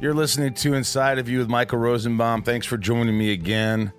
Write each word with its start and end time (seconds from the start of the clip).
You're 0.00 0.14
listening 0.14 0.54
to 0.54 0.74
Inside 0.74 1.18
of 1.18 1.28
You 1.28 1.38
with 1.38 1.48
Michael 1.48 1.80
Rosenbaum. 1.80 2.42
Thanks 2.44 2.66
for 2.66 2.78
joining 2.78 3.18
me 3.18 3.32
again. 3.32 3.92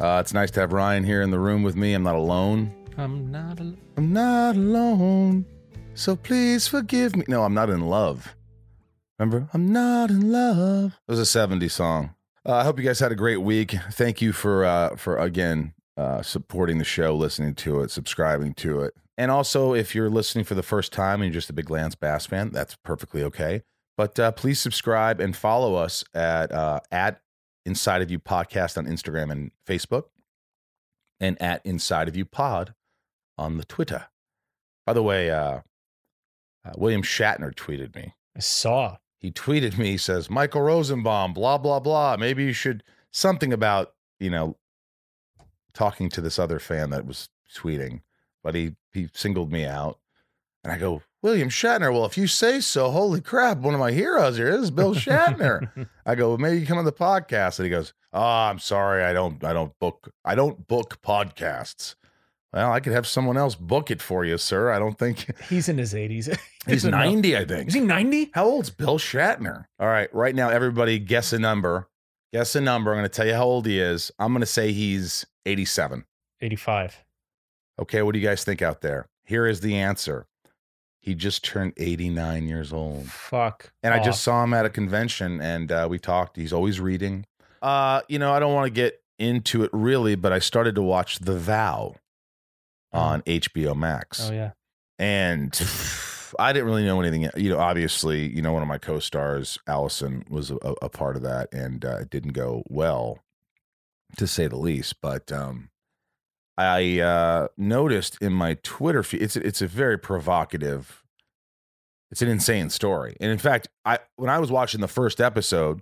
Uh, 0.00 0.18
it's 0.20 0.34
nice 0.34 0.50
to 0.52 0.60
have 0.60 0.72
Ryan 0.72 1.04
here 1.04 1.22
in 1.22 1.30
the 1.30 1.38
room 1.38 1.62
with 1.62 1.76
me. 1.76 1.94
I'm 1.94 2.02
not 2.02 2.16
alone. 2.16 2.74
I'm 2.98 3.30
not. 3.30 3.60
Al- 3.60 3.76
I'm 3.96 4.12
not 4.12 4.56
alone. 4.56 5.46
So 5.94 6.16
please 6.16 6.66
forgive 6.66 7.14
me. 7.14 7.24
No, 7.28 7.44
I'm 7.44 7.54
not 7.54 7.70
in 7.70 7.82
love. 7.82 8.34
Remember? 9.20 9.48
I'm 9.54 9.72
not 9.72 10.10
in 10.10 10.32
love. 10.32 10.98
It 11.06 11.12
was 11.12 11.20
a 11.20 11.38
70s 11.38 11.70
song. 11.70 12.16
Uh, 12.44 12.54
I 12.56 12.64
hope 12.64 12.80
you 12.80 12.84
guys 12.84 12.98
had 12.98 13.12
a 13.12 13.16
great 13.16 13.42
week. 13.42 13.76
Thank 13.92 14.20
you 14.20 14.32
for 14.32 14.64
uh, 14.64 14.96
for 14.96 15.16
again 15.18 15.74
uh, 15.96 16.22
supporting 16.22 16.78
the 16.78 16.84
show, 16.84 17.14
listening 17.14 17.54
to 17.56 17.82
it, 17.82 17.92
subscribing 17.92 18.54
to 18.54 18.80
it. 18.80 18.94
And 19.16 19.30
also, 19.30 19.72
if 19.72 19.94
you're 19.94 20.10
listening 20.10 20.44
for 20.44 20.56
the 20.56 20.64
first 20.64 20.92
time 20.92 21.22
and 21.22 21.32
you're 21.32 21.38
just 21.38 21.50
a 21.50 21.52
big 21.52 21.70
Lance 21.70 21.94
Bass 21.94 22.26
fan, 22.26 22.50
that's 22.50 22.74
perfectly 22.82 23.22
okay. 23.22 23.62
But 23.96 24.18
uh, 24.18 24.32
please 24.32 24.60
subscribe 24.60 25.20
and 25.20 25.36
follow 25.36 25.74
us 25.74 26.04
at 26.14 26.50
uh, 26.52 26.80
at 26.90 27.20
Inside 27.64 28.02
of 28.02 28.10
You 28.10 28.18
Podcast 28.18 28.76
on 28.78 28.86
Instagram 28.86 29.30
and 29.30 29.50
Facebook, 29.66 30.04
and 31.20 31.40
at 31.40 31.64
Inside 31.64 32.08
of 32.08 32.16
You 32.16 32.24
Pod 32.24 32.74
on 33.38 33.58
the 33.58 33.64
Twitter. 33.64 34.06
By 34.86 34.92
the 34.94 35.02
way, 35.02 35.30
uh, 35.30 35.60
uh, 36.64 36.72
William 36.76 37.02
Shatner 37.02 37.54
tweeted 37.54 37.94
me. 37.94 38.14
I 38.36 38.40
saw. 38.40 38.96
He 39.18 39.30
tweeted 39.30 39.78
me. 39.78 39.92
He 39.92 39.98
says, 39.98 40.30
"Michael 40.30 40.62
Rosenbaum, 40.62 41.32
blah 41.32 41.58
blah 41.58 41.80
blah. 41.80 42.16
Maybe 42.16 42.44
you 42.44 42.52
should 42.52 42.82
something 43.10 43.52
about 43.52 43.94
you 44.18 44.30
know 44.30 44.56
talking 45.74 46.08
to 46.10 46.20
this 46.20 46.38
other 46.38 46.58
fan 46.58 46.90
that 46.90 47.06
was 47.06 47.28
tweeting." 47.54 48.00
But 48.42 48.54
he 48.54 48.74
he 48.92 49.08
singled 49.14 49.52
me 49.52 49.64
out, 49.64 50.00
and 50.64 50.72
I 50.72 50.78
go, 50.78 51.02
William 51.22 51.48
Shatner. 51.48 51.92
Well, 51.92 52.04
if 52.04 52.16
you 52.16 52.26
say 52.26 52.60
so, 52.60 52.90
holy 52.90 53.20
crap, 53.20 53.58
one 53.58 53.74
of 53.74 53.80
my 53.80 53.92
heroes 53.92 54.36
here 54.36 54.48
is 54.48 54.70
Bill 54.70 54.94
Shatner. 54.94 55.88
I 56.06 56.14
go, 56.14 56.30
well, 56.30 56.38
maybe 56.38 56.60
you 56.60 56.66
come 56.66 56.78
on 56.78 56.84
the 56.84 56.92
podcast. 56.92 57.58
And 57.58 57.66
he 57.66 57.70
goes, 57.70 57.92
Oh, 58.12 58.20
I'm 58.20 58.58
sorry, 58.58 59.04
I 59.04 59.12
don't 59.12 59.42
I 59.42 59.52
don't 59.52 59.72
book 59.78 60.12
I 60.24 60.34
don't 60.34 60.66
book 60.68 61.00
podcasts. 61.02 61.94
Well, 62.52 62.70
I 62.70 62.80
could 62.80 62.92
have 62.92 63.06
someone 63.06 63.38
else 63.38 63.54
book 63.54 63.90
it 63.90 64.02
for 64.02 64.26
you, 64.26 64.36
sir. 64.36 64.70
I 64.70 64.78
don't 64.78 64.98
think 64.98 65.26
He's 65.48 65.70
in 65.70 65.78
his 65.78 65.94
80s. 65.94 66.38
he's 66.66 66.84
90, 66.84 67.36
I 67.36 67.46
think. 67.46 67.68
Is 67.68 67.74
he 67.74 67.80
90? 67.80 68.32
How 68.34 68.44
old's 68.44 68.68
Bill 68.68 68.98
Shatner? 68.98 69.64
All 69.80 69.88
right, 69.88 70.14
right 70.14 70.34
now, 70.34 70.50
everybody 70.50 70.98
guess 70.98 71.32
a 71.32 71.38
number. 71.38 71.88
Guess 72.34 72.54
a 72.54 72.60
number. 72.60 72.90
I'm 72.92 72.98
going 72.98 73.08
to 73.08 73.14
tell 73.14 73.26
you 73.26 73.34
how 73.34 73.44
old 73.44 73.64
he 73.64 73.80
is. 73.80 74.12
I'm 74.18 74.32
going 74.32 74.40
to 74.40 74.46
say 74.46 74.72
he's 74.72 75.24
87. 75.46 76.04
85. 76.42 77.04
Okay, 77.80 78.02
what 78.02 78.12
do 78.12 78.18
you 78.18 78.26
guys 78.26 78.44
think 78.44 78.60
out 78.60 78.82
there? 78.82 79.08
Here 79.24 79.46
is 79.46 79.60
the 79.60 79.78
answer. 79.78 80.26
He 81.02 81.16
just 81.16 81.42
turned 81.42 81.72
89 81.78 82.46
years 82.46 82.72
old. 82.72 83.08
Fuck. 83.08 83.72
And 83.82 83.92
I 83.92 84.00
just 84.00 84.22
saw 84.22 84.44
him 84.44 84.54
at 84.54 84.64
a 84.64 84.70
convention 84.70 85.40
and 85.40 85.70
uh, 85.72 85.88
we 85.90 85.98
talked. 85.98 86.36
He's 86.36 86.52
always 86.52 86.78
reading. 86.78 87.26
Uh, 87.60 88.02
you 88.08 88.20
know, 88.20 88.32
I 88.32 88.38
don't 88.38 88.54
want 88.54 88.66
to 88.66 88.70
get 88.70 89.02
into 89.18 89.64
it 89.64 89.70
really, 89.72 90.14
but 90.14 90.32
I 90.32 90.38
started 90.38 90.76
to 90.76 90.82
watch 90.82 91.18
The 91.18 91.36
Vow 91.36 91.96
on 92.92 93.22
HBO 93.22 93.76
Max. 93.76 94.30
Oh, 94.30 94.32
yeah. 94.32 94.52
And 94.96 95.60
I 96.38 96.52
didn't 96.52 96.66
really 96.66 96.84
know 96.84 97.00
anything. 97.00 97.28
You 97.36 97.50
know, 97.50 97.58
obviously, 97.58 98.32
you 98.32 98.40
know, 98.40 98.52
one 98.52 98.62
of 98.62 98.68
my 98.68 98.78
co 98.78 99.00
stars, 99.00 99.58
Allison, 99.66 100.24
was 100.30 100.52
a, 100.52 100.56
a 100.82 100.88
part 100.88 101.16
of 101.16 101.22
that 101.22 101.52
and 101.52 101.84
uh, 101.84 101.98
it 102.02 102.10
didn't 102.10 102.32
go 102.32 102.62
well, 102.68 103.18
to 104.18 104.28
say 104.28 104.46
the 104.46 104.56
least. 104.56 105.00
But 105.00 105.32
um, 105.32 105.70
I 106.58 107.00
uh, 107.00 107.48
noticed 107.56 108.18
in 108.20 108.32
my 108.32 108.54
Twitter 108.62 109.02
feed, 109.02 109.22
it's, 109.22 109.36
it's 109.36 109.62
a 109.62 109.66
very 109.66 109.98
provocative, 109.98 111.02
it's 112.10 112.22
an 112.22 112.28
insane 112.28 112.70
story. 112.70 113.16
And 113.20 113.30
in 113.30 113.38
fact, 113.38 113.68
I 113.84 114.00
when 114.16 114.28
I 114.30 114.38
was 114.38 114.50
watching 114.50 114.80
the 114.80 114.88
first 114.88 115.20
episode, 115.20 115.80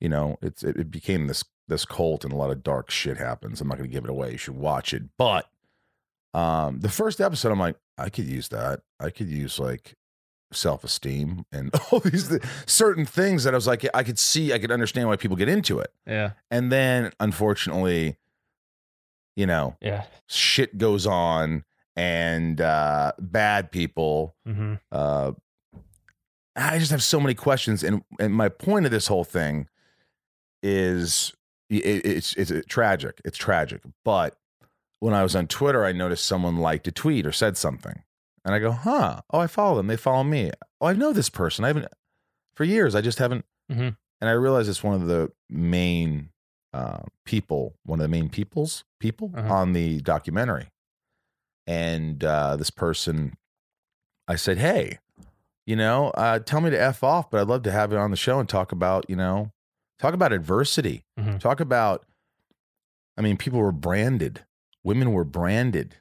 you 0.00 0.08
know, 0.08 0.38
it's 0.40 0.62
it, 0.62 0.76
it 0.76 0.90
became 0.90 1.26
this 1.26 1.44
this 1.68 1.84
cult 1.84 2.24
and 2.24 2.32
a 2.32 2.36
lot 2.36 2.50
of 2.50 2.62
dark 2.62 2.90
shit 2.90 3.18
happens. 3.18 3.60
I'm 3.60 3.68
not 3.68 3.76
going 3.76 3.88
to 3.88 3.92
give 3.92 4.04
it 4.04 4.10
away. 4.10 4.32
You 4.32 4.38
should 4.38 4.56
watch 4.56 4.94
it. 4.94 5.02
But 5.18 5.50
um, 6.34 6.80
the 6.80 6.88
first 6.88 7.20
episode, 7.20 7.52
I'm 7.52 7.60
like, 7.60 7.76
I 7.98 8.08
could 8.08 8.24
use 8.24 8.48
that. 8.48 8.80
I 8.98 9.10
could 9.10 9.28
use 9.28 9.58
like 9.58 9.94
self 10.52 10.84
esteem 10.84 11.44
and 11.52 11.70
all 11.90 12.00
these 12.00 12.28
th- 12.28 12.42
certain 12.66 13.04
things 13.04 13.44
that 13.44 13.54
I 13.54 13.56
was 13.56 13.66
like, 13.66 13.86
I 13.94 14.02
could 14.02 14.18
see, 14.18 14.52
I 14.52 14.58
could 14.58 14.72
understand 14.72 15.08
why 15.08 15.16
people 15.16 15.36
get 15.36 15.48
into 15.48 15.78
it. 15.78 15.92
Yeah. 16.06 16.32
And 16.50 16.72
then, 16.72 17.12
unfortunately, 17.20 18.16
you 19.38 19.46
know, 19.46 19.76
Yeah. 19.80 20.02
shit 20.26 20.76
goes 20.78 21.06
on 21.06 21.64
and 21.96 22.60
uh, 22.60 23.12
bad 23.20 23.70
people. 23.70 24.34
hmm 24.44 24.74
Uh, 24.90 25.32
I 26.56 26.78
just 26.80 26.90
have 26.90 27.04
so 27.04 27.20
many 27.20 27.34
questions, 27.34 27.84
and 27.84 28.02
and 28.18 28.34
my 28.34 28.48
point 28.48 28.84
of 28.84 28.90
this 28.90 29.06
whole 29.06 29.22
thing 29.24 29.68
is 30.62 31.32
it, 31.70 32.04
it's 32.04 32.34
it's 32.34 32.52
tragic. 32.66 33.20
It's 33.24 33.38
tragic, 33.38 33.80
but 34.04 34.36
when 35.00 35.14
I 35.14 35.22
was 35.22 35.36
on 35.36 35.46
Twitter, 35.46 35.84
I 35.84 35.92
noticed 35.92 36.24
someone 36.26 36.56
liked 36.56 36.88
a 36.88 36.92
tweet 36.92 37.26
or 37.26 37.32
said 37.32 37.56
something, 37.56 38.02
and 38.44 38.54
I 38.54 38.58
go, 38.58 38.72
"Huh? 38.72 39.20
Oh, 39.30 39.38
I 39.38 39.46
follow 39.46 39.76
them. 39.76 39.86
They 39.86 39.96
follow 39.96 40.24
me. 40.24 40.50
Oh, 40.80 40.86
I 40.88 40.94
know 40.94 41.12
this 41.12 41.30
person. 41.30 41.64
I 41.64 41.68
haven't 41.68 41.86
for 42.56 42.64
years. 42.64 42.94
I 42.96 43.02
just 43.02 43.18
haven't." 43.18 43.44
Mhm. 43.70 43.96
And 44.20 44.28
I 44.28 44.32
realize 44.32 44.68
it's 44.68 44.82
one 44.82 45.00
of 45.00 45.06
the 45.06 45.30
main 45.48 46.30
uh, 46.72 47.00
people, 47.24 47.74
one 47.84 47.98
of 48.00 48.02
the 48.04 48.08
main 48.08 48.28
peoples 48.28 48.84
people 49.00 49.30
Uh-huh. 49.34 49.52
on 49.54 49.72
the 49.72 50.00
documentary, 50.02 50.68
and 51.66 52.22
uh, 52.24 52.56
this 52.56 52.70
person, 52.70 53.36
I 54.26 54.36
said, 54.36 54.58
"Hey." 54.58 54.98
You 55.66 55.76
know, 55.76 56.08
uh, 56.12 56.38
tell 56.38 56.62
me 56.62 56.70
to 56.70 56.80
f 56.80 57.04
off, 57.04 57.30
but 57.30 57.42
I'd 57.42 57.46
love 57.46 57.62
to 57.64 57.70
have 57.70 57.92
it 57.92 57.98
on 57.98 58.10
the 58.10 58.16
show 58.16 58.40
and 58.40 58.48
talk 58.48 58.72
about, 58.72 59.04
you 59.10 59.16
know, 59.16 59.52
talk 59.98 60.14
about 60.14 60.32
adversity, 60.32 61.04
Mhm. 61.20 61.38
talk 61.38 61.60
about. 61.60 62.06
I 63.18 63.20
mean, 63.20 63.36
people 63.36 63.58
were 63.58 63.70
branded, 63.70 64.46
women 64.82 65.12
were 65.12 65.24
branded, 65.24 65.96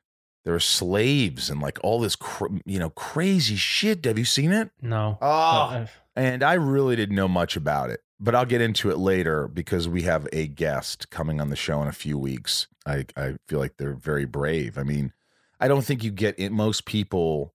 there 0.46 0.54
were 0.54 0.62
slaves 0.62 1.50
and 1.50 1.60
like 1.60 1.80
all 1.84 2.00
this, 2.00 2.16
cr- 2.16 2.46
you 2.66 2.80
know, 2.80 2.92
crazy 2.92 3.58
shit. 3.58 4.06
Have 4.06 4.18
you 4.18 4.24
seen 4.24 4.54
it? 4.54 4.72
No. 4.82 5.18
Oh, 5.22 5.68
But, 5.70 5.76
uh, 5.82 5.88
and 6.16 6.44
I 6.44 6.54
really 6.54 6.96
didn't 6.96 7.18
know 7.18 7.28
much 7.28 7.58
about 7.58 7.90
it, 7.90 8.02
but 8.20 8.36
I'll 8.36 8.46
get 8.46 8.62
into 8.62 8.90
it 8.90 8.98
later 8.98 9.48
because 9.48 9.88
we 9.88 10.04
have 10.04 10.28
a 10.34 10.48
guest 10.48 11.10
coming 11.10 11.40
on 11.40 11.50
the 11.50 11.56
show 11.56 11.82
in 11.82 11.88
a 11.88 11.94
few 11.94 12.18
weeks. 12.18 12.68
I, 12.86 13.06
I 13.16 13.36
feel 13.48 13.60
like 13.60 13.78
they're 13.78 13.94
very 13.94 14.26
brave. 14.26 14.78
I 14.78 14.84
mean, 14.84 15.14
I 15.60 15.68
don't 15.68 15.84
think 15.84 16.04
you 16.04 16.12
get 16.12 16.36
it. 16.40 16.52
Most 16.52 16.86
people, 16.86 17.54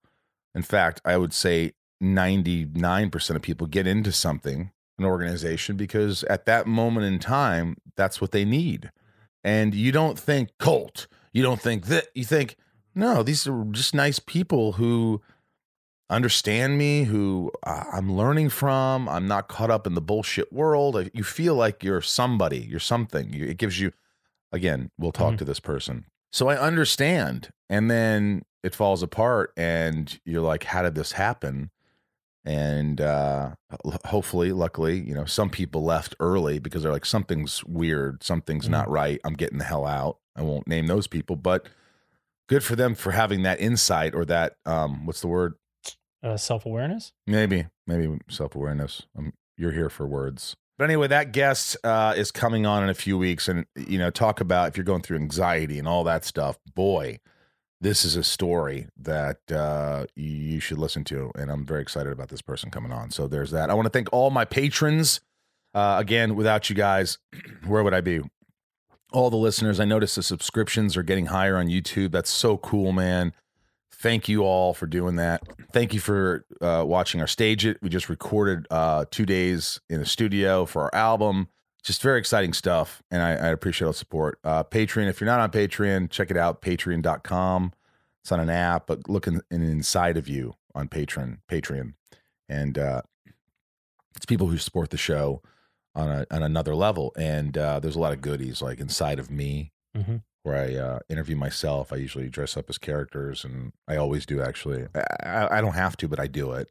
in 0.55 0.63
fact, 0.63 1.01
I 1.05 1.17
would 1.17 1.33
say 1.33 1.73
99% 2.03 3.37
of 3.37 3.43
people 3.43 3.67
get 3.67 3.87
into 3.87 4.13
something, 4.13 4.71
an 4.99 5.05
organization, 5.05 5.77
because 5.77 6.25
at 6.25 6.47
that 6.47 6.67
moment 6.67 7.07
in 7.07 7.19
time, 7.19 7.77
that's 7.97 8.21
what 8.21 8.33
they 8.33 8.45
need. 8.45 8.91
And 9.45 9.75
you 9.75 9.91
don't 9.91 10.19
think 10.19 10.51
cult, 10.59 11.07
you 11.33 11.43
don't 11.43 11.61
think 11.61 11.87
that, 11.87 12.07
you 12.15 12.25
think, 12.25 12.57
no, 12.95 13.23
these 13.23 13.47
are 13.47 13.65
just 13.71 13.95
nice 13.95 14.19
people 14.19 14.73
who 14.73 15.23
understand 16.15 16.79
me, 16.79 17.05
who 17.05 17.51
uh, 17.65 17.85
I'm 17.93 18.13
learning 18.17 18.51
from. 18.51 19.09
I'm 19.09 19.27
not 19.27 19.49
caught 19.49 19.71
up 19.71 19.87
in 19.87 19.95
the 19.95 20.01
bullshit 20.01 20.53
world. 20.53 21.11
You 21.13 21.25
feel 21.25 21.55
like 21.55 21.83
you're 21.83 22.01
somebody, 22.03 22.59
you're 22.59 22.79
something. 22.81 23.33
You, 23.33 23.47
it 23.47 23.57
gives 23.59 23.81
you, 23.81 23.93
again, 24.53 24.91
we'll 24.99 25.13
talk 25.13 25.35
Mhm. 25.35 25.39
to 25.39 25.45
this 25.45 25.61
person. 25.61 26.05
So 26.33 26.49
I 26.49 26.57
understand. 26.57 27.51
And 27.69 27.91
then 27.91 28.43
it 28.63 28.75
falls 28.75 29.03
apart, 29.03 29.53
and 29.57 30.19
you're 30.25 30.43
like, 30.43 30.65
how 30.65 30.83
did 30.83 30.95
this 30.95 31.13
happen? 31.13 31.71
And 32.45 33.01
uh, 33.01 33.51
hopefully, 34.07 34.53
luckily, 34.53 35.01
you 35.01 35.15
know, 35.15 35.25
some 35.25 35.49
people 35.51 35.85
left 35.85 36.15
early 36.21 36.59
because 36.59 36.83
they're 36.83 36.93
like, 36.93 37.07
something's 37.07 37.63
weird, 37.65 38.23
something's 38.25 38.69
not 38.69 38.91
right. 38.91 39.21
I'm 39.25 39.35
getting 39.35 39.59
the 39.59 39.65
hell 39.65 39.87
out. 39.87 40.19
I 40.37 40.43
won't 40.43 40.67
name 40.67 40.87
those 40.89 41.07
people, 41.07 41.37
but 41.37 41.69
good 42.49 42.65
for 42.65 42.75
them 42.75 42.95
for 42.97 43.13
having 43.13 43.43
that 43.43 43.61
insight 43.61 44.15
or 44.15 44.25
that, 44.25 44.57
um, 44.67 45.07
what's 45.07 45.21
the 45.21 45.29
word? 45.29 45.55
Uh, 46.23 46.37
Self 46.37 46.67
awareness? 46.67 47.13
Maybe, 47.27 47.67
maybe 47.87 48.19
self 48.29 48.55
awareness. 48.55 49.03
Um, 49.17 49.33
you're 49.57 49.73
here 49.73 49.91
for 49.91 50.07
words. 50.07 50.57
But 50.79 50.85
anyway, 50.85 51.09
that 51.09 51.33
guest 51.33 51.77
uh, 51.85 52.15
is 52.17 52.31
coming 52.31 52.67
on 52.67 52.83
in 52.83 52.89
a 52.89 52.95
few 52.95 53.19
weeks, 53.19 53.49
and 53.49 53.67
you 53.77 53.99
know, 53.99 54.11
talk 54.11 54.41
about 54.41 54.69
if 54.69 54.77
you're 54.77 54.85
going 54.85 55.03
through 55.03 55.19
anxiety 55.19 55.79
and 55.79 55.87
all 55.87 56.03
that 56.05 56.25
stuff. 56.25 56.59
Boy, 56.75 57.21
this 57.81 58.05
is 58.05 58.17
a 58.17 58.23
story 58.25 58.87
that 58.97 59.39
uh, 59.53 60.07
you 60.17 60.61
should 60.61 60.79
listen 60.79 61.05
to, 61.05 61.31
and 61.35 61.51
I'm 61.51 61.67
very 61.67 61.83
excited 61.83 62.13
about 62.13 62.29
this 62.29 62.43
person 62.43 62.71
coming 62.71 62.93
on. 62.93 63.11
So 63.11 63.29
there's 63.29 63.51
that. 63.51 63.71
I 63.71 63.75
want 63.75 63.87
to 63.87 63.91
thank 63.91 64.09
all 64.13 64.31
my 64.31 64.45
patrons. 64.45 65.21
Uh, 65.75 65.97
again, 65.99 66.35
without 66.37 66.71
you 66.71 66.77
guys, 66.77 67.19
where 67.67 67.83
would 67.83 67.95
I 67.95 68.01
be? 68.01 68.21
All 69.13 69.31
the 69.31 69.37
listeners, 69.37 69.79
I 69.79 69.85
noticed 69.85 70.17
the 70.17 70.23
subscriptions 70.23 70.97
are 70.97 71.03
getting 71.03 71.27
higher 71.27 71.59
on 71.59 71.67
YouTube. 71.67 72.13
That's 72.13 72.31
so 72.31 72.57
cool, 72.57 72.93
man. 72.93 73.35
Thank 74.03 74.29
you 74.29 74.43
all 74.43 74.75
for 74.75 74.87
doing 74.87 75.15
that. 75.17 75.43
Thank 75.73 75.95
you 75.95 76.01
for 76.01 76.45
uh, 76.61 76.83
watching 76.85 77.21
our 77.21 77.29
stage 77.29 77.65
it. 77.65 77.79
We 77.83 77.89
just 77.89 78.09
recorded 78.09 78.67
uh, 78.69 79.05
two 79.13 79.25
days 79.25 79.81
in 79.89 80.01
the 80.01 80.07
studio 80.07 80.67
for 80.67 80.83
our 80.83 80.95
album. 80.95 81.47
Just 81.85 82.03
very 82.03 82.19
exciting 82.19 82.53
stuff, 82.53 83.01
and 83.13 83.23
I, 83.23 83.31
I 83.31 83.49
appreciate 83.49 83.87
all 83.87 83.93
the 83.93 83.99
support. 83.99 84.39
Uh, 84.43 84.65
Patreon, 84.65 85.09
if 85.09 85.21
you're 85.21 85.27
not 85.27 85.39
on 85.41 85.51
Patreon, 85.53 86.11
check 86.11 86.31
it 86.33 86.37
out. 86.37 86.63
Patreon.com. 86.63 87.73
It's 88.23 88.33
on 88.33 88.41
an 88.41 88.51
app, 88.51 88.87
but 88.89 89.09
look 89.09 89.27
in, 89.29 89.41
in 89.53 89.63
inside 89.63 90.17
of 90.17 90.29
you 90.29 90.55
on 90.75 90.89
Patreon. 90.89 91.39
Patreon, 91.49 91.95
and 92.49 92.79
uh, 92.79 93.03
it's 94.17 94.27
people 94.27 94.49
who 94.49 94.59
support 94.59 94.91
the 94.91 94.97
show 94.97 95.43
on 95.95 96.09
a, 96.09 96.27
on 96.31 96.43
another 96.43 96.75
level. 96.75 97.13
And 97.17 97.57
uh, 97.57 97.79
there's 97.81 97.97
a 97.97 98.01
lot 98.01 98.13
of 98.13 98.21
goodies 98.21 98.63
like 98.63 98.81
inside 98.81 99.19
of 99.21 99.31
me, 99.31 99.73
Mhm. 99.97 100.23
Where 100.43 100.57
I 100.57 100.75
uh, 100.75 100.99
interview 101.09 101.37
myself. 101.37 101.93
I 101.93 101.97
usually 101.97 102.29
dress 102.29 102.57
up 102.57 102.69
as 102.69 102.79
characters, 102.79 103.45
and 103.45 103.73
I 103.87 103.97
always 103.97 104.27
do 104.27 104.41
actually. 104.41 104.87
I, 104.95 105.49
I, 105.51 105.61
don't 105.61 105.75
have 105.75 105.97
to, 105.99 106.09
but 106.09 106.21
I 106.21 106.27
do 106.27 106.53
it. 106.53 106.69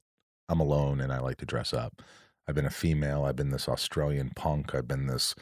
I'm 0.49 0.59
alone, 0.59 0.99
and 0.99 1.11
I 1.13 1.19
like 1.19 1.37
to 1.37 1.45
dress 1.45 1.73
up. 1.73 2.01
I've 2.47 2.55
been 2.55 2.65
a 2.65 2.71
female. 2.71 3.23
I've 3.23 3.35
been 3.35 3.51
this 3.51 3.69
Australian 3.69 4.31
punk. 4.35 4.75
I've 4.75 4.87
been 4.87 5.07
this 5.07 5.35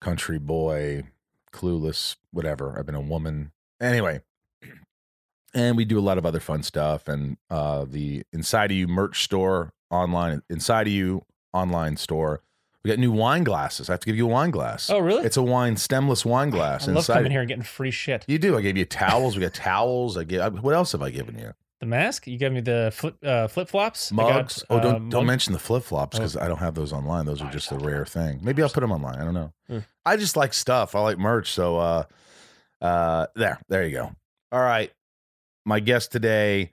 country 0.00 0.38
boy, 0.38 1.04
clueless, 1.52 2.16
whatever. 2.30 2.78
I've 2.78 2.86
been 2.86 2.94
a 2.94 3.00
woman. 3.00 3.52
Anyway, 3.80 4.20
and 5.54 5.76
we 5.76 5.84
do 5.84 5.98
a 5.98 6.02
lot 6.02 6.18
of 6.18 6.26
other 6.26 6.40
fun 6.40 6.62
stuff. 6.62 7.08
And 7.08 7.38
uh, 7.48 7.86
the 7.88 8.24
Inside 8.32 8.70
of 8.70 8.76
You 8.76 8.86
merch 8.86 9.24
store 9.24 9.72
online, 9.90 10.42
Inside 10.50 10.88
of 10.88 10.92
You 10.92 11.22
online 11.52 11.96
store. 11.96 12.42
We 12.84 12.88
got 12.90 12.98
new 12.98 13.12
wine 13.12 13.44
glasses. 13.44 13.90
I 13.90 13.92
have 13.92 14.00
to 14.00 14.06
give 14.06 14.16
you 14.16 14.24
a 14.24 14.30
wine 14.30 14.50
glass. 14.50 14.88
Oh, 14.88 14.98
really? 15.00 15.24
It's 15.24 15.36
a 15.36 15.42
wine 15.42 15.76
stemless 15.76 16.24
wine 16.24 16.48
glass. 16.50 16.84
I 16.88 16.92
love 16.92 16.98
inside 16.98 17.14
coming 17.16 17.30
here 17.30 17.40
and 17.40 17.48
getting 17.48 17.62
free 17.62 17.90
shit. 17.90 18.24
You 18.26 18.38
do. 18.38 18.56
I 18.56 18.62
gave 18.62 18.76
you 18.76 18.86
towels. 18.86 19.36
We 19.36 19.42
got 19.42 19.52
towels. 19.54 20.16
I 20.16 20.24
gave. 20.24 20.40
What 20.62 20.74
else 20.74 20.92
have 20.92 21.02
I 21.02 21.10
given 21.10 21.38
you? 21.38 21.52
The 21.80 21.86
mask? 21.86 22.26
You 22.26 22.36
gave 22.38 22.52
me 22.52 22.60
the 22.60 22.90
flip 22.94 23.16
uh, 23.22 23.48
flip 23.48 23.68
flops. 23.68 24.12
Mugs. 24.12 24.64
oh, 24.70 24.80
don't 24.80 25.08
don't 25.10 25.22
mug- 25.24 25.26
mention 25.26 25.52
the 25.52 25.58
flip 25.58 25.82
flops 25.82 26.16
Oh. 26.16 26.20
because 26.20 26.36
I 26.36 26.48
don't 26.48 26.58
have 26.58 26.74
those 26.74 26.92
online. 26.92 27.26
Those 27.26 27.42
are 27.42 27.50
just 27.50 27.70
a 27.72 27.76
rare 27.76 28.04
thing. 28.06 28.40
Maybe 28.42 28.62
I'll 28.62 28.68
put 28.70 28.80
them 28.80 28.92
online. 28.92 29.16
I 29.16 29.24
don't 29.24 29.34
know. 29.34 29.52
Hmm. 29.66 29.78
I 30.06 30.16
just 30.16 30.36
like 30.36 30.52
stuff. 30.54 30.94
I 30.94 31.00
like 31.00 31.18
merch. 31.18 31.50
So 31.50 31.78
uh, 31.78 32.04
uh, 32.80 33.26
there, 33.34 33.60
there 33.68 33.84
you 33.84 33.92
go. 33.92 34.12
All 34.52 34.60
right, 34.60 34.90
my 35.64 35.80
guest 35.80 36.12
today. 36.12 36.72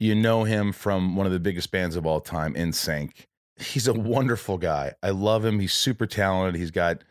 You 0.00 0.14
know 0.16 0.42
him 0.44 0.72
from 0.72 1.14
one 1.16 1.26
of 1.26 1.32
the 1.32 1.38
biggest 1.40 1.70
bands 1.70 1.94
of 1.96 2.04
all 2.04 2.20
time, 2.20 2.54
NSYNC. 2.54 3.26
He's 3.56 3.86
a 3.86 3.92
wonderful 3.92 4.58
guy. 4.58 4.94
I 5.02 5.10
love 5.10 5.44
him. 5.44 5.60
He's 5.60 5.72
super 5.72 6.06
talented. 6.06 6.60
He's 6.60 6.70
got 6.70 7.04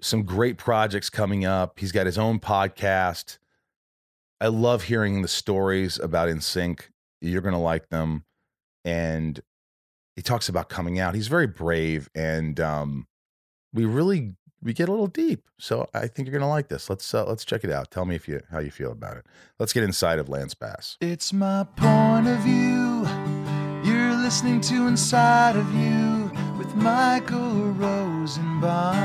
some 0.00 0.22
great 0.24 0.58
projects 0.58 1.08
coming 1.08 1.44
up. 1.44 1.78
He's 1.78 1.92
got 1.92 2.06
his 2.06 2.18
own 2.18 2.40
podcast. 2.40 3.38
I 4.40 4.48
love 4.48 4.84
hearing 4.84 5.22
the 5.22 5.28
stories 5.28 5.98
about 5.98 6.28
NSYNC. 6.28 6.80
You're 7.22 7.40
going 7.40 7.54
to 7.54 7.58
like 7.58 7.88
them. 7.88 8.24
And 8.84 9.40
he 10.14 10.22
talks 10.22 10.48
about 10.48 10.68
coming 10.68 10.98
out. 10.98 11.14
He's 11.14 11.28
very 11.28 11.46
brave 11.46 12.08
and 12.14 12.58
um, 12.60 13.06
we 13.72 13.84
really 13.84 14.34
we 14.62 14.72
get 14.72 14.88
a 14.88 14.92
little 14.92 15.06
deep. 15.06 15.48
So 15.58 15.88
I 15.94 16.08
think 16.08 16.26
you're 16.26 16.32
going 16.32 16.40
to 16.40 16.48
like 16.48 16.68
this. 16.68 16.90
Let's 16.90 17.14
uh, 17.14 17.24
let's 17.26 17.44
check 17.44 17.64
it 17.64 17.70
out. 17.70 17.90
Tell 17.90 18.04
me 18.04 18.14
if 18.14 18.26
you 18.26 18.42
how 18.50 18.58
you 18.58 18.70
feel 18.70 18.92
about 18.92 19.16
it. 19.18 19.26
Let's 19.58 19.72
get 19.72 19.84
inside 19.84 20.18
of 20.18 20.28
Lance 20.28 20.54
Bass. 20.54 20.96
It's 21.00 21.32
my 21.32 21.64
point 21.76 22.26
of 22.26 22.38
view. 22.40 23.35
You're 24.26 24.32
listening 24.32 24.60
to 24.62 24.88
Inside 24.88 25.54
of 25.54 25.72
You 25.72 26.32
with 26.58 26.74
Michael 26.74 27.70
Rosenbaum. 27.74 28.96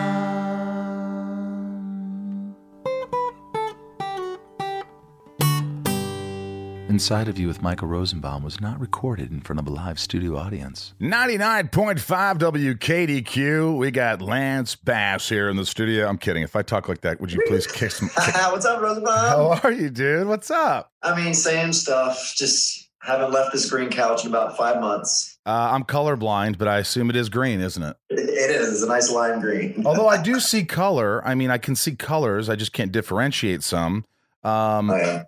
Inside 6.89 7.27
of 7.27 7.37
You 7.37 7.47
with 7.47 7.61
Michael 7.61 7.87
Rosenbaum 7.87 8.41
was 8.41 8.59
not 8.59 8.79
recorded 8.79 9.29
in 9.29 9.41
front 9.41 9.59
of 9.59 9.67
a 9.67 9.69
live 9.69 9.99
studio 9.99 10.37
audience. 10.37 10.95
99.5 10.99 11.99
WKDQ. 12.39 13.77
We 13.77 13.91
got 13.91 14.23
Lance 14.23 14.75
Bass 14.75 15.29
here 15.29 15.49
in 15.49 15.55
the 15.55 15.67
studio. 15.67 16.07
I'm 16.07 16.17
kidding. 16.17 16.41
If 16.41 16.55
I 16.55 16.63
talk 16.63 16.89
like 16.89 17.01
that, 17.01 17.21
would 17.21 17.31
you 17.31 17.43
please 17.45 17.67
kiss 17.67 18.01
me? 18.01 18.09
What's 18.15 18.65
up, 18.65 18.81
Rosenbaum? 18.81 19.29
How 19.29 19.59
are 19.63 19.71
you, 19.71 19.91
dude? 19.91 20.27
What's 20.27 20.49
up? 20.49 20.91
I 21.03 21.15
mean, 21.15 21.35
same 21.35 21.73
stuff. 21.73 22.33
Just 22.35 22.90
haven't 23.01 23.31
left 23.31 23.51
this 23.51 23.69
green 23.69 23.89
couch 23.89 24.23
in 24.23 24.29
about 24.29 24.57
five 24.57 24.79
months. 24.79 25.39
Uh, 25.45 25.69
I'm 25.71 25.83
colorblind, 25.83 26.57
but 26.57 26.67
I 26.67 26.77
assume 26.77 27.09
it 27.09 27.15
is 27.15 27.29
green, 27.29 27.61
isn't 27.61 27.81
it? 27.81 27.97
It, 28.09 28.19
is. 28.19 28.73
It's 28.73 28.83
a 28.83 28.87
nice 28.87 29.11
lime 29.11 29.39
green. 29.41 29.83
Although 29.85 30.07
I 30.07 30.21
do 30.21 30.39
see 30.39 30.63
color. 30.65 31.25
I 31.25 31.33
mean, 31.33 31.49
I 31.49 31.57
can 31.57 31.75
see 31.75 31.95
colors. 31.95 32.47
I 32.49 32.55
just 32.55 32.73
can't 32.73 32.91
differentiate 32.91 33.63
some. 33.63 34.05
Um, 34.43 34.89
Oh, 34.89 34.95
yeah. 34.95 35.23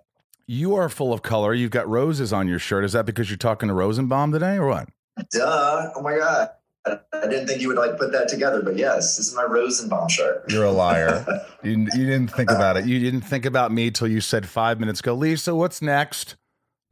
You 0.46 0.74
are 0.74 0.90
full 0.90 1.12
of 1.12 1.22
color. 1.22 1.54
You've 1.54 1.70
got 1.70 1.88
roses 1.88 2.32
on 2.32 2.48
your 2.48 2.58
shirt. 2.58 2.84
Is 2.84 2.92
that 2.92 3.06
because 3.06 3.30
you're 3.30 3.38
talking 3.38 3.68
to 3.68 3.74
Rosenbaum 3.74 4.30
today, 4.30 4.56
or 4.56 4.66
what? 4.68 4.88
Duh. 5.30 5.90
Oh 5.96 6.02
my 6.02 6.18
god. 6.18 6.50
I, 6.86 6.98
I 7.14 7.26
didn't 7.28 7.46
think 7.46 7.62
you 7.62 7.68
would 7.68 7.78
like 7.78 7.96
put 7.96 8.12
that 8.12 8.28
together, 8.28 8.60
but 8.60 8.76
yes, 8.76 9.16
this 9.16 9.28
is 9.28 9.34
my 9.34 9.44
Rosenbaum 9.44 10.10
shirt. 10.10 10.44
You're 10.50 10.64
a 10.66 10.70
liar. 10.70 11.24
you, 11.62 11.78
you 11.94 12.06
didn't 12.06 12.28
think 12.28 12.50
about 12.50 12.76
it. 12.76 12.84
You 12.84 13.00
didn't 13.00 13.22
think 13.22 13.46
about 13.46 13.72
me 13.72 13.90
till 13.90 14.06
you 14.06 14.20
said 14.20 14.46
five 14.46 14.78
minutes 14.78 15.00
ago. 15.00 15.14
Lisa, 15.14 15.54
what's 15.54 15.80
next? 15.80 16.36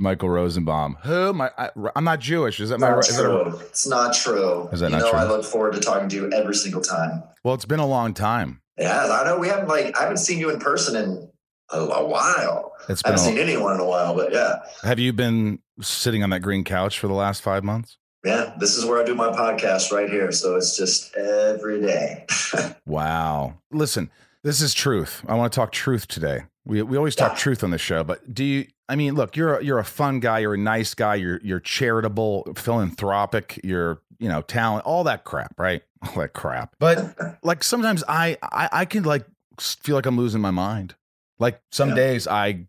Michael 0.03 0.29
Rosenbaum. 0.29 0.99
Who? 1.05 1.33
My, 1.33 1.51
I, 1.57 1.71
I'm 1.97 2.05
not 2.05 2.19
Jewish. 2.21 2.61
Is 2.61 2.69
that 2.69 2.75
It's 2.77 2.81
my? 2.83 2.91
not 2.91 3.09
Is 3.09 3.17
that 3.17 3.31
a, 3.31 3.57
it's 3.67 3.87
not 3.87 4.15
true. 4.15 4.69
Is 4.73 4.81
that 4.81 4.91
you 4.91 4.97
not 4.97 5.03
know, 5.03 5.11
true? 5.11 5.19
I 5.21 5.25
look 5.25 5.45
forward 5.45 5.73
to 5.75 5.81
talking 5.81 6.09
to 6.11 6.17
you 6.17 6.31
every 6.33 6.55
single 6.55 6.83
time. 6.83 7.23
well, 7.45 7.55
it's 7.55 7.65
been 7.65 7.81
a 7.81 7.87
long 7.87 8.13
time. 8.13 8.61
Yeah, 8.79 9.07
I 9.07 9.25
know 9.25 9.39
we 9.39 9.49
haven't 9.49 9.69
like 9.69 9.97
I 9.99 10.03
haven't 10.03 10.17
seen 10.19 10.39
you 10.39 10.51
in 10.51 10.59
person 10.59 10.97
in 10.97 11.31
a, 11.71 11.79
a 11.79 12.07
while. 12.07 12.73
It's 12.89 13.03
I 13.05 13.11
been. 13.11 13.19
haven't 13.19 13.35
A, 13.35 13.37
seen 13.37 13.39
anyone 13.39 13.75
in 13.75 13.81
a 13.81 13.87
while, 13.87 14.15
but 14.15 14.33
yeah, 14.33 14.57
have 14.83 14.99
you 14.99 15.13
been 15.13 15.61
sitting 15.81 16.23
on 16.23 16.31
that 16.31 16.41
green 16.41 16.65
couch 16.65 16.99
for 16.99 17.07
the 17.07 17.15
last 17.15 17.43
five 17.43 17.63
months? 17.65 17.97
yeah. 18.25 18.55
This 18.61 18.77
is 18.77 18.85
where 18.85 19.01
I 19.01 19.05
do 19.05 19.15
my 19.15 19.29
podcast 19.29 19.91
right 19.93 20.09
here, 20.09 20.31
so 20.33 20.57
it's 20.57 20.77
just 20.77 21.15
every 21.17 21.81
day. 21.81 22.27
Wow. 22.87 23.55
Listen, 23.71 24.11
this 24.43 24.61
is 24.61 24.75
truth. 24.75 25.23
I 25.29 25.35
want 25.35 25.53
to 25.53 25.57
talk 25.57 25.73
truth 25.73 26.09
today. 26.09 26.43
We 26.65 26.83
we 26.83 26.97
always 26.97 27.15
talk 27.17 27.33
Yeah. 27.33 27.39
truth 27.39 27.65
on 27.65 27.71
the 27.71 27.79
show, 27.79 28.05
but 28.05 28.33
do 28.35 28.45
you 28.45 28.67
I 28.93 28.97
mean, 28.97 29.15
look, 29.15 29.37
you're 29.37 29.57
a, 29.59 29.65
you're 29.65 29.79
a 29.79 29.85
fun 29.85 30.21
guy, 30.21 30.41
you're 30.41 30.55
a 30.55 30.59
nice 30.59 30.95
guy, 30.95 31.15
you're 31.17 31.41
you're 31.43 31.61
charitable, 31.61 32.53
philanthropic, 32.55 33.59
you're, 33.65 34.01
you 34.19 34.29
know, 34.29 34.43
talent, 34.43 34.85
all 34.85 35.05
that 35.05 35.25
crap, 35.25 35.59
right? 35.59 35.83
All 36.03 36.15
that 36.21 36.33
crap. 36.33 36.75
But 36.79 37.17
like 37.45 37.63
sometimes 37.65 38.03
I 38.09 38.37
I, 38.43 38.69
I 38.73 38.85
can 38.85 39.05
like 39.05 39.25
feel 39.61 39.95
like 39.95 40.05
I'm 40.07 40.17
losing 40.17 40.41
my 40.41 40.51
mind. 40.51 40.95
Like 41.39 41.61
some 41.71 41.91
Yeah. 41.91 41.95
days 41.95 42.27
I, 42.27 42.67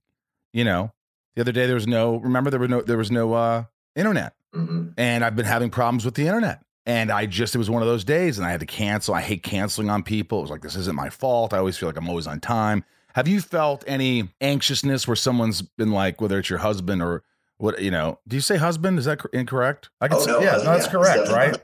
you 0.53 0.63
know, 0.63 0.91
the 1.35 1.41
other 1.41 1.51
day 1.51 1.65
there 1.65 1.75
was 1.75 1.87
no 1.87 2.17
remember 2.17 2.49
there 2.51 2.59
was 2.59 2.69
no 2.69 2.81
there 2.81 2.97
was 2.97 3.11
no 3.11 3.33
uh 3.33 3.63
internet 3.95 4.33
hmm 4.53 4.89
and 4.97 5.25
I've 5.25 5.35
been 5.35 5.45
having 5.45 5.71
problems 5.71 6.05
with 6.05 6.13
the 6.15 6.27
internet. 6.27 6.61
And 6.85 7.11
I 7.11 7.25
just, 7.25 7.55
it 7.55 7.57
was 7.57 7.69
one 7.71 7.81
of 7.81 7.87
those 7.87 8.03
days 8.03 8.37
and 8.37 8.45
I 8.45 8.51
had 8.51 8.59
to 8.59 8.65
cancel. 8.67 9.15
I 9.15 9.21
hate 9.21 9.41
canceling 9.41 9.89
on 9.89 10.03
people. 10.03 10.39
It 10.39 10.41
was 10.41 10.51
like, 10.51 10.61
this 10.61 10.75
isn't 10.75 10.95
my 10.95 11.09
fault. 11.09 11.53
I 11.53 11.57
always 11.57 11.77
feel 11.77 11.87
like 11.89 11.97
I'm 11.97 12.07
always 12.09 12.27
on 12.27 12.39
time. 12.41 12.83
Have 13.15 13.27
you 13.27 13.42
felt 13.42 13.83
any 13.88 14.30
anxiousness 14.42 15.07
where 15.07 15.15
someone's 15.15 15.62
been 15.62 15.92
like, 15.92 16.19
whether 16.21 16.39
it's 16.39 16.50
your 16.50 16.60
husband 16.60 17.01
or 17.01 17.24
what, 17.57 17.81
you 17.81 17.92
know, 17.92 18.19
do 18.27 18.36
you 18.36 18.42
say 18.42 18.57
husband? 18.57 18.98
Is 19.00 19.06
that 19.06 19.21
incorrect? 19.33 19.89
I 20.01 20.07
can 20.07 20.18
Oh, 20.18 20.21
say, 20.21 20.31
no, 20.31 20.39
yeah, 20.42 20.51
no, 20.57 20.63
that's 20.63 20.86
yeah, 20.88 20.92
correct, 20.92 21.30
right? 21.30 21.57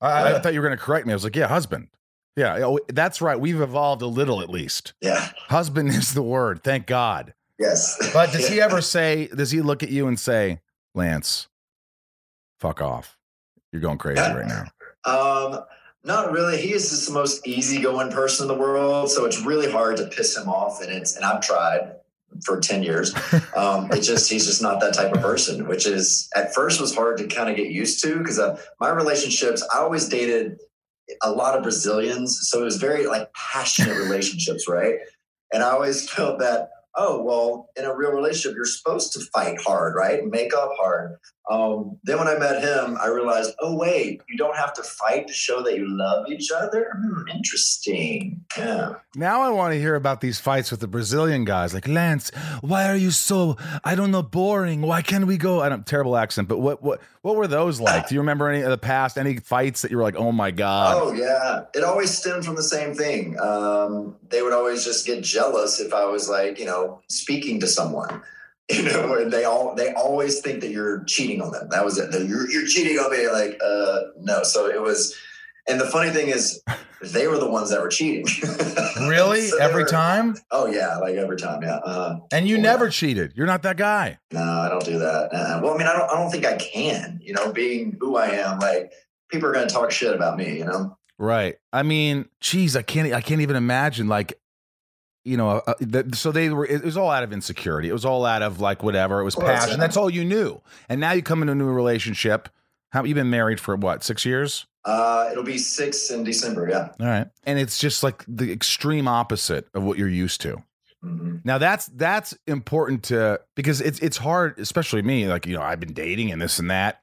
I, 0.00 0.34
I 0.34 0.38
thought 0.40 0.52
you 0.54 0.60
were 0.60 0.66
going 0.68 0.78
to 0.78 0.82
correct 0.84 1.06
me. 1.06 1.12
I 1.12 1.16
was 1.16 1.24
like, 1.24 1.34
yeah, 1.36 1.48
husband. 1.48 1.88
Yeah, 2.36 2.58
oh, 2.66 2.78
that's 2.88 3.22
right. 3.22 3.38
We've 3.38 3.60
evolved 3.60 4.02
a 4.02 4.06
little 4.06 4.40
at 4.42 4.50
least. 4.50 4.92
Yeah. 5.00 5.30
Husband 5.48 5.88
is 5.90 6.12
the 6.14 6.22
word. 6.22 6.62
Thank 6.62 6.86
God. 6.86 7.32
Yes. 7.58 7.96
But 8.12 8.32
does 8.32 8.48
he 8.50 8.60
ever 8.60 8.80
say, 8.80 9.28
does 9.28 9.50
he 9.52 9.60
look 9.62 9.82
at 9.82 9.90
you 9.90 10.06
and 10.08 10.18
say, 10.20 10.60
Lance, 10.94 11.48
fuck 12.60 12.82
off? 12.82 13.16
You're 13.72 13.80
going 13.82 13.98
crazy 13.98 14.20
Yeah. 14.20 14.34
right 14.34 14.46
now. 14.46 14.66
Um, 15.06 15.64
not 16.04 16.32
really. 16.32 16.60
He 16.60 16.72
is 16.72 16.90
just 16.90 17.06
the 17.06 17.14
most 17.14 17.46
easygoing 17.46 18.10
person 18.10 18.44
in 18.44 18.54
the 18.54 18.60
world, 18.60 19.10
so 19.10 19.24
it's 19.24 19.40
really 19.40 19.70
hard 19.70 19.96
to 19.96 20.06
piss 20.06 20.36
him 20.36 20.48
off. 20.48 20.82
And 20.82 20.92
it's 20.92 21.16
and 21.16 21.24
I've 21.24 21.40
tried 21.40 21.96
for 22.44 22.60
ten 22.60 22.82
years. 22.82 23.14
Um, 23.56 23.88
it 23.92 24.00
just 24.00 24.28
he's 24.28 24.46
just 24.46 24.60
not 24.60 24.80
that 24.80 24.94
type 24.94 25.14
of 25.14 25.22
person, 25.22 25.68
which 25.68 25.86
is 25.86 26.28
at 26.34 26.52
first 26.52 26.80
was 26.80 26.92
hard 26.92 27.18
to 27.18 27.28
kind 27.28 27.48
of 27.48 27.54
get 27.54 27.70
used 27.70 28.02
to 28.02 28.18
because 28.18 28.40
uh, 28.40 28.60
my 28.80 28.90
relationships 28.90 29.64
I 29.72 29.78
always 29.78 30.08
dated 30.08 30.58
a 31.22 31.30
lot 31.30 31.56
of 31.56 31.62
Brazilians, 31.62 32.36
so 32.50 32.62
it 32.62 32.64
was 32.64 32.78
very 32.78 33.06
like 33.06 33.32
passionate 33.32 33.96
relationships, 33.96 34.66
right? 34.68 34.96
And 35.52 35.62
I 35.62 35.70
always 35.70 36.10
felt 36.10 36.40
that 36.40 36.70
oh 36.96 37.22
well, 37.22 37.68
in 37.76 37.84
a 37.84 37.94
real 37.94 38.12
relationship 38.12 38.56
you're 38.56 38.64
supposed 38.64 39.12
to 39.14 39.20
fight 39.32 39.60
hard, 39.60 39.94
right? 39.94 40.24
Make 40.24 40.54
up 40.54 40.70
hard. 40.78 41.16
Um, 41.50 41.98
then 42.04 42.18
when 42.18 42.26
I 42.26 42.38
met 42.38 42.62
him, 42.62 42.96
I 43.02 43.08
realized, 43.08 43.52
oh 43.60 43.76
wait, 43.76 44.22
you 44.28 44.38
don't 44.38 44.56
have 44.56 44.72
to 44.74 44.82
fight 44.82 45.26
to 45.26 45.34
show 45.34 45.62
that 45.62 45.76
you 45.76 45.86
love 45.86 46.26
each 46.30 46.50
other. 46.50 46.90
Hmm, 46.96 47.28
interesting. 47.28 48.44
Yeah. 48.56 48.94
Now 49.14 49.42
I 49.42 49.50
want 49.50 49.74
to 49.74 49.78
hear 49.78 49.94
about 49.94 50.22
these 50.22 50.40
fights 50.40 50.70
with 50.70 50.80
the 50.80 50.88
Brazilian 50.88 51.44
guys. 51.44 51.74
Like 51.74 51.86
Lance, 51.86 52.30
why 52.62 52.88
are 52.88 52.96
you 52.96 53.10
so 53.10 53.58
I 53.84 53.94
don't 53.94 54.10
know 54.10 54.22
boring? 54.22 54.80
Why 54.80 55.02
can't 55.02 55.26
we 55.26 55.36
go? 55.36 55.60
I 55.60 55.68
don't 55.68 55.86
terrible 55.86 56.16
accent, 56.16 56.48
but 56.48 56.58
what 56.58 56.82
what 56.82 57.00
what 57.20 57.36
were 57.36 57.46
those 57.46 57.78
like? 57.78 58.08
Do 58.08 58.14
you 58.14 58.20
remember 58.20 58.48
any 58.48 58.62
of 58.62 58.70
the 58.70 58.78
past? 58.78 59.18
Any 59.18 59.36
fights 59.36 59.82
that 59.82 59.90
you 59.90 59.98
were 59.98 60.02
like, 60.02 60.16
oh 60.16 60.32
my 60.32 60.50
god? 60.50 60.96
Oh 60.96 61.12
yeah, 61.12 61.64
it 61.74 61.84
always 61.84 62.16
stemmed 62.16 62.44
from 62.44 62.56
the 62.56 62.62
same 62.62 62.94
thing. 62.94 63.38
Um, 63.38 64.16
they 64.30 64.40
would 64.40 64.52
always 64.52 64.84
just 64.84 65.06
get 65.06 65.22
jealous 65.22 65.78
if 65.78 65.92
I 65.92 66.06
was 66.06 66.28
like, 66.28 66.58
you 66.58 66.64
know, 66.64 66.83
speaking 67.08 67.60
to 67.60 67.66
someone. 67.66 68.22
You 68.70 68.82
know, 68.84 69.14
and 69.20 69.30
they 69.30 69.44
all 69.44 69.74
they 69.74 69.92
always 69.92 70.40
think 70.40 70.62
that 70.62 70.70
you're 70.70 71.04
cheating 71.04 71.42
on 71.42 71.52
them. 71.52 71.68
That 71.68 71.84
was 71.84 71.98
it. 71.98 72.10
You're 72.26 72.50
you're 72.50 72.66
cheating 72.66 72.96
on 72.98 73.10
me. 73.10 73.28
Like, 73.28 73.60
uh, 73.62 74.00
no. 74.18 74.42
So 74.42 74.64
it 74.70 74.80
was. 74.80 75.14
And 75.68 75.78
the 75.78 75.84
funny 75.84 76.10
thing 76.12 76.28
is, 76.28 76.62
they 77.12 77.26
were 77.26 77.36
the 77.36 77.50
ones 77.50 77.68
that 77.68 77.82
were 77.82 77.88
cheating. 77.90 78.24
really? 79.06 79.42
So 79.48 79.58
Every 79.60 79.82
were- 79.82 79.88
time? 79.90 80.36
Oh 80.50 80.66
yeah, 80.66 80.96
like 80.96 81.14
every 81.16 81.36
time. 81.36 81.60
Yeah. 81.62 81.76
Uh, 81.76 82.20
And 82.32 82.48
you 82.48 82.56
never 82.56 82.88
cheated. 82.88 83.34
You're 83.36 83.46
not 83.46 83.62
that 83.64 83.76
guy. 83.76 84.18
No, 84.32 84.40
I 84.42 84.70
don't 84.70 84.82
do 84.84 84.98
that. 84.98 85.28
Uh, 85.34 85.60
well, 85.62 85.74
I 85.74 85.76
mean, 85.76 85.86
I 85.86 85.92
don't. 85.98 86.10
I 86.10 86.14
don't 86.14 86.30
think 86.30 86.46
I 86.46 86.56
can. 86.56 87.20
You 87.22 87.34
know, 87.34 87.52
being 87.52 87.98
who 88.00 88.16
I 88.16 88.28
am, 88.28 88.60
like 88.60 88.92
people 89.30 89.46
are 89.46 89.52
going 89.52 89.68
to 89.68 89.74
talk 89.74 89.90
shit 89.90 90.14
about 90.14 90.38
me, 90.38 90.56
you 90.56 90.64
know? 90.64 90.96
Right. 91.18 91.56
I 91.70 91.82
mean, 91.82 92.30
geez, 92.40 92.76
I 92.76 92.82
can't. 92.82 93.12
I 93.12 93.20
can't 93.20 93.42
even 93.42 93.56
imagine. 93.56 94.08
Like, 94.08 94.40
you 95.24 95.36
know, 95.36 95.62
uh, 95.66 95.74
the, 95.80 96.10
so 96.14 96.30
they 96.32 96.50
were. 96.50 96.66
It 96.66 96.84
was 96.84 96.96
all 96.96 97.10
out 97.10 97.22
of 97.22 97.32
insecurity. 97.32 97.88
It 97.88 97.92
was 97.92 98.04
all 98.04 98.24
out 98.26 98.42
of 98.42 98.60
like 98.60 98.82
whatever. 98.82 99.20
It 99.20 99.24
was 99.24 99.34
passion. 99.36 99.72
yeah. 99.72 99.76
That's 99.78 99.96
all 99.96 100.10
you 100.10 100.24
knew. 100.24 100.60
And 100.88 101.00
now 101.00 101.12
you 101.12 101.22
come 101.22 101.40
into 101.42 101.52
a 101.52 101.56
new 101.56 101.64
relationship. 101.66 102.48
How 102.90 103.02
you 103.04 103.14
been 103.14 103.30
married 103.30 103.58
for 103.58 103.74
what? 103.76 104.04
Six 104.04 104.24
years. 104.24 104.66
Uh, 104.84 105.28
it'll 105.32 105.42
be 105.44 105.56
six 105.58 106.10
in 106.10 106.24
December. 106.24 106.68
Yeah. 106.68 106.90
All 107.00 107.06
right. 107.06 107.26
And 107.44 107.58
it's 107.58 107.78
just 107.78 108.02
like 108.02 108.22
the 108.28 108.52
extreme 108.52 109.08
opposite 109.08 109.66
of 109.74 109.82
what 109.82 109.96
you're 109.98 110.08
used 110.08 110.42
to. 110.42 110.62
hmm 111.02 111.36
Now 111.42 111.58
that's 111.58 111.86
that's 111.86 112.36
important 112.46 113.02
to 113.04 113.40
because 113.56 113.80
it's 113.80 113.98
it's 114.00 114.18
hard, 114.18 114.58
especially 114.58 115.02
me. 115.02 115.26
Like 115.26 115.46
you 115.46 115.56
know, 115.56 115.62
I've 115.62 115.80
been 115.80 115.94
dating 115.94 116.30
and 116.32 116.40
this 116.40 116.58
and 116.58 116.70
that, 116.70 117.00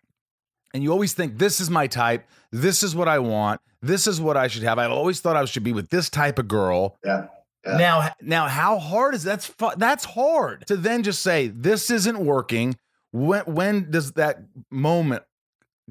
and 0.74 0.84
you 0.84 0.92
always 0.92 1.14
think 1.14 1.40
this 1.40 1.60
is 1.60 1.70
my 1.72 1.88
type. 1.88 2.26
This 2.52 2.84
is 2.84 2.96
what 2.96 3.08
I 3.08 3.18
want. 3.20 3.62
This 3.82 4.06
is 4.06 4.22
what 4.22 4.38
I 4.38 4.48
should 4.48 4.62
have. 4.64 4.78
I've 4.78 4.92
always 4.92 5.20
thought 5.20 5.36
I 5.36 5.44
should 5.46 5.64
be 5.64 5.74
with 5.74 5.90
this 5.90 6.08
type 6.10 6.38
of 6.38 6.48
girl. 6.48 6.98
Yeah. 7.04 7.28
Yeah. 7.66 7.78
Now, 7.78 8.10
now, 8.22 8.48
how 8.48 8.80
hard 8.80 9.14
is 9.14 9.24
that's 9.24 9.46
fu- 9.46 9.76
that's 9.78 10.06
hard 10.06 10.66
to 10.68 10.76
then 10.76 11.04
just 11.04 11.22
say 11.22 11.48
this 11.48 11.92
isn't 11.92 12.18
working. 12.18 12.76
When 13.12 13.42
when 13.42 13.92
does 13.92 14.14
that 14.14 14.40
moment 14.72 15.24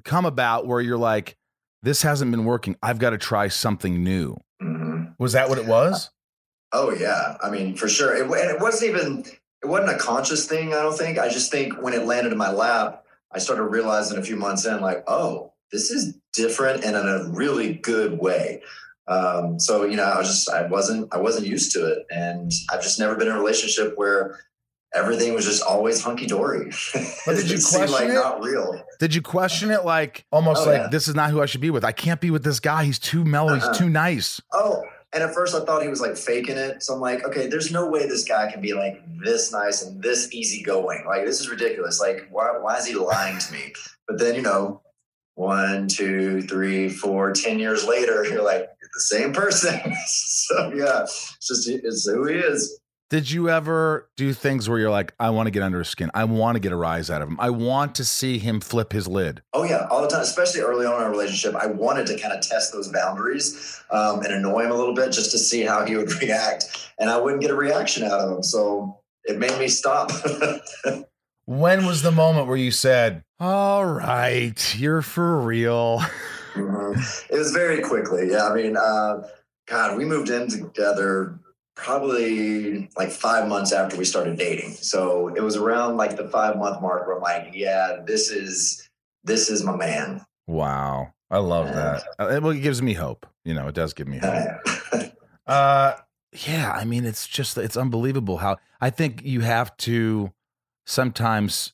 come 0.04 0.24
about 0.24 0.66
where 0.66 0.80
you're 0.80 0.98
like, 0.98 1.36
this 1.82 2.02
hasn't 2.02 2.30
been 2.30 2.44
working. 2.44 2.76
I've 2.82 2.98
got 2.98 3.10
to 3.10 3.18
try 3.18 3.48
something 3.48 4.02
new. 4.02 4.36
hmm 4.60 5.04
Was 5.18 5.32
that 5.32 5.48
what 5.48 5.58
it 5.58 5.66
was? 5.66 6.10
Oh 6.72 6.92
yeah, 6.92 7.36
I 7.42 7.50
mean 7.50 7.76
for 7.76 7.88
sure. 7.88 8.16
It, 8.16 8.22
and 8.24 8.50
it 8.50 8.60
wasn't 8.60 8.90
even 8.90 9.24
it 9.62 9.66
wasn't 9.66 9.90
a 9.90 9.98
conscious 9.98 10.46
thing. 10.46 10.68
I 10.72 10.82
don't 10.82 10.96
think. 10.96 11.18
I 11.18 11.28
just 11.28 11.50
think 11.50 11.80
when 11.82 11.92
it 11.92 12.04
landed 12.04 12.32
in 12.32 12.38
my 12.38 12.50
lap, 12.50 13.04
I 13.32 13.38
started 13.38 13.64
realizing 13.64 14.18
a 14.18 14.22
few 14.22 14.36
months 14.36 14.64
in, 14.64 14.80
like, 14.80 15.04
oh, 15.06 15.52
this 15.70 15.90
is 15.90 16.16
different 16.32 16.84
and 16.84 16.96
in 16.96 17.06
a 17.08 17.28
really 17.30 17.74
good 17.74 18.18
way. 18.18 18.62
Um, 19.10 19.58
so 19.58 19.84
you 19.84 19.96
know, 19.96 20.04
I 20.04 20.18
was 20.18 20.28
just 20.28 20.48
I 20.50 20.66
wasn't 20.66 21.12
I 21.12 21.18
wasn't 21.18 21.46
used 21.46 21.72
to 21.72 21.84
it, 21.92 22.06
and 22.10 22.50
I've 22.72 22.82
just 22.82 22.98
never 22.98 23.16
been 23.16 23.26
in 23.28 23.34
a 23.34 23.38
relationship 23.38 23.94
where 23.96 24.38
everything 24.94 25.34
was 25.34 25.44
just 25.44 25.62
always 25.62 26.02
hunky 26.02 26.26
dory. 26.26 26.70
But 27.26 27.36
did 27.36 27.50
you 27.50 27.58
question 27.58 27.92
like 27.92 28.08
it? 28.08 28.14
not 28.14 28.42
real? 28.42 28.82
Did 28.98 29.14
you 29.14 29.22
question 29.22 29.70
it 29.70 29.84
like 29.84 30.24
almost 30.32 30.62
Oh, 30.66 30.70
like 30.70 30.80
yeah. 30.82 30.88
this 30.88 31.08
is 31.08 31.14
not 31.14 31.30
who 31.30 31.42
I 31.42 31.46
should 31.46 31.60
be 31.60 31.70
with? 31.70 31.84
I 31.84 31.92
can't 31.92 32.20
be 32.20 32.30
with 32.30 32.44
this 32.44 32.60
guy. 32.60 32.84
He's 32.84 32.98
too 32.98 33.24
mellow. 33.24 33.54
Uh-uh. 33.54 33.68
He's 33.68 33.78
too 33.78 33.88
nice. 33.90 34.40
Oh, 34.52 34.82
and 35.12 35.22
at 35.24 35.34
first 35.34 35.54
I 35.56 35.64
thought 35.64 35.82
he 35.82 35.88
was 35.88 36.00
like 36.00 36.16
faking 36.16 36.56
it. 36.56 36.82
So 36.82 36.94
I'm 36.94 37.00
like, 37.00 37.24
okay, 37.24 37.48
there's 37.48 37.72
no 37.72 37.88
way 37.88 38.06
this 38.08 38.24
guy 38.24 38.50
can 38.50 38.60
be 38.60 38.74
like 38.74 39.02
this 39.24 39.52
nice 39.52 39.82
and 39.82 40.00
this 40.02 40.32
easygoing. 40.32 41.04
Like 41.06 41.24
this 41.24 41.40
is 41.40 41.50
ridiculous. 41.50 42.00
Like 42.00 42.28
why 42.30 42.56
why 42.58 42.76
is 42.78 42.86
he 42.86 42.94
lying 42.94 43.38
to 43.38 43.52
me? 43.52 43.72
But 44.08 44.18
then 44.18 44.34
you 44.34 44.42
know, 44.42 44.82
one, 45.34 45.86
two, 45.86 46.42
three, 46.42 46.88
four, 46.88 47.32
ten 47.32 47.58
years 47.60 47.84
later, 47.84 48.24
you're 48.28 48.42
like 48.42 48.69
the 48.94 49.00
same 49.00 49.32
person. 49.32 49.80
so 50.06 50.72
yeah, 50.74 51.02
it's 51.02 51.36
just 51.40 51.68
it's 51.68 52.08
who 52.08 52.26
he 52.26 52.36
is. 52.36 52.78
Did 53.10 53.28
you 53.28 53.50
ever 53.50 54.08
do 54.16 54.32
things 54.32 54.68
where 54.68 54.78
you're 54.78 54.90
like, 54.90 55.14
I 55.18 55.30
want 55.30 55.48
to 55.48 55.50
get 55.50 55.64
under 55.64 55.80
his 55.80 55.88
skin. 55.88 56.12
I 56.14 56.22
want 56.22 56.54
to 56.54 56.60
get 56.60 56.70
a 56.70 56.76
rise 56.76 57.10
out 57.10 57.22
of 57.22 57.28
him. 57.28 57.40
I 57.40 57.50
want 57.50 57.96
to 57.96 58.04
see 58.04 58.38
him 58.38 58.60
flip 58.60 58.92
his 58.92 59.08
lid. 59.08 59.42
Oh 59.52 59.64
yeah, 59.64 59.88
all 59.90 60.00
the 60.00 60.06
time. 60.06 60.20
Especially 60.20 60.60
early 60.60 60.86
on 60.86 60.94
in 60.94 61.02
our 61.02 61.10
relationship, 61.10 61.56
I 61.56 61.66
wanted 61.66 62.06
to 62.06 62.18
kind 62.18 62.32
of 62.32 62.40
test 62.40 62.72
those 62.72 62.86
boundaries 62.88 63.82
um, 63.90 64.20
and 64.20 64.32
annoy 64.32 64.64
him 64.64 64.70
a 64.70 64.76
little 64.76 64.94
bit 64.94 65.10
just 65.10 65.32
to 65.32 65.38
see 65.38 65.62
how 65.62 65.84
he 65.84 65.96
would 65.96 66.12
react, 66.22 66.92
and 67.00 67.10
I 67.10 67.18
wouldn't 67.18 67.42
get 67.42 67.50
a 67.50 67.56
reaction 67.56 68.04
out 68.04 68.20
of 68.20 68.30
him. 68.30 68.42
So 68.44 69.00
it 69.24 69.38
made 69.38 69.58
me 69.58 69.66
stop. 69.66 70.12
When 71.50 71.84
was 71.84 72.02
the 72.02 72.12
moment 72.12 72.46
where 72.46 72.56
you 72.56 72.70
said, 72.70 73.24
All 73.40 73.84
right, 73.84 74.78
you're 74.78 75.02
for 75.02 75.40
real? 75.40 76.00
Mhm. 76.54 77.30
It 77.30 77.38
was 77.38 77.52
very 77.52 77.80
quickly. 77.82 78.30
Yeah, 78.30 78.48
I 78.48 78.54
mean, 78.54 78.76
uh, 78.76 79.22
God, 79.66 79.96
we 79.96 80.04
moved 80.04 80.30
in 80.30 80.48
together 80.48 81.38
probably 81.76 82.88
like 82.96 83.10
five 83.10 83.48
months 83.48 83.72
after 83.72 83.96
we 83.96 84.04
started 84.04 84.36
dating. 84.36 84.72
So 84.74 85.28
it 85.28 85.42
was 85.42 85.56
around 85.56 85.96
like 85.96 86.16
the 86.16 86.28
five 86.28 86.56
month 86.56 86.80
mark 86.82 87.06
where 87.06 87.16
I'm 87.16 87.22
like, 87.22 87.50
yeah, 87.54 87.98
this 88.04 88.30
is 88.30 88.88
this 89.24 89.50
is 89.50 89.62
my 89.64 89.76
man. 89.76 90.24
Wow. 90.46 91.12
I 91.30 91.38
love 91.38 91.68
that. 91.68 92.02
Uh, 92.18 92.40
Well, 92.42 92.50
it 92.50 92.60
gives 92.60 92.82
me 92.82 92.92
hope. 92.94 93.26
You 93.44 93.54
know, 93.54 93.68
it 93.68 93.74
does 93.74 93.92
give 93.94 94.08
me 94.08 94.18
hope. 94.22 94.60
Uh, 95.46 95.96
yeah. 96.46 96.70
I 96.70 96.84
mean, 96.84 97.04
it's 97.04 97.26
just 97.26 97.58
it's 97.58 97.76
unbelievable 97.76 98.36
how 98.36 98.58
I 98.80 98.90
think 98.90 99.22
you 99.24 99.40
have 99.40 99.76
to 99.78 100.32
sometimes. 100.86 101.72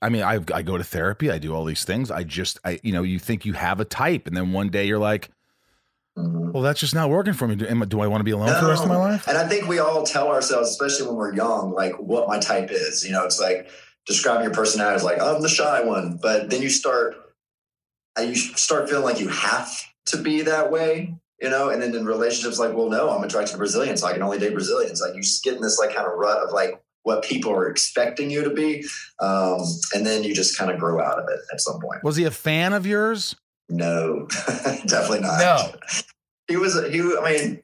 I 0.00 0.08
mean, 0.08 0.22
I 0.22 0.40
I 0.52 0.62
go 0.62 0.76
to 0.78 0.84
therapy. 0.84 1.30
I 1.30 1.38
do 1.38 1.54
all 1.54 1.64
these 1.64 1.84
things. 1.84 2.10
I 2.10 2.22
just 2.24 2.58
I 2.64 2.78
you 2.82 2.92
know 2.92 3.02
you 3.02 3.18
think 3.18 3.44
you 3.44 3.52
have 3.54 3.80
a 3.80 3.84
type, 3.84 4.26
and 4.26 4.36
then 4.36 4.52
one 4.52 4.68
day 4.68 4.86
you're 4.86 4.98
like, 4.98 5.30
Mhm. 6.16 6.52
well, 6.52 6.62
that's 6.62 6.80
just 6.80 6.94
not 6.94 7.10
working 7.10 7.32
for 7.32 7.46
me. 7.46 7.54
Do, 7.54 7.66
do 7.86 8.00
I 8.00 8.06
want 8.08 8.20
to 8.20 8.24
be 8.24 8.32
alone 8.32 8.52
for 8.54 8.64
the 8.64 8.70
rest 8.70 8.82
of 8.82 8.88
my 8.88 8.96
life? 8.96 9.28
And 9.28 9.38
I 9.38 9.46
think 9.46 9.68
we 9.68 9.78
all 9.78 10.04
tell 10.04 10.28
ourselves, 10.28 10.70
especially 10.70 11.06
when 11.06 11.16
we're 11.16 11.34
young, 11.34 11.72
like 11.72 11.94
what 11.98 12.26
my 12.28 12.38
type 12.40 12.70
is. 12.70 13.04
You 13.04 13.12
know, 13.12 13.24
it's 13.24 13.40
like 13.40 13.68
describing 14.06 14.44
your 14.44 14.52
personality 14.54 14.96
as 14.96 15.04
like 15.04 15.20
I'm 15.20 15.42
the 15.42 15.48
shy 15.48 15.82
one, 15.84 16.18
but 16.20 16.50
then 16.50 16.60
you 16.62 16.70
start, 16.70 17.14
uh, 18.18 18.22
you 18.22 18.34
start 18.34 18.88
feeling 18.88 19.04
like 19.04 19.20
you 19.20 19.28
have 19.28 19.70
to 20.06 20.16
be 20.16 20.42
that 20.42 20.70
way. 20.72 21.14
You 21.40 21.50
know, 21.50 21.68
and 21.68 21.80
then 21.80 21.94
in 21.94 22.04
relationships, 22.04 22.58
like, 22.58 22.74
well, 22.74 22.88
no, 22.90 23.10
I'm 23.10 23.22
attracted 23.22 23.52
to 23.52 23.58
Brazilians, 23.58 24.00
so 24.00 24.08
I 24.08 24.12
can 24.12 24.22
only 24.22 24.40
date 24.40 24.54
Brazilians. 24.54 25.00
Like, 25.00 25.14
you 25.14 25.22
get 25.44 25.54
in 25.54 25.62
this 25.62 25.78
like 25.78 25.94
kind 25.94 26.08
of 26.08 26.14
rut 26.18 26.38
of 26.38 26.52
like 26.52 26.82
what 27.08 27.24
people 27.24 27.50
are 27.50 27.66
expecting 27.68 28.30
you 28.30 28.44
to 28.44 28.50
be, 28.50 28.84
um, 29.18 29.62
and 29.94 30.04
then 30.04 30.22
you 30.22 30.34
just 30.34 30.58
kind 30.58 30.70
of 30.70 30.78
grow 30.78 31.02
out 31.02 31.18
of 31.18 31.24
it 31.30 31.40
at 31.50 31.58
some 31.58 31.80
point. 31.80 32.04
Was 32.04 32.16
he 32.16 32.24
a 32.24 32.30
fan 32.30 32.74
of 32.74 32.84
yours? 32.84 33.34
No, 33.70 34.26
definitely 34.86 35.20
not. 35.20 35.40
No. 35.40 35.72
He 36.48 36.56
was, 36.58 36.74
he, 36.74 37.00
I 37.00 37.32
mean, 37.32 37.62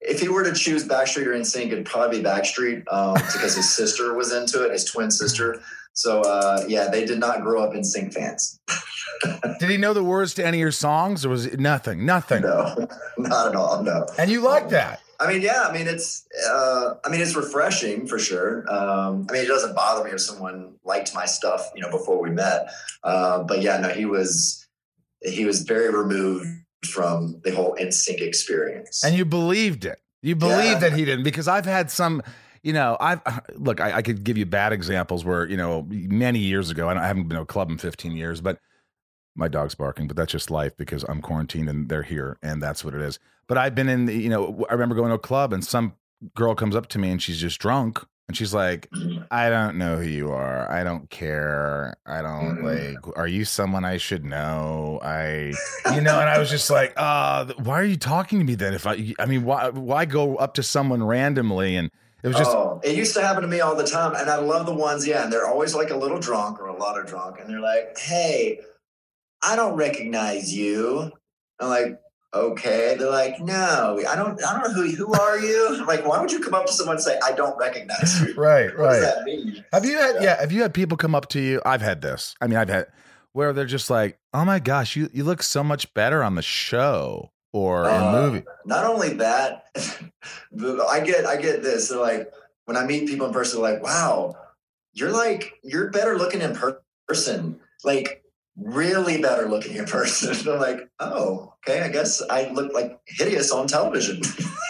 if 0.00 0.20
he 0.20 0.28
were 0.28 0.42
to 0.42 0.54
choose 0.54 0.88
Backstreet 0.88 1.26
or 1.26 1.32
NSYNC, 1.32 1.66
it'd 1.66 1.84
probably 1.84 2.18
be 2.18 2.24
Backstreet 2.24 2.90
um, 2.90 3.12
because 3.14 3.54
his 3.54 3.70
sister 3.70 4.14
was 4.14 4.32
into 4.32 4.64
it, 4.64 4.72
his 4.72 4.86
twin 4.86 5.10
sister. 5.10 5.60
So, 5.92 6.22
uh, 6.22 6.64
yeah, 6.66 6.88
they 6.88 7.04
did 7.04 7.18
not 7.18 7.42
grow 7.42 7.62
up 7.62 7.74
NSYNC 7.74 8.14
fans. 8.14 8.58
Did 9.60 9.70
he 9.70 9.76
know 9.76 9.92
the 9.92 10.02
words 10.02 10.34
to 10.34 10.44
any 10.44 10.56
of 10.56 10.60
your 10.60 10.72
songs, 10.72 11.24
or 11.24 11.28
was 11.28 11.46
it 11.46 11.60
nothing? 11.60 12.04
Nothing. 12.04 12.42
No, 12.42 12.88
not 13.18 13.48
at 13.48 13.54
all. 13.54 13.82
No. 13.82 14.06
And 14.18 14.30
you 14.30 14.40
like 14.40 14.70
that? 14.70 15.00
I 15.22 15.32
mean, 15.32 15.42
yeah, 15.42 15.66
I 15.68 15.72
mean, 15.72 15.86
it's, 15.86 16.26
uh, 16.50 16.94
I 17.04 17.08
mean, 17.08 17.20
it's 17.20 17.36
refreshing 17.36 18.06
for 18.06 18.18
sure. 18.18 18.64
Um, 18.72 19.26
I 19.28 19.34
mean, 19.34 19.42
it 19.42 19.48
doesn't 19.48 19.74
bother 19.74 20.04
me 20.04 20.10
if 20.10 20.20
someone 20.20 20.74
liked 20.84 21.14
my 21.14 21.26
stuff, 21.26 21.70
you 21.76 21.82
know, 21.82 21.90
before 21.90 22.20
we 22.20 22.30
met. 22.30 22.72
Uh, 23.04 23.42
but 23.44 23.62
yeah, 23.62 23.78
no, 23.78 23.88
he 23.90 24.04
was, 24.04 24.66
he 25.22 25.44
was 25.44 25.62
very 25.62 25.90
removed 25.94 26.48
from 26.84 27.40
the 27.44 27.54
whole 27.54 27.76
NSYNC 27.80 28.20
experience. 28.20 29.04
And 29.04 29.14
you 29.16 29.24
believed 29.24 29.84
it. 29.84 30.00
You 30.22 30.34
believed 30.36 30.82
Yeah. 30.82 30.88
that 30.88 30.92
he 30.94 31.04
didn't 31.04 31.24
because 31.24 31.46
I've 31.48 31.66
had 31.66 31.90
some, 31.90 32.22
you 32.62 32.72
know, 32.72 32.96
I've 33.00 33.20
look, 33.54 33.80
I, 33.80 33.98
I 33.98 34.02
could 34.02 34.24
give 34.24 34.36
you 34.38 34.46
bad 34.46 34.72
examples 34.72 35.24
where, 35.24 35.48
you 35.48 35.56
know, 35.56 35.86
many 35.88 36.38
years 36.40 36.70
ago, 36.70 36.88
and 36.88 36.98
I 36.98 37.06
haven't 37.06 37.28
been 37.28 37.36
to 37.36 37.42
a 37.42 37.46
club 37.46 37.70
in 37.70 37.78
15 37.78 38.12
years, 38.16 38.40
but 38.40 38.58
my 39.34 39.48
dog's 39.48 39.74
barking, 39.74 40.06
but 40.08 40.16
that's 40.16 40.32
just 40.32 40.50
life 40.50 40.76
because 40.76 41.04
I'm 41.04 41.22
quarantined 41.22 41.68
and 41.68 41.88
they're 41.88 42.02
here 42.02 42.38
and 42.42 42.62
that's 42.62 42.84
what 42.84 42.94
it 42.94 43.00
is. 43.00 43.18
But 43.48 43.58
I've 43.58 43.74
been 43.74 43.88
in, 43.88 44.06
the, 44.06 44.14
you 44.14 44.28
know, 44.28 44.64
I 44.68 44.72
remember 44.72 44.94
going 44.94 45.08
to 45.10 45.16
a 45.16 45.18
club 45.18 45.52
and 45.52 45.64
some 45.64 45.94
girl 46.34 46.54
comes 46.54 46.76
up 46.76 46.86
to 46.88 46.98
me 46.98 47.10
and 47.10 47.20
she's 47.22 47.38
just 47.40 47.58
drunk 47.60 47.98
and 48.28 48.36
she's 48.36 48.54
like, 48.54 48.88
Mhm. 48.90 49.26
I 49.30 49.50
don't 49.50 49.76
know 49.76 49.96
who 49.96 50.06
you 50.08 50.30
are. 50.30 50.70
I 50.70 50.84
don't 50.84 51.10
care. 51.10 51.94
I 52.06 52.22
don't 52.22 52.58
Mhm. 52.58 52.94
like, 53.04 53.16
are 53.18 53.26
you 53.26 53.44
someone 53.44 53.84
I 53.84 53.96
should 53.96 54.24
know? 54.24 55.00
I, 55.02 55.52
you 55.94 56.00
know, 56.00 56.20
and 56.20 56.30
I 56.30 56.38
was 56.38 56.48
just 56.48 56.70
like, 56.70 56.94
uh, 56.96 57.46
why 57.58 57.80
are 57.80 57.84
you 57.84 57.96
talking 57.96 58.38
to 58.38 58.44
me 58.44 58.54
then? 58.54 58.72
If 58.74 58.86
I, 58.86 59.12
I 59.18 59.26
mean, 59.26 59.44
why, 59.44 59.68
why 59.70 60.04
go 60.04 60.36
up 60.36 60.54
to 60.54 60.62
someone 60.62 61.02
randomly? 61.02 61.74
And 61.76 61.90
it 62.22 62.28
was 62.28 62.36
just, 62.36 62.52
oh, 62.52 62.80
it 62.84 62.96
used 62.96 63.14
to 63.14 63.20
happen 63.20 63.42
to 63.42 63.48
me 63.48 63.60
all 63.60 63.74
the 63.74 63.84
time. 63.86 64.14
And 64.14 64.30
I 64.30 64.36
love 64.36 64.64
the 64.66 64.74
ones, 64.74 65.04
yeah, 65.06 65.24
and 65.24 65.32
they're 65.32 65.48
always 65.48 65.74
like 65.74 65.90
a 65.90 65.96
little 65.96 66.20
drunk 66.20 66.60
or 66.60 66.68
a 66.68 66.76
lot 66.78 66.98
of 66.98 67.06
drunk. 67.06 67.38
And 67.40 67.50
they're 67.50 67.60
like, 67.60 67.98
hey, 67.98 68.60
I 69.42 69.56
don't 69.56 69.74
recognize 69.74 70.54
you. 70.54 71.10
I'm 71.58 71.68
like, 71.68 71.98
okay. 72.34 72.96
They're 72.98 73.10
like, 73.10 73.40
no, 73.40 74.00
I 74.08 74.16
don't, 74.16 74.42
I 74.44 74.52
don't 74.60 74.62
know 74.62 74.82
who, 74.82 74.90
who 74.94 75.12
are 75.14 75.38
you? 75.38 75.76
I'm 75.80 75.86
like, 75.86 76.06
why 76.06 76.20
would 76.20 76.32
you 76.32 76.40
come 76.40 76.54
up 76.54 76.66
to 76.66 76.72
someone 76.72 76.96
and 76.96 77.02
say, 77.04 77.18
I 77.24 77.32
don't 77.32 77.56
recognize 77.58 78.20
you? 78.22 78.34
right, 78.34 78.66
right. 78.66 78.78
What 78.78 78.90
does 78.92 79.00
that 79.02 79.24
mean? 79.24 79.64
Have 79.72 79.84
you 79.84 79.98
had, 79.98 80.14
Yeah. 80.16 80.22
yeah, 80.22 80.40
have 80.40 80.52
you 80.52 80.62
had 80.62 80.74
people 80.74 80.96
come 80.96 81.14
up 81.14 81.28
to 81.30 81.40
you? 81.40 81.60
I've 81.64 81.82
had 81.82 82.00
this. 82.02 82.34
I 82.40 82.46
mean, 82.46 82.58
I've 82.58 82.68
had 82.68 82.86
where 83.32 83.52
they're 83.52 83.64
just 83.64 83.88
like, 83.90 84.18
oh 84.34 84.44
my 84.44 84.58
gosh, 84.58 84.96
you, 84.96 85.08
you 85.12 85.24
look 85.24 85.42
so 85.42 85.62
much 85.64 85.92
better 85.94 86.22
on 86.22 86.34
the 86.34 86.42
show 86.42 87.30
or 87.52 87.84
Uh, 87.88 88.12
movie. 88.12 88.44
Not 88.66 88.84
only 88.86 89.14
that, 89.14 89.64
I 89.76 91.00
get 91.00 91.26
I 91.26 91.36
get 91.36 91.62
this. 91.62 91.88
They're 91.88 91.98
like 91.98 92.30
when 92.64 92.76
I 92.76 92.84
meet 92.84 93.08
people 93.08 93.26
in 93.26 93.32
person, 93.32 93.60
they're 93.60 93.72
like, 93.74 93.82
"Wow, 93.82 94.34
you're 94.94 95.10
like 95.10 95.54
you're 95.62 95.90
better 95.90 96.16
looking 96.18 96.40
in 96.40 96.54
per- 96.54 96.80
person, 97.08 97.60
like 97.84 98.21
really 98.56 99.20
better 99.20 99.48
looking 99.48 99.76
in 99.76 99.86
person." 99.86 100.34
I'm 100.52 100.60
like, 100.60 100.88
"Oh, 101.00 101.54
okay. 101.66 101.82
I 101.82 101.88
guess 101.88 102.22
I 102.28 102.50
look 102.50 102.72
like 102.72 102.98
hideous 103.06 103.50
on 103.50 103.66
television." 103.66 104.20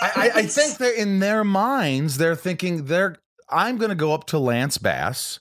I, 0.02 0.30
I, 0.34 0.42
think 0.46 0.78
that 0.78 1.00
in 1.00 1.20
their 1.20 1.44
minds, 1.44 2.18
they're 2.18 2.36
thinking 2.36 2.86
they're 2.86 3.16
I'm 3.48 3.78
gonna 3.78 3.94
go 3.94 4.12
up 4.12 4.24
to 4.28 4.38
Lance 4.38 4.78
Bass 4.78 5.40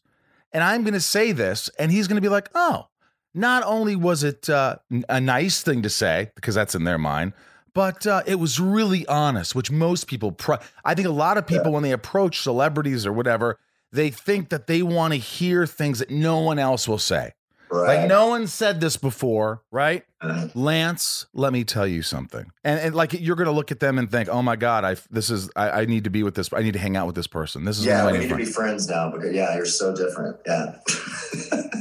and 0.51 0.63
I'm 0.63 0.83
gonna 0.83 0.99
say 0.99 1.31
this, 1.31 1.69
and 1.79 1.91
he's 1.91 2.07
gonna 2.07 2.21
be 2.21 2.29
like, 2.29 2.49
Oh, 2.53 2.87
not 3.33 3.63
only 3.63 3.95
was 3.95 4.23
it 4.23 4.49
uh, 4.49 4.77
a 5.07 5.21
nice 5.21 5.63
thing 5.63 5.81
to 5.83 5.89
say 5.89 6.31
because 6.35 6.55
that's 6.55 6.75
in 6.75 6.83
their 6.83 6.97
mind, 6.97 7.33
but 7.73 8.05
uh, 8.05 8.21
it 8.25 8.35
was 8.35 8.59
really 8.59 9.07
honest, 9.07 9.55
which 9.55 9.71
most 9.71 10.07
people. 10.07 10.31
Pro- 10.31 10.57
I 10.83 10.93
think 10.93 11.07
a 11.07 11.11
lot 11.11 11.37
of 11.37 11.47
people 11.47 11.71
when 11.71 11.83
they 11.83 11.93
approach 11.93 12.41
celebrities 12.41 13.05
or 13.05 13.13
whatever, 13.13 13.57
they 13.91 14.09
think 14.09 14.49
that 14.49 14.67
they 14.67 14.81
want 14.81 15.13
to 15.13 15.19
hear 15.19 15.65
things 15.65 15.99
that 15.99 16.09
no 16.09 16.39
one 16.39 16.59
else 16.59 16.87
will 16.87 16.97
say. 16.97 17.31
Right. 17.71 17.99
Like 17.99 18.09
no 18.09 18.27
one 18.27 18.47
said 18.47 18.81
this 18.81 18.97
before, 18.97 19.63
right? 19.71 20.03
Uh, 20.19 20.49
Lance, 20.53 21.27
let 21.33 21.53
me 21.53 21.63
tell 21.63 21.87
you 21.87 22.01
something. 22.01 22.51
And, 22.65 22.79
and 22.81 22.95
like 22.95 23.13
you're 23.13 23.37
gonna 23.37 23.53
look 23.53 23.71
at 23.71 23.79
them 23.79 23.97
and 23.97 24.11
think, 24.11 24.27
oh 24.27 24.41
my 24.41 24.57
God, 24.57 24.83
I 24.83 24.97
this 25.09 25.29
is 25.29 25.49
I, 25.55 25.69
I 25.69 25.85
need 25.85 26.03
to 26.03 26.09
be 26.09 26.21
with 26.21 26.35
this, 26.35 26.51
I 26.51 26.63
need 26.63 26.73
to 26.73 26.79
hang 26.79 26.97
out 26.97 27.07
with 27.07 27.15
this 27.15 27.27
person. 27.27 27.63
This 27.63 27.79
is 27.79 27.85
yeah, 27.85 28.05
we 28.05 28.17
need 28.17 28.27
to 28.27 28.35
be 28.35 28.43
friends 28.43 28.89
now 28.89 29.09
because 29.09 29.33
yeah, 29.33 29.55
you're 29.55 29.65
so 29.65 29.95
different. 29.95 30.37
Yeah. 30.45 30.75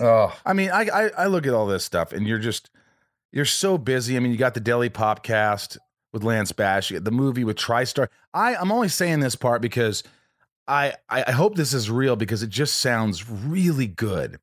Oh, 0.02 0.34
I 0.46 0.54
mean, 0.54 0.70
I, 0.70 0.88
I 0.88 1.10
I 1.18 1.26
look 1.26 1.46
at 1.46 1.52
all 1.52 1.66
this 1.66 1.84
stuff, 1.84 2.14
and 2.14 2.26
you're 2.26 2.38
just 2.38 2.70
you're 3.32 3.44
so 3.44 3.76
busy. 3.76 4.16
I 4.16 4.20
mean, 4.20 4.32
you 4.32 4.38
got 4.38 4.54
the 4.54 4.60
Daily 4.60 4.88
Popcast 4.88 5.76
with 6.10 6.24
Lance 6.24 6.52
Bass, 6.52 6.88
you 6.88 6.96
got 6.96 7.04
the 7.04 7.10
movie 7.10 7.44
with 7.44 7.58
TriStar. 7.58 8.08
I 8.32 8.56
I'm 8.56 8.72
only 8.72 8.88
saying 8.88 9.20
this 9.20 9.36
part 9.36 9.60
because 9.60 10.02
I 10.66 10.94
I 11.10 11.32
hope 11.32 11.56
this 11.56 11.74
is 11.74 11.90
real 11.90 12.16
because 12.16 12.42
it 12.42 12.48
just 12.48 12.76
sounds 12.76 13.28
really 13.28 13.86
good. 13.86 14.38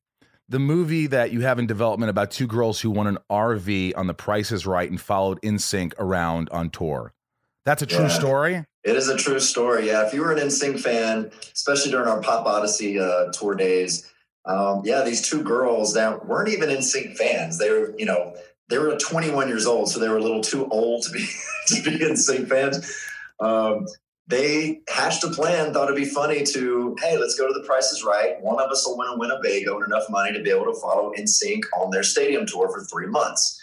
The 0.50 0.58
movie 0.58 1.06
that 1.08 1.30
you 1.30 1.40
have 1.42 1.58
in 1.58 1.66
development 1.66 2.08
about 2.10 2.30
two 2.30 2.46
girls 2.46 2.80
who 2.80 2.90
won 2.90 3.06
an 3.06 3.18
RV 3.30 3.92
on 3.96 4.06
The 4.06 4.14
Price 4.14 4.50
is 4.50 4.66
Right 4.66 4.88
and 4.90 4.98
followed 5.00 5.40
NSYNC 5.42 5.92
around 5.98 6.48
on 6.50 6.70
tour. 6.70 7.12
That's 7.66 7.82
a 7.82 7.86
true 7.86 8.04
Yeah. 8.04 8.08
story. 8.08 8.64
It 8.84 8.96
is 8.96 9.08
a 9.08 9.16
true 9.16 9.40
story. 9.40 9.88
Yeah, 9.88 10.06
if 10.06 10.14
you 10.14 10.22
were 10.22 10.32
an 10.32 10.38
NSYNC 10.38 10.80
fan, 10.80 11.30
especially 11.54 11.90
during 11.90 12.08
our 12.08 12.22
Pop 12.22 12.46
Odyssey 12.46 12.98
uh, 12.98 13.26
tour 13.32 13.54
days, 13.54 14.10
um, 14.46 14.80
yeah, 14.86 15.02
these 15.02 15.20
two 15.20 15.42
girls 15.42 15.92
that 15.92 16.24
weren't 16.26 16.48
even 16.48 16.70
NSYNC 16.70 17.16
fans. 17.18 17.58
They 17.58 17.70
were, 17.70 17.92
you 17.98 18.06
know, 18.06 18.34
they 18.70 18.78
were 18.78 18.96
21 18.96 19.48
years 19.48 19.66
old, 19.66 19.90
so 19.90 20.00
they 20.00 20.08
were 20.08 20.16
a 20.16 20.22
little 20.22 20.40
too 20.40 20.66
old 20.70 21.02
to 21.04 21.10
be 21.10 21.26
to 21.66 21.82
be 21.82 21.98
NSYNC 21.98 22.48
fans. 22.48 22.90
Um, 23.40 23.86
they 24.28 24.82
hatched 24.88 25.24
a 25.24 25.30
plan, 25.30 25.72
thought 25.72 25.84
it'd 25.84 25.96
be 25.96 26.04
funny 26.04 26.44
to, 26.44 26.94
hey, 27.00 27.16
let's 27.16 27.34
go 27.34 27.48
to 27.48 27.54
the 27.58 27.66
Price 27.66 27.90
is 27.92 28.04
Right. 28.04 28.40
One 28.42 28.62
of 28.62 28.70
us 28.70 28.86
will 28.86 28.98
win 28.98 29.08
a 29.08 29.16
Winnebago 29.16 29.76
and 29.76 29.86
enough 29.86 30.08
money 30.10 30.32
to 30.34 30.42
be 30.42 30.50
able 30.50 30.66
to 30.66 30.78
follow 30.78 31.12
NSYNC 31.18 31.62
on 31.78 31.90
their 31.90 32.02
stadium 32.02 32.46
tour 32.46 32.68
for 32.68 32.84
three 32.84 33.06
months. 33.06 33.58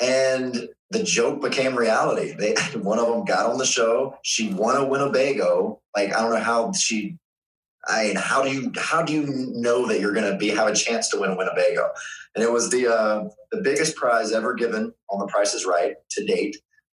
And 0.00 0.70
the 0.90 1.02
joke 1.02 1.42
became 1.42 1.76
reality. 1.76 2.32
They 2.32 2.54
one 2.80 2.98
of 2.98 3.08
them 3.08 3.26
got 3.26 3.50
on 3.50 3.58
the 3.58 3.66
show. 3.66 4.16
She 4.22 4.52
won 4.54 4.76
a 4.76 4.86
Winnebago. 4.86 5.80
Like 5.94 6.14
I 6.14 6.20
don't 6.20 6.32
know 6.32 6.40
how 6.40 6.72
she. 6.72 7.16
I 7.86 8.08
mean, 8.08 8.16
how 8.16 8.42
do 8.42 8.50
you 8.50 8.72
how 8.76 9.02
do 9.02 9.12
you 9.12 9.26
know 9.26 9.86
that 9.86 10.00
you're 10.00 10.12
going 10.12 10.30
to 10.30 10.36
be 10.36 10.48
have 10.48 10.68
a 10.68 10.74
chance 10.74 11.08
to 11.10 11.20
win 11.20 11.30
a 11.30 11.36
Winnebago? 11.36 11.90
And 12.34 12.44
it 12.44 12.50
was 12.50 12.70
the 12.70 12.88
uh, 12.88 13.28
the 13.52 13.60
biggest 13.62 13.96
prize 13.96 14.32
ever 14.32 14.54
given 14.54 14.92
on 15.10 15.18
The 15.18 15.26
Price 15.26 15.54
is 15.54 15.66
Right 15.66 15.94
to 16.12 16.24
date. 16.24 16.56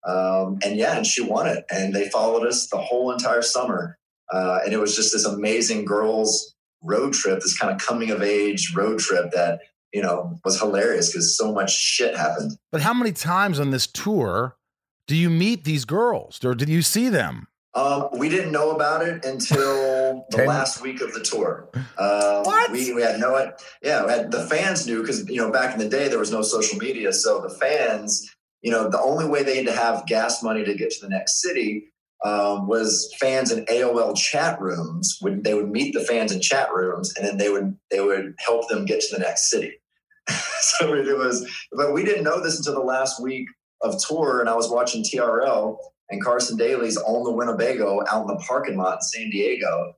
Um, 0.06 0.58
and 0.64 0.76
yeah, 0.76 0.96
and 0.96 1.06
she 1.06 1.22
won 1.22 1.46
it. 1.46 1.64
And 1.70 1.94
they 1.94 2.08
followed 2.08 2.46
us 2.46 2.68
the 2.68 2.78
whole 2.78 3.10
entire 3.12 3.42
summer. 3.42 3.98
Uh, 4.32 4.60
and 4.64 4.72
it 4.72 4.78
was 4.78 4.96
just 4.96 5.12
this 5.12 5.24
amazing 5.24 5.84
girls 5.84 6.54
road 6.82 7.12
trip, 7.12 7.40
this 7.40 7.58
kind 7.58 7.72
of 7.72 7.78
coming 7.78 8.10
of 8.10 8.22
age 8.22 8.72
road 8.74 8.98
trip 8.98 9.32
that 9.32 9.60
you 9.92 10.00
know 10.00 10.38
was 10.44 10.58
hilarious 10.58 11.10
because 11.10 11.36
so 11.36 11.52
much 11.52 11.76
shit 11.76 12.16
happened. 12.16 12.52
But 12.72 12.80
how 12.80 12.94
many 12.94 13.12
times 13.12 13.58
on 13.60 13.70
this 13.70 13.86
tour 13.86 14.56
do 15.06 15.16
you 15.16 15.28
meet 15.28 15.64
these 15.64 15.84
girls, 15.84 16.42
or 16.44 16.54
did 16.54 16.68
you 16.68 16.82
see 16.82 17.08
them? 17.08 17.48
Um, 17.74 18.08
we 18.18 18.28
didn't 18.28 18.50
know 18.50 18.70
about 18.70 19.06
it 19.06 19.24
until 19.24 20.24
the 20.30 20.44
last 20.44 20.82
week 20.82 21.00
of 21.00 21.12
the 21.12 21.20
tour. 21.20 21.68
Um, 21.74 22.42
What? 22.44 22.72
We, 22.72 22.92
we 22.92 23.02
had 23.02 23.20
no, 23.20 23.36
idea. 23.36 23.56
yeah, 23.82 24.04
we 24.04 24.10
had, 24.10 24.32
the 24.32 24.44
fans 24.46 24.86
knew 24.86 25.00
because 25.02 25.28
you 25.28 25.36
know 25.36 25.50
back 25.52 25.72
in 25.72 25.78
the 25.78 25.88
day 25.88 26.08
there 26.08 26.18
was 26.18 26.32
no 26.32 26.42
social 26.42 26.78
media, 26.78 27.12
so 27.12 27.40
the 27.40 27.50
fans, 27.50 28.28
you 28.62 28.70
know, 28.70 28.88
the 28.88 29.00
only 29.00 29.26
way 29.26 29.42
they 29.42 29.56
had 29.56 29.66
to 29.66 29.72
have 29.72 30.06
gas 30.06 30.42
money 30.42 30.64
to 30.64 30.74
get 30.74 30.90
to 30.90 31.00
the 31.00 31.08
next 31.08 31.40
city 31.40 31.86
um, 32.24 32.66
was 32.66 33.14
fans 33.18 33.50
in 33.50 33.64
AOL 33.66 34.16
chat 34.16 34.60
rooms. 34.60 35.18
Would 35.22 35.44
they 35.44 35.54
would 35.54 35.70
meet 35.70 35.94
the 35.94 36.00
fans 36.00 36.32
in 36.32 36.40
chat 36.40 36.72
rooms, 36.72 37.14
and 37.16 37.26
then 37.26 37.38
they 37.38 37.48
would 37.48 37.76
they 37.90 38.00
would 38.00 38.34
help 38.38 38.68
them 38.68 38.84
get 38.84 39.00
to 39.00 39.16
the 39.16 39.22
next 39.22 39.50
city. 39.50 39.80
so 40.28 40.94
it 40.94 41.16
was, 41.16 41.48
but 41.72 41.92
we 41.92 42.04
didn't 42.04 42.24
know 42.24 42.40
this 42.40 42.58
until 42.58 42.74
the 42.74 42.80
last 42.80 43.22
week 43.22 43.48
of 43.82 43.96
tour, 44.06 44.40
and 44.40 44.48
I 44.48 44.54
was 44.54 44.70
watching 44.70 45.02
TRL 45.02 45.76
and 46.10 46.22
Carson 46.22 46.56
Daly's 46.56 46.96
on 46.96 47.24
the 47.24 47.32
Winnebago 47.32 48.02
out 48.10 48.22
in 48.22 48.26
the 48.26 48.42
parking 48.46 48.76
lot 48.76 48.96
in 48.96 49.02
San 49.02 49.30
Diego. 49.30 49.94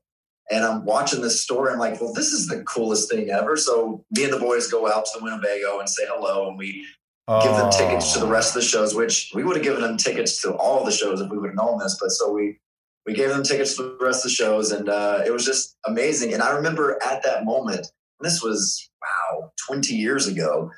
And 0.50 0.64
I'm 0.64 0.84
watching 0.84 1.22
this 1.22 1.40
story. 1.40 1.72
I'm 1.72 1.78
like, 1.78 2.00
well, 2.00 2.12
this 2.12 2.28
is 2.28 2.46
the 2.46 2.62
coolest 2.64 3.10
thing 3.10 3.30
ever. 3.30 3.56
So 3.56 4.04
me 4.10 4.24
and 4.24 4.32
the 4.32 4.38
boys 4.38 4.70
go 4.70 4.90
out 4.90 5.06
to 5.06 5.18
the 5.18 5.24
Winnebago 5.24 5.78
and 5.80 5.88
say 5.88 6.02
hello, 6.06 6.48
and 6.48 6.58
we 6.58 6.86
give 7.28 7.52
them 7.56 7.70
tickets 7.70 8.12
to 8.14 8.20
the 8.20 8.26
rest 8.26 8.54
of 8.56 8.62
the 8.62 8.68
shows, 8.68 8.94
which 8.94 9.30
we 9.34 9.44
would 9.44 9.56
have 9.56 9.64
given 9.64 9.80
them 9.80 9.96
tickets 9.96 10.40
to 10.42 10.54
all 10.56 10.84
the 10.84 10.92
shows 10.92 11.20
if 11.20 11.30
we 11.30 11.38
would 11.38 11.48
have 11.50 11.56
known 11.56 11.78
this. 11.78 11.96
But 12.00 12.10
so 12.10 12.32
we 12.32 12.58
we 13.06 13.14
gave 13.14 13.30
them 13.30 13.42
tickets 13.42 13.76
to 13.76 13.82
the 13.82 13.96
rest 14.00 14.24
of 14.24 14.30
the 14.30 14.34
shows, 14.34 14.72
and 14.72 14.88
uh, 14.88 15.22
it 15.26 15.32
was 15.32 15.44
just 15.44 15.76
amazing. 15.86 16.32
And 16.34 16.42
I 16.42 16.50
remember 16.50 16.98
at 17.04 17.22
that 17.24 17.44
moment, 17.44 17.78
and 17.80 18.30
this 18.30 18.42
was 18.42 18.88
wow, 19.00 19.50
20 19.66 19.94
years 19.94 20.26
ago. 20.26 20.70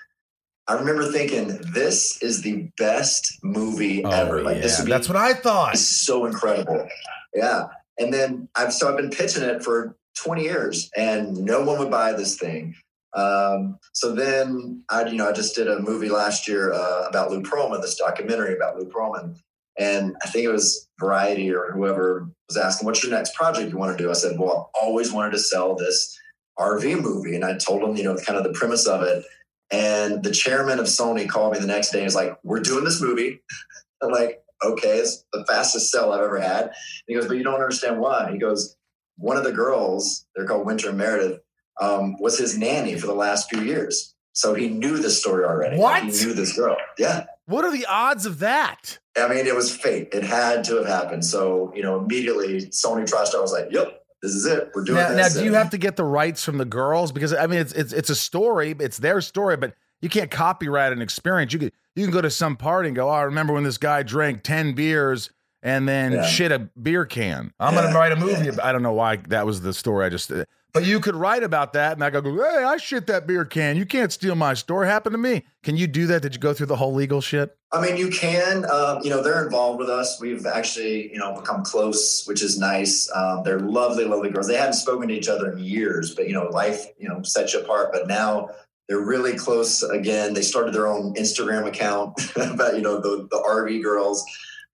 I 0.67 0.75
remember 0.75 1.05
thinking, 1.13 1.61
this 1.75 2.23
is 2.23 2.41
the 2.41 2.71
best 2.79 3.39
movie 3.43 4.03
ever. 4.03 4.43
Like 4.43 4.63
this 4.63 4.79
would 4.79 4.87
be 4.87 4.93
Oh, 4.93 4.95
That's 4.95 5.09
what 5.09 5.17
I 5.19 5.35
thought. 5.35 5.77
so 5.77 6.25
incredible. 6.25 6.89
Yeah. 7.35 7.67
And 7.99 8.13
then 8.15 8.49
I've 8.55 8.73
so 8.73 8.89
I've 8.89 8.97
been 8.97 9.11
pitching 9.11 9.43
it 9.43 9.63
for 9.63 9.95
20 10.17 10.43
years 10.43 10.91
and 10.97 11.37
no 11.37 11.63
one 11.63 11.79
would 11.81 11.91
buy 11.91 12.13
this 12.13 12.39
thing. 12.39 12.75
Um, 13.15 13.79
so 13.93 14.13
then 14.13 14.83
I, 14.91 15.05
you 15.05 15.17
know, 15.17 15.29
I 15.29 15.33
just 15.33 15.55
did 15.55 15.69
a 15.69 15.81
movie 15.81 16.09
last 16.09 16.49
year 16.49 16.73
uh, 16.73 17.07
about 17.09 17.31
Lou 17.31 17.43
Pearlman, 17.43 17.81
this 17.81 17.97
documentary 17.97 18.55
about 18.55 18.77
Lou 18.77 18.87
Pearlman. 18.87 19.37
And 19.79 20.17
I 20.23 20.29
think 20.29 20.45
it 20.45 20.53
was 20.53 20.89
Variety 21.01 21.53
or 21.53 21.73
whoever 21.73 22.29
was 22.49 22.57
asking, 22.57 22.87
what's 22.87 23.03
your 23.03 23.13
next 23.13 23.35
project 23.35 23.71
you 23.71 23.79
want 23.79 23.97
to 23.97 24.03
do? 24.03 24.11
I 24.11 24.15
said, 24.15 24.39
well, 24.39 24.71
I've 24.77 24.83
always 24.85 25.13
wanted 25.13 25.33
to 25.33 25.39
sell 25.39 25.75
this 25.75 26.17
RV 26.59 27.03
movie. 27.03 27.35
And 27.35 27.45
I 27.45 27.57
told 27.57 27.83
them, 27.83 27.97
you 27.97 28.05
know, 28.05 28.17
kind 28.17 28.39
of 28.39 28.45
the 28.45 28.53
premise 28.53 28.87
of 28.87 29.03
it. 29.03 29.25
And 29.71 30.23
the 30.23 30.31
chairman 30.31 30.79
of 30.79 30.87
Sony 30.87 31.29
called 31.29 31.53
me 31.53 31.59
the 31.59 31.67
next 31.67 31.91
day 31.91 31.99
and 31.99 32.07
was 32.07 32.15
like, 32.15 32.37
we're 32.45 32.61
doing 32.61 32.85
this 32.85 33.01
movie. 33.01 33.41
I'm 34.03 34.11
like, 34.11 34.43
okay, 34.65 34.99
it's 34.99 35.25
the 35.33 35.45
fastest 35.47 35.91
sell 35.91 36.13
I've 36.13 36.21
ever 36.21 36.41
had. 36.41 36.65
And 36.65 36.73
he 37.07 37.15
goes, 37.15 37.27
but 37.27 37.37
you 37.37 37.43
don't 37.43 37.55
understand 37.61 37.99
why. 37.99 38.31
He 38.31 38.39
goes, 38.39 38.77
one 39.17 39.37
of 39.37 39.45
the 39.45 39.53
girls, 39.53 40.27
they're 40.35 40.47
called 40.47 40.67
Winter 40.67 40.93
Meredith, 40.93 41.41
um, 41.81 42.17
was 42.21 42.39
his 42.39 42.57
nanny 42.59 42.97
for 42.99 43.07
the 43.07 43.15
last 43.15 43.49
few 43.51 43.63
years. 43.63 44.15
So 44.33 44.55
he 44.55 44.69
knew 44.69 44.99
this 44.99 45.21
story 45.21 45.45
already. 45.45 45.77
What? 45.77 46.03
He 46.03 46.11
knew 46.11 46.33
this 46.35 46.57
girl. 46.57 46.77
Yeah. 46.99 47.27
What 47.47 47.65
are 47.65 47.71
the 47.71 47.87
odds 47.87 48.27
of 48.27 48.41
that? 48.41 48.99
I 49.17 49.29
mean, 49.29 49.47
it 49.47 49.55
was 49.55 49.75
fate. 49.75 50.09
It 50.13 50.25
had 50.25 50.65
to 50.65 50.77
have 50.77 50.87
happened. 50.87 51.25
So, 51.25 51.73
you 51.75 51.83
know, 51.83 51.99
immediately 52.01 52.63
Sony 52.67 53.09
TriStar 53.09 53.41
was 53.41 53.53
like, 53.53 53.69
yep, 53.71 54.03
this 54.23 54.35
is 54.35 54.45
it. 54.47 54.71
We're 54.75 54.83
doing 54.85 54.99
Now, 54.99 55.15
now, 55.15 55.29
do 55.29 55.45
you 55.45 55.55
have 55.55 55.71
to 55.71 55.79
get 55.79 55.97
the 55.97 56.05
rights 56.05 56.45
from 56.45 56.59
the 56.59 56.65
girls? 56.65 57.13
Because 57.13 57.33
I 57.33 57.47
mean, 57.47 57.61
it's 57.61 57.73
it's 57.75 57.93
it's 57.93 58.11
a 58.11 58.15
story, 58.17 58.75
it's 58.81 58.97
their 58.99 59.21
story, 59.21 59.57
but 59.57 59.75
you 60.01 60.09
can't 60.09 60.31
copyright 60.31 60.93
an 60.93 61.03
experience. 61.03 61.53
You 61.53 61.59
could 61.61 61.73
you 61.95 62.05
can 62.05 62.13
go 62.13 62.23
to 62.23 62.31
some 62.31 62.57
party 62.57 62.89
and 62.89 62.97
go, 62.97 63.09
"Oh, 63.09 63.13
I 63.13 63.23
remember 63.23 63.53
when 63.53 63.63
this 63.65 63.79
guy 63.79 64.03
drank 64.03 64.43
ten 64.43 64.73
beers 64.73 65.31
and 65.63 65.87
then 65.87 66.13
Yeah. 66.13 66.27
shit 66.27 66.51
a 66.51 66.59
beer 66.59 67.05
can." 67.05 67.53
I'm 67.61 67.75
gonna 67.75 67.95
write 67.95 68.13
a 68.13 68.17
movie. 68.17 68.49
About, 68.49 68.65
I 68.65 68.73
don't 68.73 68.83
know 68.83 68.95
why 68.95 69.17
that 69.29 69.45
was 69.47 69.61
the 69.61 69.73
story 69.75 70.07
I 70.07 70.09
just. 70.09 70.33
But 70.75 70.85
you 70.85 70.99
could 70.99 71.15
write 71.15 71.45
about 71.45 71.73
that, 71.75 71.93
and 71.93 72.03
I 72.03 72.11
go, 72.11 72.21
"Hey, 72.21 72.65
I 72.65 72.79
shit 72.79 73.07
that 73.07 73.29
beer 73.29 73.45
can. 73.45 73.77
You 73.77 73.87
can't 73.87 74.11
steal 74.11 74.35
my 74.35 74.55
store. 74.55 74.85
Happened 74.85 75.15
to 75.15 75.19
me. 75.19 75.45
Can 75.63 75.77
you 75.77 75.87
do 75.87 76.09
that? 76.09 76.21
Did 76.21 76.35
you 76.35 76.41
go 76.41 76.53
through 76.53 76.67
the 76.67 76.75
whole 76.75 76.93
legal 76.93 77.21
shit? 77.21 77.57
I 77.71 77.81
mean, 77.81 77.97
you 77.97 78.11
can. 78.11 78.69
Um, 78.69 79.01
you 79.05 79.09
know, 79.09 79.23
they're 79.23 79.45
involved 79.45 79.79
with 79.79 79.89
us. 79.89 80.21
We've 80.21 80.45
actually, 80.47 81.13
you 81.13 81.19
know, 81.19 81.33
become 81.33 81.63
close, 81.63 82.27
which 82.27 82.43
is 82.43 82.59
nice. 82.59 83.09
Um, 83.15 83.45
they're 83.45 83.61
lovely, 83.61 84.05
lovely 84.05 84.31
girls. 84.31 84.49
They 84.49 84.57
hadn't 84.57 84.73
spoken 84.75 85.07
to 85.09 85.15
each 85.15 85.29
other 85.29 85.53
in 85.53 85.61
years, 85.61 86.13
but 86.13 86.27
you 86.27 86.35
know, 86.35 86.47
life, 86.47 86.87
you 86.99 87.09
know, 87.09 87.23
sets 87.23 87.55
you 87.55 87.61
apart. 87.61 87.91
But 87.93 88.09
now 88.09 88.51
they're 88.89 88.99
really 88.99 89.35
close 89.35 89.85
again. 89.85 90.35
They 90.35 90.43
started 90.43 90.75
their 90.75 90.89
own 90.89 91.15
Instagram 91.15 91.69
account 91.69 92.21
about 92.37 92.75
you 92.75 92.83
know 92.83 92.99
the 93.01 93.29
the 93.31 93.39
RV 93.39 93.81
girls. 93.81 94.25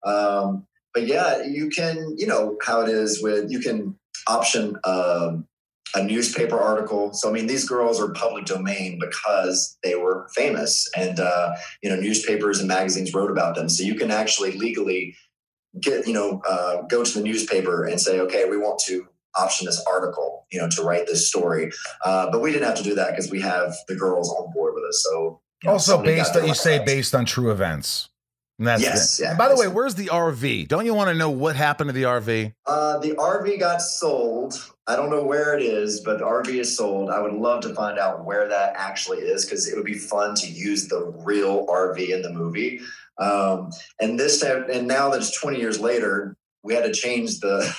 Um, 0.02 0.66
but 0.94 1.06
yeah, 1.06 1.42
you 1.42 1.68
can, 1.68 2.14
you 2.16 2.26
know, 2.26 2.56
how 2.64 2.80
it 2.80 2.88
is 2.88 3.22
with 3.22 3.50
you 3.50 3.60
can 3.60 3.96
option. 4.26 4.78
Um, 4.84 5.46
a 5.94 6.04
newspaper 6.04 6.58
article. 6.58 7.12
So 7.12 7.28
I 7.28 7.32
mean, 7.32 7.46
these 7.46 7.68
girls 7.68 8.00
are 8.00 8.12
public 8.12 8.44
domain 8.44 8.98
because 9.00 9.78
they 9.82 9.94
were 9.94 10.28
famous, 10.34 10.88
and 10.96 11.18
uh, 11.20 11.54
you 11.82 11.90
know 11.90 11.96
newspapers 11.96 12.58
and 12.60 12.68
magazines 12.68 13.12
wrote 13.14 13.30
about 13.30 13.54
them 13.54 13.68
so 13.68 13.82
you 13.82 13.94
can 13.94 14.10
actually 14.10 14.52
legally 14.52 15.16
get 15.80 16.06
you 16.06 16.12
know 16.12 16.42
uh, 16.48 16.82
go 16.82 17.04
to 17.04 17.18
the 17.18 17.24
newspaper 17.24 17.84
and 17.84 18.00
say 18.00 18.20
okay 18.20 18.48
we 18.48 18.56
want 18.56 18.78
to 18.86 19.06
option 19.36 19.64
this 19.66 19.82
article 19.86 20.46
you 20.50 20.58
know 20.60 20.68
to 20.68 20.82
write 20.82 21.06
this 21.06 21.28
story 21.28 21.70
uh, 22.04 22.28
but 22.30 22.40
we 22.40 22.50
didn't 22.50 22.66
have 22.66 22.76
to 22.76 22.82
do 22.82 22.94
that 22.94 23.10
because 23.10 23.30
we 23.30 23.40
have 23.40 23.74
the 23.86 23.94
girls 23.94 24.30
on 24.30 24.52
board 24.52 24.74
with 24.74 24.84
us 24.84 25.06
so 25.08 25.40
you 25.62 25.68
know, 25.68 25.74
Also 25.74 26.02
based 26.02 26.36
on 26.36 26.46
you 26.46 26.54
say 26.54 26.82
based 26.84 27.14
on 27.14 27.24
true 27.24 27.50
events. 27.50 28.09
And 28.60 28.66
that's 28.66 28.82
Yes, 28.82 29.18
it. 29.18 29.22
yeah. 29.22 29.28
And 29.30 29.38
by 29.38 29.48
the 29.48 29.56
way, 29.56 29.68
where's 29.68 29.94
the 29.94 30.08
RV? 30.08 30.68
Don't 30.68 30.84
you 30.84 30.92
want 30.92 31.08
to 31.08 31.14
know 31.14 31.30
what 31.30 31.56
happened 31.56 31.88
to 31.88 31.94
the 31.94 32.02
RV? 32.02 32.52
Uh, 32.66 32.98
the 32.98 33.12
RV 33.12 33.58
got 33.58 33.80
sold. 33.80 34.62
I 34.86 34.96
don't 34.96 35.08
know 35.08 35.24
where 35.24 35.56
it 35.56 35.62
is, 35.62 36.00
but 36.00 36.18
the 36.18 36.24
RV 36.24 36.48
is 36.60 36.76
sold. 36.76 37.08
I 37.08 37.22
would 37.22 37.32
love 37.32 37.62
to 37.62 37.74
find 37.74 37.98
out 37.98 38.26
where 38.26 38.46
that 38.48 38.74
actually 38.76 39.20
is 39.20 39.46
because 39.46 39.66
it 39.66 39.76
would 39.76 39.86
be 39.86 39.94
fun 39.94 40.34
to 40.34 40.46
use 40.46 40.88
the 40.88 41.06
real 41.24 41.66
RV 41.68 42.10
in 42.10 42.20
the 42.20 42.30
movie. 42.30 42.80
Um, 43.18 43.70
and 43.98 44.20
this 44.20 44.42
and 44.42 44.86
now 44.86 45.08
that 45.08 45.22
it's 45.22 45.40
20 45.40 45.58
years 45.58 45.80
later, 45.80 46.36
we 46.62 46.74
had 46.74 46.84
to 46.84 46.92
change 46.92 47.40
the 47.40 47.74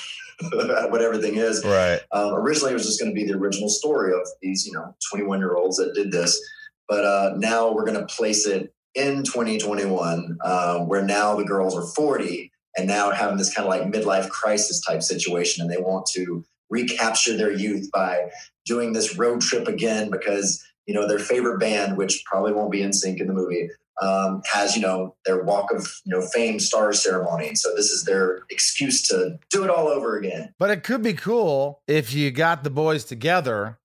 what 0.90 1.04
everything 1.04 1.36
is. 1.36 1.64
Right. 1.64 2.00
Um, 2.12 2.34
originally, 2.34 2.72
it 2.72 2.74
was 2.74 2.88
just 2.88 3.00
going 3.00 3.12
to 3.12 3.16
be 3.16 3.28
the 3.28 3.38
original 3.38 3.70
story 3.70 4.14
of 4.14 4.28
these, 4.42 4.66
you 4.66 4.74
know, 4.74 4.96
21 5.12 5.38
year 5.42 5.54
olds 5.58 5.78
that 5.78 5.94
did 5.94 6.12
this. 6.12 6.42
But 6.90 7.06
uh, 7.06 7.34
now 7.38 7.72
we're 7.72 7.86
going 7.86 8.00
to 8.00 8.08
place 8.08 8.48
it 8.48 8.74
in 8.96 9.24
2021, 9.24 10.38
uh, 10.44 10.80
where 10.80 11.02
now 11.02 11.36
the 11.36 11.44
girls 11.44 11.76
are 11.76 11.86
40 11.86 12.52
and 12.76 12.88
now 12.88 13.12
having 13.12 13.38
this 13.38 13.54
kind 13.54 13.68
of 13.68 13.70
like 13.70 13.92
midlife 13.92 14.30
crisis 14.30 14.82
type 14.82 15.02
situation. 15.02 15.62
And 15.62 15.72
they 15.72 15.82
want 15.82 16.06
to 16.14 16.44
recapture 16.70 17.36
their 17.36 17.52
youth 17.52 17.90
by 17.92 18.30
doing 18.66 18.94
this 18.94 19.18
road 19.18 19.42
trip 19.42 19.68
again 19.68 20.10
because, 20.10 20.64
you 20.86 20.94
know, 20.94 21.08
their 21.08 21.20
favorite 21.20 21.60
band, 21.60 21.98
which 21.98 22.24
probably 22.26 22.54
won't 22.54 22.72
be 22.72 22.80
NSYNC 22.80 23.20
in 23.20 23.28
the 23.28 23.34
movie, 23.34 23.70
um, 24.02 24.42
has, 24.52 24.76
you 24.76 24.82
know, 24.82 25.16
their 25.26 25.44
walk 25.44 25.72
of, 25.72 25.88
you 26.06 26.12
know, 26.12 26.22
fame 26.22 26.60
star 26.60 26.94
ceremony. 26.94 27.56
So 27.56 27.76
this 27.76 27.92
is 27.92 28.06
their 28.06 28.44
excuse 28.50 29.08
to 29.10 29.38
do 29.50 29.64
it 29.64 29.70
all 29.70 29.88
over 29.88 30.18
again. 30.18 30.54
But 30.58 30.72
it 30.72 30.84
could 30.84 31.04
be 31.04 31.14
cool 31.14 31.82
if 31.88 32.14
you 32.14 32.32
got 32.32 32.64
the 32.64 32.70
boys 32.70 33.04
together 33.04 33.80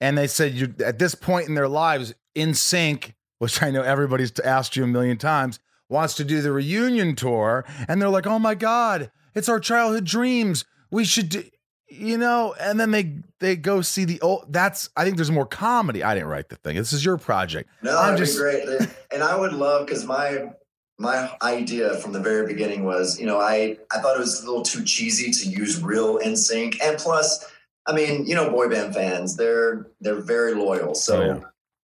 and 0.00 0.18
they 0.18 0.26
said 0.26 0.54
you 0.54 0.74
at 0.84 0.98
this 0.98 1.14
point 1.14 1.48
in 1.48 1.54
their 1.54 1.68
lives 1.68 2.12
NSYNC, 2.36 3.14
which 3.42 3.60
I 3.60 3.72
know 3.72 3.82
everybody's 3.82 4.38
asked 4.38 4.76
you 4.76 4.84
a 4.84 4.86
million 4.86 5.16
times, 5.16 5.58
wants 5.88 6.14
to 6.14 6.22
do 6.24 6.40
the 6.42 6.52
reunion 6.52 7.16
tour, 7.16 7.64
and 7.88 8.00
they're 8.00 8.08
like, 8.08 8.24
"Oh 8.24 8.38
my 8.38 8.54
god, 8.54 9.10
it's 9.34 9.48
our 9.48 9.58
childhood 9.58 10.04
dreams. 10.04 10.64
We 10.92 11.04
should 11.04 11.28
do." 11.28 11.42
You 11.88 12.18
know, 12.18 12.54
and 12.60 12.78
then 12.78 12.92
they 12.92 13.16
they 13.40 13.56
go 13.56 13.82
see 13.82 14.04
the 14.04 14.20
old. 14.20 14.52
That's 14.52 14.90
I 14.96 15.02
think 15.04 15.16
there's 15.16 15.32
more 15.32 15.44
comedy. 15.44 16.04
I 16.04 16.14
didn't 16.14 16.28
write 16.28 16.50
the 16.50 16.56
thing. 16.56 16.76
This 16.76 16.92
is 16.92 17.04
your 17.04 17.18
project. 17.18 17.68
No, 17.82 17.98
I'm 17.98 18.16
just- 18.16 18.36
be 18.36 18.42
great. 18.42 18.64
And 19.12 19.24
I 19.24 19.36
would 19.36 19.52
love 19.52 19.86
because 19.86 20.04
my 20.06 20.52
my 21.00 21.28
idea 21.42 21.96
from 21.96 22.12
the 22.12 22.20
very 22.20 22.46
beginning 22.46 22.84
was, 22.84 23.18
you 23.18 23.26
know, 23.26 23.40
I 23.40 23.76
I 23.90 23.98
thought 23.98 24.14
it 24.16 24.20
was 24.20 24.40
a 24.40 24.46
little 24.46 24.62
too 24.62 24.84
cheesy 24.84 25.32
to 25.32 25.48
use 25.48 25.82
real 25.82 26.18
NSYNC, 26.20 26.76
and 26.80 26.96
plus, 26.96 27.44
I 27.88 27.92
mean, 27.92 28.24
you 28.24 28.36
know, 28.36 28.48
boy 28.50 28.68
band 28.68 28.94
fans, 28.94 29.36
they're 29.36 29.88
they're 30.00 30.20
very 30.22 30.54
loyal. 30.54 30.94
So 30.94 31.16
Oh, 31.20 31.26
yeah. 31.26 31.40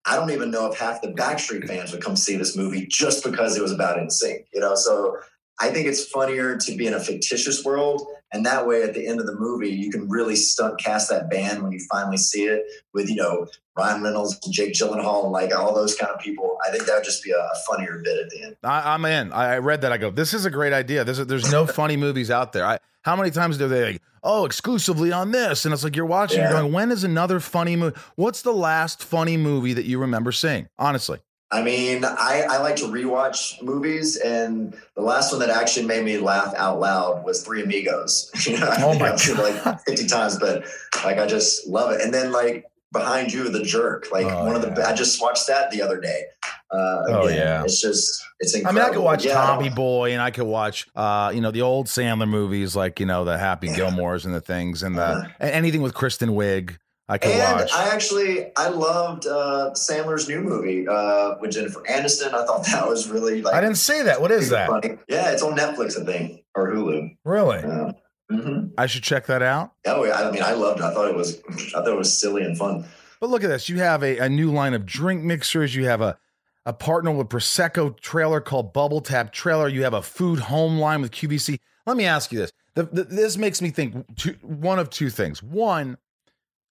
I 0.08 0.16
don't 0.16 0.30
even 0.30 0.50
know 0.50 0.70
if 0.70 0.78
half 0.78 1.02
the 1.02 1.08
Backstreet 1.08 1.66
fans 1.66 1.92
would 1.92 2.02
come 2.02 2.16
see 2.16 2.36
this 2.36 2.56
movie 2.56 2.86
just 2.86 3.22
because 3.22 3.56
it 3.56 3.62
was 3.62 3.72
about 3.72 3.98
NSYNC. 3.98 4.46
You 4.54 4.60
know, 4.60 4.74
so 4.74 5.18
I 5.60 5.70
think 5.70 5.86
it's 5.86 6.04
funnier 6.06 6.56
to 6.56 6.76
be 6.76 6.86
in 6.86 6.94
a 6.94 7.00
fictitious 7.00 7.64
world. 7.64 8.06
And 8.32 8.44
that 8.46 8.66
way, 8.66 8.82
at 8.82 8.94
the 8.94 9.06
end 9.06 9.20
of 9.20 9.26
the 9.26 9.34
movie, 9.34 9.70
you 9.70 9.90
can 9.90 10.08
really 10.08 10.36
stunt 10.36 10.78
cast 10.78 11.08
that 11.10 11.30
band 11.30 11.62
when 11.62 11.72
you 11.72 11.80
finally 11.90 12.18
see 12.18 12.44
it 12.44 12.62
with, 12.92 13.08
you 13.08 13.16
know, 13.16 13.46
Ryan 13.76 14.02
Reynolds, 14.02 14.38
Jake 14.50 14.74
Gyllenhaal, 14.74 15.24
and 15.24 15.32
like 15.32 15.54
all 15.54 15.74
those 15.74 15.94
kind 15.94 16.12
of 16.12 16.20
people. 16.20 16.58
I 16.66 16.70
think 16.70 16.84
that 16.86 16.94
would 16.96 17.04
just 17.04 17.24
be 17.24 17.30
a, 17.30 17.48
funnier 17.66 18.00
bit 18.04 18.18
at 18.22 18.30
the 18.30 18.42
end. 18.42 18.56
I, 18.62 18.94
I'm 18.94 19.04
in. 19.04 19.32
I 19.32 19.58
read 19.58 19.80
that. 19.82 19.92
I 19.92 19.98
go, 19.98 20.10
this 20.10 20.34
is 20.34 20.44
a 20.44 20.50
great 20.50 20.72
idea. 20.72 21.04
There's 21.04 21.50
no 21.50 21.66
funny 21.66 21.96
movies 21.96 22.30
out 22.30 22.52
there. 22.52 22.66
I, 22.66 22.78
how 23.08 23.16
many 23.16 23.30
times 23.30 23.56
do 23.56 23.66
they 23.68 23.92
like, 23.92 24.02
oh, 24.22 24.44
exclusively 24.44 25.12
on 25.12 25.30
this? 25.30 25.64
And 25.64 25.72
it's 25.72 25.82
like 25.82 25.96
you're 25.96 26.04
watching, 26.04 26.38
Yeah. 26.40 26.50
you're 26.50 26.60
going, 26.60 26.72
when 26.72 26.90
is 26.92 27.04
another 27.04 27.40
funny 27.40 27.74
movie? 27.74 27.96
What's 28.16 28.42
the 28.42 28.52
last 28.52 29.02
funny 29.02 29.36
movie 29.38 29.72
that 29.72 29.86
you 29.86 29.98
remember 29.98 30.30
seeing? 30.30 30.68
Honestly. 30.78 31.18
I 31.50 31.62
mean, 31.62 32.04
I, 32.04 32.44
I 32.50 32.58
like 32.58 32.76
to 32.76 32.84
rewatch 32.84 33.62
movies, 33.62 34.16
and 34.18 34.76
the 34.94 35.00
last 35.00 35.32
one 35.32 35.40
that 35.40 35.48
actually 35.48 35.86
made 35.86 36.04
me 36.04 36.18
laugh 36.18 36.52
out 36.54 36.78
loud 36.78 37.24
was 37.24 37.42
Three 37.42 37.62
Amigos. 37.62 38.30
You 38.46 38.58
know, 38.58 38.66
oh 38.66 38.70
I 38.70 38.82
Oh 38.84 38.90
think 38.90 39.00
my 39.00 39.08
it 39.54 39.64
like 39.64 39.80
fifty 39.86 40.06
times, 40.06 40.38
but 40.38 40.64
like 41.04 41.16
I 41.18 41.26
just 41.26 41.66
love 41.66 41.90
it. 41.92 42.02
And 42.02 42.12
then 42.12 42.32
like 42.32 42.66
Behind 42.92 43.30
You, 43.32 43.50
The 43.50 43.62
Jerk, 43.62 44.08
like 44.10 44.26
Oh, 44.26 44.44
one 44.46 44.56
of 44.56 44.62
the 44.62 44.72
yeah. 44.80 44.88
I 44.88 44.94
just 44.94 45.20
watched 45.20 45.46
that 45.48 45.70
the 45.70 45.82
other 45.82 46.00
day. 46.00 46.22
Uh, 46.70 47.02
Oh, 47.08 47.28
yeah. 47.28 47.62
it's 47.64 47.80
just 47.80 48.22
it's 48.40 48.54
I 48.54 48.58
incredible. 48.60 48.80
mean, 48.82 48.90
I 48.90 48.94
could 48.94 49.02
watch 49.04 49.24
Yeah, 49.26 49.34
Tommy 49.34 49.68
Boy 49.68 50.12
and 50.12 50.22
I 50.22 50.30
could 50.30 50.46
watch, 50.46 50.86
uh, 50.96 51.30
you 51.34 51.40
know, 51.42 51.50
the 51.50 51.62
old 51.62 51.86
Sandler 51.86 52.28
movies 52.28 52.74
like, 52.74 52.98
you 53.00 53.06
know, 53.06 53.24
the 53.24 53.36
Happy 53.36 53.68
Gilmores 53.68 54.24
and 54.24 54.34
the 54.34 54.40
things 54.40 54.82
and 54.82 54.96
the 54.96 55.02
Uh-huh. 55.02 55.28
anything 55.40 55.82
with 55.82 55.92
Kristen 55.94 56.30
Wiig. 56.30 56.76
I 57.10 57.16
could 57.16 57.30
And 57.32 57.60
watch. 57.60 57.72
I 57.74 57.88
actually 57.94 58.52
I 58.56 58.68
loved 58.68 59.26
uh, 59.26 59.70
Sandler's 59.74 60.28
new 60.28 60.40
movie 60.42 60.86
uh, 60.86 61.36
with 61.40 61.52
Jennifer 61.52 61.82
Aniston. 61.90 62.34
I 62.34 62.44
thought 62.46 62.64
that 62.72 62.86
was 62.86 63.08
really 63.08 63.40
like 63.42 63.54
I 63.54 63.60
didn't 63.62 63.76
see 63.78 64.02
that. 64.02 64.20
What 64.20 64.30
is 64.30 64.50
that? 64.50 64.68
funny. 64.68 64.98
Yeah, 65.08 65.30
it's 65.32 65.42
on 65.42 65.56
Netflix, 65.56 65.98
I 66.00 66.04
think, 66.04 66.42
or 66.54 66.70
Hulu. 66.70 67.16
Really? 67.24 67.58
Uh, 67.58 67.92
mhm. 68.30 68.72
I 68.76 68.86
should 68.86 69.02
check 69.02 69.26
that 69.26 69.42
out. 69.42 69.72
Oh 69.86 70.04
yeah, 70.04 70.14
I 70.14 70.30
mean, 70.30 70.42
I 70.42 70.52
loved 70.52 70.80
it. 70.80 70.84
I 70.84 70.92
thought 70.92 71.08
it 71.08 71.16
was, 71.16 71.40
I 71.48 71.80
thought 71.80 71.88
it 71.88 71.96
was 71.96 72.16
silly 72.16 72.42
and 72.42 72.56
fun. 72.56 72.84
But 73.20 73.30
look 73.30 73.42
at 73.42 73.48
this. 73.48 73.68
You 73.68 73.78
have 73.78 74.02
a, 74.02 74.18
a 74.18 74.28
new 74.28 74.52
line 74.52 74.74
of 74.74 74.86
drink 74.86 75.24
mixers. 75.24 75.74
You 75.74 75.86
have 75.86 76.00
a, 76.00 76.16
a 76.64 76.72
partner 76.72 77.10
with 77.10 77.28
Prosecco 77.28 77.98
trailer 77.98 78.40
called 78.40 78.72
Bubble 78.72 79.00
Tap 79.00 79.32
Trailer. 79.32 79.68
You 79.68 79.82
have 79.84 79.94
a 79.94 80.02
food 80.02 80.38
home 80.38 80.78
line 80.78 81.00
with 81.00 81.10
QVC. 81.10 81.58
Let 81.86 81.96
me 81.96 82.04
ask 82.04 82.30
you 82.30 82.38
this. 82.38 82.52
The, 82.74 82.84
the, 82.84 83.04
this 83.04 83.36
makes 83.36 83.60
me 83.60 83.70
think 83.70 84.16
two, 84.16 84.36
one 84.42 84.78
of 84.78 84.90
two 84.90 85.10
things. 85.10 85.42
One, 85.42 85.98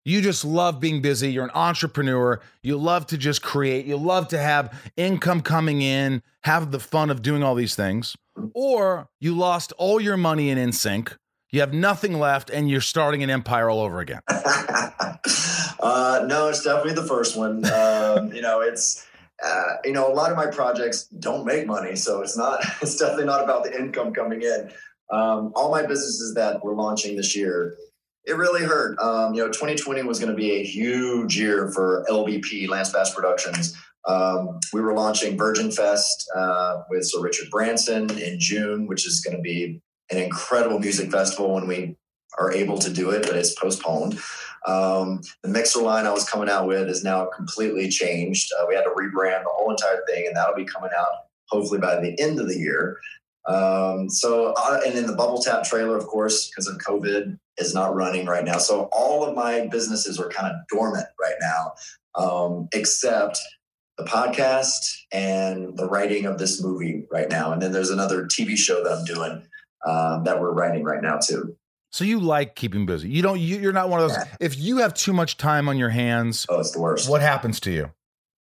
you 0.06 0.22
just 0.22 0.46
love 0.46 0.80
being 0.80 1.02
busy. 1.02 1.32
You're 1.32 1.44
an 1.44 1.52
entrepreneur. 1.54 2.40
You 2.64 2.78
love 2.78 3.08
to 3.08 3.18
just 3.18 3.42
create. 3.42 3.86
You 3.86 3.98
love 3.98 4.30
to 4.30 4.38
have 4.38 4.74
income 4.96 5.42
coming 5.42 5.82
in, 5.82 6.24
have 6.44 6.72
the 6.72 6.80
fun 6.80 7.10
of 7.10 7.22
doing 7.22 7.44
all 7.44 7.56
these 7.56 7.76
things. 7.76 8.16
Or 8.54 9.10
you 9.20 9.36
lost 9.36 9.74
all 9.78 10.00
your 10.00 10.16
money 10.16 10.50
in 10.50 10.58
NSYNC. 10.58 11.18
You 11.50 11.62
have 11.62 11.74
nothing 11.74 12.20
left 12.20 12.50
and 12.50 12.70
you're 12.70 12.82
starting 12.82 13.24
an 13.24 13.30
empire 13.30 13.70
all 13.70 13.80
over 13.80 14.02
again. 14.02 14.22
uh, 14.30 16.26
no, 16.28 16.50
it's 16.50 16.64
definitely 16.64 16.94
the 16.94 17.06
first 17.08 17.38
one. 17.38 17.64
Um, 17.72 18.34
you 18.34 18.42
know, 18.42 18.60
it's 18.60 19.08
uh, 19.44 19.76
you 19.86 19.94
know 19.94 20.12
a 20.12 20.14
lot 20.14 20.30
of 20.32 20.36
my 20.36 20.48
projects 20.48 21.04
don't 21.06 21.46
make 21.46 21.66
money, 21.66 21.96
so 21.96 22.22
it's 22.22 22.38
not. 22.38 22.64
It's 22.82 22.98
definitely 22.98 23.26
not 23.26 23.44
about 23.44 23.64
the 23.64 23.78
income 23.80 24.14
coming 24.14 24.42
in. 24.42 24.72
Um, 25.10 25.54
all 25.56 25.72
my 25.72 25.84
businesses 25.84 26.34
that 26.34 26.64
we're 26.64 26.76
launching 26.76 27.16
this 27.16 27.34
year, 27.34 27.78
it 28.26 28.36
really 28.36 28.64
hurt. 28.64 29.00
Um, 29.00 29.34
you 29.34 29.42
know, 29.42 29.48
2020 29.48 30.04
was 30.04 30.20
going 30.20 30.32
to 30.32 30.36
be 30.36 30.52
a 30.52 30.64
huge 30.64 31.38
year 31.38 31.72
for 31.72 32.06
LBP 32.10 32.68
Lance 32.68 32.92
Bass 32.92 33.14
Productions. 33.16 33.78
Um, 34.06 34.60
we 34.74 34.82
were 34.82 34.94
launching 34.94 35.38
Virgin 35.38 35.72
Fest 35.72 36.30
uh, 36.36 36.84
with 36.90 37.06
Sir 37.06 37.22
Richard 37.22 37.50
Branson 37.50 38.10
in 38.20 38.38
June, 38.38 38.88
which 38.88 39.08
is 39.08 39.22
going 39.22 39.38
to 39.38 39.42
be 39.42 39.82
an 40.12 40.18
incredible 40.18 40.80
music 40.80 41.12
festival 41.12 41.54
when 41.54 41.68
we 41.68 41.96
are 42.38 42.52
able 42.52 42.78
to 42.80 42.92
do 42.92 43.10
it, 43.12 43.24
but 43.24 43.36
it's 43.36 43.56
postponed. 43.60 44.20
Um, 44.66 45.22
the 45.44 45.50
mixer 45.50 45.82
line 45.82 46.06
I 46.06 46.12
was 46.12 46.30
coming 46.30 46.50
out 46.50 46.68
with 46.68 46.90
is 46.90 47.04
now 47.04 47.26
completely 47.26 47.90
changed. 47.90 48.52
Uh, 48.54 48.66
we 48.68 48.76
had 48.76 48.84
to 48.84 48.90
rebrand 48.90 49.44
the 49.44 49.50
whole 49.52 49.72
entire 49.72 50.02
thing, 50.08 50.28
and 50.28 50.36
that'll 50.36 50.56
be 50.56 50.66
coming 50.66 50.92
out 50.98 51.08
hopefully 51.50 51.80
by 51.80 52.00
the 52.00 52.20
end 52.20 52.40
of 52.40 52.48
the 52.48 52.58
year. 52.58 53.00
Um, 53.48 54.10
so, 54.10 54.54
uh, 54.58 54.82
and 54.86 54.96
then 54.96 55.08
the 55.08 55.16
bubble 55.16 55.42
tap 55.42 55.64
trailer, 55.64 55.98
of 55.98 56.06
course, 56.06 56.50
because 56.50 56.68
of 56.68 56.78
COVID, 56.80 57.40
is 57.58 57.74
not 57.74 57.96
running 57.96 58.26
right 58.26 58.44
now. 58.44 58.58
So 58.58 58.90
all 58.92 59.24
of 59.24 59.36
my 59.36 59.68
businesses 59.68 60.20
are 60.20 60.30
kind 60.30 60.54
of 60.54 60.58
dormant 60.68 61.08
right 61.20 61.36
now, 61.40 61.74
um, 62.16 62.68
except 62.74 63.40
the 63.98 64.04
podcast 64.04 64.80
and 65.12 65.78
the 65.78 65.88
writing 65.88 66.26
of 66.26 66.38
this 66.38 66.62
movie 66.62 67.06
right 67.10 67.30
now. 67.30 67.54
And 67.54 67.62
then 67.62 67.72
there's 67.72 67.90
another 67.90 68.26
TV 68.26 68.58
show 68.58 68.84
that 68.84 68.92
I'm 68.92 69.06
doing 69.06 69.44
um, 69.86 70.24
that 70.24 70.40
we're 70.40 70.52
writing 70.52 70.84
right 70.84 71.02
now 71.02 71.18
too. 71.18 71.56
So 71.92 72.04
you 72.04 72.20
like 72.20 72.56
keeping 72.56 72.86
busy. 72.86 73.10
You 73.10 73.22
don't. 73.22 73.40
You, 73.40 73.58
you're 73.60 73.74
not 73.74 73.90
one 73.90 74.02
of 74.02 74.10
those. 74.10 74.18
Yeah. 74.18 74.36
If 74.40 74.58
you 74.60 74.78
have 74.78 74.94
too 74.94 75.14
much 75.14 75.38
time 75.38 75.70
on 75.70 75.78
your 75.78 75.90
hands, 75.90 76.46
Oh, 76.50 76.60
it's 76.60 76.72
the 76.72 76.82
worst. 76.82 77.10
what 77.10 77.22
happens 77.22 77.60
to 77.62 77.72
you? 77.72 77.92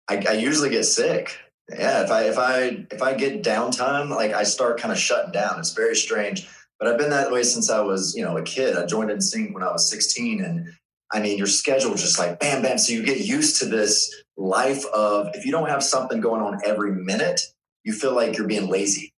I, 0.08 0.24
I 0.30 0.34
usually 0.34 0.69
get 0.69 0.84
sick. 0.84 1.38
Yeah, 1.69 2.04
if 2.04 2.12
I 2.12 2.24
if 2.24 2.38
I 2.38 2.86
if 2.91 3.02
I 3.02 3.13
get 3.15 3.43
downtime, 3.43 4.10
like 4.10 4.34
I 4.34 4.43
start 4.43 4.80
kind 4.80 4.91
of 4.91 4.98
shutting 5.00 5.32
down. 5.32 5.58
It's 5.60 5.74
very 5.74 5.95
strange, 5.95 6.48
but 6.80 6.88
I've 6.88 6.98
been 6.98 7.10
that 7.12 7.32
way 7.32 7.43
since 7.43 7.69
I 7.69 7.80
was 7.82 8.13
you 8.15 8.24
know 8.24 8.38
a 8.38 8.43
kid. 8.43 8.76
I 8.78 8.86
joined 8.86 9.10
NSYNC 9.10 9.54
when 9.54 9.63
I 9.63 9.71
was 9.71 9.89
16, 9.89 10.43
and 10.43 10.74
I 11.12 11.21
mean 11.21 11.38
your 11.38 11.48
schedule 11.48 11.95
just 11.95 12.19
like 12.19 12.39
bam 12.39 12.62
bam. 12.62 12.78
So 12.78 12.93
you 12.93 13.04
get 13.04 13.19
used 13.21 13.60
to 13.60 13.65
this 13.65 14.13
life 14.38 14.86
of 14.93 15.30
if 15.34 15.45
you 15.45 15.52
don't 15.52 15.69
have 15.69 15.84
something 15.84 16.19
going 16.21 16.41
on 16.41 16.60
every 16.65 16.91
minute, 16.91 17.41
you 17.84 17.93
feel 17.93 18.13
like 18.13 18.38
you're 18.38 18.48
being 18.48 18.67
lazy, 18.69 19.13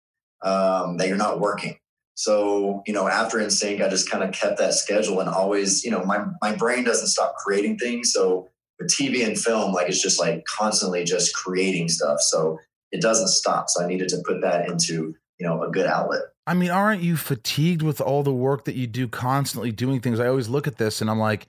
um, 0.44 0.98
that 0.98 1.08
you're 1.08 1.18
not 1.18 1.40
working. 1.40 1.78
So 2.16 2.82
you 2.88 2.94
know 2.94 3.08
after 3.08 3.38
NSYNC, 3.38 3.86
I 3.86 3.90
just 3.90 4.10
kind 4.10 4.24
of 4.24 4.32
kept 4.32 4.58
that 4.58 4.74
schedule 4.74 5.20
and 5.20 5.30
always 5.30 5.84
you 5.84 5.92
know 5.92 6.04
my 6.04 6.26
my 6.42 6.56
brain 6.56 6.84
doesn't 6.84 7.08
stop 7.08 7.36
creating 7.36 7.78
things. 7.78 8.12
So 8.12 8.50
with 8.80 8.90
TV 8.90 9.26
and 9.26 9.38
film, 9.38 9.74
like 9.74 9.88
it's 9.90 10.02
just 10.02 10.20
like 10.20 10.46
constantly 10.46 11.04
just 11.04 11.36
creating 11.36 11.90
stuff. 11.90 12.20
So 12.22 12.60
it 12.92 13.02
doesn't 13.02 13.30
stop. 13.30 13.70
So 13.70 13.84
I 13.84 13.88
needed 13.88 14.10
to 14.10 14.22
put 14.26 14.42
that 14.42 14.70
into, 14.70 15.16
you 15.40 15.48
know, 15.48 15.64
a 15.64 15.70
good 15.70 15.86
outlet. 15.86 16.22
I 16.48 16.54
mean, 16.54 16.72
aren't 16.72 17.02
you 17.02 17.18
fatigued 17.18 17.82
with 17.82 18.00
all 18.00 18.24
the 18.24 18.34
work 18.34 18.66
that 18.66 18.76
you 18.76 18.88
do, 18.88 19.08
constantly 19.08 19.72
doing 19.72 20.00
things? 20.00 20.20
I 20.20 20.28
always 20.28 20.48
look 20.48 20.68
at 20.68 20.78
this 20.78 21.02
and 21.02 21.10
I'm 21.10 21.20
like, 21.20 21.48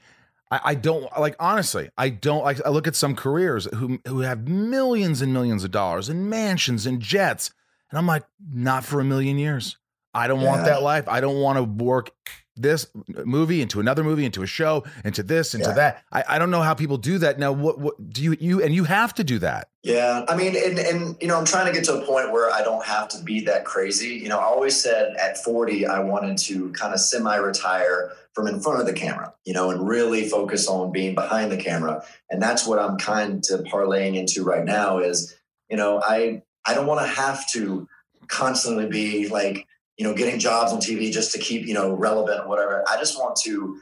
I, 0.51 0.61
I 0.65 0.75
don't 0.75 1.07
like 1.19 1.37
honestly. 1.39 1.91
I 1.99 2.09
don't 2.09 2.45
like. 2.45 2.65
I 2.65 2.71
look 2.71 2.87
at 2.87 2.97
some 2.97 3.15
careers 3.15 3.67
who 3.75 4.01
who 4.07 4.21
have 4.21 4.49
millions 4.49 5.21
and 5.21 5.33
millions 5.33 5.65
of 5.65 5.71
dollars 5.71 6.09
and 6.09 6.31
mansions 6.31 6.87
and 6.87 7.01
jets, 7.01 7.51
And 7.91 7.99
I'm 7.99 8.07
like, 8.07 8.25
not 8.53 8.85
for 8.85 9.01
a 9.01 9.05
million 9.05 9.39
years. 9.39 9.77
I 10.17 10.27
don't 10.29 10.41
want 10.43 10.65
that 10.65 10.83
life. 10.83 11.09
I 11.09 11.21
don't 11.21 11.41
want 11.41 11.57
to 11.59 11.63
work 11.85 12.11
this 12.59 12.87
movie 13.07 13.61
into 13.61 13.81
another 13.81 14.03
movie, 14.03 14.25
into 14.25 14.43
a 14.43 14.47
show, 14.47 14.83
into 15.05 15.23
this, 15.23 15.55
into 15.55 15.69
Yeah. 15.69 15.75
that. 15.75 16.03
I, 16.11 16.25
I 16.27 16.39
don't 16.39 16.51
know 16.51 16.63
how 16.63 16.73
people 16.73 16.97
do 16.97 17.19
that. 17.19 17.39
Now, 17.39 17.53
what, 17.53 17.79
what 17.79 18.11
do 18.11 18.23
you, 18.23 18.35
you, 18.41 18.63
and 18.63 18.75
you 18.75 18.85
have 18.85 19.13
to 19.17 19.25
do 19.25 19.39
that. 19.41 19.69
Yeah, 19.83 20.25
I 20.27 20.35
mean, 20.37 20.57
and 20.57 20.79
and 20.79 21.17
you 21.21 21.29
know, 21.29 21.37
I'm 21.39 21.45
trying 21.45 21.67
to 21.67 21.73
get 21.73 21.85
to 21.85 22.01
a 22.01 22.05
point 22.07 22.33
where 22.33 22.51
I 22.51 22.63
don't 22.63 22.85
have 22.85 23.09
to 23.11 23.23
be 23.23 23.41
that 23.43 23.65
crazy. 23.67 24.15
You 24.15 24.29
know, 24.31 24.39
I 24.39 24.45
always 24.45 24.75
said 24.75 25.15
at 25.17 25.37
40 25.45 25.87
I 25.87 26.01
wanted 26.01 26.39
to 26.39 26.73
kind 26.73 26.93
of 26.95 26.99
semi-retire 26.99 28.11
from 28.33 28.47
in 28.49 28.61
front 28.61 28.81
of 28.81 28.87
the 28.87 28.93
camera, 28.95 29.33
you 29.45 29.53
know, 29.55 29.71
and 29.71 29.87
really 29.87 30.29
focus 30.29 30.67
on 30.67 30.93
being 30.93 31.15
behind 31.15 31.53
the 31.53 31.57
camera. 31.57 32.03
And 32.31 32.43
that's 32.43 32.67
what 32.67 32.79
I'm 32.79 32.97
kind 32.99 33.45
of 33.51 33.61
parlaying 33.65 34.17
into 34.17 34.43
right 34.45 34.65
now 34.65 34.99
is, 34.99 35.37
you 35.71 35.77
know, 35.77 36.03
I 36.03 36.43
I 36.65 36.75
don't 36.75 36.87
want 36.87 37.01
to 37.03 37.07
have 37.07 37.47
to 37.53 37.87
constantly 38.29 38.87
be 38.87 39.29
like, 39.29 39.67
you 39.97 40.07
know, 40.07 40.15
getting 40.15 40.39
jobs 40.39 40.73
on 40.73 40.79
TV 40.79 41.11
just 41.11 41.33
to 41.33 41.39
keep, 41.39 41.67
you 41.67 41.75
know, 41.75 41.93
relevant 41.93 42.41
or 42.45 42.49
whatever. 42.49 42.85
I 42.89 42.99
just 42.99 43.19
want 43.19 43.37
to 43.45 43.81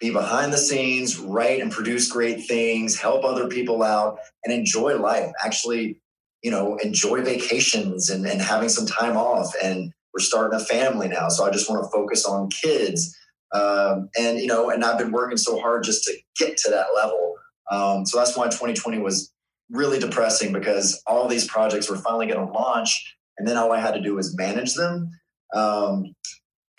be 0.00 0.10
behind 0.10 0.52
the 0.52 0.58
scenes, 0.58 1.18
write 1.18 1.60
and 1.60 1.72
produce 1.72 2.10
great 2.10 2.44
things, 2.44 2.98
help 2.98 3.24
other 3.24 3.48
people 3.48 3.82
out, 3.82 4.18
and 4.44 4.52
enjoy 4.52 4.98
life. 4.98 5.30
Actually, 5.44 6.00
you 6.42 6.50
know, 6.50 6.76
enjoy 6.76 7.22
vacations 7.22 8.10
and, 8.10 8.26
and 8.26 8.42
having 8.42 8.68
some 8.68 8.86
time 8.86 9.16
off. 9.16 9.54
And 9.62 9.92
we're 10.12 10.20
starting 10.20 10.58
a 10.58 10.62
family 10.62 11.08
now. 11.08 11.28
So 11.28 11.44
I 11.44 11.50
just 11.50 11.70
want 11.70 11.82
to 11.82 11.90
focus 11.90 12.26
on 12.26 12.50
kids. 12.50 13.16
Um, 13.54 14.10
and, 14.18 14.38
you 14.38 14.46
know, 14.46 14.68
and 14.68 14.84
I've 14.84 14.98
been 14.98 15.12
working 15.12 15.38
so 15.38 15.58
hard 15.60 15.84
just 15.84 16.04
to 16.04 16.16
get 16.38 16.56
to 16.58 16.70
that 16.70 16.88
level. 16.94 17.34
Um, 17.70 18.04
so 18.04 18.18
that's 18.18 18.36
why 18.36 18.46
2020 18.46 18.98
was 18.98 19.32
really 19.70 19.98
depressing 19.98 20.52
because 20.52 21.02
all 21.06 21.28
these 21.28 21.48
projects 21.48 21.88
were 21.88 21.96
finally 21.96 22.26
going 22.26 22.46
to 22.46 22.52
launch. 22.52 23.16
And 23.38 23.48
then 23.48 23.56
all 23.56 23.72
I 23.72 23.80
had 23.80 23.94
to 23.94 24.00
do 24.00 24.14
was 24.14 24.36
manage 24.36 24.74
them. 24.74 25.10
Um, 25.52 26.14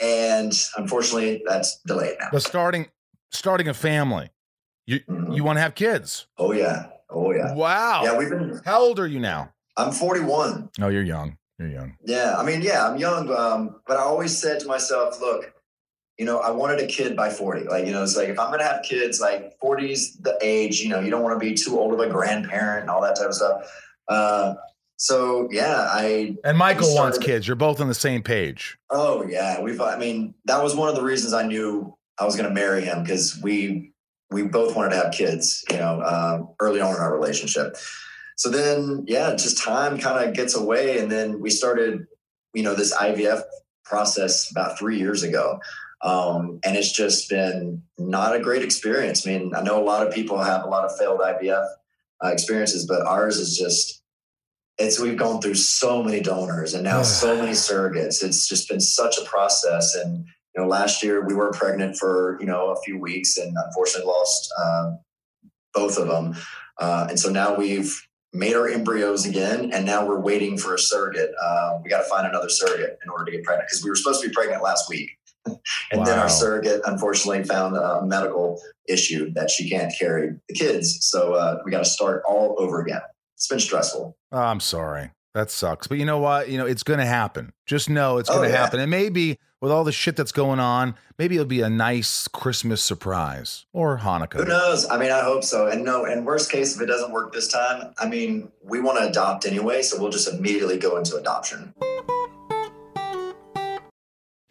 and 0.01 0.53
unfortunately, 0.77 1.43
that's 1.47 1.79
delayed 1.85 2.17
now. 2.19 2.29
But 2.31 2.43
starting, 2.43 2.87
starting 3.31 3.67
a 3.67 3.73
family, 3.73 4.29
you, 4.85 4.99
Mhm. 5.09 5.35
you 5.35 5.43
want 5.43 5.57
to 5.57 5.61
have 5.61 5.75
kids. 5.75 6.27
Oh, 6.37 6.51
yeah. 6.51 6.87
Oh, 7.09 7.31
yeah. 7.31 7.53
Wow. 7.53 8.01
Yeah, 8.03 8.17
we've 8.17 8.29
been, 8.29 8.61
How 8.65 8.79
old 8.81 8.99
are 8.99 9.07
you 9.07 9.19
now? 9.19 9.53
I'm 9.77 9.91
41. 9.91 10.69
Oh, 10.81 10.89
you're 10.89 11.03
young. 11.03 11.37
You're 11.59 11.69
young. 11.69 11.97
Yeah, 12.03 12.35
I 12.37 12.43
mean, 12.43 12.61
yeah, 12.61 12.85
I'm 12.87 12.97
young, 12.97 13.33
um, 13.33 13.81
but 13.87 13.97
I 13.97 14.01
always 14.01 14.37
said 14.37 14.59
to 14.61 14.67
myself, 14.67 15.19
look, 15.21 15.53
you 16.17 16.25
know, 16.25 16.39
I 16.39 16.51
wanted 16.51 16.79
a 16.79 16.87
kid 16.87 17.15
by 17.15 17.29
40. 17.29 17.63
Like, 17.63 17.85
you 17.85 17.91
know, 17.93 18.03
it's 18.03 18.15
like 18.17 18.29
if 18.29 18.39
I'm 18.39 18.51
gonna 18.51 18.63
have 18.63 18.83
kids, 18.83 19.19
like 19.21 19.53
40's 19.61 20.17
the 20.17 20.37
age, 20.41 20.79
you 20.81 20.89
know, 20.89 20.99
you 20.99 21.09
don't 21.09 21.23
want 21.23 21.39
to 21.39 21.45
be 21.45 21.53
too 21.53 21.77
old 21.79 21.93
of 21.93 21.99
a 21.99 22.09
grandparent 22.09 22.81
and 22.81 22.89
all 22.89 23.01
that 23.01 23.15
type 23.17 23.27
of 23.27 23.33
stuff. 23.35 23.69
Uh, 24.07 24.53
so 24.97 25.47
yeah, 25.51 25.87
I 25.89 26.35
And 26.43 26.57
Michael 26.57 26.89
We 26.89 26.95
wants 26.95 27.17
kids. 27.17 27.47
You're 27.47 27.55
both 27.55 27.81
on 27.81 27.87
the 27.87 27.93
same 27.93 28.23
page. 28.23 28.77
oh 28.89 29.25
yeah, 29.27 29.61
we've 29.61 29.79
I 29.81 29.97
mean, 29.97 30.33
that 30.45 30.63
was 30.63 30.75
one 30.75 30.89
of 30.89 30.95
the 30.95 31.03
reasons 31.03 31.33
I 31.33 31.45
knew 31.45 31.95
I 32.19 32.25
was 32.25 32.35
gonna 32.35 32.49
marry 32.49 32.83
him 32.83 33.03
because 33.03 33.39
we 33.41 33.91
we 34.31 34.43
both 34.43 34.75
wanted 34.75 34.89
to 34.91 34.97
have 34.97 35.13
kids, 35.13 35.63
you 35.71 35.77
know, 35.77 36.01
um, 36.01 36.49
early 36.59 36.81
on 36.81 36.95
in 36.95 37.01
our 37.01 37.13
relationship. 37.13 37.77
So 38.37 38.49
then, 38.49 39.05
yeah, 39.07 39.31
just 39.35 39.63
time 39.63 39.97
kind 39.97 40.27
of 40.27 40.35
gets 40.35 40.55
away, 40.55 40.99
and 40.99 41.11
then 41.11 41.39
we 41.39 41.49
started, 41.49 42.05
you 42.53 42.63
know, 42.63 42.75
this 42.75 42.93
IVF 42.93 43.43
process 43.85 44.49
about 44.51 44.77
three 44.77 44.97
years 44.97 45.23
ago, 45.23 45.59
um, 46.01 46.59
and 46.65 46.75
it's 46.75 46.91
just 46.91 47.29
been 47.29 47.81
not 47.97 48.35
a 48.35 48.39
great 48.39 48.61
experience. 48.61 49.25
I 49.25 49.31
mean, 49.31 49.55
I 49.55 49.61
know 49.61 49.81
a 49.81 49.83
lot 49.83 50.05
of 50.05 50.13
people 50.13 50.37
have 50.37 50.63
a 50.63 50.67
lot 50.67 50.85
of 50.85 50.97
failed 50.97 51.21
IVF 51.21 51.65
uh, 52.23 52.27
experiences, 52.27 52.85
but 52.85 53.05
ours 53.05 53.37
is 53.37 53.57
just. 53.57 54.01
It's 54.77 54.99
we've 54.99 55.17
gone 55.17 55.41
through 55.41 55.55
so 55.55 56.03
many 56.03 56.19
donors 56.19 56.73
and 56.73 56.83
now 56.83 57.01
so 57.01 57.37
many 57.37 57.53
surrogates. 57.53 58.21
It's 58.21 58.47
just 58.47 58.67
been 58.67 58.81
such 58.81 59.17
a 59.17 59.23
process, 59.23 59.95
and 59.95 60.25
you 60.55 60.61
know, 60.61 60.67
last 60.67 61.01
year 61.01 61.25
we 61.25 61.33
were 61.33 61.51
pregnant 61.51 61.95
for 61.95 62.37
you 62.39 62.45
know 62.45 62.71
a 62.71 62.81
few 62.81 62.99
weeks, 62.99 63.37
and 63.37 63.55
unfortunately 63.65 64.07
lost 64.07 64.53
um, 64.61 64.99
both 65.73 65.97
of 65.97 66.07
them. 66.07 66.35
Uh, 66.77 67.07
and 67.09 67.19
so 67.19 67.29
now 67.29 67.55
we've 67.55 68.05
made 68.33 68.53
our 68.53 68.67
embryos 68.67 69.25
again, 69.25 69.71
and 69.71 69.85
now 69.85 70.05
we're 70.05 70.19
waiting 70.19 70.57
for 70.57 70.75
a 70.75 70.79
surrogate. 70.79 71.31
Uh, 71.41 71.77
we 71.81 71.89
got 71.89 71.99
to 71.99 72.09
find 72.09 72.27
another 72.27 72.49
surrogate 72.49 72.99
in 73.01 73.09
order 73.09 73.25
to 73.25 73.31
get 73.31 73.43
pregnant 73.43 73.69
because 73.69 73.83
we 73.83 73.89
were 73.89 73.95
supposed 73.95 74.21
to 74.21 74.27
be 74.27 74.33
pregnant 74.33 74.61
last 74.61 74.89
week, 74.89 75.09
and 75.45 76.05
then 76.05 76.19
our 76.19 76.29
surrogate 76.29 76.81
unfortunately 76.85 77.43
found 77.45 77.77
a 77.77 78.01
medical 78.05 78.61
issue 78.89 79.31
that 79.33 79.49
she 79.49 79.69
can't 79.69 79.93
carry 79.97 80.35
the 80.49 80.53
kids. 80.53 80.97
So 81.01 81.33
uh, 81.33 81.61
we 81.63 81.71
got 81.71 81.79
to 81.79 81.89
start 81.89 82.23
all 82.27 82.55
over 82.59 82.81
again. 82.81 83.01
It's 83.35 83.47
been 83.47 83.59
stressful. 83.59 84.17
Oh, 84.31 84.37
I'm 84.37 84.59
sorry. 84.59 85.11
That 85.33 85.51
sucks. 85.51 85.87
But 85.87 85.97
you 85.97 86.05
know 86.05 86.17
what? 86.19 86.47
You 86.49 86.57
know, 86.57 86.65
it's 86.65 86.83
going 86.83 86.99
to 86.99 87.05
happen. 87.05 87.51
Just 87.65 87.89
know 87.89 88.17
it's 88.17 88.29
Oh, 88.29 88.35
going 88.35 88.47
to 88.49 88.53
yeah. 88.55 88.61
happen. 88.61 88.79
And 88.79 88.89
maybe 88.89 89.37
with 89.61 89.69
all 89.69 89.83
the 89.83 89.91
shit 89.91 90.15
that's 90.15 90.31
going 90.31 90.61
on, 90.61 90.95
maybe 91.19 91.35
it'll 91.35 91.45
be 91.45 91.59
a 91.59 91.69
nice 91.69 92.29
Christmas 92.29 92.81
surprise 92.81 93.65
or 93.73 93.97
Hanukkah. 93.97 94.35
Who 94.37 94.45
knows? 94.45 94.87
I 94.89 94.97
mean, 94.97 95.11
I 95.11 95.21
hope 95.21 95.43
so. 95.43 95.67
And 95.67 95.83
no, 95.83 96.05
and 96.05 96.25
worst 96.25 96.49
case, 96.49 96.75
if 96.77 96.81
it 96.81 96.85
doesn't 96.85 97.11
work 97.11 97.33
this 97.33 97.51
time, 97.51 97.93
I 97.97 98.07
mean, 98.07 98.49
we 98.63 98.79
want 98.79 98.99
to 98.99 99.09
adopt 99.09 99.45
anyway, 99.45 99.81
so 99.81 99.99
we'll 99.99 100.11
just 100.11 100.29
immediately 100.31 100.77
go 100.77 100.95
into 100.97 101.17
adoption. 101.17 101.73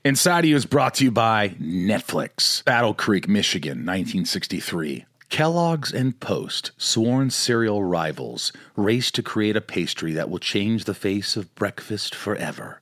Inside 0.04 0.40
of 0.40 0.50
You 0.50 0.56
is 0.56 0.66
brought 0.66 0.94
to 0.96 1.04
you 1.04 1.10
by 1.10 1.50
Netflix. 1.60 2.62
Battle 2.64 2.92
Creek, 2.92 3.26
Michigan, 3.26 3.78
1963. 3.86 5.06
Kellogg's 5.34 5.92
and 5.92 6.20
Post, 6.20 6.70
sworn 6.78 7.28
cereal 7.28 7.82
rivals, 7.82 8.52
race 8.76 9.10
to 9.10 9.20
create 9.20 9.56
a 9.56 9.60
pastry 9.60 10.12
that 10.12 10.30
will 10.30 10.38
change 10.38 10.84
the 10.84 10.94
face 10.94 11.34
of 11.34 11.52
breakfast 11.56 12.14
forever. 12.14 12.80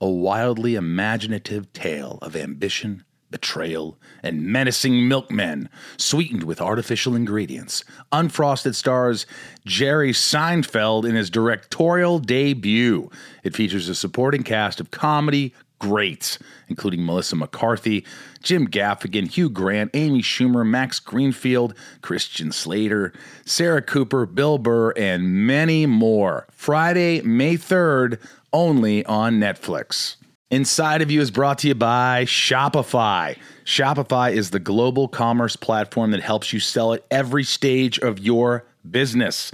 A 0.00 0.08
wildly 0.08 0.74
imaginative 0.74 1.72
tale 1.72 2.18
of 2.20 2.34
ambition, 2.34 3.04
betrayal, 3.30 4.00
and 4.20 4.42
menacing 4.42 5.06
milkmen, 5.06 5.68
sweetened 5.96 6.42
with 6.42 6.60
artificial 6.60 7.14
ingredients. 7.14 7.84
Unfrosted 8.10 8.74
stars 8.74 9.24
Jerry 9.64 10.10
Seinfeld 10.10 11.08
in 11.08 11.14
his 11.14 11.30
directorial 11.30 12.18
debut. 12.18 13.12
It 13.44 13.54
features 13.54 13.88
a 13.88 13.94
supporting 13.94 14.42
cast 14.42 14.80
of 14.80 14.90
comedy 14.90 15.54
greats, 15.82 16.38
including 16.68 17.04
Melissa 17.04 17.34
McCarthy, 17.34 18.06
Jim 18.40 18.68
Gaffigan, 18.68 19.28
Hugh 19.28 19.50
Grant, 19.50 19.90
Amy 19.94 20.22
Schumer, 20.22 20.64
Max 20.64 21.00
Greenfield, 21.00 21.74
Christian 22.02 22.52
Slater, 22.52 23.12
Sarah 23.44 23.82
Cooper, 23.82 24.24
Bill 24.24 24.58
Burr, 24.58 24.92
and 24.92 25.28
many 25.44 25.86
more. 25.86 26.46
Friday, 26.52 27.20
May 27.22 27.56
3rd, 27.56 28.20
only 28.52 29.04
on 29.06 29.40
Netflix. 29.40 30.16
Inside 30.52 31.02
of 31.02 31.10
You 31.10 31.20
is 31.20 31.32
brought 31.32 31.58
to 31.58 31.68
you 31.68 31.74
by 31.74 32.26
Shopify. 32.26 33.36
Shopify 33.64 34.32
is 34.32 34.50
the 34.50 34.60
global 34.60 35.08
commerce 35.08 35.56
platform 35.56 36.12
that 36.12 36.22
helps 36.22 36.52
you 36.52 36.60
sell 36.60 36.92
at 36.92 37.04
every 37.10 37.42
stage 37.42 37.98
of 37.98 38.20
your 38.20 38.64
business. 38.88 39.50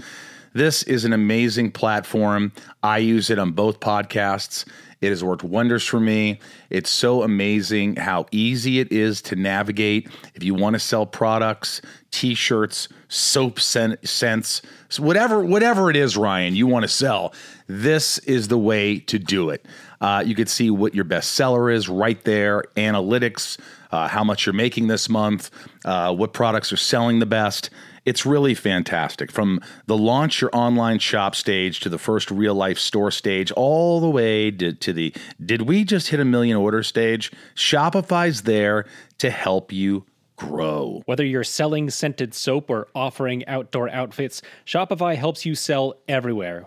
This 0.53 0.83
is 0.83 1.05
an 1.05 1.13
amazing 1.15 1.71
platform. 1.71 2.53
I 2.83 2.99
use 2.99 3.31
it 3.31 3.39
on 3.39 3.53
both 3.53 3.81
podcasts. 3.81 4.67
It 5.01 5.11
has 5.11 5.23
worked 5.23 5.45
wonders 5.45 5.85
for 5.85 6.01
me. 6.01 6.41
It's 6.71 6.91
so 6.91 7.23
amazing 7.23 7.97
how 7.97 8.27
easy 8.33 8.81
it 8.81 8.91
is 8.93 9.23
to 9.23 9.37
navigate. 9.37 10.09
If 10.35 10.43
you 10.43 10.55
want 10.55 10.75
to 10.75 10.81
sell 10.81 11.07
products, 11.07 11.81
t-shirts, 12.11 12.89
soap 13.09 13.61
scent, 13.61 14.07
scents, 14.07 14.63
whatever 14.99 15.45
whatever 15.45 15.91
it 15.91 15.97
is, 15.97 16.17
Ryan, 16.17 16.57
you 16.57 16.67
want 16.67 16.83
to 16.83 16.89
sell, 16.89 17.33
this 17.69 18.19
is 18.19 18.49
the 18.49 18.59
way 18.59 18.99
to 19.01 19.19
do 19.19 19.51
it. 19.51 19.67
Uh, 20.01 20.23
you 20.25 20.35
could 20.35 20.49
see 20.49 20.71
what 20.71 20.95
your 20.95 21.05
best 21.05 21.33
seller 21.33 21.71
is 21.71 21.89
right 21.89 22.23
there, 22.25 22.65
analytics, 22.77 23.59
uh, 23.91 24.09
how 24.09 24.25
much 24.25 24.47
you're 24.47 24.53
making 24.53 24.87
this 24.87 25.09
month, 25.09 25.51
uh, 25.85 26.15
what 26.15 26.33
products 26.33 26.73
are 26.73 26.77
selling 26.77 27.19
the 27.19 27.27
best. 27.27 27.71
It's 28.09 28.25
really 28.25 28.55
fantastic. 28.55 29.31
From 29.31 29.61
the 29.85 29.99
launch 29.99 30.41
your 30.41 30.49
online 30.55 30.99
shop 30.99 31.35
stage 31.35 31.81
to 31.81 31.91
the 31.91 31.99
first 31.99 32.31
real 32.31 32.55
life 32.55 32.79
store 32.79 33.11
stage, 33.11 33.53
all 33.53 34.01
the 34.01 34.09
way 34.09 34.51
to, 34.51 34.93
the 34.95 35.15
did 35.45 35.63
we 35.63 35.85
just 35.85 36.09
hit 36.09 36.19
a 36.19 36.25
million 36.25 36.57
order 36.57 36.83
stage? 36.83 37.31
Shopify's 37.55 38.45
there 38.45 38.87
to 39.19 39.29
help 39.29 39.73
you 39.73 40.07
grow. 40.37 41.03
Whether 41.05 41.27
you're 41.27 41.45
selling 41.45 41.91
scented 41.91 42.33
soap 42.33 42.71
or 42.71 42.89
offering 42.95 43.47
outdoor 43.47 43.91
outfits, 43.91 44.41
Shopify 44.65 45.15
helps 45.15 45.45
you 45.45 45.55
sell 45.55 45.93
everywhere. 46.09 46.67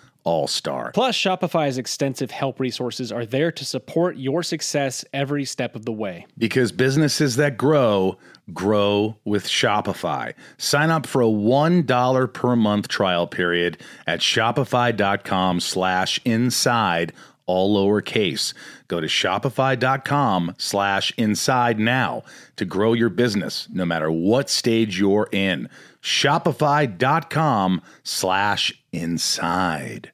all 0.23 0.47
star. 0.47 0.91
Plus, 0.91 1.17
Shopify's 1.17 1.77
extensive 1.77 2.31
help 2.31 2.59
resources 2.59 3.11
are 3.11 3.25
there 3.25 3.51
to 3.51 3.65
support 3.65 4.17
your 4.17 4.43
success 4.43 5.03
every 5.13 5.45
step 5.45 5.75
of 5.75 5.85
the 5.85 5.91
way. 5.91 6.25
Because 6.37 6.71
businesses 6.71 7.35
that 7.37 7.57
grow, 7.57 8.17
grow 8.53 9.17
with 9.25 9.47
Shopify. 9.47 10.33
Sign 10.57 10.89
up 10.89 11.05
for 11.05 11.21
a 11.21 11.25
$1 11.25 12.33
per 12.33 12.55
month 12.55 12.87
trial 12.87 13.27
period 13.27 13.77
at 14.07 14.19
shopify.com 14.19 15.59
slash 15.59 16.19
inside, 16.25 17.13
all 17.45 17.75
lowercase. 17.75 18.53
Go 18.87 18.99
to 18.99 19.07
shopify.com 19.07 20.55
slash 20.57 21.13
inside 21.17 21.79
now 21.79 22.23
to 22.57 22.65
grow 22.65 22.93
your 22.93 23.09
business 23.09 23.67
no 23.71 23.85
matter 23.85 24.11
what 24.11 24.49
stage 24.49 24.99
you're 24.99 25.29
in. 25.31 25.69
Shopify.com 26.01 27.81
slash 28.03 28.80
inside. 28.93 30.11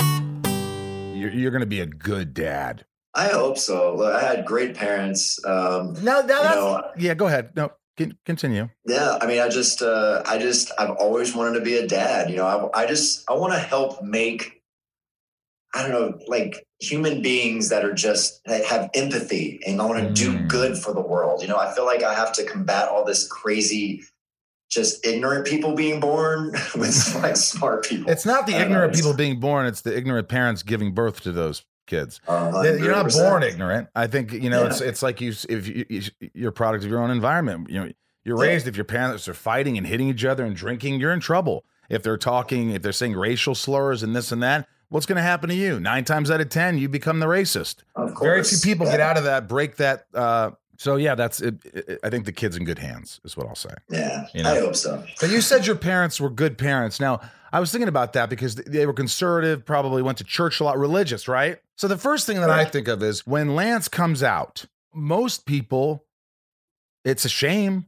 You're, 0.00 1.30
you're 1.32 1.50
going 1.50 1.60
to 1.60 1.66
be 1.66 1.80
a 1.80 1.86
good 1.86 2.34
dad. 2.34 2.84
I 3.14 3.28
hope 3.28 3.58
so. 3.58 4.02
I 4.12 4.20
had 4.20 4.44
great 4.44 4.74
parents. 4.74 5.42
Um, 5.44 5.94
No, 6.02 6.20
no, 6.20 6.26
that's, 6.26 6.56
know, 6.56 6.82
yeah, 6.98 7.14
go 7.14 7.26
ahead. 7.28 7.50
No, 7.54 7.70
continue. 8.26 8.68
yeah, 8.86 9.18
I 9.20 9.26
mean, 9.26 9.40
I 9.40 9.48
just, 9.48 9.82
uh, 9.82 10.22
I 10.26 10.38
just, 10.38 10.72
I've 10.78 10.90
always 10.90 11.34
wanted 11.34 11.58
to 11.58 11.64
be 11.64 11.76
a 11.76 11.86
dad. 11.86 12.28
You 12.30 12.36
know, 12.38 12.70
I, 12.74 12.82
I 12.82 12.86
just, 12.86 13.28
I 13.30 13.34
want 13.34 13.52
to 13.52 13.58
help 13.60 14.02
make, 14.02 14.62
I 15.74 15.82
don't 15.82 15.92
know, 15.92 16.18
like 16.26 16.66
human 16.80 17.22
beings 17.22 17.68
that 17.68 17.84
are 17.84 17.94
just 17.94 18.42
that 18.46 18.64
have 18.64 18.90
empathy 18.94 19.60
and 19.64 19.80
I 19.80 19.86
want 19.86 20.02
to 20.08 20.12
do 20.12 20.32
Mm. 20.36 20.48
good 20.48 20.76
for 20.76 20.92
the 20.92 21.00
world. 21.00 21.40
You 21.40 21.48
know, 21.48 21.56
I 21.56 21.72
feel 21.72 21.86
like 21.86 22.02
I 22.02 22.14
have 22.14 22.32
to 22.34 22.44
combat 22.44 22.88
all 22.88 23.04
this 23.04 23.26
crazy, 23.28 24.02
just 24.74 25.06
ignorant 25.06 25.46
people 25.46 25.74
being 25.74 26.00
born 26.00 26.52
with 26.76 27.14
like 27.22 27.36
smart 27.36 27.84
people. 27.84 28.10
It's 28.10 28.26
not 28.26 28.46
the 28.46 28.54
I 28.56 28.60
don't 28.60 28.70
know, 28.70 28.74
ignorant 28.76 28.94
people 28.94 29.14
being 29.14 29.40
born; 29.40 29.66
it's 29.66 29.80
the 29.82 29.96
ignorant 29.96 30.28
parents 30.28 30.62
giving 30.62 30.92
birth 30.92 31.20
to 31.22 31.32
those 31.32 31.64
kids. 31.86 32.20
Uh, 32.26 32.62
You're 32.78 32.90
not 32.90 33.10
born 33.12 33.42
ignorant. 33.42 33.88
I 33.94 34.06
think 34.06 34.32
you 34.32 34.50
know 34.50 34.62
Yeah. 34.62 34.68
it's 34.70 34.80
it's 34.80 35.02
like 35.02 35.20
you 35.20 35.32
if 35.48 35.68
you, 35.68 35.84
you 35.88 36.02
you're 36.34 36.48
a 36.50 36.52
product 36.52 36.84
of 36.84 36.90
your 36.90 37.00
own 37.00 37.10
environment. 37.10 37.68
You 37.70 37.80
know, 37.84 37.92
you're 38.24 38.42
Yeah. 38.42 38.50
raised 38.50 38.66
if 38.66 38.76
your 38.76 38.84
parents 38.86 39.28
are 39.28 39.34
fighting 39.34 39.78
and 39.78 39.86
hitting 39.86 40.08
each 40.08 40.24
other 40.24 40.44
and 40.44 40.56
drinking, 40.56 40.98
you're 41.00 41.12
in 41.12 41.20
trouble. 41.20 41.64
If 41.90 42.02
they're 42.02 42.16
talking, 42.16 42.70
if 42.70 42.80
they're 42.82 42.92
saying 42.92 43.14
racial 43.14 43.54
slurs 43.54 44.02
and 44.02 44.16
this 44.16 44.32
and 44.32 44.42
that, 44.42 44.66
what's 44.88 45.04
going 45.04 45.16
to 45.16 45.22
happen 45.22 45.50
to 45.50 45.54
you? 45.54 45.78
Nine 45.78 46.04
times 46.04 46.30
out 46.30 46.40
of 46.40 46.48
ten, 46.48 46.78
you 46.78 46.88
become 46.88 47.20
the 47.20 47.26
racist. 47.26 47.76
Of 47.94 48.14
Very 48.18 48.42
few 48.42 48.56
people 48.58 48.86
yeah. 48.86 48.92
get 48.92 49.00
out 49.00 49.18
of 49.18 49.24
that, 49.24 49.46
break 49.48 49.76
that. 49.76 50.06
Uh, 50.14 50.52
so 50.84 50.96
yeah, 50.96 51.14
that's 51.14 51.40
it, 51.40 51.54
it- 51.64 52.00
I 52.04 52.10
think 52.10 52.26
the 52.26 52.32
kid's 52.32 52.56
in 52.56 52.64
good 52.64 52.78
hands, 52.78 53.20
is 53.24 53.36
what 53.36 53.46
I'll 53.46 53.54
say. 53.54 53.74
Yeah, 53.90 54.26
You 54.34 54.42
know? 54.42 54.52
I 54.54 54.58
hope 54.60 54.76
so. 54.76 55.02
But 55.20 55.30
you 55.30 55.40
said 55.40 55.66
your 55.66 55.76
parents 55.76 56.20
were 56.20 56.28
good 56.30 56.58
parents. 56.58 57.00
Now, 57.00 57.20
I 57.54 57.60
was 57.60 57.72
thinking 57.72 57.88
about 57.88 58.12
that 58.12 58.28
because 58.28 58.56
they 58.56 58.84
were 58.84 58.92
conservative, 58.92 59.64
probably 59.64 60.02
went 60.02 60.18
to 60.18 60.24
church 60.24 60.60
a 60.60 60.64
lot, 60.64 60.78
religious, 60.78 61.26
right? 61.26 61.58
So 61.76 61.88
the 61.88 61.96
first 61.96 62.26
thing 62.26 62.38
that 62.40 62.50
I 62.50 62.64
think 62.66 62.86
of 62.86 63.02
is 63.02 63.26
when 63.26 63.54
Lance 63.54 63.88
comes 63.88 64.22
out, 64.22 64.66
most 64.92 65.46
people, 65.46 66.04
it's 67.04 67.24
a 67.24 67.28
shame, 67.30 67.86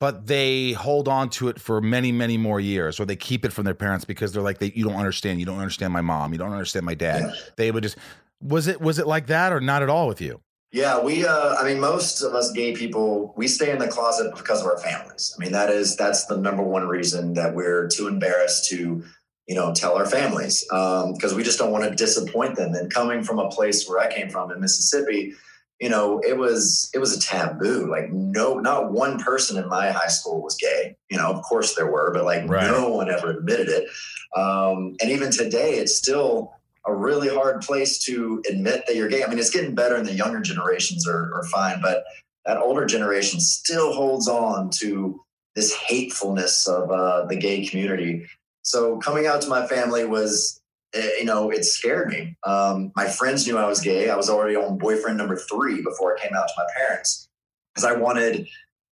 but 0.00 0.26
they 0.26 0.72
hold 0.72 1.08
on 1.08 1.28
to 1.30 1.48
it 1.48 1.60
for 1.60 1.80
many, 1.82 2.10
many 2.10 2.38
more 2.38 2.58
years, 2.58 2.98
or 2.98 3.04
they 3.04 3.16
keep 3.16 3.44
it 3.44 3.52
from 3.52 3.64
their 3.64 3.74
parents 3.74 4.04
because 4.06 4.32
they're 4.32 4.42
like, 4.42 4.58
they, 4.58 4.72
you 4.74 4.84
don't 4.84 4.96
understand. 4.96 5.40
You 5.40 5.46
don't 5.46 5.58
understand 5.58 5.92
my 5.92 6.00
mom. 6.00 6.32
You 6.32 6.38
don't 6.38 6.52
understand 6.52 6.86
my 6.86 6.94
dad. 6.94 7.20
Yeah. 7.22 7.32
They 7.56 7.70
would 7.70 7.82
just, 7.82 7.98
was 8.40 8.66
it, 8.66 8.80
was 8.80 8.98
it 8.98 9.06
like 9.06 9.26
that 9.26 9.52
or 9.52 9.60
not 9.60 9.82
at 9.82 9.90
all 9.90 10.08
with 10.08 10.20
you? 10.22 10.40
Yeah, 10.72 11.00
we. 11.02 11.26
Uh, 11.26 11.56
I 11.56 11.64
mean, 11.64 11.80
most 11.80 12.22
of 12.22 12.34
us 12.34 12.52
gay 12.52 12.74
people, 12.74 13.34
we 13.36 13.48
stay 13.48 13.72
in 13.72 13.78
the 13.78 13.88
closet 13.88 14.32
because 14.36 14.60
of 14.60 14.66
our 14.66 14.78
families. 14.78 15.34
I 15.36 15.42
mean, 15.42 15.52
that 15.52 15.68
is 15.70 15.96
that's 15.96 16.26
the 16.26 16.36
number 16.36 16.62
one 16.62 16.86
reason 16.86 17.34
that 17.34 17.54
we're 17.56 17.88
too 17.88 18.06
embarrassed 18.06 18.68
to, 18.70 19.02
you 19.48 19.54
know, 19.56 19.74
tell 19.74 19.96
our 19.96 20.06
families 20.06 20.64
because 20.68 21.34
we 21.34 21.42
just 21.42 21.58
don't 21.58 21.72
want 21.72 21.84
to 21.84 21.94
disappoint 21.96 22.54
them. 22.54 22.74
And 22.74 22.92
coming 22.92 23.24
from 23.24 23.40
a 23.40 23.48
place 23.48 23.88
where 23.88 23.98
I 23.98 24.12
came 24.14 24.30
from 24.30 24.52
in 24.52 24.60
Mississippi, 24.60 25.34
you 25.80 25.88
know, 25.88 26.20
it 26.20 26.38
was 26.38 26.88
it 26.94 26.98
was 27.00 27.16
a 27.16 27.20
taboo. 27.20 27.90
Like 27.90 28.12
no, 28.12 28.60
not 28.60 28.92
one 28.92 29.18
person 29.18 29.60
in 29.60 29.68
my 29.68 29.90
high 29.90 30.06
school 30.08 30.40
was 30.40 30.54
gay. 30.56 30.96
You 31.10 31.16
know, 31.16 31.32
of 31.32 31.42
course 31.42 31.74
there 31.74 31.90
were, 31.90 32.12
but 32.14 32.24
like 32.24 32.48
Right. 32.48 32.70
no 32.70 32.90
one 32.90 33.10
ever 33.10 33.30
admitted 33.30 33.68
it. 33.68 33.88
Um, 34.36 34.94
and 35.00 35.10
even 35.10 35.32
today, 35.32 35.78
it's 35.78 35.96
still 35.96 36.52
a 36.86 36.94
really 36.94 37.28
hard 37.28 37.60
place 37.60 38.02
to 38.04 38.42
admit 38.48 38.84
that 38.86 38.96
you're 38.96 39.08
gay. 39.08 39.22
I 39.22 39.28
mean, 39.28 39.38
it's 39.38 39.50
getting 39.50 39.74
better, 39.74 39.96
and 39.96 40.06
the 40.06 40.14
younger 40.14 40.40
generations 40.40 41.06
are, 41.06 41.34
are 41.34 41.44
fine, 41.44 41.80
but 41.82 42.04
that 42.46 42.58
older 42.58 42.86
generation 42.86 43.40
still 43.40 43.92
holds 43.92 44.28
on 44.28 44.70
to 44.80 45.20
this 45.54 45.74
hatefulness 45.74 46.66
of 46.66 46.90
uh, 46.90 47.26
the 47.26 47.36
gay 47.36 47.66
community. 47.66 48.26
So 48.62 48.98
coming 48.98 49.26
out 49.26 49.42
to 49.42 49.48
my 49.48 49.66
family 49.66 50.04
was, 50.04 50.60
eh, 50.94 51.10
you 51.18 51.24
know, 51.24 51.50
it 51.50 51.64
scared 51.64 52.08
me. 52.08 52.36
Um, 52.44 52.92
my 52.96 53.08
friends 53.08 53.46
knew 53.46 53.58
I 53.58 53.68
was 53.68 53.80
gay. 53.80 54.08
I 54.08 54.16
was 54.16 54.30
already 54.30 54.56
on 54.56 54.78
boyfriend 54.78 55.18
number 55.18 55.36
three 55.36 55.82
before 55.82 56.16
I 56.16 56.20
came 56.20 56.34
out 56.34 56.46
to 56.46 56.54
my 56.56 56.66
parents 56.76 57.28
because 57.74 57.90
I 57.90 57.96
wanted. 57.96 58.48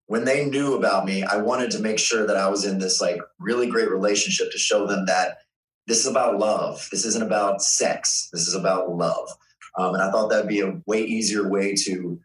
When 0.07 0.25
they 0.25 0.45
knew 0.45 0.73
about 0.73 1.05
me, 1.05 1.21
I 1.21 1.37
wanted 1.37 1.69
to 1.69 1.79
make 1.79 1.99
sure 1.99 2.25
that 2.25 2.35
I 2.35 2.49
was 2.49 2.65
in 2.65 2.79
this 2.79 2.99
like 2.99 3.21
really 3.39 3.67
great 3.67 3.91
relationship 3.91 4.51
to 4.51 4.57
show 4.57 4.87
them 4.87 5.05
that 5.05 5.37
this 5.89 6.05
is 6.05 6.07
about 6.07 6.37
love. 6.37 6.87
This 6.91 7.03
isn't 7.03 7.23
about 7.23 7.63
sex. 7.63 8.29
This 8.31 8.47
is 8.47 8.53
about 8.53 8.95
love. 8.95 9.27
Um, 9.77 9.95
and 9.95 10.03
I 10.03 10.11
thought 10.11 10.29
that'd 10.29 10.47
be 10.47 10.61
a 10.61 10.79
way 10.85 11.01
easier 11.01 11.49
way 11.49 11.73
to 11.85 12.19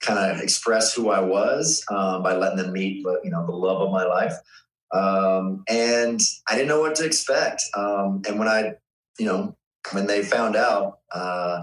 kind 0.00 0.18
of 0.18 0.40
express 0.40 0.94
who 0.94 1.10
I 1.10 1.20
was 1.20 1.84
um, 1.90 2.22
by 2.22 2.34
letting 2.34 2.56
them 2.56 2.72
meet, 2.72 3.04
you 3.22 3.30
know, 3.30 3.44
the 3.44 3.52
love 3.52 3.82
of 3.82 3.92
my 3.92 4.04
life. 4.04 4.32
Um, 4.92 5.64
and 5.68 6.18
I 6.48 6.54
didn't 6.54 6.68
know 6.68 6.80
what 6.80 6.94
to 6.96 7.04
expect. 7.04 7.62
Um, 7.74 8.22
and 8.26 8.38
when 8.38 8.48
I, 8.48 8.74
you 9.18 9.26
know, 9.26 9.54
when 9.92 10.06
they 10.06 10.22
found 10.22 10.56
out, 10.56 11.00
uh, 11.12 11.60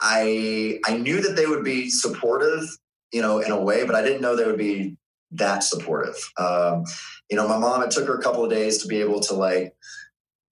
I 0.00 0.78
I 0.86 0.96
knew 0.96 1.20
that 1.20 1.36
they 1.36 1.46
would 1.46 1.64
be 1.64 1.90
supportive, 1.90 2.64
you 3.12 3.20
know, 3.20 3.40
in 3.40 3.50
a 3.50 3.60
way, 3.60 3.84
but 3.84 3.94
I 3.94 4.02
didn't 4.02 4.22
know 4.22 4.36
they 4.36 4.46
would 4.46 4.56
be 4.56 4.96
that 5.32 5.62
supportive. 5.62 6.16
Um, 6.38 6.84
you 7.28 7.36
know, 7.36 7.46
my 7.46 7.58
mom, 7.58 7.82
it 7.82 7.90
took 7.90 8.06
her 8.06 8.16
a 8.16 8.22
couple 8.22 8.44
of 8.44 8.50
days 8.50 8.78
to 8.82 8.88
be 8.88 9.00
able 9.00 9.20
to 9.20 9.34
like, 9.34 9.74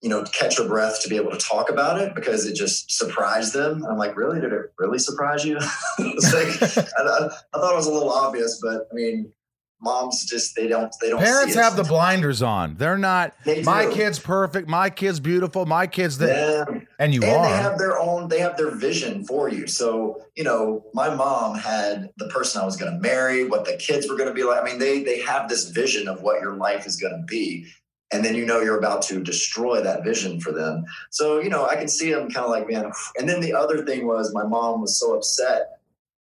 you 0.00 0.08
know, 0.08 0.22
catch 0.24 0.58
her 0.58 0.66
breath 0.66 1.02
to 1.02 1.08
be 1.08 1.16
able 1.16 1.30
to 1.32 1.38
talk 1.38 1.70
about 1.70 2.00
it 2.00 2.14
because 2.14 2.46
it 2.46 2.54
just 2.54 2.90
surprised 2.92 3.52
them. 3.52 3.84
I'm 3.84 3.98
like, 3.98 4.16
really? 4.16 4.40
Did 4.40 4.52
it 4.52 4.72
really 4.78 4.98
surprise 4.98 5.44
you? 5.44 5.58
it's 5.98 6.32
like, 6.32 6.88
I, 6.98 7.02
I, 7.02 7.26
I 7.54 7.58
thought 7.58 7.72
it 7.72 7.76
was 7.76 7.86
a 7.86 7.92
little 7.92 8.12
obvious, 8.12 8.60
but 8.62 8.86
I 8.92 8.94
mean, 8.94 9.32
moms 9.80 10.24
just 10.24 10.56
they 10.56 10.66
don't 10.66 10.92
they 11.00 11.10
don't. 11.10 11.20
Parents 11.20 11.52
see 11.54 11.58
it 11.58 11.62
have 11.62 11.76
the 11.76 11.84
blinders 11.84 12.42
on. 12.42 12.74
They're 12.76 12.98
not, 12.98 13.34
They 13.44 13.62
my 13.62 13.86
kid's 13.86 14.18
perfect, 14.18 14.68
my 14.68 14.90
kid's 14.90 15.20
beautiful, 15.20 15.66
my 15.66 15.86
kid's 15.86 16.18
the, 16.18 16.26
Yeah. 16.26 16.80
and 16.98 17.14
you 17.14 17.22
and 17.22 17.36
are. 17.36 17.46
they 17.46 17.56
have 17.56 17.78
their 17.78 17.98
own 17.98 18.28
they 18.28 18.40
have 18.40 18.56
their 18.56 18.70
vision 18.72 19.24
for 19.24 19.48
you 19.48 19.66
so 19.68 20.20
you 20.36 20.42
know 20.44 20.84
my 20.94 21.14
mom 21.14 21.56
had 21.56 22.10
the 22.16 22.26
person 22.28 22.60
i 22.60 22.64
was 22.64 22.76
going 22.76 22.92
to 22.92 22.98
marry 22.98 23.44
what 23.44 23.64
the 23.64 23.76
kids 23.76 24.08
were 24.08 24.16
going 24.16 24.28
to 24.28 24.34
be 24.34 24.42
like 24.42 24.60
i 24.60 24.64
mean 24.64 24.78
they 24.78 25.02
they 25.04 25.20
have 25.20 25.48
this 25.48 25.70
vision 25.70 26.08
of 26.08 26.22
what 26.22 26.40
your 26.40 26.56
life 26.56 26.86
is 26.86 26.96
going 26.96 27.12
to 27.12 27.24
be 27.26 27.66
and 28.12 28.24
then 28.24 28.34
you 28.34 28.44
know 28.46 28.60
you're 28.60 28.78
about 28.78 29.02
to 29.02 29.22
destroy 29.22 29.82
that 29.82 30.02
vision 30.04 30.40
for 30.40 30.52
them. 30.52 30.84
So 31.10 31.40
you 31.40 31.50
know 31.50 31.66
i 31.66 31.76
can 31.76 31.88
see 31.88 32.10
them 32.12 32.30
kind 32.30 32.44
of 32.46 32.50
like 32.50 32.68
man 32.68 32.90
and 33.18 33.28
then 33.28 33.40
the 33.40 33.54
other 33.54 33.84
thing 33.84 34.06
was 34.06 34.32
my 34.34 34.44
mom 34.44 34.80
was 34.80 34.98
so 34.98 35.14
upset 35.16 35.62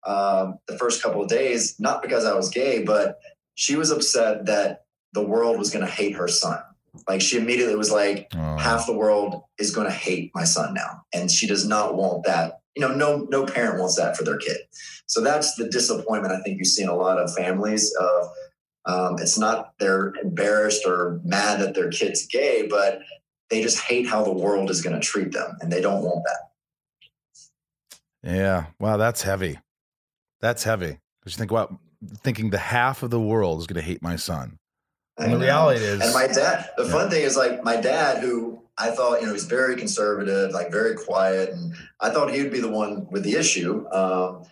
um, 0.06 0.58
the 0.68 0.78
first 0.78 1.02
couple 1.04 1.22
of 1.22 1.28
days 1.30 1.76
not 1.80 2.02
because 2.02 2.26
i 2.26 2.34
was 2.34 2.50
gay 2.50 2.84
but 2.84 3.20
she 3.56 3.76
was 3.76 3.90
upset 3.92 4.46
that 4.46 4.86
the 5.14 5.24
world 5.24 5.58
was 5.58 5.72
going 5.72 5.84
to 5.84 5.92
hate 5.92 6.16
her 6.16 6.28
son. 6.28 6.60
Like 7.10 7.22
she 7.22 7.38
immediately 7.38 7.76
was 7.76 7.92
like 7.92 8.28
Oh. 8.36 8.58
half 8.58 8.86
the 8.86 8.94
world 8.94 9.42
is 9.58 9.74
going 9.74 9.88
to 9.88 9.94
hate 9.94 10.32
my 10.36 10.44
son 10.44 10.74
now. 10.76 11.02
And 11.14 11.32
she 11.32 11.48
does 11.48 11.66
not 11.66 11.96
want 11.96 12.24
that 12.26 12.60
you 12.76 12.82
know 12.82 12.94
no 12.94 13.26
no 13.32 13.46
parent 13.48 13.80
wants 13.80 13.96
that 13.96 14.16
for 14.16 14.24
their 14.24 14.38
kid. 14.38 14.58
So 15.08 15.22
that's 15.22 15.56
the 15.56 15.68
disappointment 15.70 16.34
i 16.34 16.40
think 16.42 16.60
you 16.60 16.66
see 16.66 16.84
in 16.84 16.90
a 16.90 16.96
lot 16.96 17.18
of 17.18 17.34
families 17.34 17.92
of 18.00 18.28
um, 18.88 19.18
it's 19.20 19.38
not 19.38 19.74
they're 19.80 20.14
embarrassed 20.24 20.84
or 20.86 21.22
mad 21.24 21.60
that 21.60 21.76
their 21.76 21.90
kid's 21.92 22.26
gay 22.26 22.68
but 22.68 23.00
they 23.50 23.62
just 23.62 23.80
hate 23.80 24.08
how 24.08 24.24
the 24.24 24.34
world 24.34 24.70
is 24.72 24.82
going 24.82 25.00
to 25.00 25.06
treat 25.06 25.32
them 25.32 25.56
and 25.62 25.72
they 25.72 25.82
don't 25.82 26.04
want 26.04 26.24
that 26.26 26.48
Yeah. 28.24 28.66
Wow, 28.80 28.98
that's 28.98 29.22
heavy. 29.22 29.60
That's 30.42 30.64
heavy. 30.64 31.00
Because 31.20 31.34
you 31.34 31.40
think, 31.40 31.52
well, 31.52 31.80
thinking 32.24 32.50
the 32.50 32.58
half 32.58 33.04
of 33.04 33.10
the 33.10 33.20
world 33.20 33.60
is 33.60 33.68
going 33.68 33.82
to 33.82 33.88
hate 33.88 34.02
my 34.02 34.16
son. 34.16 34.58
And 35.18 35.34
the 35.34 35.38
reality 35.40 35.82
is, 35.82 36.02
And 36.02 36.14
my 36.14 36.28
dad, 36.28 36.70
the 36.78 36.86
fun 36.86 37.10
thing 37.10 37.24
is 37.24 37.36
like 37.36 37.64
my 37.64 37.76
dad, 37.78 38.22
who 38.22 38.62
I 38.78 38.92
thought, 38.92 39.20
you 39.20 39.28
know, 39.28 39.34
he's 39.34 39.46
very 39.46 39.76
conservative, 39.76 40.52
like 40.52 40.72
very 40.72 40.96
quiet. 40.96 41.50
And 41.50 41.74
I 42.00 42.12
thought 42.12 42.32
he 42.32 42.42
would 42.42 42.52
be 42.52 42.60
the 42.60 42.70
one 42.70 43.08
with 43.10 43.24
the 43.24 43.36
issue. 43.36 43.88
Um, 43.92 44.44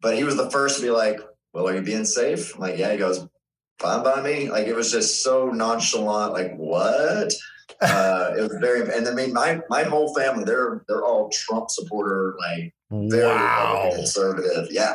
but 0.00 0.16
he 0.16 0.24
was 0.24 0.36
the 0.36 0.50
first 0.50 0.76
to 0.76 0.82
be 0.82 0.90
like, 0.90 1.20
well, 1.52 1.68
are 1.68 1.74
you 1.74 1.82
being 1.82 2.06
safe? 2.06 2.54
I'm 2.54 2.60
like, 2.60 2.78
yeah, 2.78 2.92
he 2.92 2.98
goes, 2.98 3.28
fine 3.78 4.02
by 4.02 4.22
me. 4.22 4.50
Like 4.50 4.66
it 4.66 4.74
was 4.74 4.92
just 4.92 5.22
so 5.22 5.50
nonchalant. 5.50 6.32
Like 6.32 6.54
what? 6.56 7.32
Uh, 7.80 8.30
it 8.36 8.40
was 8.40 8.56
very, 8.60 8.80
and 8.94 9.06
I 9.08 9.12
mean, 9.12 9.32
my, 9.32 9.60
my 9.68 9.82
whole 9.82 10.14
family, 10.14 10.44
they're, 10.44 10.84
they're 10.88 11.04
all 11.04 11.30
Trump 11.30 11.70
supporter, 11.70 12.34
like 12.38 12.74
very 12.90 13.24
wow. 13.24 13.74
Republican 13.74 13.96
conservative. 13.96 14.68
Yeah. 14.70 14.94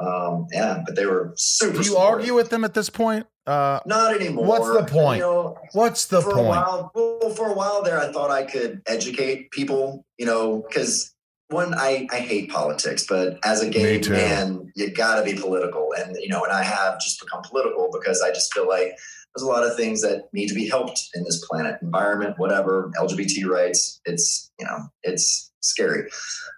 Um, 0.00 0.46
yeah, 0.52 0.82
but 0.84 0.94
they 0.94 1.06
were 1.06 1.32
super. 1.36 1.72
Do 1.72 1.78
you 1.78 1.84
supportive. 1.84 2.18
argue 2.18 2.34
with 2.34 2.50
them 2.50 2.64
at 2.64 2.74
this 2.74 2.90
point? 2.90 3.26
Uh, 3.46 3.80
Not 3.86 4.14
anymore. 4.14 4.44
What's 4.44 4.68
the 4.68 4.84
point? 4.84 5.18
You 5.18 5.22
know, 5.22 5.58
what's 5.72 6.06
the 6.06 6.20
for 6.20 6.30
a 6.30 6.34
point? 6.34 6.48
while, 6.48 6.90
well, 6.94 7.18
well, 7.22 7.30
for 7.30 7.46
a 7.46 7.54
while 7.54 7.82
there, 7.82 7.98
I 7.98 8.12
thought 8.12 8.30
I 8.30 8.44
could 8.44 8.82
educate 8.86 9.50
people, 9.52 10.04
you 10.18 10.26
know, 10.26 10.64
because 10.68 11.14
one, 11.48 11.74
I, 11.74 12.08
I 12.10 12.16
hate 12.16 12.50
politics, 12.50 13.06
but 13.08 13.38
as 13.44 13.62
a 13.62 13.70
gay 13.70 14.00
man, 14.00 14.72
you 14.74 14.90
got 14.90 15.16
to 15.16 15.24
be 15.24 15.40
political. 15.40 15.90
And, 15.96 16.16
you 16.20 16.28
know, 16.28 16.42
and 16.42 16.52
I 16.52 16.62
have 16.62 17.00
just 17.00 17.20
become 17.20 17.42
political 17.42 17.88
because 17.92 18.20
I 18.20 18.30
just 18.30 18.52
feel 18.52 18.68
like 18.68 18.96
there's 19.34 19.42
a 19.42 19.46
lot 19.46 19.64
of 19.64 19.76
things 19.76 20.02
that 20.02 20.28
need 20.32 20.48
to 20.48 20.54
be 20.54 20.68
helped 20.68 21.08
in 21.14 21.22
this 21.24 21.44
planet, 21.46 21.76
environment, 21.82 22.38
whatever, 22.38 22.90
LGBT 22.98 23.46
rights. 23.46 24.00
It's, 24.04 24.50
you 24.58 24.66
know, 24.66 24.88
it's 25.02 25.52
scary. 25.60 26.10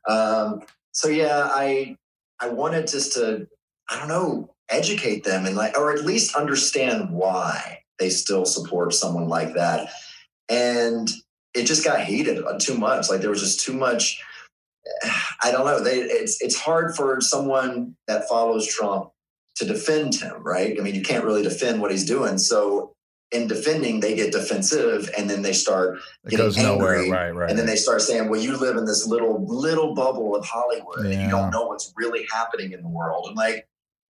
Um, 0.09 0.63
so 0.93 1.09
yeah, 1.09 1.49
I, 1.51 1.97
I 2.41 2.49
wanted 2.49 2.87
just 2.87 3.13
to, 3.15 3.47
I 3.91 3.99
don't 3.99 4.09
know, 4.09 4.55
educate 4.71 5.25
them 5.25 5.45
and 5.45 5.57
like, 5.57 5.77
or 5.77 5.93
at 5.93 6.05
least 6.05 6.35
understand 6.35 7.11
why 7.11 7.81
they 7.99 8.11
still 8.11 8.45
support 8.45 8.95
someone 8.95 9.29
like 9.29 9.55
that. 9.55 9.91
And 10.49 11.11
it 11.55 11.65
just 11.65 11.85
got 11.85 12.05
heated 12.05 12.43
uh, 12.45 12.59
too 12.59 12.77
much. 12.77 13.11
Like 13.11 13.21
there 13.21 13.31
was 13.31 13.41
just 13.41 13.61
too 13.61 13.73
much. 13.73 14.23
I 15.43 15.51
don't 15.53 15.65
know. 15.67 15.81
They, 15.83 15.97
it's 16.01 16.41
it's 16.43 16.57
hard 16.57 16.95
for 16.97 17.21
someone 17.21 17.97
that 18.07 18.29
follows 18.29 18.67
Trump 18.67 19.11
to 19.57 19.65
defend 19.65 20.15
him, 20.17 20.43
right? 20.43 20.77
I 20.79 20.83
mean, 20.83 20.95
you 20.95 21.03
can't 21.03 21.25
really 21.25 21.43
defend 21.43 21.81
what 21.81 21.91
he's 21.91 22.05
doing. 22.07 22.39
So 22.39 22.93
in 23.31 23.47
defending, 23.47 24.01
they 24.01 24.15
get 24.15 24.33
defensive, 24.33 25.11
and 25.19 25.29
then 25.29 25.43
they 25.43 25.53
start 25.53 25.99
It 26.25 26.31
getting 26.31 26.47
goes 26.47 26.57
nowhere. 26.57 26.95
angry, 26.97 27.11
Right, 27.11 27.31
right. 27.31 27.51
and 27.51 27.59
then 27.59 27.67
they 27.67 27.77
start 27.77 28.01
saying, 28.03 28.29
"Well, 28.31 28.41
you 28.41 28.57
live 28.57 28.77
in 28.77 28.87
this 28.87 29.07
little 29.07 29.45
little 29.47 29.95
bubble 29.95 30.35
of 30.35 30.45
Hollywood, 30.47 31.05
and 31.05 31.21
you 31.23 31.29
don't 31.29 31.51
know 31.51 31.67
what's 31.67 31.93
really 31.97 32.27
happening 32.33 32.73
in 32.73 32.83
the 32.83 32.89
world." 32.89 33.27
And 33.29 33.37
like, 33.37 33.67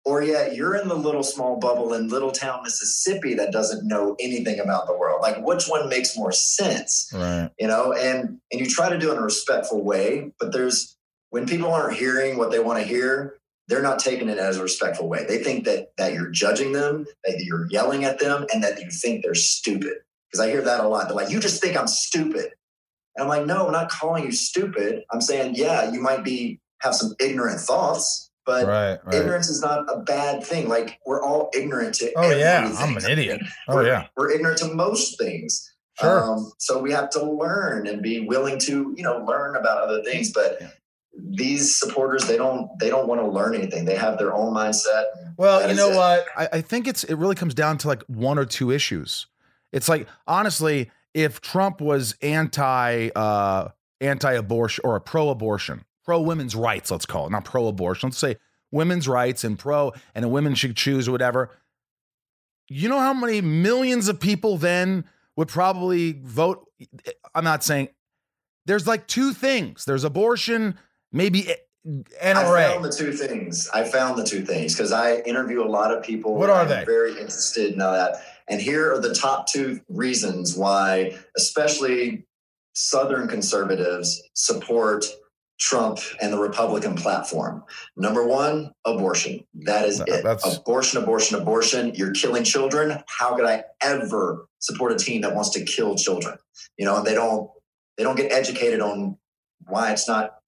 or 0.05 0.21
yeah, 0.21 0.51
you're 0.51 0.75
in 0.75 0.87
the 0.87 0.95
little 0.95 1.23
small 1.23 1.57
bubble 1.57 1.93
in 1.93 2.09
little 2.09 2.31
town 2.31 2.61
Mississippi 2.63 3.33
that 3.35 3.51
doesn't 3.51 3.87
know 3.87 4.15
anything 4.19 4.59
about 4.59 4.85
the 4.87 4.95
world. 4.95 5.21
Like, 5.21 5.45
which 5.45 5.65
one 5.65 5.87
makes 5.87 6.17
more 6.17 6.31
sense? 6.31 7.09
right. 7.13 7.49
You 7.59 7.67
know, 7.67 7.93
and 7.93 8.39
and 8.51 8.61
you 8.61 8.65
try 8.65 8.89
to 8.89 8.99
do 8.99 9.09
it 9.09 9.13
in 9.13 9.19
a 9.19 9.23
respectful 9.23 9.83
way, 9.83 10.31
but 10.39 10.51
there's 10.51 10.97
when 11.29 11.47
people 11.47 11.71
aren't 11.71 11.97
hearing 11.97 12.37
what 12.37 12.51
they 12.51 12.59
want 12.59 12.79
to 12.79 12.87
hear, 12.87 13.37
they're 13.67 13.81
not 13.81 13.99
taking 13.99 14.29
it 14.29 14.37
as 14.37 14.57
a 14.57 14.63
respectful 14.63 15.07
way. 15.07 15.25
They 15.25 15.41
think 15.41 15.65
that 15.65 15.93
that 15.97 16.13
you're 16.13 16.29
judging 16.29 16.73
them, 16.73 17.05
that 17.23 17.39
you're 17.39 17.67
yelling 17.69 18.03
at 18.03 18.19
them, 18.19 18.45
and 18.53 18.63
that 18.63 18.79
you 18.81 18.91
think 18.91 19.23
they're 19.23 19.35
stupid. 19.35 19.93
Because 20.29 20.45
I 20.45 20.49
hear 20.49 20.61
that 20.61 20.83
a 20.83 20.87
lot. 20.87 21.07
They're 21.07 21.15
like, 21.15 21.29
"You 21.29 21.39
just 21.39 21.61
think 21.61 21.77
I'm 21.77 21.87
stupid," 21.87 22.51
and 23.15 23.23
I'm 23.23 23.27
like, 23.29 23.45
"No, 23.45 23.67
I'm 23.67 23.71
not 23.71 23.89
calling 23.89 24.25
you 24.25 24.31
stupid. 24.31 25.03
I'm 25.11 25.21
saying, 25.21 25.55
yeah, 25.55 25.91
you 25.91 26.01
might 26.01 26.23
be 26.23 26.59
have 26.81 26.95
some 26.95 27.13
ignorant 27.19 27.61
thoughts, 27.61 28.29
but 28.45 28.65
Right, 28.67 28.97
right. 29.05 29.15
ignorance 29.15 29.49
is 29.49 29.61
not 29.61 29.85
a 29.93 29.99
bad 30.01 30.43
thing. 30.43 30.67
Like 30.69 30.99
we're 31.05 31.21
all 31.23 31.49
ignorant 31.55 31.95
to. 31.95 32.11
Oh 32.15 32.29
yeah. 32.31 32.73
I'm 32.79 32.97
an 32.97 33.05
idiot. 33.09 33.41
Oh 33.67 33.75
We're- 33.75 33.87
yeah, 33.87 34.07
we're 34.17 34.31
ignorant 34.31 34.59
to 34.59 34.73
most 34.73 35.17
things. 35.17 35.73
sure. 35.99 36.23
Um, 36.23 36.51
so 36.57 36.79
we 36.79 36.91
have 36.91 37.09
to 37.11 37.23
learn 37.23 37.87
and 37.87 38.01
be 38.01 38.21
willing 38.21 38.59
to, 38.59 38.93
you 38.97 39.03
know, 39.03 39.23
learn 39.25 39.55
about 39.55 39.77
other 39.83 40.01
things. 40.03 40.31
But 40.33 40.57
Yeah. 40.61 40.67
these 41.15 41.75
supporters, 41.79 42.25
they 42.27 42.35
don't, 42.37 42.67
they 42.79 42.89
don't 42.89 43.07
want 43.07 43.21
to 43.21 43.27
learn 43.27 43.53
anything. 43.55 43.85
They 43.85 43.95
have 43.95 44.17
their 44.17 44.33
own 44.33 44.53
mindset. 44.53 45.03
Well, 45.37 45.67
you 45.69 45.75
know 45.75 45.91
it. 45.91 45.95
what? 45.95 46.25
I, 46.35 46.49
I 46.57 46.61
think 46.61 46.87
it's 46.87 47.03
it 47.03 47.15
really 47.15 47.35
comes 47.35 47.53
down 47.53 47.77
to 47.79 47.87
like 47.87 48.03
one 48.07 48.37
or 48.39 48.45
two 48.45 48.71
issues. 48.71 49.27
It's 49.71 49.87
like 49.89 50.07
honestly, 50.27 50.91
if 51.13 51.41
Trump 51.41 51.79
was 51.81 52.15
anti 52.21 53.09
uh 53.15 53.69
anti-abortion 54.01 54.81
or 54.83 54.95
a 54.97 55.01
pro-abortion, 55.01 55.85
pro-women's 56.05 56.55
rights, 56.55 56.91
let's 56.91 57.05
call 57.05 57.27
it, 57.27 57.31
not 57.31 57.45
pro-abortion, 57.45 58.09
let's 58.09 58.17
say 58.17 58.37
women's 58.71 59.07
rights 59.07 59.43
and 59.43 59.57
pro 59.57 59.93
and 60.15 60.25
a 60.25 60.27
women 60.27 60.55
should 60.55 60.75
choose 60.75 61.07
or 61.07 61.11
whatever. 61.11 61.51
You 62.67 62.89
know 62.89 62.99
how 62.99 63.13
many 63.13 63.41
millions 63.41 64.07
of 64.07 64.19
people 64.19 64.57
then 64.57 65.05
would 65.35 65.47
probably 65.47 66.19
vote? 66.23 66.67
I'm 67.35 67.43
not 67.43 67.63
saying 67.63 67.89
there's 68.65 68.87
like 68.87 69.07
two 69.07 69.33
things. 69.33 69.85
There's 69.85 70.03
abortion, 70.03 70.77
maybe 71.11 71.53
and 71.85 72.37
I 72.37 72.43
found 72.43 72.85
the 72.85 72.91
two 72.91 73.11
things. 73.11 73.69
I 73.73 73.83
found 73.83 74.17
the 74.17 74.23
two 74.23 74.45
things 74.45 74.73
because 74.73 74.93
I 74.93 75.17
interview 75.17 75.63
a 75.63 75.67
lot 75.67 75.93
of 75.93 76.01
people. 76.01 76.33
What 76.35 76.49
are 76.49 76.65
they? 76.65 76.85
Very 76.85 77.11
interested 77.11 77.73
in 77.73 77.79
that. 77.79 78.23
And 78.47 78.61
here 78.61 78.93
are 78.93 79.01
the 79.01 79.13
top 79.13 79.47
two 79.47 79.81
reasons 79.89 80.55
why, 80.55 81.17
especially 81.35 82.25
Southern 82.73 83.27
conservatives, 83.27 84.23
support 84.33 85.05
Trump 85.59 85.99
and 86.21 86.33
the 86.33 86.37
Republican 86.37 86.95
platform. 86.95 87.63
Number 87.95 88.25
one, 88.27 88.71
abortion. 88.85 89.45
That 89.65 89.85
is 89.85 89.99
it. 89.99 90.23
that's- 90.23 90.57
abortion, 90.57 91.01
abortion, 91.01 91.39
abortion. 91.39 91.93
You're 91.95 92.11
killing 92.11 92.43
children. 92.43 93.01
How 93.07 93.35
could 93.35 93.45
I 93.45 93.63
ever 93.81 94.47
support 94.59 94.91
a 94.91 94.95
team 94.97 95.21
that 95.21 95.33
wants 95.35 95.51
to 95.51 95.63
kill 95.63 95.95
children? 95.95 96.37
You 96.77 96.85
know, 96.85 96.97
and 96.97 97.05
they 97.05 97.13
don't 97.13 97.49
they 97.97 98.03
don't 98.03 98.15
get 98.15 98.31
educated 98.31 98.81
on 98.81 99.17
why 99.67 99.91
it's 99.91 100.07
not 100.07 100.39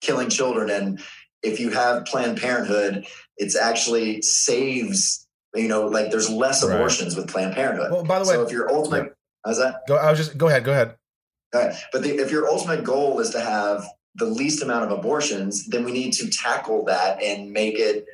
killing 0.00 0.28
children. 0.28 0.68
And 0.70 1.00
if 1.42 1.60
you 1.60 1.70
have 1.70 2.04
Planned 2.04 2.40
Parenthood, 2.40 3.06
it's 3.36 3.56
actually 3.56 4.20
saves. 4.22 5.26
You 5.54 5.68
know, 5.68 5.86
like 5.86 6.10
there's 6.10 6.28
less 6.30 6.64
Right. 6.64 6.74
abortions 6.74 7.16
with 7.16 7.28
Planned 7.28 7.54
Parenthood. 7.54 7.90
Well, 7.92 8.04
by 8.04 8.18
the 8.18 8.24
so 8.24 8.38
way, 8.38 8.44
if 8.46 8.52
your 8.52 8.70
ultimate, 8.70 9.14
how's 9.44 9.58
that? 9.58 9.86
go. 9.88 9.96
I 9.96 10.10
was 10.10 10.18
just 10.18 10.36
go 10.36 10.48
ahead. 10.48 10.64
Go 10.64 10.72
ahead. 10.72 10.96
All 11.54 11.60
right. 11.66 11.74
But 11.92 12.02
the, 12.02 12.10
if 12.18 12.30
your 12.30 12.48
ultimate 12.48 12.84
goal 12.84 13.18
is 13.20 13.30
to 13.30 13.40
have 13.40 13.84
the 14.14 14.26
least 14.26 14.62
amount 14.62 14.90
of 14.90 14.98
abortions, 14.98 15.66
then 15.66 15.84
we 15.84 15.92
need 15.92 16.12
to 16.14 16.28
tackle 16.28 16.84
that 16.84 17.22
and 17.22 17.52
make 17.52 17.78
it, 17.78 18.06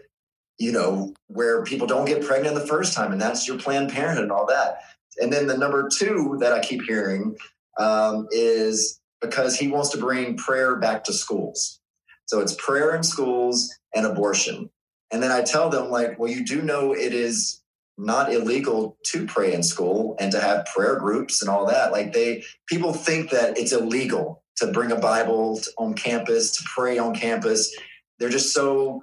you 0.59 0.73
know, 0.73 1.15
where 1.29 1.65
people 1.65 1.87
don't 1.87 2.07
get 2.07 2.25
pregnant 2.25 2.55
the 2.55 2.67
first 2.67 2.95
time. 2.95 3.13
And 3.13 3.21
that's 3.21 3.49
your 3.49 3.59
Planned 3.59 3.91
Parenthood 3.91 4.25
and 4.25 4.33
all 4.33 4.47
that. 4.47 4.81
And 5.21 5.33
then 5.33 5.47
the 5.47 5.57
number 5.57 5.89
two 5.89 6.37
that 6.41 6.53
I 6.53 6.61
keep 6.61 6.83
hearing 6.83 7.37
um, 7.79 8.29
is 8.31 9.01
because 9.21 9.59
he 9.59 9.69
wants 9.69 9.91
to 9.91 9.99
bring 9.99 10.37
prayer 10.37 10.77
back 10.77 11.05
to 11.05 11.13
schools. 11.13 11.81
So 12.27 12.41
it's 12.41 12.55
prayer 12.55 12.95
in 12.95 13.03
schools 13.03 13.75
and 13.95 14.05
abortion. 14.05 14.71
And 15.11 15.23
then 15.23 15.31
I 15.31 15.43
tell 15.43 15.71
them, 15.71 15.91
like, 15.91 16.19
well, 16.19 16.31
you 16.31 16.45
do 16.45 16.61
know 16.61 16.93
it 16.93 17.15
is 17.15 17.63
not 17.99 18.33
illegal 18.33 18.99
to 19.07 19.27
pray 19.27 19.55
in 19.55 19.63
school 19.63 20.17
and 20.19 20.31
to 20.33 20.41
have 20.41 20.67
prayer 20.67 20.97
groups 20.97 21.41
and 21.41 21.51
all 21.51 21.67
that. 21.67 21.93
Like 21.93 22.13
they 22.13 22.45
people 22.67 22.93
think 22.93 23.31
that 23.31 23.57
it's 23.57 23.73
illegal 23.73 24.43
to 24.57 24.69
bring 24.69 24.93
a 24.93 24.97
Bible 24.97 25.61
on 25.79 25.95
campus, 25.95 26.53
to 26.57 26.63
pray 26.65 26.99
on 26.99 27.15
campus. 27.15 27.75
They're 28.19 28.31
just 28.31 28.55
so 28.55 29.03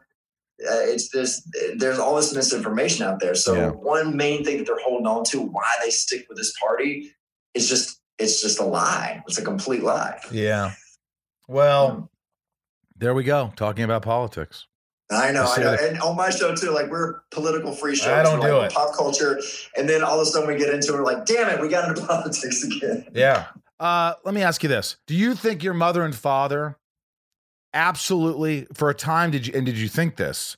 uh, 0.61 0.85
it's 0.85 1.09
this 1.09 1.47
there's 1.77 1.99
all 1.99 2.15
this 2.15 2.33
misinformation 2.33 3.05
out 3.05 3.19
there. 3.19 3.35
So 3.35 3.53
Yeah. 3.55 3.69
one 3.69 4.15
main 4.15 4.43
thing 4.45 4.57
that 4.57 4.67
they're 4.67 4.79
holding 4.83 5.07
on 5.07 5.23
to 5.25 5.41
why 5.41 5.71
they 5.83 5.89
stick 5.89 6.25
with 6.29 6.37
this 6.37 6.53
party 6.59 7.11
is 7.53 7.67
just 7.67 7.99
it's 8.19 8.41
just 8.41 8.59
a 8.59 8.63
lie. 8.63 9.23
It's 9.27 9.37
a 9.37 9.43
complete 9.43 9.83
lie. 9.83 10.19
Yeah. 10.31 10.73
Well, 11.47 12.11
there 12.95 13.13
we 13.13 13.23
go. 13.23 13.51
Talking 13.55 13.83
about 13.83 14.03
politics. 14.03 14.67
I 15.11 15.31
know, 15.31 15.43
I 15.45 15.57
know. 15.59 15.71
that. 15.71 15.81
And 15.81 15.99
on 15.99 16.15
my 16.15 16.29
show 16.29 16.55
too, 16.55 16.71
like 16.71 16.89
we're 16.89 17.21
political 17.31 17.73
free 17.73 17.95
show. 17.95 18.13
I 18.13 18.23
don't 18.23 18.39
do 18.39 18.55
like, 18.55 18.71
it. 18.71 18.75
Pop 18.75 18.95
culture, 18.95 19.39
and 19.75 19.87
then 19.87 20.03
all 20.03 20.19
of 20.19 20.21
a 20.21 20.29
sudden 20.29 20.47
we 20.47 20.57
get 20.57 20.73
into 20.73 20.93
it. 20.93 20.97
We're 20.97 21.03
like, 21.03 21.25
damn 21.25 21.49
it, 21.49 21.59
we 21.61 21.67
got 21.67 21.89
into 21.89 22.01
politics 22.07 22.63
again. 22.63 23.05
Yeah. 23.13 23.47
Uh, 23.79 24.13
let 24.23 24.33
me 24.33 24.41
ask 24.41 24.63
you 24.63 24.69
this: 24.69 24.97
Do 25.07 25.15
you 25.15 25.35
think 25.35 25.63
your 25.63 25.73
mother 25.73 26.03
and 26.03 26.15
father 26.15 26.77
absolutely, 27.73 28.67
for 28.73 28.89
a 28.89 28.93
time, 28.93 29.31
did 29.31 29.47
you 29.47 29.53
and 29.55 29.65
did 29.65 29.77
you 29.77 29.87
think 29.87 30.15
this? 30.15 30.57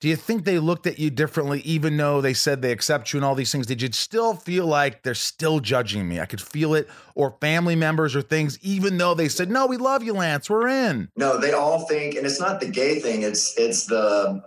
Do 0.00 0.08
you 0.08 0.16
think 0.16 0.44
they 0.44 0.58
looked 0.58 0.88
at 0.88 0.98
you 0.98 1.10
differently, 1.10 1.60
even 1.60 1.96
though 1.96 2.20
they 2.20 2.34
said 2.34 2.60
they 2.60 2.72
accept 2.72 3.12
you 3.12 3.18
and 3.18 3.24
all 3.24 3.36
these 3.36 3.52
things? 3.52 3.66
Did 3.66 3.80
you 3.80 3.88
still 3.92 4.34
feel 4.34 4.66
like 4.66 5.04
they're 5.04 5.14
still 5.14 5.60
judging 5.60 6.08
me? 6.08 6.18
I 6.18 6.26
could 6.26 6.40
feel 6.40 6.74
it, 6.74 6.88
or 7.14 7.36
family 7.40 7.76
members 7.76 8.16
or 8.16 8.22
things, 8.22 8.58
even 8.62 8.98
though 8.98 9.14
they 9.14 9.28
said, 9.28 9.48
"No, 9.50 9.66
we 9.66 9.76
love 9.76 10.02
you, 10.02 10.14
Lance. 10.14 10.50
We're 10.50 10.66
in." 10.68 11.08
No, 11.16 11.38
they 11.38 11.52
all 11.52 11.86
think, 11.86 12.16
and 12.16 12.26
it's 12.26 12.40
not 12.40 12.60
the 12.60 12.66
gay 12.66 12.98
thing. 12.98 13.22
It's 13.22 13.56
it's 13.56 13.86
the 13.86 14.42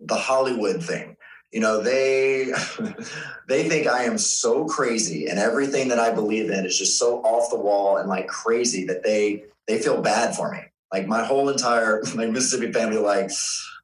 the 0.00 0.16
Hollywood 0.16 0.82
thing. 0.82 1.16
You 1.56 1.62
know, 1.62 1.80
they 1.80 2.52
they 3.48 3.66
think 3.66 3.86
I 3.86 4.04
am 4.04 4.18
so 4.18 4.66
crazy, 4.66 5.24
and 5.24 5.38
everything 5.38 5.88
that 5.88 5.98
I 5.98 6.10
believe 6.12 6.50
in 6.50 6.66
is 6.66 6.76
just 6.78 6.98
so 6.98 7.22
off 7.22 7.48
the 7.48 7.58
wall 7.58 7.96
and 7.96 8.10
like 8.10 8.26
crazy 8.26 8.84
that 8.84 9.02
they 9.02 9.44
they 9.66 9.78
feel 9.78 10.02
bad 10.02 10.36
for 10.36 10.52
me. 10.52 10.58
Like 10.92 11.06
my 11.06 11.24
whole 11.24 11.48
entire 11.48 12.02
my 12.14 12.26
Mississippi 12.26 12.70
family, 12.72 12.98
like, 12.98 13.30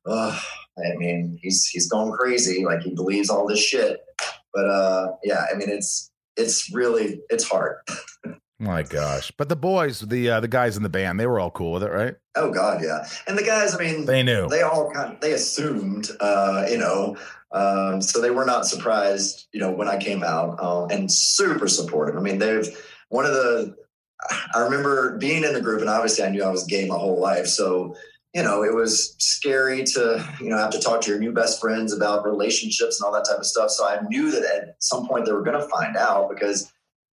oh, 0.04 0.38
I 0.76 0.96
mean, 0.98 1.38
he's 1.40 1.66
he's 1.66 1.88
going 1.88 2.12
crazy. 2.12 2.62
Like 2.62 2.82
he 2.82 2.94
believes 2.94 3.30
all 3.30 3.46
this 3.46 3.64
shit. 3.64 4.04
But 4.52 4.66
uh, 4.66 5.12
yeah, 5.24 5.46
I 5.50 5.56
mean, 5.56 5.70
it's 5.70 6.10
it's 6.36 6.70
really 6.74 7.22
it's 7.30 7.48
hard. 7.48 7.78
My 8.58 8.84
gosh! 8.84 9.32
But 9.36 9.48
the 9.48 9.56
boys, 9.56 10.00
the 10.00 10.30
uh, 10.30 10.40
the 10.40 10.46
guys 10.46 10.76
in 10.76 10.84
the 10.84 10.88
band, 10.88 11.18
they 11.18 11.26
were 11.26 11.40
all 11.40 11.50
cool 11.50 11.72
with 11.72 11.82
it, 11.82 11.90
right? 11.90 12.14
Oh 12.36 12.52
God, 12.52 12.80
yeah. 12.80 13.08
And 13.26 13.36
the 13.36 13.42
guys, 13.42 13.74
I 13.74 13.78
mean, 13.78 14.04
They 14.04 14.22
knew. 14.22 14.46
they 14.46 14.62
all 14.62 14.88
kind 14.92 15.14
of, 15.14 15.20
they 15.20 15.32
assumed, 15.32 16.10
uh, 16.20 16.66
you 16.70 16.78
know, 16.78 17.16
um, 17.53 18.00
so 18.00 18.20
they 18.20 18.30
were 18.30 18.44
not 18.44 18.66
surprised, 18.66 19.46
you 19.53 19.61
know, 19.61 19.70
when 19.70 19.88
I 19.88 19.98
came 19.98 20.22
out 20.22 20.62
um, 20.62 20.90
and 20.90 21.11
super 21.11 21.68
supportive. 21.68 22.16
I 22.16 22.20
mean, 22.20 22.38
they've 22.38 22.66
one 23.09 23.26
of 23.26 23.32
the, 23.32 23.76
I 24.55 24.61
remember 24.61 25.18
being 25.18 25.44
in 25.44 25.53
the 25.53 25.61
group 25.61 25.80
and 25.80 25.90
obviously 25.90 26.24
I 26.24 26.30
knew 26.30 26.42
I 26.42 26.50
was 26.50 26.64
gay 26.64 26.86
my 26.86 26.96
whole 26.96 27.20
life. 27.20 27.46
So, 27.46 27.94
you 28.34 28.42
know, 28.42 28.64
it 28.64 28.74
was 28.74 29.14
scary 29.18 29.84
to, 29.84 30.26
you 30.40 30.48
know, 30.48 30.57
have 30.57 30.70
to 30.70 30.80
talk 30.80 31.03
to 31.03 31.11
your 31.11 31.18
new 31.18 31.32
best 31.32 31.61
friends 31.61 31.92
about 31.92 32.24
relationships 32.24 33.00
and 33.00 33.07
all 33.07 33.12
that 33.12 33.26
type 33.28 33.38
of 33.38 33.44
stuff. 33.44 33.70
So 33.70 33.86
I 33.86 34.00
knew 34.09 34.30
that 34.30 34.42
at 34.42 34.76
some 34.78 35.07
point 35.07 35.26
they 35.26 35.32
were 35.32 35.42
going 35.42 35.61
to 35.61 35.68
find 35.68 35.96
out 35.96 36.30
because 36.30 36.72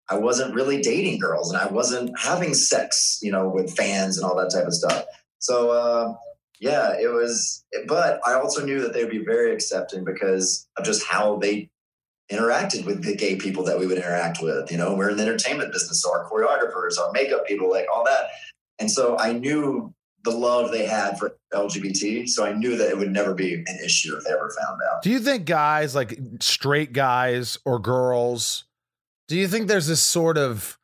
I 0.09 0.17
wasn't 0.17 0.53
really 0.53 0.81
dating 0.81 1.19
girls 1.19 1.51
and 1.51 1.59
I 1.59 1.67
wasn't 1.67 2.17
having 2.19 2.53
sex, 2.53 3.19
you 3.23 3.31
know, 3.31 3.49
with 3.49 3.75
fans 3.75 4.17
and 4.17 4.25
all 4.25 4.35
that 4.37 4.51
type 4.51 4.67
of 4.67 4.73
stuff. 4.73 5.05
So, 5.39 5.71
uh, 5.71 6.13
yeah, 6.59 6.93
it 6.99 7.07
was, 7.07 7.63
but 7.87 8.19
I 8.25 8.33
also 8.33 8.65
knew 8.65 8.81
that 8.81 8.93
they 8.93 9.03
would 9.03 9.11
be 9.11 9.23
very 9.23 9.53
accepting 9.53 10.03
because 10.03 10.67
of 10.77 10.85
just 10.85 11.05
how 11.05 11.37
they 11.37 11.69
interacted 12.31 12.85
with 12.85 13.03
the 13.03 13.15
gay 13.15 13.35
people 13.35 13.63
that 13.63 13.79
we 13.79 13.87
would 13.87 13.97
interact 13.97 14.39
with. 14.41 14.71
You 14.71 14.77
know, 14.77 14.95
we're 14.95 15.11
in 15.11 15.17
the 15.17 15.23
entertainment 15.23 15.71
business, 15.71 16.01
so 16.01 16.11
our 16.11 16.29
choreographers, 16.29 16.99
our 16.99 17.11
makeup 17.11 17.45
people, 17.45 17.69
like 17.69 17.85
all 17.93 18.03
that. 18.05 18.29
And 18.79 18.91
so 18.91 19.17
I 19.17 19.33
knew 19.33 19.93
the 20.23 20.31
love 20.31 20.71
they 20.71 20.85
had 20.85 21.17
for 21.17 21.37
LGBT. 21.53 22.27
So 22.27 22.45
I 22.45 22.51
knew 22.51 22.75
that 22.77 22.89
it 22.89 22.97
would 22.97 23.11
never 23.11 23.33
be 23.33 23.53
an 23.53 23.79
issue 23.83 24.15
if 24.17 24.23
they 24.25 24.31
ever 24.31 24.49
found 24.49 24.81
out. 24.91 25.01
Do 25.01 25.09
you 25.09 25.19
think 25.19 25.45
guys, 25.45 25.95
like 25.95 26.19
straight 26.39 26.91
guys 26.91 27.57
or 27.65 27.79
girls, 27.79 28.65
do 29.27 29.37
you 29.37 29.47
think 29.47 29.67
there's 29.67 29.87
this 29.87 30.01
sort 30.01 30.37
of 30.37 30.77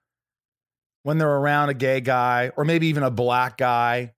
when 1.03 1.17
they're 1.17 1.29
around 1.29 1.69
a 1.69 1.73
gay 1.73 1.99
guy 1.99 2.51
or 2.55 2.63
maybe 2.63 2.87
even 2.87 3.03
a 3.03 3.11
black 3.11 3.57
guy? 3.57 4.13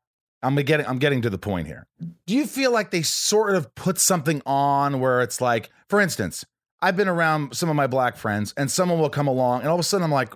I'm 0.45 0.55
getting 0.55 0.85
I'm 0.85 0.99
getting 0.99 1.21
to 1.23 1.29
the 1.29 1.37
point 1.37 1.67
here. 1.67 1.87
Do 2.27 2.35
you 2.35 2.45
feel 2.45 2.71
like 2.71 2.91
they 2.91 3.01
sort 3.01 3.55
of 3.55 3.73
put 3.73 3.97
something 3.97 4.41
on 4.45 4.99
where 4.99 5.21
it's 5.21 5.41
like, 5.41 5.71
for 5.89 5.99
instance, 5.99 6.45
I've 6.81 6.95
been 6.95 7.07
around 7.07 7.55
some 7.55 7.69
of 7.69 7.75
my 7.75 7.87
black 7.87 8.15
friends 8.15 8.53
and 8.55 8.69
someone 8.69 8.99
will 8.99 9.09
come 9.09 9.27
along 9.27 9.61
and 9.61 9.69
all 9.69 9.75
of 9.75 9.79
a 9.79 9.83
sudden 9.83 10.03
I'm 10.03 10.11
like, 10.11 10.33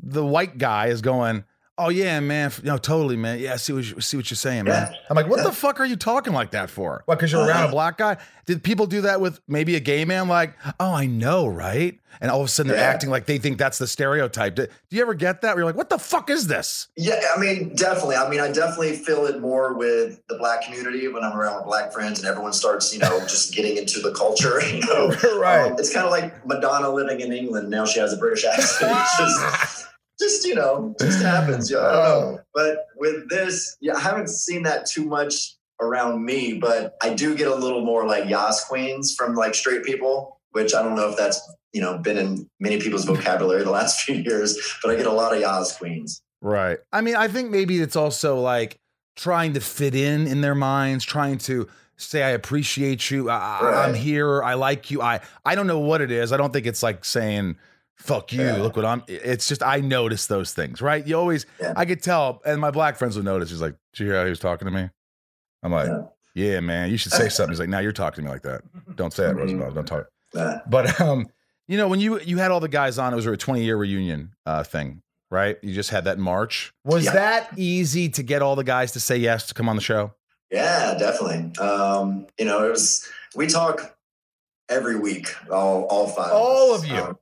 the 0.00 0.24
white 0.24 0.56
guy 0.56 0.86
is 0.86 1.02
going, 1.02 1.44
Oh 1.84 1.88
yeah, 1.88 2.20
man. 2.20 2.52
No, 2.62 2.78
totally, 2.78 3.16
man. 3.16 3.38
Yeah, 3.40 3.54
I 3.54 3.56
see 3.56 3.72
what 3.72 3.84
you, 3.84 4.00
see 4.00 4.16
what 4.16 4.30
you're 4.30 4.36
saying, 4.36 4.64
man. 4.64 4.90
Yeah. 4.92 4.98
I'm 5.10 5.16
like, 5.16 5.26
what 5.28 5.42
the 5.42 5.50
fuck 5.52 5.80
are 5.80 5.84
you 5.86 5.96
talking 5.96 6.32
like 6.32 6.52
that 6.52 6.70
for? 6.70 7.02
What? 7.06 7.18
Because 7.18 7.32
you're 7.32 7.44
around 7.46 7.68
a 7.68 7.70
black 7.72 7.98
guy? 7.98 8.18
Did 8.46 8.62
people 8.62 8.86
do 8.86 9.02
that 9.02 9.20
with 9.20 9.40
maybe 9.48 9.74
a 9.76 9.80
gay 9.80 10.04
man? 10.04 10.28
Like, 10.28 10.54
oh, 10.80 10.92
I 10.94 11.06
know, 11.06 11.46
right? 11.46 11.98
And 12.20 12.30
all 12.30 12.40
of 12.40 12.46
a 12.46 12.48
sudden 12.48 12.70
they're 12.70 12.78
Yeah. 12.80 12.88
acting 12.90 13.08
like 13.10 13.26
they 13.26 13.38
think 13.38 13.56
that's 13.58 13.78
the 13.78 13.86
stereotype. 13.86 14.54
Do, 14.56 14.66
do 14.66 14.96
you 14.96 15.02
ever 15.02 15.14
get 15.14 15.40
that? 15.42 15.54
Where 15.54 15.60
you're 15.60 15.66
like, 15.66 15.76
what 15.76 15.90
the 15.90 15.98
fuck 15.98 16.28
is 16.30 16.46
this? 16.48 16.88
Yeah, 16.96 17.20
I 17.36 17.40
mean, 17.40 17.74
definitely. 17.74 18.16
I 18.16 18.28
mean, 18.28 18.40
I 18.40 18.50
definitely 18.52 18.96
feel 18.96 19.26
it 19.26 19.40
more 19.40 19.74
with 19.74 20.20
the 20.28 20.36
black 20.36 20.62
community 20.62 21.08
when 21.08 21.24
I'm 21.24 21.36
around 21.36 21.56
with 21.56 21.64
black 21.66 21.92
friends 21.92 22.18
and 22.20 22.28
everyone 22.28 22.52
starts, 22.52 22.92
you 22.92 22.98
know, 23.00 23.18
just 23.20 23.54
getting 23.56 23.76
into 23.76 24.00
the 24.00 24.12
culture. 24.12 24.60
You 24.66 24.80
know, 24.86 25.06
Um, 25.42 25.78
it's 25.78 25.92
kind 25.92 26.04
of 26.06 26.10
like 26.12 26.46
Madonna 26.46 26.90
living 26.90 27.20
in 27.20 27.32
England. 27.32 27.70
Now 27.70 27.84
she 27.86 27.98
has 28.00 28.12
a 28.12 28.16
British 28.16 28.44
accent. 28.44 28.92
Just, 30.20 30.46
you 30.46 30.54
know, 30.54 30.94
just 31.00 31.22
happens. 31.22 31.70
Yeah, 31.70 31.78
I 31.78 31.82
don't 31.92 31.92
know. 31.92 32.38
Oh. 32.38 32.40
But 32.54 32.86
with 32.96 33.28
this, 33.28 33.76
yeah, 33.80 33.94
I 33.94 34.00
haven't 34.00 34.28
seen 34.28 34.62
that 34.64 34.86
too 34.86 35.04
much 35.04 35.56
around 35.80 36.24
me, 36.24 36.54
but 36.54 36.96
I 37.02 37.12
do 37.14 37.34
get 37.36 37.48
a 37.48 37.54
little 37.54 37.84
more 37.84 38.06
like 38.06 38.28
Yas 38.28 38.64
queens 38.64 39.14
from 39.16 39.34
like 39.34 39.54
straight 39.54 39.84
people, 39.84 40.40
which 40.52 40.74
I 40.74 40.82
don't 40.82 40.94
know 40.94 41.08
if 41.10 41.16
that's 41.16 41.40
you 41.72 41.80
know 41.80 41.98
been 41.98 42.18
in 42.18 42.48
many 42.60 42.78
people's 42.80 43.04
vocabulary 43.12 43.64
the 43.64 43.70
last 43.70 44.02
few 44.02 44.16
years, 44.16 44.56
but 44.82 44.90
I 44.92 44.96
get 44.96 45.06
a 45.06 45.12
lot 45.12 45.34
of 45.34 45.40
Yas 45.40 45.76
queens. 45.76 46.22
Right. 46.40 46.78
I 46.92 47.00
mean, 47.00 47.16
I 47.16 47.28
think 47.28 47.50
maybe 47.50 47.80
it's 47.80 47.96
also 47.96 48.36
like 48.38 48.78
trying 49.16 49.54
to 49.54 49.60
fit 49.60 49.94
in 49.94 50.26
in 50.26 50.40
their 50.40 50.54
minds, 50.54 51.04
trying 51.04 51.38
to 51.38 51.68
say 51.96 52.22
I 52.22 52.30
appreciate 52.30 53.10
you. 53.10 53.30
I, 53.30 53.60
Right. 53.62 53.94
here. 53.94 54.42
I 54.42 54.54
like 54.54 54.90
you. 54.90 55.00
I 55.02 55.20
I 55.44 55.54
don't 55.54 55.66
know 55.66 55.78
what 55.78 56.00
it 56.00 56.10
is. 56.10 56.32
I 56.32 56.36
don't 56.36 56.52
think 56.52 56.66
it's 56.66 56.82
like 56.82 57.04
saying 57.04 57.56
fuck 57.96 58.32
you. 58.32 58.42
Yeah. 58.42 58.56
Look 58.56 58.76
what 58.76 58.84
I'm. 58.84 59.02
It's 59.08 59.48
just 59.48 59.62
I 59.62 59.78
notice 59.80 60.26
those 60.26 60.52
things, 60.52 60.80
right? 60.82 61.06
You 61.06 61.16
always 61.18 61.46
Yeah. 61.60 61.72
I 61.76 61.84
could 61.84 62.02
tell, 62.02 62.40
and 62.44 62.60
my 62.60 62.70
black 62.70 62.96
friends 62.96 63.16
would 63.16 63.24
notice. 63.24 63.50
He's 63.50 63.60
like, 63.60 63.74
"Did 63.92 64.00
you 64.04 64.06
hear 64.10 64.18
how 64.18 64.24
he 64.24 64.30
was 64.30 64.38
talking 64.40 64.66
to 64.66 64.72
me?" 64.72 64.88
I'm 65.62 65.72
like, 65.72 65.88
Yeah. 65.88 66.02
"Yeah, 66.34 66.60
man, 66.60 66.90
you 66.90 66.96
should 66.96 67.12
say 67.12 67.28
something." 67.28 67.52
He's 67.52 67.60
like, 67.60 67.68
"Now 67.68 67.78
you're 67.80 67.92
talking 67.92 68.22
to 68.24 68.28
me 68.28 68.32
like 68.32 68.42
that. 68.42 68.62
Don't 68.96 69.12
say 69.12 69.24
it, 69.28 69.36
Mhm. 69.36 69.60
Roosevelt. 69.60 69.74
Don't 69.74 69.86
talk." 69.86 70.62
But 70.68 71.00
um, 71.00 71.28
you 71.68 71.76
know, 71.76 71.88
when 71.88 72.00
you 72.00 72.20
you 72.20 72.38
had 72.38 72.50
all 72.50 72.60
the 72.60 72.68
guys 72.68 72.98
on, 72.98 73.12
it 73.12 73.16
was 73.16 73.26
a 73.26 73.36
20 73.36 73.62
year 73.62 73.76
reunion 73.76 74.32
uh 74.46 74.62
thing, 74.64 75.02
right? 75.30 75.58
You 75.62 75.72
just 75.74 75.90
had 75.90 76.04
that 76.04 76.18
March. 76.18 76.72
Was 76.84 77.04
that 77.04 77.56
easy 77.56 78.08
to 78.10 78.22
get 78.22 78.42
all 78.42 78.56
the 78.56 78.64
guys 78.64 78.92
to 78.92 79.00
say 79.00 79.16
yes 79.16 79.46
to 79.48 79.54
come 79.54 79.68
on 79.68 79.76
the 79.76 79.82
show? 79.82 80.12
Yeah, 80.50 80.94
definitely. 80.98 81.54
Um, 81.64 82.26
you 82.38 82.44
know, 82.44 82.66
it 82.66 82.70
was 82.70 83.06
we 83.34 83.46
talk 83.46 83.96
every 84.68 84.96
week, 84.96 85.34
all 85.50 85.84
all 85.84 86.08
five. 86.08 86.32
All 86.32 86.74
of 86.74 86.84
you? 86.86 86.96
Um, 86.96 87.18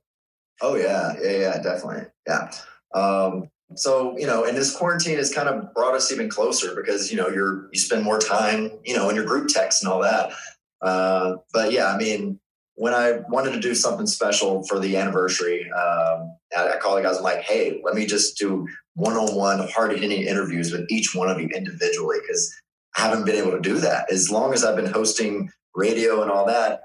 oh 0.61 0.75
yeah, 0.75 1.13
yeah, 1.21 1.37
yeah, 1.37 1.61
definitely. 1.61 2.05
Yeah. 2.27 2.51
Um, 2.93 3.49
so 3.75 4.17
you 4.17 4.27
know, 4.27 4.43
and 4.43 4.57
this 4.57 4.75
quarantine 4.75 5.17
has 5.17 5.33
kind 5.33 5.47
of 5.49 5.73
brought 5.73 5.95
us 5.95 6.11
even 6.11 6.29
closer 6.29 6.75
because 6.75 7.11
you 7.11 7.17
know 7.17 7.29
you're 7.29 7.69
you 7.71 7.79
spend 7.79 8.03
more 8.03 8.19
time, 8.19 8.71
you 8.83 8.95
know, 8.95 9.09
in 9.09 9.15
your 9.15 9.25
group 9.25 9.47
text 9.47 9.83
and 9.83 9.91
all 9.91 10.01
that. 10.01 10.31
Uh, 10.81 11.37
but 11.53 11.71
yeah, 11.71 11.87
I 11.87 11.97
mean, 11.97 12.39
when 12.75 12.93
I 12.93 13.19
wanted 13.29 13.51
to 13.51 13.59
do 13.59 13.75
something 13.75 14.07
special 14.07 14.63
for 14.63 14.79
the 14.79 14.97
anniversary, 14.97 15.69
um, 15.71 16.35
I, 16.57 16.73
I 16.73 16.77
called 16.77 16.97
the 16.97 17.03
guys. 17.03 17.17
I'm 17.17 17.23
like, 17.23 17.41
hey, 17.41 17.81
let 17.83 17.95
me 17.95 18.05
just 18.05 18.37
do 18.37 18.67
one-on-one, 18.95 19.67
hard-hitting 19.69 20.23
interviews 20.23 20.71
with 20.71 20.85
each 20.89 21.15
one 21.15 21.29
of 21.29 21.39
you 21.39 21.47
individually 21.55 22.17
because 22.21 22.53
I 22.97 23.01
haven't 23.01 23.25
been 23.25 23.35
able 23.35 23.51
to 23.51 23.61
do 23.61 23.79
that. 23.79 24.11
As 24.11 24.29
long 24.31 24.53
as 24.53 24.65
I've 24.65 24.75
been 24.75 24.91
hosting 24.91 25.49
radio 25.75 26.21
and 26.21 26.31
all 26.31 26.45
that, 26.47 26.81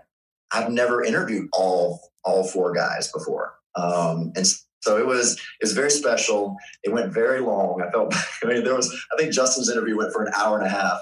I've 0.52 0.70
never 0.70 1.02
interviewed 1.02 1.48
all 1.52 2.00
all 2.24 2.44
four 2.44 2.72
guys 2.74 3.10
before. 3.10 3.54
Um, 3.76 4.32
and 4.36 4.46
so 4.80 4.98
it 4.98 5.06
was 5.06 5.34
it 5.34 5.62
was 5.62 5.72
very 5.72 5.90
special. 5.90 6.56
It 6.82 6.92
went 6.92 7.12
very 7.12 7.40
long. 7.40 7.82
I 7.86 7.90
felt 7.90 8.14
I 8.42 8.46
mean 8.46 8.64
there 8.64 8.74
was 8.74 8.92
I 9.12 9.16
think 9.16 9.32
Justin's 9.32 9.70
interview 9.70 9.96
went 9.96 10.12
for 10.12 10.24
an 10.24 10.32
hour 10.34 10.58
and 10.58 10.66
a 10.66 10.70
half. 10.70 11.00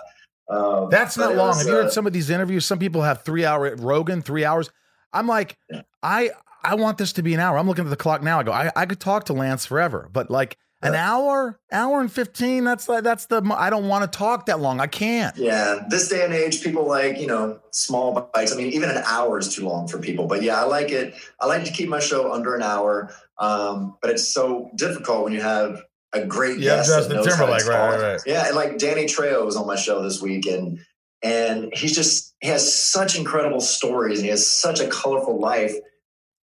Um, 0.48 0.88
That's 0.90 1.16
not 1.16 1.34
long. 1.34 1.48
was, 1.48 1.58
Have 1.58 1.66
you 1.66 1.72
heard 1.72 1.86
uh, 1.86 1.90
some 1.90 2.06
of 2.06 2.12
these 2.12 2.28
interviews? 2.30 2.66
Some 2.66 2.78
people 2.78 3.02
have 3.02 3.22
three 3.22 3.44
hour 3.44 3.74
Rogan, 3.76 4.22
three 4.22 4.44
hours. 4.44 4.70
I'm 5.12 5.26
like, 5.26 5.56
Yeah. 5.70 5.82
I 6.02 6.30
I 6.62 6.74
want 6.76 6.98
this 6.98 7.12
to 7.14 7.22
be 7.22 7.34
an 7.34 7.40
hour. 7.40 7.58
I'm 7.58 7.66
looking 7.66 7.84
at 7.84 7.90
the 7.90 7.96
clock 7.96 8.22
now. 8.22 8.40
I 8.40 8.42
go, 8.42 8.52
I, 8.52 8.70
I 8.74 8.86
could 8.86 9.00
talk 9.00 9.24
to 9.24 9.32
Lance 9.34 9.66
forever, 9.66 10.08
but 10.12 10.30
like 10.30 10.56
an 10.84 10.92
Yeah. 10.92 11.12
hour, 11.12 11.58
hour 11.72 12.00
and 12.00 12.12
15, 12.12 12.62
that's 12.64 12.88
like 12.88 13.02
that's 13.02 13.26
the 13.26 13.42
I 13.56 13.70
don't 13.70 13.88
want 13.88 14.10
to 14.10 14.16
talk 14.18 14.46
that 14.46 14.60
long. 14.60 14.78
I 14.80 14.86
can't. 14.86 15.36
Yeah, 15.36 15.80
this 15.88 16.08
day 16.08 16.24
and 16.24 16.32
age, 16.34 16.62
people 16.62 16.86
like 16.86 17.18
you 17.18 17.26
know 17.26 17.58
small 17.72 18.30
bites. 18.34 18.52
I 18.52 18.56
mean, 18.56 18.68
even 18.68 18.90
an 18.90 19.02
hour 19.06 19.38
is 19.38 19.54
too 19.54 19.66
long 19.66 19.88
for 19.88 19.98
people. 19.98 20.26
But 20.26 20.42
yeah, 20.42 20.60
I 20.60 20.64
like 20.64 20.90
it. 20.90 21.14
I 21.40 21.46
like 21.46 21.64
to 21.64 21.72
keep 21.72 21.88
my 21.88 22.00
show 22.00 22.32
under 22.32 22.54
an 22.54 22.62
hour. 22.62 23.12
Um, 23.38 23.96
but 24.00 24.10
it's 24.10 24.28
so 24.28 24.70
difficult 24.76 25.24
when 25.24 25.32
you 25.32 25.40
have 25.40 25.82
a 26.12 26.24
great 26.24 26.58
Yeah, 26.60 26.76
guest. 26.76 26.88
that 26.90 26.96
Justin 26.98 27.16
knows 27.16 27.26
how 27.34 27.46
to 27.46 27.52
Timberlake, 27.58 27.66
right, 27.68 27.90
right, 27.98 28.12
right. 28.12 28.20
Yeah, 28.26 28.46
and 28.46 28.54
like 28.54 28.78
Danny 28.78 29.06
Trejo 29.06 29.44
was 29.44 29.56
on 29.56 29.66
my 29.66 29.76
show 29.76 30.02
this 30.02 30.20
week, 30.22 30.46
and 30.46 30.78
and 31.22 31.72
he's 31.74 31.94
just 31.94 32.34
he 32.40 32.48
has 32.48 32.62
such 32.74 33.16
incredible 33.18 33.60
stories, 33.60 34.18
and 34.18 34.24
he 34.26 34.30
has 34.30 34.46
such 34.46 34.78
a 34.80 34.86
colorful 34.88 35.40
life. 35.40 35.74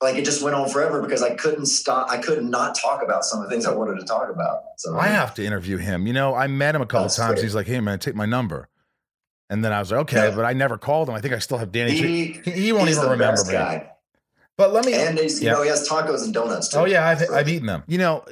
Like 0.02 0.16
it 0.16 0.24
just 0.24 0.42
went 0.42 0.56
on 0.56 0.70
forever 0.70 1.02
because 1.02 1.22
I 1.22 1.36
couldn't 1.36 1.66
stop. 1.66 2.10
I 2.10 2.18
could 2.20 2.44
not 2.44 2.74
talk 2.80 3.04
about 3.04 3.26
some 3.26 3.40
of 3.42 3.46
the 3.46 3.52
things 3.52 3.66
I 3.66 3.74
wanted 3.74 4.00
to 4.00 4.06
talk 4.06 4.30
about. 4.30 4.62
So 4.78 4.98
I 4.98 5.08
have 5.08 5.34
to 5.36 5.46
interview 5.46 5.76
him. 5.78 6.08
You 6.08 6.14
know, 6.14 6.34
I 6.36 6.48
met 6.48 6.74
him 6.74 6.82
a 6.82 6.86
couple 6.86 7.10
times. 7.10 7.34
great. 7.34 7.44
He's 7.44 7.54
like, 7.56 7.68
"Hey, 7.68 7.82
man, 7.82 8.00
take 8.00 8.16
my 8.16 8.26
number," 8.26 8.70
and 9.50 9.64
then 9.64 9.74
I 9.74 9.80
was 9.80 9.92
like, 9.92 10.00
"Okay," 10.02 10.30
Yeah. 10.30 10.36
but 10.36 10.46
I 10.46 10.54
never 10.54 10.78
called 10.78 11.10
him. 11.10 11.16
I 11.16 11.22
think 11.22 11.34
I 11.34 11.40
still 11.40 11.58
have 11.58 11.74
Danny. 11.74 11.92
He, 11.92 12.40
he, 12.46 12.52
he 12.52 12.72
won't 12.72 12.90
even 12.90 13.10
remember 13.10 13.44
me. 13.44 13.52
guy. 13.52 13.92
But 14.56 14.74
let 14.74 14.86
me. 14.86 14.94
And 14.94 15.18
he's, 15.18 15.42
you 15.42 15.48
Yeah. 15.48 15.54
know, 15.56 15.64
he 15.64 15.70
has 15.70 15.88
tacos 15.88 16.24
and 16.24 16.34
donuts 16.34 16.70
too. 16.70 16.78
Oh 16.80 16.86
yeah, 16.86 17.06
I've, 17.08 17.30
I've 17.32 17.50
eaten 17.50 17.66
them. 17.68 17.84
You 17.88 17.98
know, 17.98 18.24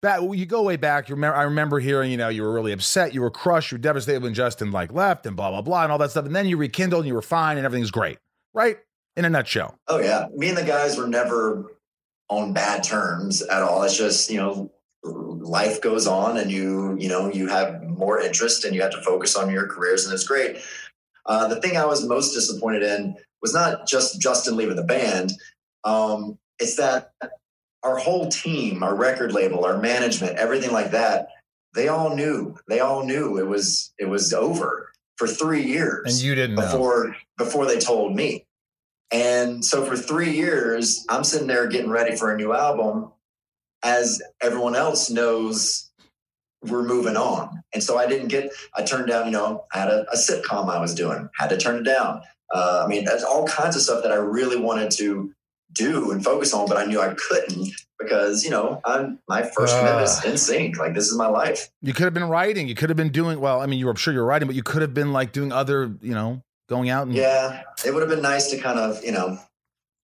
back, 0.00 0.20
you 0.22 0.44
go 0.46 0.62
way 0.62 0.76
back. 0.76 1.08
You 1.08 1.14
remember? 1.14 1.36
I 1.36 1.42
remember 1.44 1.78
hearing. 1.78 2.10
You 2.10 2.16
know, 2.16 2.28
you 2.28 2.42
were 2.42 2.52
really 2.52 2.72
upset. 2.72 3.14
You 3.14 3.20
were 3.20 3.30
crushed. 3.30 3.70
You 3.70 3.76
were 3.76 3.82
devastated 3.82 4.22
when 4.24 4.34
Justin 4.34 4.72
like 4.72 4.92
left 4.92 5.24
and 5.26 5.36
blah 5.36 5.50
blah 5.50 5.62
blah 5.62 5.84
and 5.84 5.92
all 5.92 5.98
that 5.98 6.10
stuff. 6.10 6.26
And 6.26 6.34
then 6.34 6.46
you 6.46 6.56
rekindled 6.56 7.02
and 7.02 7.08
you 7.08 7.14
were 7.14 7.22
fine 7.22 7.58
and 7.58 7.64
everything's 7.66 7.90
great. 7.92 8.18
Right? 8.54 8.78
In 9.16 9.24
a 9.24 9.30
nutshell. 9.30 9.78
Oh 9.88 9.98
yeah, 9.98 10.26
me 10.34 10.48
and 10.48 10.58
the 10.58 10.64
guys 10.64 10.96
were 10.96 11.06
never 11.06 11.72
on 12.28 12.52
bad 12.52 12.84
terms 12.84 13.42
at 13.42 13.62
all. 13.62 13.82
It's 13.82 13.96
just 13.96 14.30
you 14.30 14.36
know, 14.36 14.70
life 15.02 15.80
goes 15.80 16.06
on, 16.06 16.36
and 16.36 16.50
you 16.50 16.96
you 16.98 17.08
know 17.08 17.32
you 17.32 17.48
have 17.48 17.82
more 17.82 18.20
interest, 18.20 18.64
and 18.64 18.74
you 18.74 18.82
have 18.82 18.92
to 18.92 19.02
focus 19.02 19.36
on 19.36 19.50
your 19.50 19.66
careers, 19.68 20.04
and 20.04 20.12
it's 20.12 20.26
great. 20.26 20.58
Uh, 21.24 21.48
the 21.48 21.60
thing 21.60 21.76
I 21.76 21.86
was 21.86 22.06
most 22.06 22.34
disappointed 22.34 22.82
in 22.82 23.16
was 23.42 23.54
not 23.54 23.86
just 23.86 24.20
Justin 24.20 24.56
leaving 24.56 24.76
the 24.76 24.84
band. 24.84 25.32
Um, 25.84 26.38
it's 26.58 26.76
that 26.76 27.12
our 27.82 27.96
whole 27.96 28.28
team, 28.28 28.82
our 28.82 28.94
record 28.94 29.32
label, 29.32 29.64
our 29.64 29.78
management, 29.78 30.36
everything 30.36 30.72
like 30.72 30.90
that, 30.90 31.28
they 31.74 31.88
all 31.88 32.14
knew. 32.14 32.56
They 32.68 32.80
all 32.80 33.04
knew 33.04 33.38
it 33.38 33.46
was 33.46 33.92
it 33.98 34.06
was 34.06 34.32
over 34.32 34.92
for 35.16 35.26
three 35.26 35.62
years 35.62 36.14
And 36.14 36.22
you 36.22 36.34
didn't 36.34 36.56
know. 36.56 36.62
before 36.62 37.16
before 37.38 37.66
they 37.66 37.78
told 37.78 38.14
me. 38.16 38.45
And 39.12 39.64
so 39.64 39.84
for 39.84 39.96
three 39.96 40.32
years, 40.32 41.04
I'm 41.08 41.24
sitting 41.24 41.46
there 41.46 41.66
getting 41.68 41.90
ready 41.90 42.16
for 42.16 42.32
a 42.32 42.36
new 42.36 42.52
album, 42.52 43.12
as 43.84 44.20
everyone 44.40 44.74
else 44.74 45.10
knows 45.10 45.90
we're 46.62 46.82
moving 46.82 47.16
on. 47.16 47.62
And 47.72 47.82
so 47.82 47.96
I 47.98 48.06
didn't 48.06 48.28
get. 48.28 48.50
I 48.74 48.82
turned 48.82 49.06
down. 49.06 49.26
You 49.26 49.32
know, 49.32 49.64
I 49.72 49.78
had 49.78 49.88
a, 49.88 50.06
a 50.10 50.16
sitcom 50.16 50.68
I 50.68 50.80
was 50.80 50.94
doing, 50.94 51.28
had 51.38 51.50
to 51.50 51.56
turn 51.56 51.76
it 51.76 51.84
down. 51.84 52.22
Uh, 52.52 52.82
I 52.84 52.88
mean, 52.88 53.04
that's 53.04 53.22
all 53.24 53.46
kinds 53.46 53.76
of 53.76 53.82
stuff 53.82 54.02
that 54.02 54.12
I 54.12 54.16
really 54.16 54.56
wanted 54.56 54.90
to 54.92 55.32
do 55.72 56.10
and 56.10 56.24
focus 56.24 56.54
on, 56.54 56.66
but 56.68 56.76
I 56.76 56.84
knew 56.86 57.00
I 57.00 57.14
couldn't 57.14 57.68
because 57.98 58.44
you 58.44 58.50
know 58.50 58.80
I'm 58.84 59.18
my 59.28 59.42
first 59.42 59.74
Ah. 59.74 59.78
commitment 59.78 60.06
is 60.06 60.20
NSYNC. 60.20 60.76
Like 60.78 60.94
this 60.94 61.08
is 61.08 61.16
my 61.16 61.26
life. 61.26 61.68
You 61.82 61.92
could 61.92 62.04
have 62.04 62.14
been 62.14 62.28
writing. 62.28 62.68
You 62.68 62.74
could 62.74 62.88
have 62.88 62.96
been 62.96 63.10
doing 63.10 63.40
well. 63.40 63.60
I 63.60 63.66
mean, 63.66 63.78
you 63.78 63.86
were 63.86 63.90
I'm 63.92 63.96
sure 63.96 64.14
you're 64.14 64.24
writing, 64.24 64.46
but 64.46 64.54
you 64.56 64.62
could 64.62 64.82
have 64.82 64.94
been 64.94 65.12
like 65.12 65.32
doing 65.32 65.52
other. 65.52 65.92
You 66.00 66.14
know, 66.14 66.42
going 66.68 66.90
out 66.90 67.06
and 67.06 67.14
Yeah, 67.14 67.62
it 67.84 67.92
would 67.92 68.00
have 68.00 68.10
been 68.10 68.22
nice 68.22 68.50
to 68.50 68.58
kind 68.58 68.78
of, 68.78 69.04
you 69.04 69.12
know, 69.12 69.38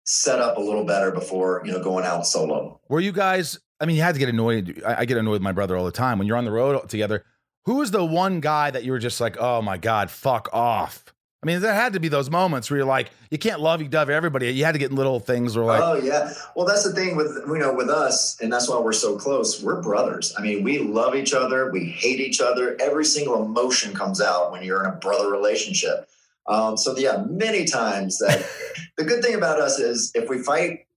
set 0.04 0.40
up 0.40 0.58
a 0.58 0.62
little 0.62 0.84
better 0.84 1.12
before 1.12 1.62
you 1.66 1.72
know 1.72 1.84
going 1.84 2.06
out 2.06 2.26
solo. 2.26 2.80
Were 2.90 3.00
you 3.00 3.12
guys? 3.12 3.60
I 3.80 3.86
mean, 3.86 3.96
you 3.96 4.02
had 4.02 4.16
to 4.16 4.20
get 4.20 4.30
annoyed. 4.30 4.82
I, 4.86 5.02
I 5.02 5.06
get 5.06 5.18
annoyed 5.18 5.34
with 5.34 5.42
my 5.42 5.52
brother 5.52 5.78
all 5.78 5.86
the 5.86 5.92
time 5.92 6.18
when 6.18 6.28
you're 6.28 6.38
on 6.38 6.46
the 6.46 6.52
road 6.52 6.90
together. 6.90 7.24
Who 7.66 7.76
was 7.76 7.92
the 7.92 8.04
one 8.04 8.40
guy 8.40 8.72
that 8.72 8.84
you 8.84 8.92
were 8.92 9.00
just 9.00 9.22
like, 9.22 9.38
oh 9.40 9.62
my 9.62 9.78
god, 9.78 10.10
fuck 10.10 10.50
off? 10.52 11.14
I 11.42 11.46
mean, 11.46 11.62
there 11.62 11.74
had 11.74 11.94
to 11.94 12.02
be 12.02 12.10
those 12.10 12.30
moments 12.30 12.70
where 12.70 12.80
you're 12.80 12.88
like, 12.88 13.12
you 13.32 13.38
can't 13.38 13.62
love 13.62 13.82
you 13.82 13.88
other, 13.98 14.12
everybody. 14.12 14.52
You 14.52 14.66
had 14.66 14.74
to 14.74 14.78
get 14.80 14.90
in 14.90 14.98
little 14.98 15.22
things 15.22 15.56
where 15.56 15.66
like, 15.66 15.82
oh 15.82 15.96
yeah. 15.96 16.34
Well, 16.56 16.66
that's 16.66 16.84
the 16.84 16.92
thing 16.92 17.16
with 17.16 17.44
you 17.48 17.60
know 17.60 17.74
with 17.74 17.90
us, 17.90 18.42
and 18.42 18.52
that's 18.52 18.68
why 18.68 18.80
we're 18.80 18.92
so 18.92 19.18
close. 19.18 19.62
We're 19.62 19.82
brothers. 19.82 20.34
I 20.38 20.42
mean, 20.42 20.64
we 20.64 20.80
love 20.80 21.16
each 21.16 21.34
other. 21.34 21.72
We 21.72 21.86
hate 21.86 22.20
each 22.20 22.42
other. 22.42 22.76
Every 22.82 23.06
single 23.06 23.44
emotion 23.44 23.94
comes 23.94 24.20
out 24.20 24.52
when 24.52 24.64
you're 24.64 24.84
in 24.84 24.90
a 24.90 24.96
brother 24.96 25.32
relationship. 25.32 26.10
Um, 26.50 26.76
so 26.76 26.98
yeah, 26.98 27.24
many 27.30 27.66
times 27.66 28.18
that 28.18 28.46
the 28.98 29.06
good 29.06 29.24
thing 29.24 29.36
about 29.36 29.62
us 29.62 29.80
is 29.80 30.12
if 30.16 30.28
we 30.30 30.40
fight, 30.40 30.88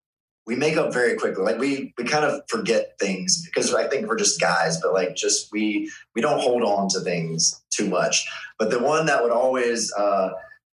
we 0.47 0.57
make 0.57 0.77
up 0.77 0.93
very 0.93 1.17
quickly. 1.17 1.45
Like 1.45 1.59
we 1.59 1.95
we 1.97 2.05
kind 2.05 2.25
of 2.25 2.41
forget 2.49 2.99
things 2.99 3.45
because 3.45 3.73
I 3.73 3.87
think 3.87 4.09
we're 4.09 4.17
just 4.17 4.41
guys, 4.41 4.81
but 4.81 4.93
like 4.93 5.15
just 5.15 5.53
we 5.53 5.91
we 6.15 6.23
don't 6.23 6.41
hold 6.41 6.63
on 6.63 6.89
to 6.91 7.01
things 7.01 7.63
too 7.71 7.89
much. 7.89 8.27
But 8.59 8.71
the 8.71 8.81
one 8.81 9.07
that 9.07 9.23
would 9.23 9.31
always 9.31 9.93
uh, 9.93 10.31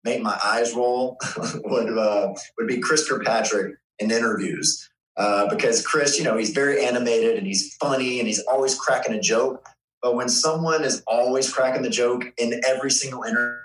make 0.05 0.23
my 0.23 0.39
eyes 0.45 0.75
roll 0.75 1.17
would 1.65 1.99
uh, 1.99 2.35
would 2.59 2.69
be 2.69 2.79
Chris 2.79 3.09
Kirkpatrick 3.09 3.77
in 3.99 4.11
interviews. 4.11 4.89
Uh, 5.17 5.49
because 5.49 5.85
Chris, 5.85 6.19
you 6.19 6.25
know, 6.25 6.37
he's 6.37 6.51
very 6.51 6.85
animated 6.85 7.39
and 7.39 7.47
he's 7.47 7.75
funny 7.77 8.19
and 8.19 8.29
he's 8.29 8.41
always 8.41 8.75
cracking 8.75 9.15
a 9.15 9.21
joke. 9.21 9.67
But 10.03 10.15
when 10.15 10.29
someone 10.29 10.85
is 10.85 11.03
always 11.07 11.51
cracking 11.51 11.81
the 11.81 11.89
joke 11.89 12.27
in 12.37 12.61
every 12.69 12.91
single 12.91 13.23
interview, 13.23 13.59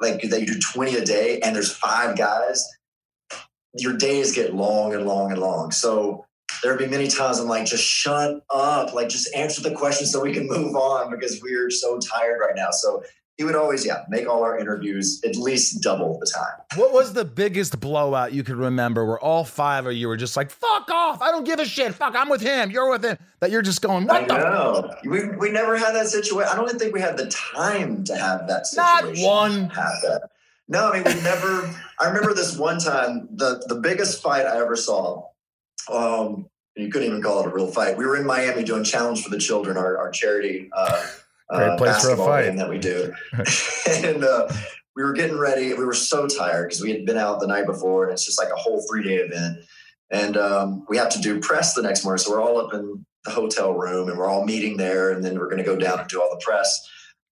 like 0.00 0.22
that 0.22 0.40
you 0.40 0.46
do 0.46 0.58
20 0.58 0.96
a 0.96 1.04
day 1.04 1.40
and 1.40 1.54
there's 1.54 1.72
five 1.72 2.16
guys, 2.16 2.66
your 3.74 3.96
days 3.96 4.34
get 4.34 4.54
long 4.54 4.94
and 4.94 5.06
long 5.06 5.30
and 5.30 5.40
long. 5.40 5.70
So 5.70 6.26
there'd 6.62 6.78
be 6.78 6.86
many 6.86 7.08
times 7.08 7.38
I'm 7.38 7.48
like, 7.48 7.66
just 7.66 7.84
shut 7.84 8.42
up, 8.50 8.94
like 8.94 9.08
just 9.08 9.34
answer 9.34 9.62
the 9.62 9.74
question 9.74 10.06
so 10.06 10.22
we 10.22 10.32
can 10.32 10.46
move 10.48 10.74
on 10.74 11.10
because 11.10 11.40
we're 11.42 11.70
so 11.70 11.98
tired 11.98 12.38
right 12.40 12.54
now. 12.56 12.70
So 12.70 13.02
he 13.40 13.44
would 13.44 13.56
always, 13.56 13.86
yeah, 13.86 14.04
make 14.10 14.28
all 14.28 14.44
our 14.44 14.58
interviews 14.58 15.18
at 15.24 15.34
least 15.34 15.82
double 15.82 16.18
the 16.18 16.26
time. 16.26 16.60
what 16.76 16.92
was 16.92 17.14
the 17.14 17.24
biggest 17.24 17.80
blowout 17.80 18.34
you 18.34 18.44
could 18.44 18.56
remember 18.56 19.06
where 19.06 19.18
all 19.18 19.44
five 19.44 19.86
of 19.86 19.94
you 19.94 20.08
were 20.08 20.16
just 20.18 20.36
like, 20.36 20.50
fuck 20.50 20.90
off, 20.90 21.22
I 21.22 21.30
don't 21.30 21.44
give 21.44 21.58
a 21.58 21.64
shit, 21.64 21.94
fuck, 21.94 22.14
I'm 22.14 22.28
with 22.28 22.42
him, 22.42 22.70
you're 22.70 22.90
with 22.90 23.02
him, 23.02 23.16
that 23.40 23.50
you're 23.50 23.62
just 23.62 23.80
going, 23.80 24.10
I 24.10 24.26
the 24.26 24.34
know. 24.34 24.94
We, 25.06 25.30
we 25.38 25.50
never 25.50 25.78
had 25.78 25.94
that 25.94 26.08
situation. 26.08 26.52
I 26.52 26.54
don't 26.54 26.66
even 26.66 26.78
think 26.78 26.92
we 26.92 27.00
had 27.00 27.16
the 27.16 27.28
time 27.28 28.04
to 28.04 28.14
have 28.14 28.46
that 28.48 28.66
situation. 28.66 29.22
Not 29.22 29.26
one. 29.26 29.68
That. 29.68 30.28
No, 30.68 30.90
I 30.90 31.02
mean, 31.02 31.04
we 31.04 31.22
never. 31.22 31.74
I 31.98 32.08
remember 32.08 32.34
this 32.34 32.58
one 32.58 32.78
time, 32.78 33.26
the, 33.32 33.64
the 33.68 33.76
biggest 33.76 34.20
fight 34.20 34.44
I 34.44 34.60
ever 34.60 34.76
saw. 34.76 35.28
Um, 35.90 36.50
you 36.76 36.90
couldn't 36.90 37.08
even 37.08 37.22
call 37.22 37.40
it 37.40 37.46
a 37.46 37.48
real 37.48 37.68
fight. 37.68 37.96
We 37.96 38.04
were 38.04 38.18
in 38.18 38.26
Miami 38.26 38.64
doing 38.64 38.84
Challenge 38.84 39.22
for 39.22 39.30
the 39.30 39.38
Children, 39.38 39.78
our, 39.78 39.96
our 39.96 40.10
charity 40.10 40.68
uh, 40.74 41.06
uh, 41.50 41.76
place 41.76 42.02
for 42.02 42.10
a 42.10 42.16
basketball 42.16 42.26
fight. 42.26 42.44
game 42.44 42.56
that 42.56 42.68
we 42.68 42.78
do. 42.78 43.12
and 43.90 44.24
uh, 44.24 44.52
we 44.96 45.02
were 45.02 45.12
getting 45.12 45.38
ready. 45.38 45.74
We 45.74 45.84
were 45.84 45.94
so 45.94 46.26
tired 46.26 46.68
because 46.68 46.82
we 46.82 46.90
had 46.90 47.06
been 47.06 47.16
out 47.16 47.40
the 47.40 47.46
night 47.46 47.66
before, 47.66 48.04
and 48.04 48.12
it's 48.12 48.24
just 48.24 48.38
like 48.38 48.52
a 48.52 48.56
whole 48.56 48.84
three 48.88 49.02
day 49.02 49.16
event. 49.16 49.58
And 50.10 50.36
um, 50.36 50.84
we 50.88 50.96
have 50.96 51.10
to 51.10 51.20
do 51.20 51.40
press 51.40 51.74
the 51.74 51.82
next 51.82 52.04
morning. 52.04 52.18
So 52.18 52.32
we're 52.32 52.42
all 52.42 52.58
up 52.58 52.74
in 52.74 53.04
the 53.24 53.30
hotel 53.30 53.74
room 53.74 54.08
and 54.08 54.18
we're 54.18 54.28
all 54.28 54.44
meeting 54.44 54.76
there. 54.76 55.10
And 55.10 55.24
then 55.24 55.38
we're 55.38 55.48
going 55.48 55.58
to 55.58 55.64
go 55.64 55.76
down 55.76 56.00
and 56.00 56.08
do 56.08 56.20
all 56.20 56.30
the 56.30 56.44
press. 56.44 56.88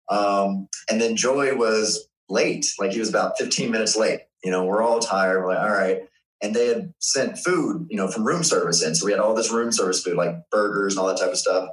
Um, 0.09 0.67
and 0.89 0.99
then 0.99 1.15
Joey 1.15 1.53
was 1.53 2.07
late, 2.29 2.65
like 2.79 2.91
he 2.91 2.99
was 2.99 3.09
about 3.09 3.37
15 3.37 3.71
minutes 3.71 3.95
late. 3.95 4.21
You 4.43 4.51
know, 4.51 4.63
we're 4.65 4.81
all 4.81 4.99
tired. 4.99 5.41
We're 5.41 5.53
like, 5.53 5.59
all 5.59 5.71
right. 5.71 6.03
And 6.41 6.55
they 6.55 6.67
had 6.67 6.93
sent 6.99 7.37
food, 7.37 7.87
you 7.89 7.97
know, 7.97 8.07
from 8.07 8.25
room 8.25 8.43
service 8.43 8.81
in. 8.81 8.95
So 8.95 9.05
we 9.05 9.11
had 9.11 9.19
all 9.19 9.35
this 9.35 9.51
room 9.51 9.71
service 9.71 10.01
food, 10.01 10.15
like 10.15 10.35
burgers 10.51 10.93
and 10.93 11.01
all 11.01 11.07
that 11.07 11.17
type 11.17 11.31
of 11.31 11.37
stuff. 11.37 11.69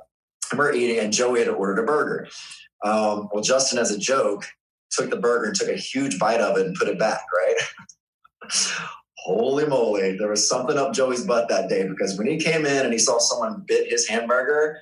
We're 0.54 0.72
eating, 0.72 0.98
and 0.98 1.12
Joey 1.12 1.40
had 1.40 1.48
ordered 1.48 1.82
a 1.82 1.86
burger. 1.86 2.28
Um, 2.84 3.28
well, 3.32 3.42
Justin, 3.42 3.78
as 3.78 3.90
a 3.90 3.98
joke, 3.98 4.44
took 4.90 5.10
the 5.10 5.16
burger 5.16 5.46
and 5.46 5.54
took 5.54 5.68
a 5.68 5.76
huge 5.76 6.18
bite 6.18 6.40
of 6.40 6.56
it 6.56 6.66
and 6.66 6.76
put 6.76 6.88
it 6.88 6.98
back, 6.98 7.20
right? 7.34 8.50
Holy 9.18 9.66
moly, 9.66 10.16
there 10.16 10.28
was 10.28 10.48
something 10.48 10.78
up 10.78 10.92
Joey's 10.92 11.24
butt 11.24 11.48
that 11.48 11.68
day 11.68 11.88
because 11.88 12.16
when 12.16 12.28
he 12.28 12.36
came 12.36 12.64
in 12.64 12.84
and 12.84 12.92
he 12.92 12.98
saw 12.98 13.18
someone 13.18 13.64
bit 13.66 13.90
his 13.90 14.06
hamburger, 14.06 14.78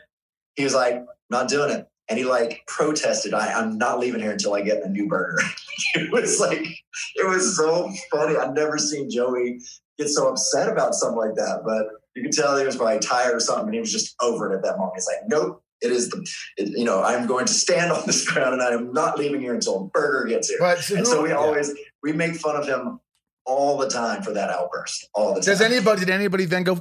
he 0.55 0.65
was 0.65 0.75
like, 0.75 1.03
not 1.31 1.49
doing 1.49 1.71
it. 1.71 1.87
And 2.09 2.19
he 2.19 2.27
like 2.27 2.63
protested, 2.67 3.33
I, 3.33 3.53
I'm 3.53 3.79
not 3.79 3.99
leaving 3.99 4.21
here 4.21 4.33
until 4.33 4.55
I 4.55 4.61
get 4.61 4.83
a 4.83 4.89
new 4.91 5.09
burger. 5.09 5.39
it 5.95 6.13
was 6.13 6.39
like, 6.39 6.61
it 6.61 7.27
was 7.27 7.57
so 7.57 7.91
funny. 8.11 8.37
I've 8.37 8.53
never 8.53 8.77
seen 8.77 9.11
Joey 9.11 9.61
get 9.99 10.09
so 10.09 10.29
upset 10.29 10.69
about 10.69 10.95
something 10.95 11.17
like 11.17 11.35
that. 11.37 11.63
But 11.65 11.87
you 12.15 12.23
could 12.23 12.33
tell 12.33 12.57
he 12.57 12.65
was 12.65 12.77
probably 12.77 12.99
tired 13.01 13.35
or 13.35 13.41
something. 13.41 13.67
And 13.67 13.75
he 13.75 13.81
was 13.81 13.93
just 13.93 14.15
over 14.21 14.53
it 14.53 14.57
at 14.57 14.63
that 14.63 14.77
moment. 14.79 14.95
He's 14.97 15.07
like, 15.07 15.27
nope, 15.27 15.63
it 15.81 15.91
is 15.93 16.09
the, 16.11 16.27
it, 16.57 16.69
you 16.79 16.85
know, 16.85 17.03
I'm 17.03 17.27
going 17.27 17.47
to 17.47 17.53
stand 17.53 17.93
on 17.93 18.03
this 18.07 18.29
ground 18.31 18.55
and 18.55 18.63
I 18.63 18.71
am 18.73 18.93
not 18.93 19.19
leaving 19.19 19.41
here 19.41 19.55
until 19.55 19.91
burger 19.93 20.29
gets 20.29 20.49
here. 20.49 20.59
But 20.61 20.89
And 20.91 21.07
so 21.07 21.23
we 21.23 21.33
always, 21.33 21.73
we 22.03 22.13
make 22.13 22.37
fun 22.37 22.57
of 22.57 22.67
him 22.67 23.01
all 23.47 23.77
the 23.77 23.89
time 23.89 24.23
for 24.23 24.33
that 24.33 24.51
outburst. 24.51 25.09
All 25.15 25.35
the 25.35 25.41
time. 25.41 25.53
Does 25.53 25.61
anybody 25.61 26.01
did 26.01 26.11
anybody 26.11 26.45
then 26.47 26.63
go? 26.65 26.77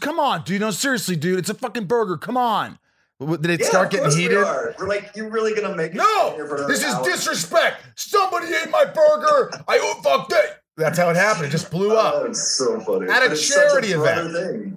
Come 0.00 0.18
on, 0.18 0.44
dude. 0.44 0.60
No, 0.60 0.70
seriously, 0.70 1.16
dude. 1.16 1.38
It's 1.38 1.50
a 1.50 1.54
fucking 1.54 1.84
burger. 1.84 2.16
Come 2.16 2.36
on. 2.36 2.78
Did 3.18 3.46
it 3.46 3.60
Yeah, 3.60 3.66
start 3.66 3.90
getting 3.90 4.04
course 4.04 4.16
we 4.16 4.22
heated? 4.22 4.38
are. 4.38 4.74
We're 4.78 4.88
like, 4.88 5.12
you're 5.16 5.30
really 5.30 5.54
gonna 5.54 5.74
make 5.74 5.92
it 5.92 5.96
No, 5.96 6.36
this 6.68 6.84
is 6.84 6.94
hour? 6.94 7.02
disrespect. 7.04 7.82
Somebody 7.94 8.48
ate 8.48 8.70
my 8.70 8.84
burger. 8.84 9.50
I 9.66 9.78
oh, 9.80 10.00
fuck 10.02 10.28
that. 10.28 10.60
That's 10.76 10.98
how 10.98 11.08
it 11.08 11.16
happened. 11.16 11.46
It 11.46 11.50
just 11.50 11.70
blew 11.70 11.92
Oh, 11.92 11.96
up. 11.98 12.26
it's 12.28 12.52
so 12.52 12.78
funny. 12.80 13.10
At 13.10 13.22
a 13.22 13.28
But 13.28 13.32
it's 13.32 13.48
such 13.48 13.56
charity 13.68 13.92
event. 13.92 14.32
Thing. 14.34 14.76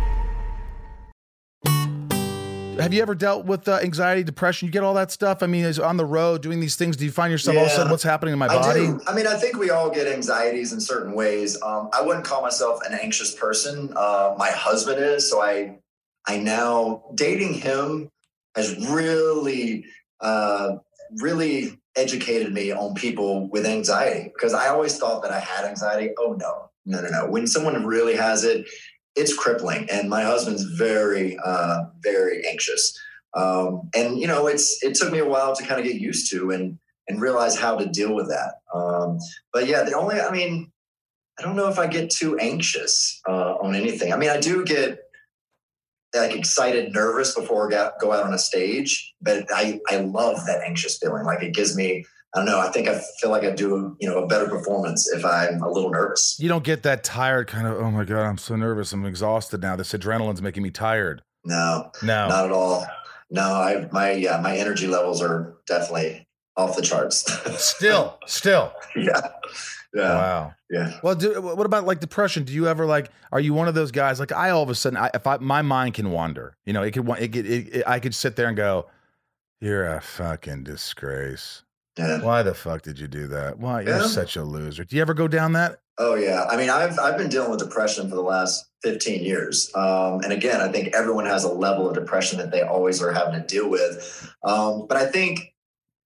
Have 2.81 2.93
you 2.93 3.01
ever 3.01 3.15
dealt 3.15 3.45
with 3.45 3.67
uh, 3.67 3.79
anxiety, 3.81 4.23
depression? 4.23 4.67
You 4.67 4.71
get 4.71 4.83
all 4.83 4.93
that 4.95 5.11
stuff. 5.11 5.43
I 5.43 5.47
mean, 5.47 5.65
is 5.65 5.79
on 5.79 5.97
the 5.97 6.05
road 6.05 6.41
doing 6.41 6.59
these 6.59 6.75
things. 6.75 6.97
Do 6.97 7.05
you 7.05 7.11
find 7.11 7.31
yourself 7.31 7.57
all 7.57 7.63
of 7.63 7.71
a 7.71 7.75
sudden, 7.75 7.91
what's 7.91 8.03
happening 8.03 8.33
in 8.33 8.39
my 8.39 8.47
I 8.47 8.55
body? 8.55 8.87
do. 8.87 9.01
I 9.07 9.13
mean, 9.13 9.27
I 9.27 9.35
think 9.35 9.57
we 9.57 9.69
all 9.69 9.89
get 9.89 10.07
anxieties 10.07 10.73
in 10.73 10.79
certain 10.79 11.13
ways. 11.13 11.61
Um, 11.61 11.89
I 11.93 12.01
wouldn't 12.01 12.25
call 12.25 12.41
myself 12.41 12.79
an 12.87 12.97
anxious 12.99 13.35
person. 13.35 13.93
Uh, 13.95 14.35
my 14.37 14.49
husband 14.49 14.99
is, 14.99 15.29
so 15.29 15.41
I, 15.41 15.77
I 16.27 16.37
now 16.37 17.03
dating 17.15 17.55
him 17.55 18.09
has 18.55 18.75
really, 18.89 19.85
uh, 20.19 20.77
really 21.17 21.79
educated 21.95 22.53
me 22.53 22.71
on 22.71 22.93
people 22.95 23.49
with 23.49 23.65
anxiety 23.65 24.31
because 24.33 24.53
I 24.53 24.67
always 24.67 24.97
thought 24.97 25.21
that 25.23 25.31
I 25.31 25.39
had 25.39 25.65
anxiety. 25.65 26.11
Oh 26.17 26.33
no, 26.33 26.69
no, 26.85 27.01
no, 27.01 27.09
no. 27.09 27.29
When 27.29 27.47
someone 27.47 27.85
really 27.85 28.15
has 28.15 28.43
it, 28.43 28.67
it's 29.15 29.35
crippling. 29.35 29.87
And 29.89 30.09
my 30.09 30.23
husband's 30.23 30.63
very, 30.63 31.37
uh, 31.43 31.83
very 32.01 32.45
anxious. 32.47 32.97
Um, 33.33 33.89
and 33.95 34.19
you 34.19 34.27
know, 34.27 34.47
it's 34.47 34.83
it 34.83 34.95
took 34.95 35.11
me 35.11 35.19
a 35.19 35.27
while 35.27 35.55
to 35.55 35.63
kind 35.63 35.79
of 35.79 35.85
get 35.85 35.95
used 35.95 36.29
to 36.31 36.51
and 36.51 36.77
and 37.07 37.21
realize 37.21 37.57
how 37.57 37.77
to 37.77 37.85
deal 37.85 38.13
with 38.13 38.29
that. 38.29 38.55
Um, 38.73 39.19
but 39.51 39.67
yeah, 39.67 39.83
the 39.83 39.93
only, 39.93 40.19
I 40.19 40.31
mean, 40.31 40.71
I 41.39 41.43
don't 41.43 41.55
know 41.55 41.67
if 41.67 41.79
I 41.79 41.87
get 41.87 42.09
too 42.09 42.37
anxious 42.37 43.19
uh, 43.27 43.55
on 43.55 43.75
anything. 43.75 44.13
I 44.13 44.17
mean, 44.17 44.29
I 44.29 44.39
do 44.39 44.63
get 44.63 44.99
like 46.13 46.35
excited, 46.35 46.93
nervous 46.93 47.33
before 47.33 47.67
I 47.67 47.71
go- 47.71 47.91
go 47.99 48.11
out 48.11 48.23
on 48.23 48.33
a 48.33 48.37
stage, 48.37 49.13
but 49.21 49.45
I, 49.53 49.79
I 49.89 49.97
love 49.97 50.45
that 50.45 50.61
anxious 50.65 50.97
feeling. 50.97 51.25
Like 51.25 51.41
it 51.41 51.53
gives 51.53 51.75
me, 51.75 52.05
I 52.33 52.39
don't 52.39 52.45
know, 52.45 52.59
I 52.59 52.69
think 52.69 52.87
I 52.87 53.01
feel 53.19 53.29
like 53.29 53.43
I 53.43 53.51
do, 53.51 53.95
you 53.99 54.07
know, 54.07 54.23
a 54.23 54.27
better 54.27 54.47
performance 54.47 55.09
if 55.11 55.25
I'm 55.25 55.61
a 55.61 55.69
little 55.69 55.89
nervous. 55.89 56.37
You 56.39 56.47
don't 56.47 56.63
get 56.63 56.83
that 56.83 57.03
tired 57.03 57.47
kind 57.47 57.67
of, 57.67 57.77
oh 57.77 57.91
my 57.91 58.05
God, 58.05 58.21
I'm 58.25 58.37
so 58.37 58.55
nervous. 58.55 58.93
I'm 58.93 59.05
exhausted 59.05 59.61
now. 59.61 59.75
This 59.75 59.91
adrenaline's 59.93 60.41
making 60.41 60.63
me 60.63 60.71
tired. 60.71 61.23
No, 61.43 61.91
No. 62.01 62.27
not 62.29 62.45
at 62.45 62.51
all. 62.51 62.85
No, 63.29 63.41
I, 63.43 63.87
my, 63.91 64.11
yeah, 64.11 64.39
my 64.41 64.55
energy 64.57 64.87
levels 64.87 65.21
are 65.21 65.55
definitely 65.67 66.27
off 66.57 66.75
the 66.75 66.81
charts. 66.81 67.25
still, 67.63 68.17
still. 68.27 68.71
yeah. 68.95 69.19
Yeah. 69.93 70.13
Wow. 70.15 70.53
Yeah. 70.69 70.99
Well, 71.03 71.15
do, 71.15 71.41
what 71.41 71.65
about 71.65 71.85
like 71.85 71.99
depression? 71.99 72.45
Do 72.45 72.53
you 72.53 72.65
ever 72.69 72.85
like? 72.85 73.09
Are 73.33 73.41
you 73.41 73.53
one 73.53 73.67
of 73.67 73.73
those 73.73 73.91
guys? 73.91 74.21
Like 74.21 74.31
I, 74.31 74.49
all 74.51 74.63
of 74.63 74.69
a 74.69 74.75
sudden, 74.75 74.95
I, 74.97 75.09
if 75.13 75.27
I 75.27 75.35
my 75.39 75.61
mind 75.61 75.95
can 75.95 76.11
wander, 76.11 76.55
you 76.65 76.71
know, 76.71 76.81
it 76.81 76.91
could. 76.91 77.09
It, 77.19 77.33
could- 77.33 77.45
it, 77.45 77.75
it, 77.75 77.83
I 77.85 77.99
could 77.99 78.15
sit 78.15 78.37
there 78.37 78.47
and 78.47 78.55
go, 78.55 78.85
"You're 79.59 79.85
a 79.93 79.99
fucking 79.99 80.63
disgrace. 80.63 81.63
Yeah. 81.97 82.21
Why 82.21 82.41
the 82.43 82.53
fuck 82.53 82.81
did 82.83 82.99
you 82.99 83.07
do 83.07 83.27
that? 83.27 83.59
Why 83.59 83.81
you're 83.81 83.97
Yeah. 83.97 84.07
such 84.07 84.35
a 84.35 84.43
loser." 84.43 84.83
Do 84.85 84.95
you 84.95 85.01
ever 85.01 85.13
go 85.13 85.27
down 85.27 85.53
that? 85.53 85.79
Oh 85.97 86.15
yeah. 86.15 86.45
I 86.49 86.55
mean, 86.57 86.69
I've 86.69 86.97
I've 86.99 87.17
been 87.17 87.29
dealing 87.29 87.51
with 87.51 87.59
depression 87.59 88.09
for 88.09 88.15
the 88.15 88.21
last 88.21 88.65
15 88.83 89.23
years. 89.23 89.69
Um, 89.75 90.21
and 90.23 90.31
again, 90.33 90.61
I 90.61 90.71
think 90.71 90.95
everyone 90.95 91.25
has 91.25 91.43
a 91.43 91.51
level 91.51 91.87
of 91.87 91.93
depression 91.93 92.39
that 92.39 92.49
they 92.51 92.61
always 92.61 93.01
are 93.01 93.11
having 93.11 93.33
to 93.39 93.45
deal 93.45 93.69
with. 93.69 94.27
Um, 94.43 94.87
but 94.87 94.97
I 94.97 95.05
think 95.05 95.53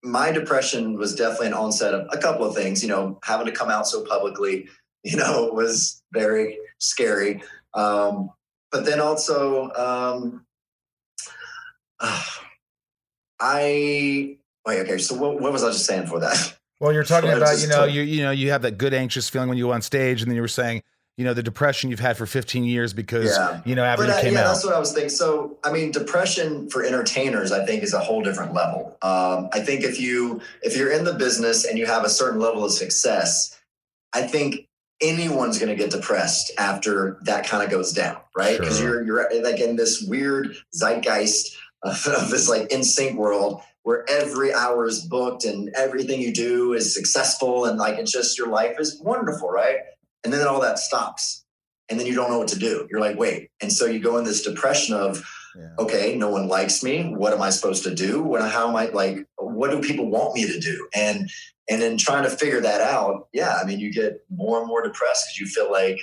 my 0.02 0.32
depression 0.32 0.96
was 0.98 1.14
definitely 1.14 1.48
an 1.48 1.54
onset 1.54 1.94
of 1.94 2.08
a 2.10 2.18
couple 2.18 2.44
of 2.46 2.54
things. 2.54 2.82
You 2.82 2.88
know, 2.88 3.18
having 3.22 3.46
to 3.46 3.52
come 3.52 3.68
out 3.70 3.86
so 3.86 4.04
publicly, 4.04 4.68
you 5.04 5.16
know, 5.16 5.50
was 5.52 6.02
very 6.12 6.58
scary. 6.78 7.42
Um, 7.74 8.30
but 8.72 8.84
then 8.86 9.00
also, 9.00 9.70
um, 9.72 10.46
I 13.40 14.38
wait. 14.66 14.80
Okay, 14.80 14.98
so 14.98 15.14
what, 15.14 15.40
what 15.40 15.52
was 15.52 15.62
I 15.64 15.68
just 15.70 15.86
saying 15.86 16.06
for 16.06 16.20
that? 16.20 16.56
Well, 16.80 16.92
you're 16.92 17.04
talking 17.04 17.30
So 17.32 17.36
about 17.36 17.58
you 17.60 17.68
know 17.68 17.76
told- 17.76 17.92
you 17.92 18.02
you 18.02 18.22
know 18.22 18.30
you 18.30 18.50
have 18.50 18.62
that 18.62 18.78
good 18.78 18.94
anxious 18.94 19.28
feeling 19.28 19.48
when 19.48 19.58
you 19.58 19.64
go 19.66 19.72
on 19.72 19.82
stage, 19.82 20.22
and 20.22 20.30
then 20.30 20.36
you 20.36 20.42
were 20.42 20.48
saying 20.48 20.82
you 21.16 21.24
know 21.24 21.32
the 21.32 21.42
depression 21.44 21.90
you've 21.90 22.00
had 22.00 22.16
for 22.16 22.26
15 22.26 22.64
years 22.64 22.92
because 22.92 23.26
Yeah. 23.36 23.60
you 23.64 23.74
know 23.76 23.84
after 23.84 24.04
But 24.04 24.10
uh, 24.18 24.20
came 24.20 24.32
yeah, 24.34 24.40
out. 24.40 24.44
that's 24.48 24.64
what 24.64 24.74
I 24.74 24.80
was 24.80 24.92
thinking. 24.92 25.10
So, 25.10 25.58
I 25.62 25.70
mean, 25.70 25.92
depression 25.92 26.68
for 26.68 26.82
entertainers, 26.84 27.52
I 27.52 27.64
think, 27.64 27.84
is 27.84 27.94
a 27.94 28.00
whole 28.00 28.20
different 28.22 28.52
level. 28.52 28.96
Um, 29.00 29.48
I 29.52 29.60
think 29.60 29.84
if 29.84 30.00
you 30.00 30.40
if 30.62 30.76
you're 30.76 30.90
in 30.90 31.04
the 31.04 31.14
business 31.14 31.64
and 31.64 31.78
you 31.78 31.86
have 31.86 32.04
a 32.04 32.08
certain 32.10 32.40
level 32.40 32.64
of 32.64 32.72
success, 32.72 33.56
I 34.12 34.22
think 34.22 34.66
anyone's 35.00 35.58
going 35.58 35.68
to 35.68 35.76
get 35.76 35.90
depressed 35.92 36.50
after 36.58 37.18
that 37.22 37.46
kind 37.46 37.62
of 37.62 37.70
goes 37.70 37.92
down, 37.92 38.16
right? 38.36 38.58
Because 38.58 38.78
Sure. 38.78 39.02
you're 39.04 39.30
you're 39.30 39.42
like 39.44 39.60
in 39.60 39.76
this 39.76 40.02
weird 40.02 40.56
zeitgeist 40.74 41.56
of, 41.84 42.04
of 42.08 42.30
this 42.30 42.48
like 42.48 42.68
NSYNC 42.70 43.14
world 43.16 43.60
where 43.84 44.04
every 44.10 44.52
hour 44.52 44.86
is 44.86 45.02
booked 45.06 45.44
and 45.44 45.70
everything 45.76 46.20
you 46.20 46.32
do 46.34 46.72
is 46.72 46.92
successful 46.94 47.66
and 47.66 47.78
like 47.78 47.98
it's 47.98 48.10
just 48.12 48.36
your 48.38 48.48
life 48.48 48.76
is 48.80 49.00
wonderful, 49.02 49.48
right? 49.48 49.76
And 50.24 50.32
then 50.32 50.46
all 50.46 50.60
that 50.62 50.78
stops 50.78 51.44
and 51.88 52.00
then 52.00 52.06
you 52.06 52.14
don't 52.14 52.30
know 52.30 52.38
what 52.38 52.48
to 52.48 52.58
do. 52.58 52.86
You're 52.90 53.00
like, 53.00 53.18
wait. 53.18 53.50
And 53.60 53.72
so 53.72 53.86
you 53.86 54.00
go 54.00 54.16
in 54.18 54.24
this 54.24 54.42
depression 54.42 54.94
of, 54.96 55.22
Yeah. 55.56 55.68
okay, 55.78 56.16
no 56.16 56.30
one 56.30 56.48
likes 56.48 56.82
me. 56.82 57.14
What 57.14 57.32
am 57.34 57.40
I 57.42 57.50
supposed 57.50 57.84
to 57.84 57.94
do? 57.94 58.22
What, 58.22 58.40
how 58.50 58.68
am 58.68 58.74
I 58.74 58.86
like, 58.86 59.18
what 59.36 59.70
do 59.70 59.80
people 59.80 60.10
want 60.10 60.34
me 60.34 60.46
to 60.46 60.58
do? 60.58 60.88
And, 60.94 61.30
and 61.70 61.80
then 61.80 61.96
trying 61.98 62.24
to 62.24 62.30
figure 62.30 62.60
that 62.62 62.80
out, 62.80 63.28
yeah, 63.32 63.58
I 63.62 63.64
mean, 63.66 63.78
you 63.80 63.92
get 63.92 64.24
more 64.30 64.58
and 64.60 64.66
more 64.66 64.82
depressed 64.82 65.26
because 65.26 65.38
you 65.40 65.46
feel 65.46 65.70
like 65.70 65.98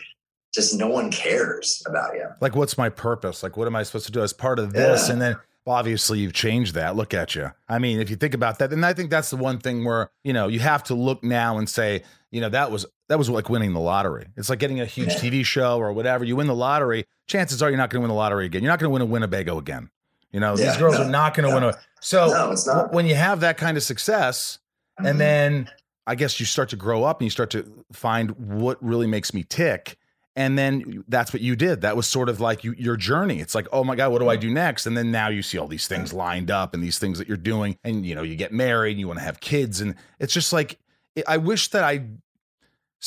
just 0.53 0.77
no 0.77 0.87
one 0.87 1.09
cares 1.11 1.81
about 1.87 2.13
you. 2.13 2.27
like 2.41 2.55
what's 2.55 2.77
my 2.77 2.89
purpose 2.89 3.41
like 3.41 3.55
what 3.55 3.67
am 3.67 3.75
i 3.77 3.83
supposed 3.83 4.05
to 4.05 4.11
do 4.11 4.21
as 4.21 4.33
part 4.33 4.59
of 4.59 4.73
this 4.73 5.07
Yeah. 5.07 5.13
and 5.13 5.21
then 5.21 5.35
well, 5.65 5.75
obviously 5.75 6.19
you've 6.19 6.33
changed 6.33 6.73
that 6.75 6.95
look 6.95 7.13
at 7.13 7.35
you 7.35 7.51
i 7.69 7.77
mean 7.79 7.99
if 7.99 8.09
you 8.09 8.15
think 8.15 8.33
about 8.33 8.59
that 8.59 8.69
then 8.69 8.83
i 8.83 8.93
think 8.93 9.09
that's 9.09 9.29
the 9.29 9.37
one 9.37 9.57
thing 9.59 9.83
where 9.85 10.09
you 10.23 10.33
know 10.33 10.47
you 10.47 10.59
have 10.59 10.83
to 10.83 10.93
look 10.95 11.23
now 11.23 11.57
and 11.57 11.69
say 11.69 12.03
you 12.31 12.41
know 12.41 12.49
that 12.49 12.71
was 12.71 12.85
that 13.09 13.17
was 13.17 13.29
like 13.29 13.49
winning 13.49 13.73
the 13.73 13.79
lottery 13.79 14.25
it's 14.37 14.49
like 14.49 14.59
getting 14.59 14.79
a 14.81 14.85
huge 14.85 15.09
Yeah. 15.09 15.19
tv 15.29 15.45
show 15.45 15.77
or 15.79 15.93
whatever 15.93 16.23
you 16.25 16.35
win 16.35 16.47
the 16.47 16.55
lottery 16.55 17.05
chances 17.27 17.61
are 17.61 17.69
you're 17.69 17.77
not 17.77 17.89
going 17.89 17.99
to 17.99 18.01
win 18.01 18.09
the 18.09 18.15
lottery 18.15 18.45
again 18.45 18.63
you're 18.63 18.71
not 18.71 18.79
going 18.79 18.89
to 18.89 18.93
win 18.93 19.01
a 19.01 19.05
winnebago 19.05 19.57
again 19.57 19.89
you 20.31 20.39
know 20.39 20.55
these 20.55 20.77
girls 20.77 20.97
no, 20.97 21.03
are 21.05 21.09
not 21.09 21.33
going 21.35 21.43
to 21.47 21.49
no. 21.59 21.67
win 21.67 21.75
a 21.75 21.79
so 21.99 22.27
No, 22.27 22.51
it's 22.51 22.65
not. 22.65 22.91
when 22.93 23.05
you 23.05 23.15
have 23.15 23.41
that 23.41 23.57
kind 23.57 23.77
of 23.77 23.83
success 23.83 24.57
Mhm. 24.99 25.09
and 25.09 25.19
then 25.19 25.69
I 26.07 26.15
guess 26.15 26.39
you 26.39 26.45
start 26.47 26.69
to 26.69 26.75
grow 26.75 27.03
up 27.03 27.19
and 27.21 27.25
you 27.27 27.29
start 27.29 27.51
to 27.51 27.85
find 27.93 28.31
what 28.31 28.83
really 28.83 29.05
makes 29.05 29.33
me 29.35 29.43
tick. 29.43 29.97
And 30.35 30.57
then 30.57 31.03
that's 31.09 31.33
what 31.33 31.41
you 31.41 31.57
did. 31.57 31.81
That 31.81 31.97
was 31.97 32.07
sort 32.07 32.29
of 32.29 32.39
like 32.39 32.63
you, 32.63 32.73
your 32.77 32.95
journey. 32.95 33.41
It's 33.41 33.53
like, 33.53 33.67
oh 33.73 33.83
my 33.83 33.95
God, 33.95 34.11
what 34.11 34.19
do 34.19 34.29
I 34.29 34.37
do 34.37 34.49
next? 34.49 34.85
And 34.85 34.95
then 34.95 35.11
now 35.11 35.27
you 35.27 35.41
see 35.41 35.57
all 35.57 35.67
these 35.67 35.87
things 35.87 36.13
lined 36.13 36.49
up 36.49 36.73
and 36.73 36.81
these 36.81 36.97
things 36.99 37.17
that 37.17 37.27
you're 37.27 37.35
doing. 37.35 37.77
And, 37.83 38.05
you 38.05 38.15
know, 38.15 38.23
you 38.23 38.37
get 38.37 38.53
married 38.53 38.91
and 38.91 38.99
you 38.99 39.07
want 39.07 39.19
to 39.19 39.25
have 39.25 39.41
kids. 39.41 39.81
And 39.81 39.95
it's 40.19 40.33
just 40.33 40.53
like, 40.53 40.79
I 41.27 41.35
wish 41.35 41.67
that 41.69 41.83
I, 41.83 42.05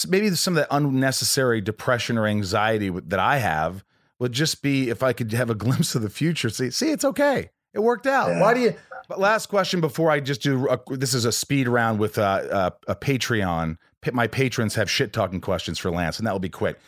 maybe 0.07 0.31
some 0.33 0.55
of 0.55 0.57
that 0.57 0.69
unnecessary 0.71 1.63
depression 1.63 2.19
or 2.19 2.27
anxiety 2.27 2.91
that 2.91 3.21
I 3.21 3.39
have 3.39 3.85
would 4.19 4.33
just 4.33 4.63
be 4.63 4.91
if 4.91 5.03
I 5.03 5.15
could 5.15 5.33
have 5.33 5.49
a 5.49 5.55
glimpse 5.55 5.95
of 5.95 6.03
the 6.03 6.11
future. 6.11 6.51
See, 6.51 6.71
see, 6.71 6.91
it's 6.91 7.05
okay. 7.07 7.51
It 7.73 7.81
worked 7.81 8.07
out. 8.07 8.29
Yeah. 8.29 8.41
Why 8.41 8.55
do 8.55 8.61
you? 8.61 8.75
But 9.09 9.19
last 9.19 9.47
question 9.47 9.81
before 9.81 10.11
I 10.11 10.21
just 10.21 10.43
do 10.43 10.69
a, 10.69 10.79
this 10.97 11.13
is 11.15 11.25
a 11.25 11.33
speed 11.33 11.69
round 11.69 11.99
with 11.99 12.19
uh, 12.19 12.23
uh, 12.23 12.71
a 12.89 12.95
Patreon. 12.95 13.77
My 14.13 14.27
patrons 14.27 14.75
have 14.75 14.91
shit 14.91 15.13
talking 15.13 15.41
questions 15.41 15.79
for 15.79 15.91
Lance, 15.91 16.19
and 16.19 16.27
that 16.27 16.33
will 16.33 16.39
be 16.39 16.49
quick. 16.49 16.79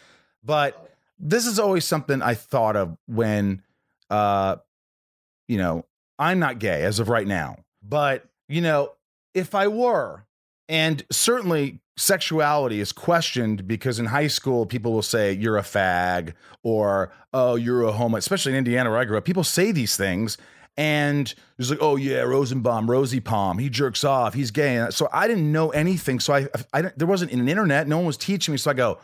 But 0.47 0.90
this 1.18 1.47
is 1.47 1.59
always 1.59 1.84
something 1.84 2.22
I 2.22 2.34
thought 2.34 2.76
of 2.76 2.97
when, 3.07 3.62
uh, 4.11 4.57
you 5.49 5.59
know, 5.59 5.84
I'm 6.18 6.38
not 6.38 6.59
gay 6.59 6.82
as 6.84 6.99
of 7.01 7.09
right 7.09 7.26
now, 7.26 7.57
but 7.82 8.24
you 8.49 8.61
know, 8.61 8.92
if 9.34 9.55
I 9.55 9.66
were, 9.68 10.24
and 10.68 11.05
certainly 11.11 11.80
sexuality 11.99 12.80
is 12.80 12.92
questioned 12.92 13.66
because 13.66 13.99
in 13.99 14.07
high 14.07 14.26
school 14.28 14.66
people 14.66 14.92
will 14.92 15.03
say 15.03 15.32
you're 15.32 15.57
a 15.59 15.62
fag 15.62 16.34
or 16.62 17.11
oh 17.32 17.57
you're 17.57 17.82
a 17.82 17.92
homo, 17.92 18.16
especially 18.16 18.53
in 18.53 18.59
Indiana 18.59 18.90
where 18.90 18.99
I 18.99 19.05
grew 19.05 19.18
up. 19.18 19.24
People 19.24 19.44
say 19.44 19.72
these 19.72 19.97
things, 19.97 20.38
and 20.76 21.34
it's 21.59 21.70
like, 21.70 21.78
oh 21.82 21.97
yeah, 21.97 22.20
Rosenbaum, 22.20 22.90
Rosie 22.90 23.20
Palm, 23.20 23.59
he 23.59 23.68
jerks 23.68 24.05
off, 24.05 24.34
he's 24.34 24.51
gay. 24.51 24.86
So 24.90 25.09
I 25.12 25.26
didn't 25.26 25.51
know 25.51 25.70
anything. 25.70 26.20
So 26.20 26.34
I, 26.34 26.49
I 26.72 26.82
didn't- 26.82 26.99
there 26.99 27.09
wasn't 27.09 27.32
an 27.32 27.49
internet. 27.49 27.88
No 27.88 27.97
one 27.99 28.07
was 28.07 28.16
teaching 28.16 28.53
me. 28.53 28.59
So 28.59 28.70
I 28.70 28.74
go, 28.74 28.99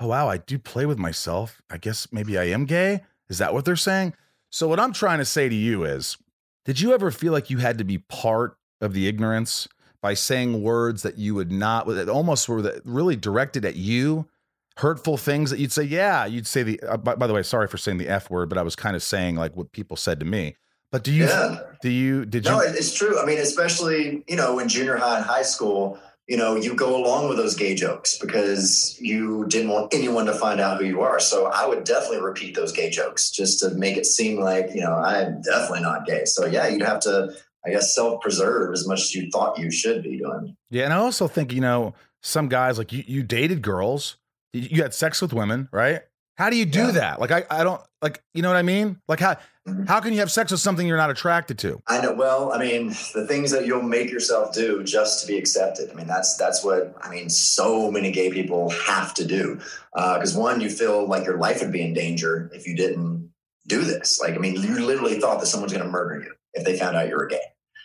oh 0.00 0.08
wow, 0.08 0.28
I 0.28 0.38
do 0.38 0.58
play 0.58 0.86
with 0.86 0.98
myself. 0.98 1.62
I 1.70 1.78
guess 1.78 2.08
maybe 2.12 2.38
I 2.38 2.44
am 2.44 2.64
gay. 2.64 3.02
Is 3.28 3.38
that 3.38 3.54
what 3.54 3.64
they're 3.64 3.76
saying? 3.76 4.14
So 4.50 4.68
what 4.68 4.80
I'm 4.80 4.92
trying 4.92 5.18
to 5.18 5.24
say 5.24 5.48
to 5.48 5.54
you 5.54 5.84
is, 5.84 6.16
did 6.64 6.80
you 6.80 6.94
ever 6.94 7.10
feel 7.10 7.32
like 7.32 7.50
you 7.50 7.58
had 7.58 7.78
to 7.78 7.84
be 7.84 7.98
part 7.98 8.56
of 8.80 8.92
the 8.92 9.08
ignorance 9.08 9.68
by 10.00 10.14
saying 10.14 10.62
words 10.62 11.02
that 11.02 11.18
you 11.18 11.34
would 11.34 11.50
not, 11.50 11.86
that 11.86 12.08
almost 12.08 12.48
were 12.48 12.62
that 12.62 12.82
really 12.84 13.16
directed 13.16 13.64
at 13.64 13.76
you? 13.76 14.28
Hurtful 14.76 15.16
things 15.16 15.50
that 15.50 15.60
you'd 15.60 15.72
say, 15.72 15.84
yeah, 15.84 16.26
you'd 16.26 16.46
say 16.46 16.64
the. 16.64 16.80
Uh, 16.80 16.96
by, 16.96 17.14
by 17.14 17.26
the 17.28 17.32
way, 17.32 17.44
sorry 17.44 17.68
for 17.68 17.78
saying 17.78 17.98
the 17.98 18.08
f 18.08 18.28
word, 18.28 18.48
but 18.48 18.58
I 18.58 18.62
was 18.62 18.74
kind 18.74 18.96
of 18.96 19.02
saying 19.02 19.36
like 19.36 19.56
what 19.56 19.70
people 19.72 19.96
said 19.96 20.18
to 20.18 20.26
me. 20.26 20.56
But 20.90 21.04
do 21.04 21.12
you? 21.12 21.24
Yeah. 21.24 21.58
Do 21.80 21.90
you? 21.90 22.24
Did 22.24 22.44
you? 22.44 22.50
No, 22.50 22.60
it's 22.60 22.92
true. 22.92 23.20
I 23.20 23.24
mean, 23.24 23.38
especially 23.38 24.24
you 24.26 24.36
know 24.36 24.58
in 24.58 24.68
junior 24.68 24.96
high 24.96 25.16
and 25.16 25.24
high 25.24 25.42
school, 25.42 25.98
you 26.26 26.36
know, 26.38 26.56
you 26.56 26.74
go 26.74 26.96
along 26.96 27.28
with 27.28 27.36
those 27.36 27.54
gay 27.54 27.74
jokes 27.74 28.18
because 28.18 28.98
you 29.00 29.44
didn't 29.46 29.70
want 29.70 29.92
anyone 29.92 30.24
to 30.26 30.32
find 30.32 30.60
out 30.60 30.78
who 30.78 30.86
you 30.86 31.02
are. 31.02 31.20
So 31.20 31.46
I 31.46 31.66
would 31.66 31.84
definitely 31.84 32.22
repeat 32.22 32.54
those 32.54 32.72
gay 32.72 32.88
jokes 32.88 33.30
just 33.30 33.60
to 33.60 33.70
make 33.70 33.96
it 33.96 34.06
seem 34.06 34.40
like 34.40 34.70
you 34.74 34.80
know 34.80 34.94
I'm 34.94 35.42
definitely 35.42 35.82
not 35.82 36.06
gay. 36.06 36.24
So 36.24 36.46
yeah, 36.46 36.68
you'd 36.68 36.82
have 36.82 37.00
to, 37.00 37.34
I 37.66 37.70
guess, 37.70 37.94
self-preserve 37.94 38.72
as 38.72 38.86
much 38.88 39.02
as 39.02 39.14
you 39.14 39.30
thought 39.30 39.58
you 39.58 39.70
should 39.70 40.02
be 40.02 40.18
doing. 40.18 40.56
Yeah, 40.70 40.84
and 40.84 40.92
I 40.92 40.96
also 40.96 41.28
think 41.28 41.52
you 41.52 41.60
know 41.60 41.94
some 42.22 42.48
guys 42.48 42.78
like 42.78 42.92
you. 42.92 43.04
You 43.06 43.22
dated 43.22 43.60
girls. 43.60 44.16
You 44.52 44.82
had 44.82 44.94
sex 44.94 45.20
with 45.20 45.32
women, 45.32 45.68
right? 45.72 46.02
How 46.36 46.50
do 46.50 46.56
you 46.56 46.64
do 46.66 46.86
Yeah. 46.86 46.90
that? 46.92 47.20
Like 47.20 47.30
I, 47.30 47.44
I 47.50 47.62
don't 47.64 47.80
like. 48.02 48.20
You 48.34 48.42
know 48.42 48.48
what 48.48 48.56
I 48.56 48.62
mean? 48.62 49.00
Like 49.08 49.20
how 49.20 49.36
Mhm. 49.68 49.88
how 49.88 50.00
can 50.00 50.12
you 50.12 50.18
have 50.18 50.30
sex 50.30 50.50
with 50.50 50.60
something 50.60 50.86
you're 50.86 50.96
not 50.98 51.10
attracted 51.10 51.58
to? 51.60 51.80
I 51.86 52.00
know. 52.00 52.12
Well, 52.12 52.52
I 52.52 52.58
mean, 52.58 52.88
the 53.14 53.26
things 53.26 53.50
that 53.52 53.66
you'll 53.66 53.82
make 53.82 54.10
yourself 54.10 54.52
do 54.54 54.82
just 54.84 55.20
to 55.20 55.26
be 55.26 55.38
accepted. 55.38 55.90
I 55.90 55.94
mean, 55.94 56.06
that's 56.06 56.36
that's 56.36 56.62
what 56.64 56.94
I 57.00 57.08
mean. 57.08 57.30
So 57.30 57.90
many 57.90 58.10
gay 58.10 58.30
people 58.30 58.70
have 58.70 59.14
to 59.14 59.24
do 59.24 59.60
because 59.94 60.34
one, 60.36 60.60
you 60.60 60.68
feel 60.70 61.06
like 61.06 61.24
your 61.24 61.38
life 61.38 61.60
would 61.62 61.72
be 61.72 61.82
in 61.82 61.94
danger 61.94 62.50
if 62.52 62.66
you 62.66 62.76
didn't 62.76 63.30
do 63.66 63.82
this. 63.82 64.20
Like, 64.20 64.34
I 64.34 64.38
mean, 64.38 64.56
you 64.60 64.84
literally 64.84 65.18
thought 65.20 65.40
that 65.40 65.46
someone's 65.46 65.72
going 65.72 65.84
to 65.84 65.90
murder 65.90 66.22
you 66.22 66.34
if 66.52 66.64
they 66.64 66.76
found 66.78 66.96
out 66.96 67.08
you 67.08 67.16
were 67.16 67.26
gay. 67.26 67.40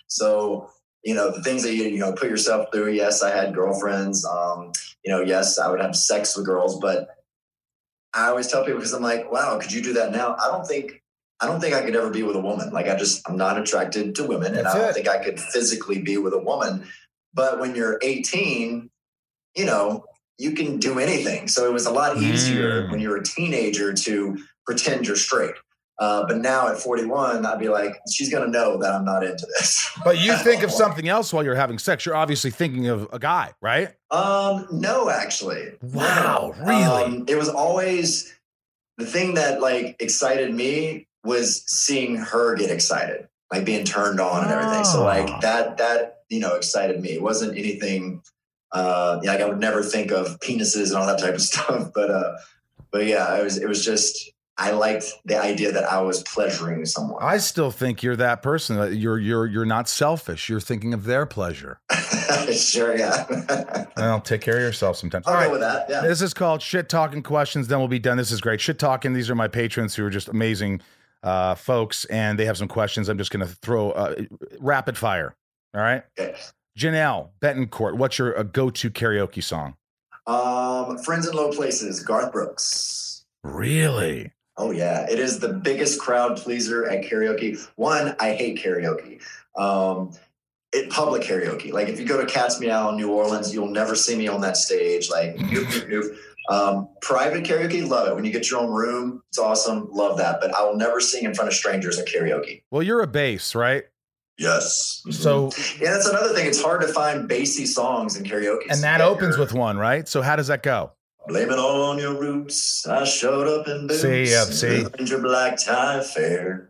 So, 0.07 0.69
you 1.03 1.13
know, 1.15 1.31
the 1.31 1.41
things 1.43 1.63
that 1.63 1.73
you 1.75 1.83
you 1.83 1.99
know 1.99 2.11
put 2.13 2.29
yourself 2.29 2.67
through. 2.73 2.91
Yes, 2.91 3.21
I 3.23 3.29
had 3.33 3.53
girlfriends. 3.55 4.25
Um, 4.25 4.71
you 5.05 5.11
know, 5.13 5.21
yes, 5.21 5.57
I 5.59 5.69
would 5.69 5.79
have 5.79 5.95
sex 5.95 6.35
with 6.35 6.45
girls, 6.45 6.77
but 6.81 7.07
I 8.13 8.27
always 8.29 8.47
tell 8.47 8.63
people 8.63 8.79
because 8.79 8.93
I'm 8.93 9.03
like, 9.03 9.31
wow, 9.31 9.57
could 9.59 9.71
you 9.71 9.81
do 9.81 9.93
that 9.93 10.11
now? 10.11 10.35
I 10.39 10.47
don't 10.47 10.65
think 10.65 11.01
I 11.41 11.45
don't 11.47 11.61
think 11.61 11.73
I 11.73 11.81
could 11.83 11.95
ever 11.95 12.09
be 12.09 12.23
with 12.23 12.35
a 12.35 12.41
woman. 12.41 12.71
Like 12.71 12.87
I 12.87 12.95
just 12.95 13.27
I'm 13.29 13.37
not 13.37 13.57
attracted 13.59 14.15
to 14.15 14.23
women 14.25 14.55
and 14.55 14.65
That's 14.65 14.75
I 14.75 14.79
don't 14.79 14.89
it. 14.89 14.93
think 14.93 15.07
I 15.07 15.23
could 15.23 15.39
physically 15.39 16.01
be 16.01 16.17
with 16.17 16.33
a 16.33 16.39
woman. 16.39 16.85
But 17.33 17.59
when 17.59 17.75
you're 17.75 17.99
18, 18.01 18.89
you 19.55 19.65
know, 19.65 20.03
you 20.37 20.51
can 20.53 20.77
do 20.79 20.99
anything. 20.99 21.47
So 21.47 21.65
it 21.69 21.73
was 21.73 21.85
a 21.85 21.91
lot 21.91 22.17
easier 22.17 22.83
Mm. 22.83 22.91
when 22.91 22.99
you're 22.99 23.17
a 23.17 23.23
teenager 23.23 23.93
to 23.93 24.37
pretend 24.65 25.05
you're 25.07 25.15
straight. 25.15 25.53
Uh, 25.99 26.25
but 26.25 26.37
now 26.37 26.69
at 26.69 26.77
41, 26.77 27.45
I'd 27.45 27.59
be 27.59 27.67
like, 27.67 27.93
she's 28.09 28.31
gonna 28.31 28.47
know 28.47 28.77
that 28.77 28.93
I'm 28.93 29.03
not 29.03 29.23
into 29.23 29.45
this. 29.57 29.85
But 30.03 30.17
you 30.19 30.35
think 30.37 30.63
of 30.63 30.71
something 30.71 31.09
else 31.09 31.33
while 31.33 31.43
you're 31.43 31.55
having 31.55 31.77
sex. 31.77 32.05
You're 32.05 32.15
obviously 32.15 32.51
thinking 32.51 32.87
of 32.87 33.07
a 33.11 33.19
guy, 33.19 33.51
right? 33.61 33.89
Um, 34.09 34.65
no, 34.71 35.09
actually. 35.09 35.73
Wow, 35.81 36.53
No. 36.57 36.65
really? 36.65 37.03
Um, 37.03 37.25
it 37.27 37.35
was 37.35 37.49
always 37.49 38.33
the 38.97 39.05
thing 39.05 39.33
that 39.33 39.59
like 39.61 39.97
excited 39.99 40.53
me 40.53 41.07
was 41.25 41.63
seeing 41.67 42.15
her 42.15 42.55
get 42.55 42.71
excited, 42.71 43.27
like 43.51 43.65
being 43.65 43.83
turned 43.83 44.21
on 44.21 44.43
and 44.43 44.51
everything. 44.53 44.85
So 44.85 45.03
like 45.03 45.41
that 45.41 45.77
that 45.79 46.19
you 46.29 46.39
know 46.39 46.55
excited 46.55 47.01
me. 47.01 47.09
It 47.11 47.21
wasn't 47.21 47.57
anything 47.57 48.21
uh 48.71 49.19
yeah, 49.23 49.31
like 49.33 49.41
I 49.41 49.45
would 49.45 49.59
never 49.59 49.83
think 49.83 50.11
of 50.11 50.39
penises 50.39 50.87
and 50.89 50.95
all 50.95 51.07
that 51.07 51.19
type 51.19 51.33
of 51.35 51.41
stuff. 51.51 51.91
But 51.93 52.09
uh 52.09 52.37
but 52.91 53.05
yeah, 53.05 53.37
it 53.37 53.43
was 53.43 53.57
it 53.57 53.67
was 53.67 53.83
just 53.83 54.31
I 54.59 54.71
liked 54.71 55.05
the 55.23 55.41
idea 55.41 55.71
that 55.71 55.85
I 55.85 56.01
was 56.01 56.21
pleasuring 56.23 56.85
someone. 56.85 57.23
I 57.23 57.37
still 57.37 57.71
think 57.71 58.03
you're 58.03 58.17
that 58.17 58.41
person. 58.41 58.93
You're 58.93 59.17
you're 59.17 59.45
you're 59.45 59.65
not 59.65 59.87
selfish. 59.87 60.49
You're 60.49 60.59
thinking 60.59 60.93
of 60.93 61.05
their 61.05 61.25
pleasure. 61.25 61.79
sure, 62.51 62.97
yeah. 62.97 63.85
Well, 63.97 64.21
take 64.21 64.41
care 64.41 64.55
of 64.55 64.61
yourself 64.61 64.97
sometimes. 64.97 65.27
I'll 65.27 65.35
All 65.35 65.43
go 65.45 65.51
with 65.51 65.61
that. 65.61 65.89
Yeah. 65.89 66.01
This 66.01 66.21
is 66.21 66.33
called 66.33 66.61
shit 66.61 66.89
talking 66.89 67.23
questions. 67.23 67.67
Then 67.67 67.79
we'll 67.79 67.87
be 67.87 67.99
done. 67.99 68.17
This 68.17 68.31
is 68.31 68.39
great. 68.39 68.61
Shit 68.61 68.79
talking. 68.79 69.13
These 69.13 69.29
are 69.29 69.35
my 69.35 69.47
patrons 69.47 69.95
who 69.95 70.05
are 70.05 70.09
just 70.09 70.29
amazing 70.29 70.81
uh, 71.23 71.55
folks, 71.55 72.05
and 72.05 72.39
they 72.39 72.45
have 72.45 72.57
some 72.57 72.67
questions. 72.67 73.09
I'm 73.09 73.17
just 73.17 73.31
going 73.31 73.45
to 73.45 73.53
throw 73.55 73.91
uh, 73.91 74.15
rapid 74.59 74.97
fire. 74.97 75.35
All 75.73 75.81
right. 75.81 76.03
Okay. 76.17 76.35
Janelle 76.77 77.29
Betancourt, 77.41 77.97
what's 77.97 78.17
your 78.17 78.37
uh, 78.39 78.43
go-to 78.43 78.89
karaoke 78.89 79.43
song? 79.43 79.75
Um, 80.27 80.97
Friends 80.99 81.27
in 81.27 81.35
Low 81.35 81.51
Places, 81.51 82.01
Garth 82.01 82.31
Brooks. 82.31 83.25
Really? 83.43 84.31
Oh 84.59 84.71
yeah, 84.71 85.07
it 85.09 85.19
is 85.19 85.39
the 85.39 85.53
biggest 85.53 86.01
crowd 86.01 86.35
pleaser 86.35 86.85
at 86.85 87.05
karaoke. 87.05 87.65
One, 87.77 88.13
I 88.19 88.33
hate 88.33 88.59
karaoke. 88.59 89.21
Um, 89.55 90.11
it 90.73 90.89
public 90.89 91.21
karaoke. 91.23 91.71
Like 91.71 91.87
if 91.87 91.97
you 91.97 92.05
go 92.05 92.19
to 92.19 92.27
Cat's 92.27 92.59
Meow 92.59 92.89
in 92.89 92.97
New 92.97 93.09
Orleans, 93.09 93.53
you'll 93.53 93.71
never 93.71 93.95
see 93.95 94.17
me 94.17 94.27
on 94.27 94.41
that 94.41 94.57
stage. 94.57 95.09
Like 95.09 95.37
noop, 95.37 95.63
noop, 95.65 95.89
noop. 95.89 96.15
Um, 96.49 96.89
private 97.01 97.45
karaoke, 97.45 97.87
love 97.87 98.09
it. 98.09 98.15
When 98.15 98.25
you 98.25 98.31
get 98.31 98.51
your 98.51 98.59
own 98.59 98.69
room, 98.69 99.23
it's 99.29 99.39
awesome. 99.39 99.87
Love 99.91 100.17
that. 100.17 100.41
But 100.41 100.53
I 100.53 100.63
will 100.63 100.75
never 100.75 100.99
sing 100.99 101.23
in 101.23 101.33
front 101.33 101.47
of 101.47 101.53
strangers 101.53 101.97
at 101.97 102.07
karaoke. 102.07 102.63
Well, 102.69 102.83
you're 102.83 103.01
a 103.01 103.07
bass, 103.07 103.55
right? 103.55 103.85
Yes. 104.37 105.03
So, 105.11 105.51
yeah, 105.79 105.91
that's 105.91 106.07
another 106.07 106.33
thing. 106.33 106.47
It's 106.47 106.61
hard 106.61 106.81
to 106.81 106.87
find 106.87 107.27
bassy 107.27 107.65
songs 107.65 108.15
in 108.15 108.23
karaoke. 108.23 108.69
and 108.69 108.81
that 108.83 108.99
opens 108.99 109.37
with 109.37 109.53
one, 109.53 109.77
right? 109.77 110.07
So, 110.07 110.21
how 110.21 110.35
does 110.35 110.47
that 110.47 110.63
go? 110.63 110.91
Blame 111.29 111.51
it 111.51 111.59
all 111.59 111.83
on 111.83 111.97
your 111.99 112.19
roots. 112.19 112.85
I 112.87 113.03
showed 113.05 113.47
up 113.47 113.67
in 113.67 113.87
boots. 113.87 114.01
See, 114.01 114.23
yeah, 114.31 114.43
see. 114.45 114.85
And 114.97 115.07
your 115.09 115.21
black 115.21 115.57
tie 115.57 116.01
fair. 116.01 116.65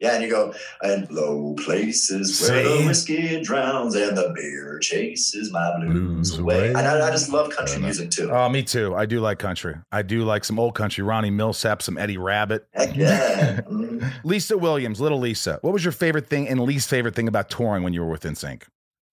Yeah, 0.00 0.14
and 0.14 0.24
you 0.24 0.30
go, 0.30 0.52
and 0.82 1.08
low 1.12 1.54
places 1.64 2.40
where 2.40 2.64
See? 2.64 2.80
the 2.82 2.86
whiskey 2.88 3.40
drowns 3.40 3.94
and 3.94 4.16
the 4.16 4.32
beer 4.34 4.80
chases 4.80 5.52
my 5.52 5.78
blues, 5.78 5.92
Blues 6.32 6.38
away. 6.40 6.54
away. 6.58 6.68
And 6.70 6.78
I, 6.78 7.06
I 7.06 7.10
just 7.12 7.30
love 7.30 7.50
country 7.50 7.80
music 7.80 8.10
too. 8.10 8.28
Oh, 8.32 8.48
me 8.48 8.64
too. 8.64 8.96
I 8.96 9.06
do 9.06 9.20
like 9.20 9.38
country. 9.38 9.76
I 9.92 10.02
do 10.02 10.24
like 10.24 10.42
some 10.44 10.58
old 10.58 10.74
country. 10.74 11.04
Ronnie 11.04 11.30
Milsap, 11.30 11.82
some 11.82 11.96
Eddie 11.96 12.16
Rabbitt. 12.16 12.66
Heck 12.74 12.96
yeah. 12.96 13.60
Mm. 13.72 14.12
Lisa 14.24 14.58
Williams, 14.58 15.00
little 15.00 15.20
Lisa. 15.20 15.58
What 15.62 15.72
was 15.72 15.84
your 15.84 15.92
favorite 15.92 16.26
thing 16.26 16.48
and 16.48 16.60
least 16.60 16.88
favorite 16.90 17.14
thing 17.14 17.28
about 17.28 17.48
touring 17.48 17.84
when 17.84 17.92
you 17.92 18.00
were 18.02 18.10
with 18.10 18.22
NSYNC? 18.24 18.64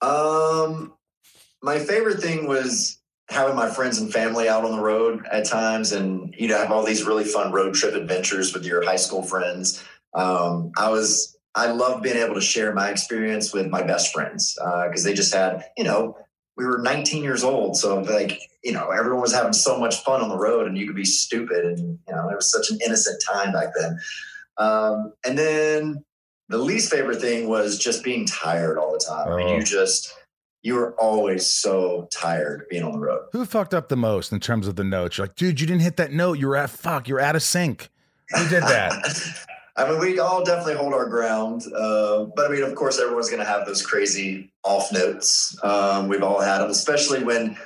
Um, 0.02 0.94
my 1.62 1.78
favorite 1.78 2.20
thing 2.20 2.48
was 2.48 2.98
having 3.30 3.56
my 3.56 3.70
friends 3.70 4.00
and 4.00 4.12
family 4.12 4.50
out 4.50 4.66
on 4.66 4.72
the 4.72 4.82
road 4.82 5.26
at 5.32 5.46
times, 5.46 5.92
and 5.92 6.34
you 6.38 6.48
know, 6.48 6.58
have 6.58 6.72
all 6.72 6.84
these 6.84 7.04
really 7.04 7.24
fun 7.24 7.52
road 7.52 7.76
trip 7.76 7.94
adventures 7.96 8.54
with 8.54 8.66
your 8.66 8.84
high 8.84 8.96
school 8.96 9.24
friends. 9.24 9.84
Um, 10.14 10.72
I 10.78 10.90
was, 10.90 11.38
I 11.56 11.72
love 11.72 12.02
being 12.02 12.18
able 12.18 12.36
to 12.36 12.42
share 12.42 12.74
my 12.74 12.90
experience 12.90 13.54
with 13.54 13.68
my 13.68 13.84
best 13.84 14.12
friends 14.14 14.56
because 14.88 15.04
they 15.04 15.14
just 15.14 15.34
had, 15.34 15.66
you 15.78 15.84
know, 15.84 16.18
we 16.58 16.66
were 16.66 16.80
19 16.80 17.24
years 17.24 17.44
old, 17.44 17.78
so 17.78 18.02
like, 18.02 18.40
you 18.64 18.74
know, 18.74 18.90
everyone 18.90 19.22
was 19.22 19.34
having 19.34 19.54
so 19.54 19.80
much 19.80 20.04
fun 20.04 20.22
on 20.22 20.30
the 20.30 20.38
road, 20.38 20.68
and 20.68 20.78
you 20.78 20.88
could 20.88 20.96
be 20.96 21.06
stupid, 21.06 21.66
and 21.66 21.80
you 21.80 22.16
know, 22.16 22.30
it 22.30 22.36
was 22.36 22.52
such 22.52 22.70
an 22.72 22.80
innocent 22.86 23.22
time 23.32 23.54
back 23.54 23.70
then. 23.80 23.98
Um, 24.58 25.14
and 25.26 25.38
then 25.38 26.04
the 26.50 26.58
least 26.58 26.92
favorite 26.92 27.22
thing 27.22 27.48
was 27.48 27.78
just 27.78 28.04
being 28.04 28.26
tired 28.26 28.78
all 28.78 28.92
the 28.92 29.00
time. 29.00 29.32
I 29.32 29.38
mean, 29.38 29.48
Oh. 29.48 29.56
you 29.58 29.64
just 29.64 30.14
you 30.62 30.76
were 30.76 30.94
always 30.96 31.50
so 31.50 32.08
tired 32.12 32.66
being 32.70 32.84
on 32.84 32.92
the 32.92 33.00
road. 33.00 33.28
Who 33.32 33.46
fucked 33.46 33.74
up 33.74 33.90
the 33.90 33.96
most 33.96 34.32
in 34.32 34.40
terms 34.40 34.68
of 34.68 34.76
the 34.76 34.84
notes? 34.84 35.18
You're 35.18 35.28
like, 35.28 35.36
dude, 35.36 35.62
you 35.62 35.68
didn't 35.68 35.82
hit 35.82 35.98
that 35.98 36.12
note. 36.12 36.40
You 36.40 36.48
were 36.48 36.58
at 36.58 36.70
fuck. 36.70 37.08
You're 37.08 37.22
out 37.22 37.36
of 37.36 37.44
sync. 37.44 37.90
Who 38.32 38.48
did 38.50 38.64
that? 38.64 39.46
I 39.78 39.90
mean, 39.90 40.00
we 40.00 40.20
all 40.20 40.44
definitely 40.44 40.76
hold 40.76 40.94
our 40.94 41.08
ground, 41.08 41.64
uh, 41.74 42.26
but 42.36 42.48
I 42.48 42.50
mean, 42.50 42.64
of 42.64 42.76
course, 42.76 43.00
everyone's 43.00 43.30
going 43.30 43.40
to 43.40 43.46
have 43.46 43.66
those 43.66 43.86
crazy 43.86 44.52
off 44.64 44.92
notes. 44.92 45.58
Um, 45.64 46.10
we've 46.10 46.22
all 46.22 46.42
had 46.42 46.60
them, 46.60 46.70
especially 46.70 47.24
when 47.24 47.58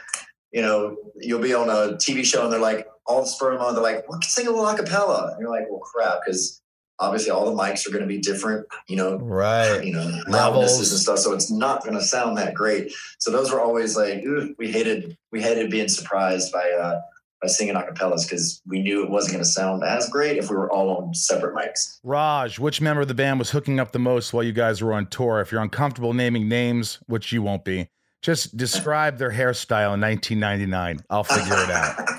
you 0.51 0.61
know 0.61 0.95
you'll 1.19 1.41
be 1.41 1.55
on 1.55 1.69
a 1.69 1.95
TV 1.95 2.23
show 2.23 2.43
and 2.43 2.53
they're 2.53 2.59
like 2.59 2.87
all 3.07 3.21
the 3.21 3.27
spur 3.27 3.53
of 3.53 3.53
the 3.53 3.59
moment, 3.59 3.75
they're 3.75 3.95
like, 3.95 4.07
"Well, 4.07 4.19
sing 4.21 4.45
a 4.45 4.51
little 4.51 4.65
acapella," 4.65 5.31
and 5.31 5.39
you're 5.39 5.49
like, 5.49 5.65
"Well, 5.69 5.79
crap," 5.79 6.19
because 6.23 6.61
obviously 6.99 7.31
all 7.31 7.45
the 7.45 7.61
mics 7.61 7.87
are 7.87 7.91
going 7.91 8.01
to 8.01 8.07
be 8.07 8.19
different, 8.19 8.67
you 8.87 8.95
know, 8.95 9.17
right. 9.17 9.83
you 9.83 9.93
know, 9.93 10.05
Levels. 10.05 10.27
loudnesses 10.27 10.91
and 10.91 11.01
stuff. 11.01 11.19
So 11.19 11.33
it's 11.33 11.51
not 11.51 11.83
going 11.83 11.95
to 11.95 12.03
sound 12.03 12.37
that 12.37 12.53
great. 12.53 12.93
So 13.19 13.31
those 13.31 13.51
were 13.51 13.59
always 13.59 13.97
like 13.97 14.23
we 14.57 14.71
hated 14.71 15.17
we 15.31 15.41
hated 15.41 15.69
being 15.69 15.87
surprised 15.87 16.51
by 16.51 16.69
uh, 16.71 17.01
by 17.41 17.47
singing 17.47 17.75
acapellas 17.75 18.23
because 18.23 18.61
we 18.65 18.81
knew 18.81 19.03
it 19.03 19.09
wasn't 19.09 19.33
going 19.33 19.43
to 19.43 19.49
sound 19.49 19.83
as 19.83 20.09
great 20.09 20.37
if 20.37 20.49
we 20.49 20.55
were 20.55 20.71
all 20.71 20.89
on 20.97 21.13
separate 21.13 21.53
mics. 21.53 21.99
Raj, 22.03 22.57
which 22.57 22.79
member 22.79 23.01
of 23.01 23.09
the 23.09 23.13
band 23.13 23.37
was 23.37 23.51
hooking 23.51 23.79
up 23.79 23.91
the 23.91 23.99
most 23.99 24.33
while 24.33 24.43
you 24.43 24.53
guys 24.53 24.81
were 24.81 24.93
on 24.93 25.07
tour? 25.07 25.41
If 25.41 25.51
you're 25.51 25.61
uncomfortable 25.61 26.13
naming 26.13 26.47
names, 26.47 26.99
which 27.07 27.33
you 27.33 27.41
won't 27.41 27.65
be, 27.65 27.89
just 28.21 28.55
describe 28.55 29.17
their 29.17 29.31
hairstyle 29.31 29.93
in 29.93 30.01
1999. 30.01 31.01
I'll 31.09 31.25
figure 31.25 31.53
it 31.53 31.69
out. 31.69 32.09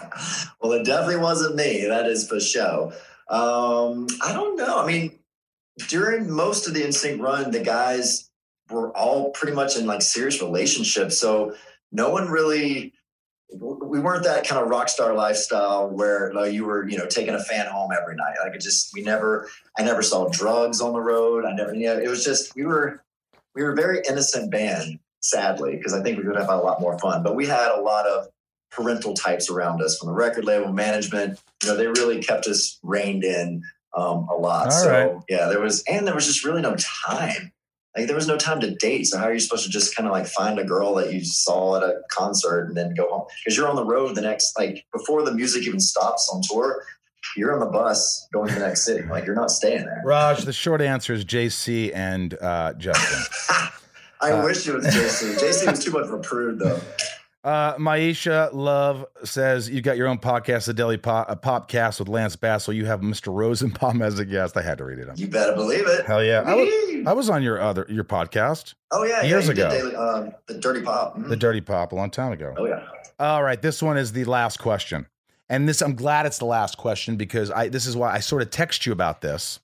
well, 0.60 0.72
it 0.72 0.84
definitely 0.84 1.22
wasn't 1.22 1.56
me. 1.56 1.86
That 1.86 2.06
is 2.06 2.28
for 2.28 2.38
show. 2.38 2.92
Um, 3.28 4.06
I 4.22 4.32
don't 4.32 4.56
know. 4.56 4.78
I 4.78 4.86
mean, 4.86 5.18
during 5.88 6.30
most 6.30 6.68
of 6.68 6.74
the 6.74 6.82
NSYNC 6.82 7.20
run, 7.20 7.50
the 7.50 7.60
guys 7.60 8.30
were 8.70 8.96
all 8.96 9.30
pretty 9.30 9.54
much 9.54 9.76
in 9.76 9.86
like 9.86 10.02
serious 10.02 10.40
relationships. 10.40 11.18
So 11.18 11.54
no 11.92 12.10
one 12.10 12.28
really 12.28 12.94
we 13.60 14.00
weren't 14.00 14.24
that 14.24 14.46
kind 14.46 14.62
of 14.62 14.68
rock 14.68 14.88
star 14.88 15.14
lifestyle 15.14 15.88
where 15.88 16.32
like, 16.32 16.52
you 16.52 16.64
were, 16.64 16.88
you 16.88 16.98
know, 16.98 17.06
taking 17.06 17.34
a 17.34 17.40
fan 17.40 17.66
home 17.66 17.90
every 17.92 18.16
night. 18.16 18.34
Like 18.42 18.54
it 18.54 18.60
just, 18.60 18.92
we 18.94 19.02
never, 19.02 19.48
I 19.78 19.82
never 19.82 20.02
saw 20.02 20.28
drugs 20.28 20.80
on 20.80 20.92
the 20.92 21.00
road. 21.00 21.44
I 21.44 21.52
never, 21.52 21.74
you 21.74 21.86
know, 21.86 21.98
it 21.98 22.08
was 22.08 22.24
just, 22.24 22.54
we 22.56 22.64
were, 22.64 23.02
we 23.54 23.62
were 23.62 23.72
a 23.72 23.76
very 23.76 24.00
innocent 24.08 24.50
band, 24.50 24.98
sadly, 25.20 25.76
because 25.76 25.94
I 25.94 26.02
think 26.02 26.18
we 26.18 26.24
would 26.24 26.36
have 26.36 26.48
had 26.48 26.56
a 26.56 26.62
lot 26.62 26.80
more 26.80 26.98
fun. 26.98 27.22
But 27.22 27.36
we 27.36 27.46
had 27.46 27.70
a 27.70 27.80
lot 27.80 28.06
of 28.06 28.28
parental 28.70 29.14
types 29.14 29.48
around 29.48 29.80
us 29.82 29.98
from 29.98 30.08
the 30.08 30.14
record 30.14 30.44
label 30.44 30.72
management. 30.72 31.40
You 31.64 31.70
know, 31.72 31.76
they 31.76 31.86
really 31.86 32.20
kept 32.22 32.46
us 32.46 32.78
reined 32.82 33.24
in 33.24 33.62
um, 33.96 34.26
a 34.30 34.34
lot. 34.34 34.66
All 34.66 34.70
so 34.72 34.90
right. 34.90 35.16
yeah, 35.28 35.46
there 35.48 35.60
was, 35.60 35.82
and 35.88 36.06
there 36.06 36.14
was 36.14 36.26
just 36.26 36.44
really 36.44 36.62
no 36.62 36.76
time. 37.06 37.52
Like 37.96 38.08
there 38.08 38.16
was 38.16 38.26
no 38.26 38.36
time 38.36 38.58
to 38.60 38.74
date. 38.74 39.04
So 39.06 39.18
how 39.18 39.26
are 39.26 39.32
you 39.32 39.38
supposed 39.38 39.64
to 39.64 39.70
just 39.70 39.94
kind 39.94 40.08
of 40.08 40.12
like 40.12 40.26
find 40.26 40.58
a 40.58 40.64
girl 40.64 40.94
that 40.96 41.12
you 41.12 41.24
saw 41.24 41.76
at 41.76 41.82
a 41.84 42.00
concert 42.10 42.66
and 42.66 42.76
then 42.76 42.92
go 42.94 43.08
home? 43.08 43.26
Because 43.44 43.56
you're 43.56 43.68
on 43.68 43.76
the 43.76 43.84
road 43.84 44.16
the 44.16 44.20
next, 44.20 44.58
like 44.58 44.84
before 44.92 45.22
the 45.22 45.32
music 45.32 45.64
even 45.66 45.78
stops 45.78 46.28
on 46.34 46.42
tour, 46.42 46.82
you're 47.36 47.52
on 47.54 47.60
the 47.60 47.66
bus 47.66 48.26
going 48.32 48.48
to 48.48 48.54
the 48.54 48.60
next 48.66 48.84
city. 48.84 49.06
Like 49.06 49.26
you're 49.26 49.36
not 49.36 49.50
staying 49.52 49.84
there. 49.84 50.02
Raj, 50.04 50.42
the 50.44 50.52
short 50.52 50.80
answer 50.80 51.12
is 51.14 51.24
JC 51.24 51.94
and 51.94 52.34
uh, 52.40 52.72
Justin. 52.74 53.22
I 54.20 54.32
Uh, 54.32 54.44
wish 54.44 54.66
it 54.66 54.74
was 54.74 54.86
JC. 54.86 55.36
JC 55.38 55.70
was 55.70 55.84
too 55.84 55.92
much 55.92 56.04
of 56.06 56.14
a 56.14 56.18
prude 56.18 56.58
though. 56.58 56.80
Uh, 57.44 57.76
Maisha 57.76 58.48
Love 58.54 59.04
says 59.22 59.68
you 59.68 59.82
got 59.82 59.98
your 59.98 60.08
own 60.08 60.18
podcast, 60.18 60.64
the 60.64 60.72
Daily 60.72 60.96
Pop, 60.96 61.28
uh, 61.28 61.36
Popcast 61.36 61.98
with 61.98 62.08
Lance 62.08 62.36
Bassel. 62.36 62.74
You 62.74 62.86
have 62.86 63.02
Mr. 63.02 63.32
Rosenbaum 63.34 64.00
as 64.00 64.18
a 64.18 64.24
guest. 64.24 64.56
I 64.56 64.62
had 64.62 64.78
to 64.78 64.84
read 64.84 64.98
it. 64.98 65.18
You 65.18 65.26
better 65.28 65.52
believe 65.54 65.86
it. 65.86 66.06
Hell 66.06 66.24
yeah! 66.24 66.40
I 66.46 66.54
was, 66.54 67.06
I 67.06 67.12
was 67.12 67.28
on 67.28 67.42
your 67.42 67.60
other 67.60 67.84
your 67.90 68.04
podcast, 68.04 68.72
oh 68.92 69.04
yeah, 69.04 69.22
years 69.24 69.46
yeah, 69.48 69.52
ago. 69.52 69.70
Daily, 69.70 69.94
um, 69.94 70.32
the 70.46 70.54
Dirty 70.54 70.80
Pop. 70.80 71.18
Mhm. 71.18 71.28
The 71.28 71.36
Dirty 71.36 71.60
Pop, 71.60 71.92
a 71.92 71.94
long 71.94 72.10
time 72.10 72.32
ago. 72.32 72.54
oh 72.56 72.64
yeah. 72.64 72.80
All 73.18 73.42
right, 73.42 73.60
this 73.60 73.82
one 73.82 73.98
is 73.98 74.12
the 74.12 74.24
last 74.24 74.58
question, 74.58 75.06
and 75.50 75.68
this 75.68 75.82
I'm 75.82 75.96
glad 75.96 76.24
it's 76.24 76.38
the 76.38 76.46
last 76.46 76.78
question 76.78 77.16
because 77.16 77.50
I 77.50 77.68
this 77.68 77.84
is 77.84 77.94
why 77.94 78.10
I 78.14 78.20
sort 78.20 78.40
of 78.40 78.48
text 78.48 78.86
you 78.86 78.92
about 78.92 79.20
this. 79.20 79.60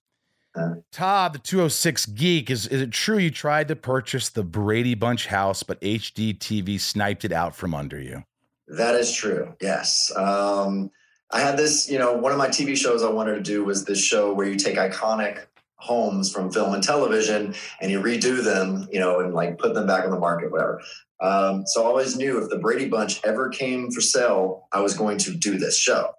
Todd, 0.91 1.33
the 1.33 1.39
206 1.39 2.07
geek, 2.07 2.49
is 2.49 2.67
is 2.67 2.81
it 2.81 2.91
true 2.91 3.17
you 3.17 3.31
tried 3.31 3.67
to 3.69 3.75
purchase 3.75 4.29
the 4.29 4.43
Brady 4.43 4.95
Bunch 4.95 5.27
house, 5.27 5.63
but 5.63 5.79
HGTV 5.81 6.79
sniped 6.79 7.23
it 7.23 7.31
out 7.31 7.55
from 7.55 7.73
under 7.73 7.99
you? 7.99 8.23
That 8.67 8.95
is 8.95 9.13
true. 9.13 9.53
Yes. 9.61 10.11
Um, 10.15 10.91
I 11.31 11.39
had 11.41 11.57
this, 11.57 11.89
you 11.89 11.97
know, 11.97 12.13
one 12.13 12.31
of 12.31 12.37
my 12.37 12.47
TV 12.47 12.75
shows 12.75 13.03
I 13.03 13.09
wanted 13.09 13.35
to 13.35 13.41
do 13.41 13.63
was 13.63 13.85
this 13.85 14.03
show 14.03 14.33
where 14.33 14.47
you 14.47 14.55
take 14.55 14.77
iconic 14.77 15.45
homes 15.75 16.31
from 16.31 16.51
film 16.51 16.73
and 16.73 16.83
television 16.83 17.55
and 17.81 17.91
you 17.91 17.99
redo 17.99 18.43
them, 18.43 18.87
you 18.91 18.99
know, 18.99 19.19
and 19.19 19.33
like 19.33 19.57
put 19.57 19.73
them 19.73 19.87
back 19.87 20.05
on 20.05 20.11
the 20.11 20.19
market, 20.19 20.51
whatever. 20.51 20.81
Um, 21.21 21.63
so 21.65 21.83
I 21.83 21.87
always 21.87 22.17
knew 22.17 22.41
if 22.41 22.49
the 22.49 22.57
Brady 22.57 22.87
Bunch 22.87 23.21
ever 23.23 23.49
came 23.49 23.91
for 23.91 24.01
sale, 24.01 24.67
I 24.71 24.81
was 24.81 24.93
going 24.93 25.17
to 25.19 25.33
do 25.33 25.57
this 25.57 25.77
show. 25.77 26.11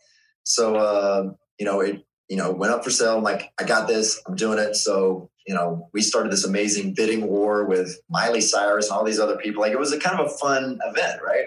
So, 0.45 0.77
uh, 0.77 1.33
you 1.59 1.67
know, 1.67 1.81
it, 1.81 2.05
you 2.33 2.39
know, 2.39 2.51
went 2.51 2.73
up 2.73 2.83
for 2.83 2.89
sale. 2.89 3.19
I'm 3.19 3.23
like, 3.23 3.53
I 3.61 3.65
got 3.65 3.87
this. 3.87 4.19
I'm 4.27 4.37
doing 4.37 4.59
it. 4.59 4.75
So, 4.75 5.29
you 5.47 5.55
know, 5.55 5.91
we 5.93 6.01
started 6.01 6.33
this 6.33 6.47
amazing 6.47 6.95
bidding 6.95 7.29
war 7.29 7.67
with 7.67 8.01
Miley 8.09 8.41
Cyrus 8.41 8.89
and 8.89 8.97
all 8.97 9.05
these 9.05 9.21
other 9.21 9.37
people. 9.37 9.61
Like 9.61 9.73
it 9.73 9.79
was 9.79 9.93
a 9.93 10.01
kind 10.01 10.19
of 10.19 10.25
a 10.25 10.31
fun 10.31 10.79
event, 10.83 11.21
right? 11.23 11.45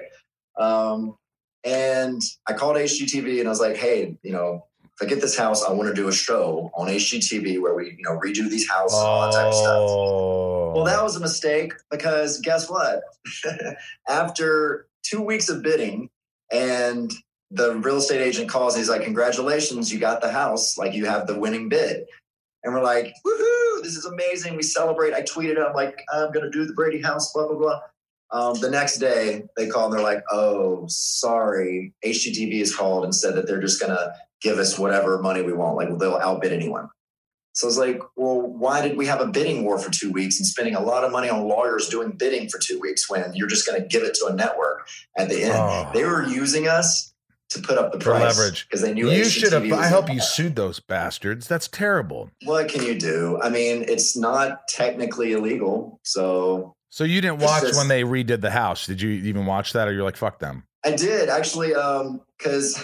Um, 0.63 1.17
and 1.63 2.21
I 2.47 2.53
called 2.53 2.75
HGTV 2.75 3.39
and 3.39 3.47
I 3.47 3.49
was 3.49 3.59
like, 3.59 3.77
hey, 3.77 4.15
you 4.21 4.31
know, 4.31 4.67
if 4.83 5.07
I 5.07 5.09
get 5.09 5.21
this 5.21 5.36
house, 5.36 5.63
I 5.63 5.71
want 5.71 5.89
to 5.89 5.95
do 5.95 6.07
a 6.07 6.13
show 6.13 6.69
on 6.75 6.88
HGTV 6.88 7.59
where 7.59 7.73
we, 7.73 7.95
you 7.97 8.03
know, 8.03 8.19
redo 8.19 8.47
these 8.47 8.69
houses 8.69 8.99
and 8.99 9.07
all 9.07 9.21
that 9.25 9.36
type 9.36 9.47
of 9.47 9.55
stuff. 9.55 9.77
Oh, 9.89 10.73
Well, 10.75 10.86
that 10.86 11.01
was 11.01 11.15
a 11.15 11.19
mistake 11.19 11.73
because 11.89 12.39
guess 12.41 12.69
what? 12.69 13.01
After 14.07 14.86
two 15.01 15.23
weeks 15.23 15.49
of 15.49 15.63
bidding 15.63 16.11
and 16.51 17.11
the 17.52 17.76
real 17.76 17.98
estate 17.98 18.22
agent 18.22 18.50
calls. 18.50 18.74
And 18.74 18.82
he's 18.82 18.89
like, 18.89 19.04
"Congratulations, 19.04 19.91
you 19.91 20.00
got 20.00 20.22
the 20.22 20.32
house. 20.32 20.78
Like 20.78 20.93
you 20.93 21.06
have 21.06 21.28
the 21.28 21.39
winning 21.39 21.70
bid." 21.70 22.06
And 22.64 22.74
we're 22.74 22.84
like, 22.84 23.14
"Woohoo! 23.26 23.84
This 23.84 23.96
is 23.96 24.06
amazing. 24.06 24.56
We 24.56 24.64
celebrate." 24.64 25.14
I 25.14 25.22
tweeted, 25.22 25.64
"I'm 25.64 25.74
like, 25.74 26.04
I'm 26.12 26.32
gonna 26.32 26.52
do 26.52 26.66
the 26.66 26.74
Brady 26.74 27.02
house." 27.02 27.32
Blah 27.34 27.48
blah 27.48 27.58
blah. 27.58 27.80
Um, 28.32 28.60
the 28.60 28.72
next 28.72 28.98
day, 28.98 29.43
they 29.56 29.68
call 29.68 29.86
and 29.86 29.93
they're 29.93 30.02
like, 30.02 30.24
"Oh, 30.32 30.86
sorry, 30.88 31.93
HGTV 32.04 32.60
has 32.60 32.76
called 32.76 33.04
and 33.04 33.16
said 33.16 33.36
that 33.36 33.48
they're 33.48 33.62
just 33.62 33.80
gonna 33.80 34.14
give 34.41 34.58
us 34.58 34.78
whatever 34.78 35.20
money 35.20 35.41
we 35.41 35.54
want. 35.54 35.78
Like 35.78 35.98
they'll 36.00 36.16
outbid 36.16 36.52
anyone." 36.52 36.89
So 37.54 37.68
I 37.68 37.70
was 37.70 37.78
like, 37.78 38.02
"Well, 38.18 38.41
why 38.41 38.86
did 38.86 38.98
we 38.98 39.06
have 39.06 39.22
a 39.22 39.28
bidding 39.28 39.64
war 39.64 39.80
for 39.80 39.89
two 39.89 40.12
weeks 40.12 40.39
and 40.39 40.46
spending 40.46 40.76
a 40.76 40.82
lot 40.82 41.06
of 41.06 41.12
money 41.12 41.30
on 41.30 41.48
lawyers 41.48 41.88
doing 41.88 42.12
bidding 42.12 42.50
for 42.50 42.60
two 42.60 42.80
weeks 42.82 43.10
when 43.10 43.34
you're 43.34 43.48
just 43.48 43.66
going 43.66 43.82
to 43.82 43.88
give 43.88 44.04
it 44.04 44.14
to 44.16 44.26
a 44.26 44.34
network 44.34 44.88
at 45.18 45.30
the 45.30 45.43
end?" 45.43 45.54
Oh. 45.56 45.89
They 45.93 46.04
were 46.04 46.24
using 46.24 46.68
us 46.68 47.14
to 47.56 47.62
put 47.62 47.78
up 47.78 47.91
the 47.91 47.97
price 47.99 48.38
leverage. 48.38 48.68
because 48.68 48.82
they 48.82 48.93
knew 48.93 49.10
You 49.10 49.26
should 49.26 49.51
have. 49.53 49.70
I 49.72 49.88
hope 49.88 50.12
you 50.14 50.22
sued 50.22 50.56
those 50.56 50.80
bastards. 50.80 51.47
That's 51.47 51.68
terrible. 51.68 52.30
What 52.43 52.70
can 52.70 52.84
you 52.84 52.97
do? 52.97 53.39
I 53.41 53.49
mean, 53.49 53.84
it's 53.88 54.16
not 54.16 54.68
technically 54.68 55.34
illegal, 55.34 55.99
so 56.03 56.76
So 56.89 57.03
you 57.03 57.20
didn't 57.22 57.39
watch 57.41 57.64
just- 57.64 57.78
when 57.78 57.88
they 57.88 58.03
redid 58.03 58.41
the 58.41 58.51
house? 58.51 58.86
Did 58.86 59.01
you 59.01 59.10
even 59.10 59.45
watch 59.45 59.74
that, 59.74 59.88
or 59.88 59.93
you're 59.93 60.03
like, 60.03 60.18
fuck 60.18 60.39
them? 60.39 60.64
I 60.86 60.91
did 60.91 61.30
actually, 61.30 61.74
um, 61.74 62.22
because 62.38 62.78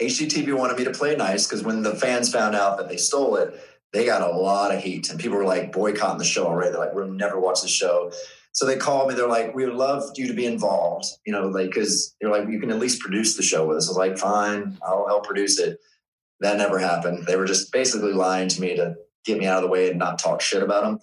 HGTV 0.00 0.52
wanted 0.56 0.78
me 0.78 0.84
to 0.84 0.92
play 0.92 1.16
nice. 1.16 1.46
Because 1.46 1.64
when 1.64 1.82
the 1.82 1.94
fans 1.94 2.32
found 2.32 2.54
out 2.54 2.78
that 2.78 2.88
they 2.88 2.96
stole 2.96 3.34
it, 3.36 3.60
they 3.92 4.04
got 4.06 4.22
a 4.22 4.28
lot 4.30 4.72
of 4.74 4.82
heat, 4.82 5.10
and 5.10 5.18
people 5.18 5.38
were 5.38 5.44
like 5.44 5.72
boycotting 5.72 6.18
the 6.18 6.24
show 6.24 6.46
already. 6.46 6.70
They're 6.70 6.78
like, 6.80 6.94
"We'll 6.94 7.08
never 7.08 7.40
watch 7.40 7.62
the 7.62 7.68
show." 7.68 8.12
So 8.52 8.66
they 8.66 8.76
called 8.76 9.08
me. 9.08 9.14
They're 9.14 9.28
like, 9.28 9.54
"We 9.54 9.64
would 9.64 9.74
love 9.76 10.02
you 10.16 10.26
to 10.28 10.34
be 10.34 10.46
involved." 10.46 11.06
You 11.26 11.32
know, 11.32 11.46
like 11.48 11.70
because 11.70 12.14
they're 12.20 12.30
like, 12.30 12.48
"You 12.48 12.58
can 12.60 12.70
at 12.70 12.78
least 12.78 13.00
produce 13.00 13.36
the 13.36 13.42
show 13.42 13.66
with 13.66 13.76
us." 13.78 13.88
I 13.88 13.90
was 13.90 13.96
like, 13.98 14.18
"Fine, 14.18 14.78
I'll 14.82 15.06
help 15.06 15.24
produce 15.26 15.58
it." 15.58 15.78
That 16.40 16.56
never 16.56 16.78
happened. 16.78 17.26
They 17.26 17.36
were 17.36 17.46
just 17.46 17.72
basically 17.72 18.12
lying 18.12 18.48
to 18.48 18.60
me 18.60 18.76
to 18.76 18.94
get 19.24 19.38
me 19.38 19.46
out 19.46 19.56
of 19.58 19.62
the 19.64 19.68
way 19.70 19.90
and 19.90 19.98
not 19.98 20.18
talk 20.18 20.40
shit 20.40 20.62
about 20.62 20.84
them. 20.84 20.98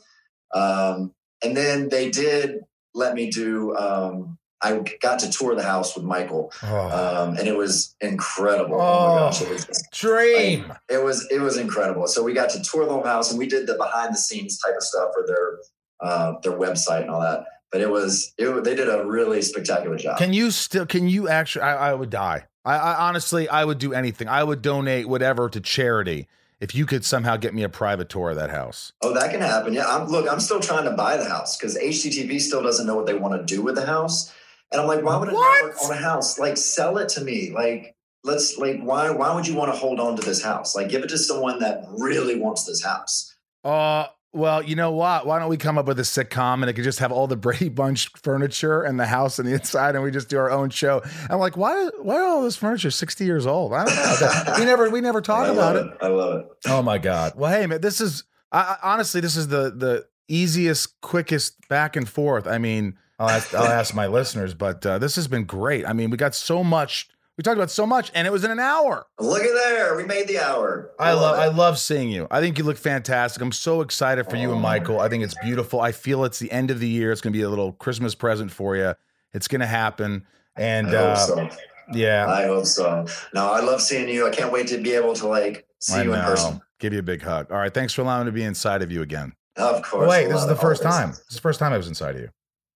Um, 0.53 1.13
and 1.43 1.55
then 1.55 1.89
they 1.89 2.09
did 2.09 2.61
let 2.93 3.13
me 3.13 3.29
do. 3.29 3.75
Um, 3.75 4.37
I 4.63 4.81
got 5.01 5.19
to 5.19 5.29
tour 5.29 5.53
the 5.53 5.61
house 5.63 5.95
with 5.95 6.05
Michael 6.05 6.51
Oh, 6.63 7.27
um, 7.27 7.37
and 7.37 7.47
it 7.47 7.55
was 7.55 7.93
incredible. 8.01 8.75
Oh, 8.79 8.81
Oh. 8.81 9.13
my 9.13 9.19
gosh, 9.19 9.41
it 9.41 9.49
was, 9.49 9.83
dream. 9.93 10.73
it 10.89 11.03
was 11.03 11.27
it 11.29 11.39
was 11.39 11.57
incredible. 11.57 12.07
So 12.07 12.23
we 12.23 12.33
got 12.33 12.49
to 12.51 12.63
tour 12.63 12.85
the 12.85 12.91
whole 12.93 13.03
house, 13.03 13.29
and 13.29 13.37
we 13.37 13.47
did 13.47 13.67
the 13.67 13.75
behind 13.75 14.13
the 14.13 14.17
scenes 14.17 14.57
type 14.59 14.75
of 14.77 14.83
stuff 14.83 15.09
for 15.13 15.27
their 15.27 15.59
uh, 16.01 16.33
their 16.43 16.53
website 16.53 17.01
and 17.01 17.09
all 17.09 17.21
that. 17.21 17.45
But 17.71 17.81
it 17.81 17.89
was 17.89 18.33
it, 18.37 18.63
they 18.63 18.75
did 18.75 18.87
a 18.87 19.05
really 19.05 19.41
spectacular 19.41 19.97
job. 19.97 20.17
Can 20.17 20.31
you 20.33 20.51
still? 20.51 20.85
Can 20.85 21.09
you 21.09 21.27
actually? 21.27 21.63
I, 21.63 21.91
I 21.91 21.93
would 21.93 22.09
die. 22.09 22.45
I, 22.63 22.75
I 22.77 23.07
honestly, 23.09 23.49
I 23.49 23.65
would 23.65 23.79
do 23.79 23.93
anything. 23.93 24.27
I 24.27 24.43
would 24.43 24.61
donate 24.61 25.07
whatever 25.07 25.49
to 25.49 25.59
charity 25.59 26.27
if 26.61 26.73
you 26.73 26.85
could 26.85 27.03
somehow 27.03 27.35
get 27.35 27.53
me 27.53 27.63
a 27.63 27.69
private 27.69 28.07
tour 28.07 28.29
of 28.29 28.37
that 28.37 28.49
house. 28.49 28.93
oh, 29.01 29.13
that 29.13 29.29
can 29.31 29.41
happen. 29.41 29.73
Yeah, 29.73 29.85
I'm 29.87 30.07
look. 30.07 30.31
I'm 30.31 30.39
still 30.39 30.59
trying 30.61 30.85
to 30.85 30.91
buy 30.91 31.17
the 31.17 31.25
house 31.25 31.57
because 31.57 31.77
HGTV 31.77 32.39
still 32.39 32.63
doesn't 32.63 32.87
know 32.87 32.95
what 32.95 33.05
they 33.07 33.13
want 33.13 33.39
to 33.39 33.55
do 33.55 33.61
with 33.61 33.75
the 33.75 33.85
house, 33.85 34.33
and 34.71 34.79
I'm 34.79 34.87
like, 34.87 35.03
why 35.03 35.17
would 35.17 35.29
a 35.29 35.33
What? 35.33 35.65
network 35.65 35.83
own 35.83 35.91
a 35.91 36.01
house? 36.01 36.39
Like, 36.39 36.55
sell 36.57 36.97
it 36.97 37.09
to 37.09 37.21
me. 37.21 37.51
Like, 37.53 37.93
let's 38.23 38.57
like, 38.57 38.79
why 38.81 39.09
why 39.09 39.35
would 39.35 39.47
you 39.47 39.55
want 39.55 39.73
to 39.73 39.77
hold 39.77 39.99
on 39.99 40.15
to 40.15 40.21
this 40.25 40.41
house? 40.41 40.75
Like, 40.75 40.87
give 40.87 41.03
it 41.03 41.09
to 41.09 41.17
someone 41.17 41.59
that 41.59 41.83
really 41.89 42.39
wants 42.39 42.63
this 42.65 42.81
house. 42.83 43.35
Uh, 43.65 44.05
well, 44.36 44.61
you 44.61 44.75
know 44.75 44.91
what? 44.91 45.25
Why 45.25 45.39
don't 45.39 45.49
we 45.49 45.57
come 45.57 45.77
up 45.77 45.86
with 45.86 45.99
a 45.99 46.03
sitcom 46.03 46.55
and 46.55 46.69
it 46.69 46.73
could 46.73 46.83
just 46.83 46.99
have 46.99 47.11
all 47.11 47.25
the 47.27 47.36
Brady 47.38 47.69
Bunch 47.69 48.09
furniture 48.21 48.83
and 48.83 48.99
the 48.99 49.05
house 49.05 49.39
on 49.39 49.45
the 49.45 49.53
inside, 49.53 49.95
and 49.95 50.03
we 50.03 50.11
just 50.11 50.29
do 50.29 50.38
our 50.38 50.51
own 50.51 50.69
show? 50.69 51.01
I'm 51.29 51.39
like, 51.39 51.57
why? 51.57 51.89
Why 52.01 52.17
are 52.17 52.25
all 52.25 52.43
this 52.43 52.55
furniture 52.55 52.91
60 52.91 53.25
years 53.25 53.45
old? 53.45 53.73
I 53.73 53.86
don't 53.86 53.95
know. 53.95 54.53
we 54.59 54.65
never, 54.65 54.89
we 54.89 55.01
never 55.01 55.21
talk 55.21 55.47
about 55.47 55.75
love 55.75 55.86
it. 55.88 55.97
I 56.01 56.07
love 56.07 56.39
it. 56.41 56.47
Oh 56.67 56.81
my 56.81 56.97
god. 56.97 57.33
Well, 57.36 57.51
hey 57.51 57.65
man, 57.65 57.81
this 57.81 58.01
is 58.01 58.23
I, 58.51 58.59
I, 58.59 58.93
honestly 58.93 59.21
this 59.21 59.36
is 59.36 59.47
the 59.47 59.71
the 59.71 60.05
easiest, 60.27 60.99
quickest 61.01 61.67
back 61.69 61.95
and 61.95 62.07
forth. 62.07 62.47
I 62.47 62.57
mean, 62.57 62.97
I'll 63.19 63.29
ask, 63.29 63.53
I'll 63.53 63.63
ask 63.63 63.93
my 63.93 64.07
listeners, 64.07 64.53
but 64.53 64.86
uh, 64.86 64.97
this 64.97 65.15
has 65.15 65.27
been 65.27 65.45
great. 65.45 65.86
I 65.86 65.93
mean, 65.93 66.09
we 66.09 66.17
got 66.17 66.36
so 66.36 66.63
much. 66.63 67.07
We 67.38 67.41
talked 67.43 67.57
about 67.57 67.69
so 67.71 67.86
much, 67.86 68.11
and 68.15 68.25
it 68.25 68.31
was 68.31 68.45
in 68.45 68.51
an 68.51 68.59
hour. 68.59 69.05
Look 69.19 69.43
at 69.43 69.53
there. 69.53 69.97
We 69.97 70.05
made 70.05 70.27
the 70.29 70.39
hour. 70.39 70.91
I 70.97 71.11
love. 71.13 71.38
I 71.38 71.47
love 71.47 71.77
seeing 71.77 72.09
you. 72.09 72.27
I 72.31 72.39
think 72.39 72.57
you 72.57 72.63
look 72.63 72.77
fantastic. 72.77 73.41
I'm 73.41 73.51
so 73.51 73.81
excited 73.81 74.29
for 74.29 74.38
you 74.38 74.49
and 74.51 74.59
Oh. 74.59 74.61
Michael. 74.61 74.99
I 75.01 75.09
think 75.09 75.23
it's 75.23 75.36
beautiful. 75.43 75.81
I 75.81 75.91
feel 75.91 76.23
it's 76.23 76.39
the 76.39 76.49
end 76.51 76.71
of 76.71 76.79
the 76.79 76.88
year. 76.88 77.11
It's 77.11 77.19
going 77.19 77.33
to 77.33 77.38
be 77.38 77.43
a 77.43 77.49
little 77.49 77.73
Christmas 77.73 78.15
present 78.15 78.51
for 78.51 78.77
you. 78.77 78.93
It's 79.33 79.49
going 79.49 79.59
to 79.59 79.67
happen, 79.67 80.25
and 80.55 80.88
I 80.88 80.91
uh, 80.95 81.15
so. 81.17 81.49
yeah, 81.91 82.25
I 82.25 82.45
hope 82.45 82.65
so. 82.67 83.05
No, 83.33 83.51
I 83.51 83.59
love 83.59 83.81
seeing 83.81 84.07
you. 84.07 84.25
I 84.25 84.29
can't 84.29 84.53
wait 84.53 84.67
to 84.67 84.77
be 84.77 84.93
able 84.93 85.13
to 85.15 85.27
like 85.27 85.67
see 85.81 85.95
I 85.95 86.03
you 86.03 86.13
in 86.13 86.21
person. 86.21 86.61
Give 86.79 86.93
you 86.93 86.99
a 86.99 87.03
big 87.03 87.21
hug. 87.21 87.51
All 87.51 87.57
right, 87.57 87.73
thanks 87.73 87.91
for 87.93 88.01
allowing 88.01 88.25
me 88.27 88.31
to 88.31 88.36
be 88.36 88.43
inside 88.43 88.81
of 88.81 88.93
you 88.93 89.01
again. 89.01 89.33
Of 89.57 89.81
course. 89.81 90.05
Oh, 90.05 90.09
wait, 90.09 90.27
this 90.29 90.39
is 90.41 90.47
the 90.47 90.55
first 90.55 90.86
Always. 90.86 90.95
time. 90.97 91.09
This 91.09 91.19
is 91.31 91.36
the 91.36 91.41
first 91.41 91.59
time 91.59 91.73
I 91.73 91.77
was 91.77 91.89
inside 91.89 92.15
of 92.15 92.21
you. 92.21 92.29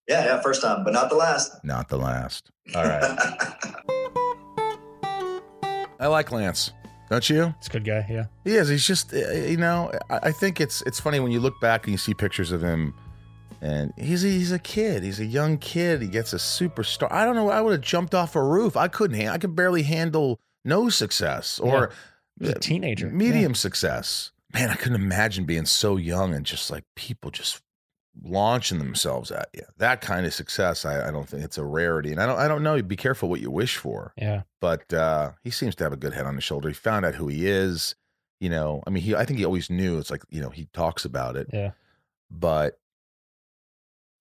Yeah, 0.10 0.26
yeah, 0.26 0.42
first 0.42 0.62
time, 0.62 0.84
but 0.84 0.92
not 0.92 1.10
the 1.10 1.16
last. 1.16 1.64
Not 1.64 1.88
the 1.88 1.98
last. 1.98 2.50
All 2.76 2.84
right. 2.84 4.16
I 6.00 6.08
like 6.08 6.32
Lance. 6.32 6.72
Don't 7.10 7.28
you? 7.30 7.54
It's 7.58 7.68
a 7.68 7.72
good 7.72 7.86
guy. 7.86 8.06
Yeah. 8.08 8.26
He 8.44 8.56
is. 8.56 8.70
He's 8.70 8.86
just, 8.86 9.14
uh, 9.14 9.32
you 9.32 9.58
know, 9.58 9.92
I, 10.10 10.32
think 10.32 10.62
it's 10.62 10.84
it's 10.84 11.00
funny 11.00 11.20
when 11.20 11.32
you 11.32 11.40
look 11.40 11.60
back 11.60 11.86
and 11.86 11.92
you 11.92 11.98
see 11.98 12.14
pictures 12.14 12.52
of 12.52 12.62
him, 12.62 12.94
and 13.62 13.92
he's 13.98 14.24
a, 14.24 14.28
he's 14.28 14.52
a 14.52 14.60
kid. 14.60 15.04
He's 15.04 15.20
a 15.20 15.26
young 15.26 15.58
kid. 15.58 16.04
He 16.04 16.08
gets 16.08 16.34
a 16.34 16.38
superstar. 16.38 17.12
I 17.12 17.26
don't 17.26 17.36
know. 17.36 17.50
I 17.50 17.62
would 17.62 17.72
have 17.72 17.82
jumped 17.82 18.14
off 18.14 18.36
a 18.36 18.44
roof. 18.44 18.78
I 18.78 18.88
couldn't. 18.88 19.28
I 19.28 19.40
could 19.40 19.56
barely 19.56 19.84
handle 19.84 20.40
no 20.64 20.90
success 20.90 21.60
or 21.60 21.92
was 22.40 22.52
a 22.52 22.60
teenager. 22.60 23.10
medium 23.10 23.56
success. 23.56 24.32
Man, 24.54 24.70
I 24.70 24.76
couldn't 24.76 25.02
imagine 25.02 25.46
being 25.46 25.66
so 25.66 25.98
young 25.98 26.34
and 26.34 26.46
just 26.46 26.72
like 26.72 26.84
people 26.96 27.32
just 27.32 27.62
launching 28.24 28.78
themselves 28.80 29.32
at 29.32 29.50
you. 29.54 29.62
That 29.78 30.02
kind 30.02 30.26
of 30.26 30.34
success, 30.34 30.86
I, 30.86 31.08
I 31.08 31.12
don't 31.12 31.28
think 31.28 31.44
it's 31.44 31.58
a 31.58 31.64
rarity. 31.66 32.12
And 32.12 32.22
I 32.22 32.26
don't 32.26 32.38
I 32.40 32.48
don't 32.48 32.64
know. 32.64 32.82
Be 32.82 32.96
careful 32.96 33.30
what 33.30 33.42
you 33.42 33.50
wish 33.52 33.78
for. 33.78 34.14
Yeah. 34.18 34.42
But 34.62 34.94
uh, 34.94 35.32
he 35.44 35.50
seems 35.52 35.76
to 35.76 35.84
have 35.84 35.94
a 35.94 35.98
good 35.98 36.14
head 36.14 36.26
on 36.26 36.36
his 36.36 36.44
shoulder. 36.44 36.68
He 36.70 36.74
found 36.74 37.06
out 37.06 37.16
who 37.16 37.28
he 37.28 37.48
is. 37.48 37.96
You 38.40 38.50
know, 38.50 38.82
I 38.88 38.90
mean, 38.90 39.04
he 39.04 39.16
I 39.16 39.26
think 39.26 39.40
he 39.40 39.46
always 39.46 39.70
knew. 39.70 39.98
It's 40.00 40.10
like 40.12 40.24
you 40.30 40.42
know 40.42 40.50
he 40.50 40.66
talks 40.74 41.04
about 41.06 41.36
it. 41.36 41.48
Yeah. 41.52 41.72
But 42.32 42.80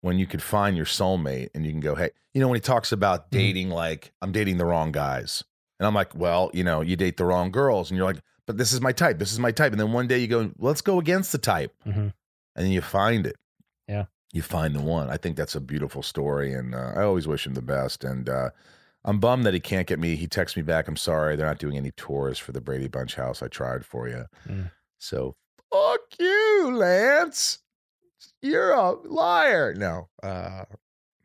when 0.01 0.19
you 0.19 0.27
could 0.27 0.43
find 0.43 0.77
your 0.77 0.87
soulmate 0.87 1.49
and 1.55 1.65
you 1.67 1.73
can 1.73 1.81
go, 1.81 1.95
hey, 1.95 2.11
you 2.35 2.41
know, 2.41 2.49
when 2.49 2.57
he 2.57 2.61
talks 2.61 2.93
about 2.93 3.27
Mhm. 3.27 3.31
dating, 3.31 3.71
like 3.71 4.13
I'm 4.23 4.33
dating 4.33 4.59
the 4.59 4.65
wrong 4.65 4.93
guys, 4.93 5.43
and 5.79 5.87
I'm 5.87 5.95
like, 5.95 6.15
well, 6.15 6.51
you 6.55 6.63
know, 6.65 6.81
you 6.81 6.97
date 6.97 7.17
the 7.17 7.25
wrong 7.25 7.51
girls, 7.51 7.91
and 7.91 7.97
you're 7.99 8.07
like, 8.07 8.21
but 8.47 8.57
this 8.57 8.73
is 8.73 8.81
my 8.81 8.93
type. 8.93 9.19
This 9.19 9.33
is 9.33 9.39
my 9.39 9.51
type. 9.53 9.73
And 9.73 9.81
then 9.81 9.93
one 9.93 10.07
day 10.07 10.19
you 10.19 10.27
go, 10.29 10.51
let's 10.59 10.81
go 10.81 10.99
against 10.99 11.33
the 11.33 11.39
type, 11.39 11.75
Mhm. 11.87 11.97
and 11.97 12.13
then 12.67 12.71
you 12.71 12.81
find 12.81 13.27
it. 13.27 13.37
Yeah. 13.89 14.07
You 14.33 14.43
find 14.43 14.75
the 14.75 14.83
one. 14.83 15.09
I 15.09 15.17
think 15.17 15.37
that's 15.37 15.55
a 15.55 15.61
beautiful 15.61 16.03
story, 16.03 16.53
and 16.53 16.75
uh, 16.75 16.93
I 16.95 17.03
always 17.03 17.27
wish 17.27 17.47
him 17.47 17.55
the 17.55 17.63
best. 17.63 18.05
And 18.05 18.29
uh, 18.29 18.51
I'm 19.05 19.21
bummed 19.21 19.47
that 19.47 19.55
he 19.55 19.61
can't 19.61 19.87
get 19.87 19.99
me. 19.99 20.17
He 20.17 20.27
texts 20.27 20.57
me 20.57 20.63
back. 20.63 20.87
I'm 20.87 20.97
sorry, 20.97 21.35
they're 21.35 21.47
not 21.47 21.59
doing 21.59 21.77
any 21.77 21.93
tours 21.93 22.39
for 22.39 22.53
the 22.53 22.61
Brady 22.61 22.89
Bunch 22.89 23.15
house. 23.15 23.43
I 23.43 23.49
tried 23.49 23.87
for 23.87 24.07
you. 24.09 24.27
Mm. 24.47 24.71
So 24.99 25.37
fuck 25.73 26.01
you, 26.19 26.73
Lance. 26.75 27.61
You're 28.43 28.73
a 28.73 28.93
liar. 28.93 29.75
No, 29.75 30.09
uh, 30.23 30.65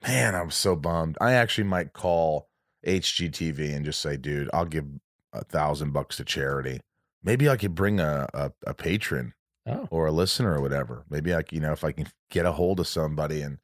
man, 0.08 0.36
I'm 0.36 0.52
so 0.52 0.76
bummed. 0.76 1.18
I 1.20 1.34
actually 1.34 1.66
might 1.66 1.94
call 1.94 2.48
HGTV 2.88 3.76
and 3.76 3.86
just 3.86 4.02
say, 4.02 4.18
dude, 4.18 4.50
I'll 4.54 4.66
give 4.66 4.86
a 5.34 5.44
thousand 5.44 5.92
bucks 5.92 6.18
to 6.18 6.26
charity. 6.26 6.80
Maybe 7.24 7.50
I 7.50 7.58
could 7.58 7.76
bring 7.76 8.00
a, 8.00 8.28
a, 8.34 8.52
a 8.68 8.74
patron 8.74 9.34
Oh. 9.66 9.88
or 9.92 10.08
a 10.08 10.12
listener 10.12 10.56
or 10.58 10.62
whatever. 10.62 11.06
Maybe 11.10 11.34
I, 11.34 11.44
you 11.52 11.62
know, 11.62 11.72
if 11.72 11.84
I 11.84 11.94
can 11.94 12.08
get 12.30 12.46
a 12.46 12.52
hold 12.52 12.80
of 12.82 12.88
somebody 12.88 13.42
and, 13.42 13.60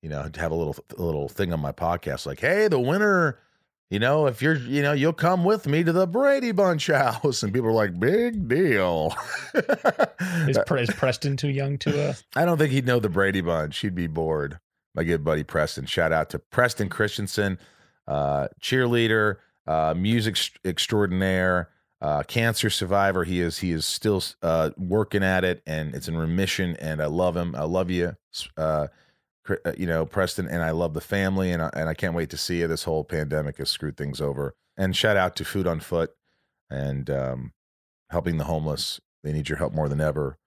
you 0.00 0.08
know, 0.08 0.28
have 0.36 0.52
a 0.52 0.54
little 0.54 0.76
a 0.96 1.02
little 1.02 1.28
thing 1.28 1.52
on 1.52 1.60
my 1.60 1.72
podcast, 1.72 2.24
like, 2.24 2.38
hey, 2.40 2.68
the 2.68 2.78
winner, 2.78 3.38
you 3.90 3.98
know, 3.98 4.26
if 4.26 4.40
you're, 4.40 4.54
you 4.56 4.80
know, 4.80 4.92
you'll 4.92 5.12
come 5.12 5.44
with 5.44 5.66
me 5.66 5.82
to 5.82 5.92
the 5.92 6.06
Brady 6.06 6.52
Bunch 6.52 6.86
house, 6.86 7.42
and 7.42 7.52
people 7.52 7.68
are 7.68 7.72
like, 7.72 7.98
big 7.98 8.46
deal. 8.48 9.14
Is, 9.54 10.56
is 10.70 10.90
Preston 10.94 11.36
too 11.36 11.48
young 11.48 11.76
to 11.78 12.10
uh 12.10 12.14
I 12.36 12.44
don't 12.44 12.56
think 12.56 12.70
he'd 12.70 12.86
know 12.86 13.00
the 13.00 13.08
Brady 13.08 13.40
Bunch. 13.40 13.78
He'd 13.78 13.94
be 13.96 14.06
bored. 14.06 14.60
My 14.94 15.04
good 15.04 15.24
buddy 15.24 15.42
Preston. 15.44 15.86
Shout 15.86 16.12
out 16.12 16.30
to 16.30 16.38
Preston 16.38 16.88
Christensen, 16.88 17.58
uh, 18.06 18.48
cheerleader, 18.60 19.36
uh, 19.66 19.94
music 19.96 20.36
extraordinaire, 20.64 21.68
uh, 22.00 22.22
cancer 22.22 22.70
survivor. 22.70 23.24
He 23.24 23.40
is. 23.40 23.58
He 23.58 23.72
is 23.72 23.84
still 23.84 24.22
uh, 24.42 24.70
working 24.76 25.22
at 25.22 25.44
it, 25.44 25.62
and 25.66 25.94
it's 25.94 26.08
in 26.08 26.16
remission. 26.16 26.76
And 26.76 27.02
I 27.02 27.06
love 27.06 27.36
him. 27.36 27.54
I 27.54 27.64
love 27.64 27.90
you, 27.90 28.16
uh, 28.56 28.88
uh, 29.48 29.72
you 29.76 29.86
know, 29.86 30.06
Preston, 30.06 30.48
and 30.48 30.62
I 30.62 30.70
love 30.70 30.94
the 30.94 31.00
family, 31.00 31.50
and 31.52 31.62
I, 31.62 31.70
and 31.74 31.88
I 31.88 31.94
can't 31.94 32.14
wait 32.14 32.30
to 32.30 32.36
see 32.36 32.60
you. 32.60 32.68
This 32.68 32.84
whole 32.84 33.04
pandemic 33.04 33.58
has 33.58 33.70
screwed 33.70 33.96
things 33.96 34.20
over. 34.20 34.54
And 34.76 34.96
shout 34.96 35.16
out 35.16 35.36
to 35.36 35.44
Food 35.44 35.66
on 35.66 35.80
Foot 35.80 36.12
and 36.70 37.10
um, 37.10 37.52
helping 38.10 38.38
the 38.38 38.44
homeless. 38.44 39.00
They 39.22 39.32
need 39.32 39.48
your 39.48 39.58
help 39.58 39.74
more 39.74 39.88
than 39.88 40.00
ever. 40.00 40.38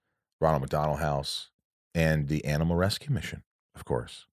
Ronald 0.41 0.61
McDonald 0.61 0.99
House 0.99 1.51
and 1.93 2.27
the 2.27 2.43
Animal 2.45 2.75
Rescue 2.75 3.13
Mission, 3.13 3.43
of 3.75 3.85
course. 3.85 4.25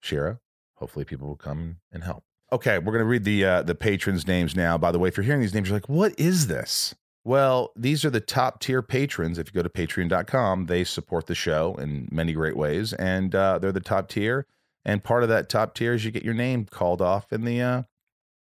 Shira, 0.00 0.38
hopefully 0.76 1.04
people 1.04 1.26
will 1.26 1.36
come 1.36 1.78
and 1.90 2.04
help. 2.04 2.24
Okay, 2.52 2.78
we're 2.78 2.92
gonna 2.92 3.04
read 3.04 3.24
the 3.24 3.44
uh, 3.44 3.62
the 3.62 3.74
patrons' 3.74 4.26
names 4.26 4.54
now. 4.54 4.78
By 4.78 4.92
the 4.92 4.98
way, 4.98 5.08
if 5.08 5.16
you're 5.16 5.24
hearing 5.24 5.40
these 5.40 5.54
names, 5.54 5.68
you're 5.68 5.76
like, 5.76 5.88
"What 5.88 6.18
is 6.18 6.46
this?" 6.46 6.94
Well, 7.24 7.72
these 7.74 8.04
are 8.04 8.10
the 8.10 8.20
top 8.20 8.60
tier 8.60 8.82
patrons. 8.82 9.38
If 9.38 9.48
you 9.48 9.52
go 9.54 9.62
to 9.62 9.70
Patreon.com, 9.70 10.66
they 10.66 10.84
support 10.84 11.26
the 11.26 11.34
show 11.34 11.74
in 11.76 12.06
many 12.12 12.34
great 12.34 12.56
ways, 12.56 12.92
and 12.92 13.34
uh, 13.34 13.58
they're 13.58 13.72
the 13.72 13.80
top 13.80 14.08
tier. 14.08 14.46
And 14.84 15.02
part 15.02 15.22
of 15.22 15.30
that 15.30 15.48
top 15.48 15.74
tier 15.74 15.94
is 15.94 16.04
you 16.04 16.10
get 16.10 16.24
your 16.24 16.34
name 16.34 16.66
called 16.66 17.00
off 17.00 17.32
in 17.32 17.44
the 17.44 17.62
uh, 17.62 17.82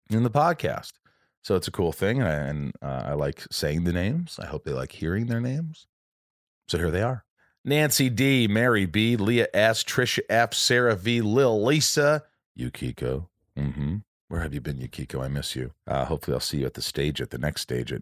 in 0.09 0.23
the 0.23 0.29
podcast. 0.29 0.93
So 1.43 1.55
it's 1.55 1.67
a 1.67 1.71
cool 1.71 1.91
thing, 1.91 2.21
and, 2.21 2.29
I, 2.29 2.33
and 2.33 2.73
uh, 2.81 3.03
I 3.07 3.13
like 3.13 3.43
saying 3.51 3.83
the 3.83 3.91
names. 3.91 4.39
I 4.41 4.45
hope 4.45 4.63
they 4.63 4.71
like 4.71 4.93
hearing 4.93 5.25
their 5.25 5.41
names. 5.41 5.87
So 6.69 6.77
here 6.77 6.91
they 6.91 7.01
are: 7.01 7.25
Nancy 7.65 8.09
D, 8.09 8.47
Mary 8.47 8.85
B, 8.85 9.17
Leah 9.17 9.47
S, 9.53 9.83
Trisha 9.83 10.21
F, 10.29 10.53
Sarah 10.53 10.95
V, 10.95 11.19
Lil 11.19 11.61
Lisa, 11.61 12.23
Yukiko. 12.55 13.30
Mm-hmm. 13.57 13.97
Where 14.27 14.41
have 14.41 14.53
you 14.53 14.61
been, 14.61 14.79
Yukiko? 14.79 15.21
I 15.21 15.27
miss 15.27 15.55
you. 15.55 15.71
Uh, 15.85 16.05
hopefully, 16.05 16.35
I'll 16.35 16.39
see 16.39 16.59
you 16.59 16.65
at 16.65 16.75
the 16.75 16.81
stage 16.81 17.21
at 17.21 17.31
the 17.31 17.37
next 17.37 17.61
stage. 17.61 17.91
At 17.91 18.01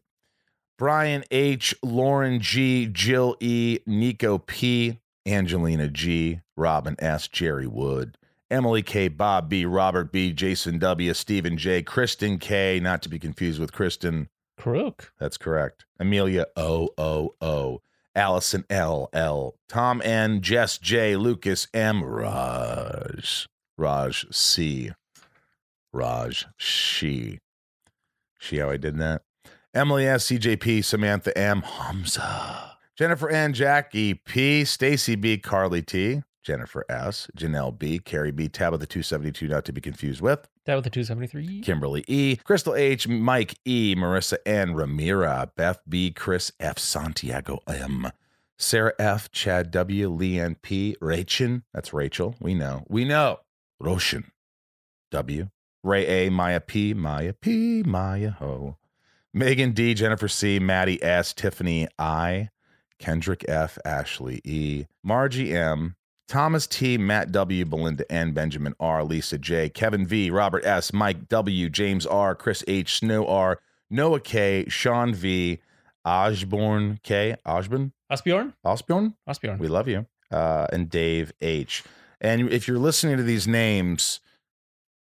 Brian 0.78 1.24
H, 1.32 1.76
Lauren 1.82 2.40
G, 2.40 2.86
Jill 2.86 3.36
E, 3.40 3.80
Nico 3.86 4.38
P, 4.38 5.00
Angelina 5.26 5.88
G, 5.90 6.42
Robin 6.56 6.96
S, 7.00 7.28
Jerry 7.28 7.68
Wood, 7.68 8.18
Emily 8.52 8.82
K, 8.84 9.08
Bob 9.08 9.50
B, 9.50 9.66
Robert 9.66 10.12
B, 10.12 10.32
Jason 10.32 10.80
W, 10.80 11.14
Stephen 11.14 11.58
J, 11.58 11.82
Kristen 11.82 12.38
K, 12.38 12.80
not 12.80 13.02
to 13.02 13.10
be 13.10 13.20
confused 13.20 13.60
with 13.60 13.74
Kristen. 13.74 14.30
Crook. 14.58 15.14
That's 15.20 15.38
correct. 15.38 15.86
Amelia 16.00 16.46
O 16.56 16.90
O 16.98 17.34
O. 17.42 17.82
Allison 18.16 18.66
L 18.70 19.10
L. 19.14 19.56
Tom 19.68 20.02
N. 20.04 20.42
Jess 20.42 20.78
J. 20.78 21.16
Lucas 21.16 21.68
M. 21.74 22.04
Raj. 22.04 23.48
Raj 23.78 24.26
C. 24.32 24.92
Raj 25.92 26.46
She. 26.58 27.40
See 28.40 28.58
how 28.58 28.70
I 28.70 28.78
did 28.78 28.98
that? 29.00 29.24
Emily 29.74 30.08
S. 30.08 30.28
CJP. 30.28 30.84
Samantha 30.84 31.38
M. 31.38 31.62
Hamza. 31.62 32.78
Jennifer 32.96 33.30
N. 33.30 33.54
Jackie 33.54 34.14
P. 34.14 34.66
Stacy 34.66 35.16
B. 35.16 35.38
Carly 35.38 35.82
T. 35.82 36.24
Jennifer 36.44 36.86
S. 36.90 37.28
Janelle 37.38 37.78
B. 37.78 38.00
Carrie 38.00 38.32
B. 38.32 38.48
Tabitha 38.48 38.86
272, 38.86 39.48
not 39.48 39.66
to 39.66 39.74
be 39.74 39.82
confused 39.82 40.22
with. 40.22 40.48
The 40.66 40.82
273. 40.82 41.62
Kimberly 41.62 42.06
E, 42.08 42.36
Crystal 42.36 42.76
H, 42.76 43.08
Mike 43.08 43.56
E, 43.66 43.96
Marissa 43.96 44.38
N, 44.46 44.76
Ramira, 44.76 45.50
Beth 45.56 45.82
B, 45.90 46.12
Chris 46.12 46.52
F, 46.60 46.78
Santiago 46.78 47.60
M, 47.68 48.12
Sarah 48.56 48.94
F, 49.00 49.32
Chad 49.32 49.72
W, 49.72 50.16
Leanne 50.16 50.62
P, 50.62 50.96
Rachel, 51.02 51.62
that's 51.74 51.92
Rachel, 51.92 52.36
we 52.40 52.54
know, 52.54 52.84
we 52.88 53.04
know, 53.04 53.40
Roshan 53.80 54.32
W, 55.10 55.50
Ray 55.84 56.06
A, 56.08 56.30
Maya 56.30 56.60
P, 56.60 56.94
Maya 56.94 57.34
P, 57.34 57.84
Maya 57.84 58.32
Ho, 58.32 58.78
Megan 59.34 59.72
D, 59.72 59.94
Jennifer 59.94 60.28
C, 60.28 60.60
Maddie 60.60 61.02
S, 61.02 61.34
Tiffany 61.34 61.88
I, 61.98 62.50
Kendrick 63.00 63.46
F, 63.48 63.78
Ashley 63.86 64.42
E, 64.44 64.86
Margie 65.04 65.56
M, 65.56 65.96
Thomas 66.28 66.68
T, 66.68 66.98
Matt 66.98 67.32
W, 67.32 67.66
Belinda 67.66 68.10
N, 68.12 68.34
Benjamin 68.34 68.76
R, 68.80 69.04
Lisa 69.04 69.38
J, 69.38 69.70
Kevin 69.70 70.06
V, 70.06 70.30
Robert 70.32 70.66
S, 70.66 70.94
Mike 70.94 71.28
W, 71.30 71.70
James 71.70 72.06
R, 72.06 72.36
Chris 72.36 72.64
H, 72.68 72.98
Snow 73.00 73.26
R, 73.28 73.60
Noah 73.90 74.20
K, 74.20 74.66
Sean 74.68 75.14
V, 75.14 75.60
Osborne 76.06 77.00
K, 77.04 77.36
Osborne, 77.46 77.94
Osbjorn? 78.12 78.54
Osborne. 78.64 79.14
Osbjorn. 79.28 79.60
We 79.60 79.68
love 79.68 79.88
you. 79.88 80.06
Uh, 80.32 80.68
and 80.74 80.90
Dave 80.90 81.32
H. 81.42 81.84
And 82.22 82.52
if 82.52 82.68
you're 82.68 82.80
listening 82.80 83.18
to 83.18 83.24
these 83.24 83.48
names, 83.48 84.20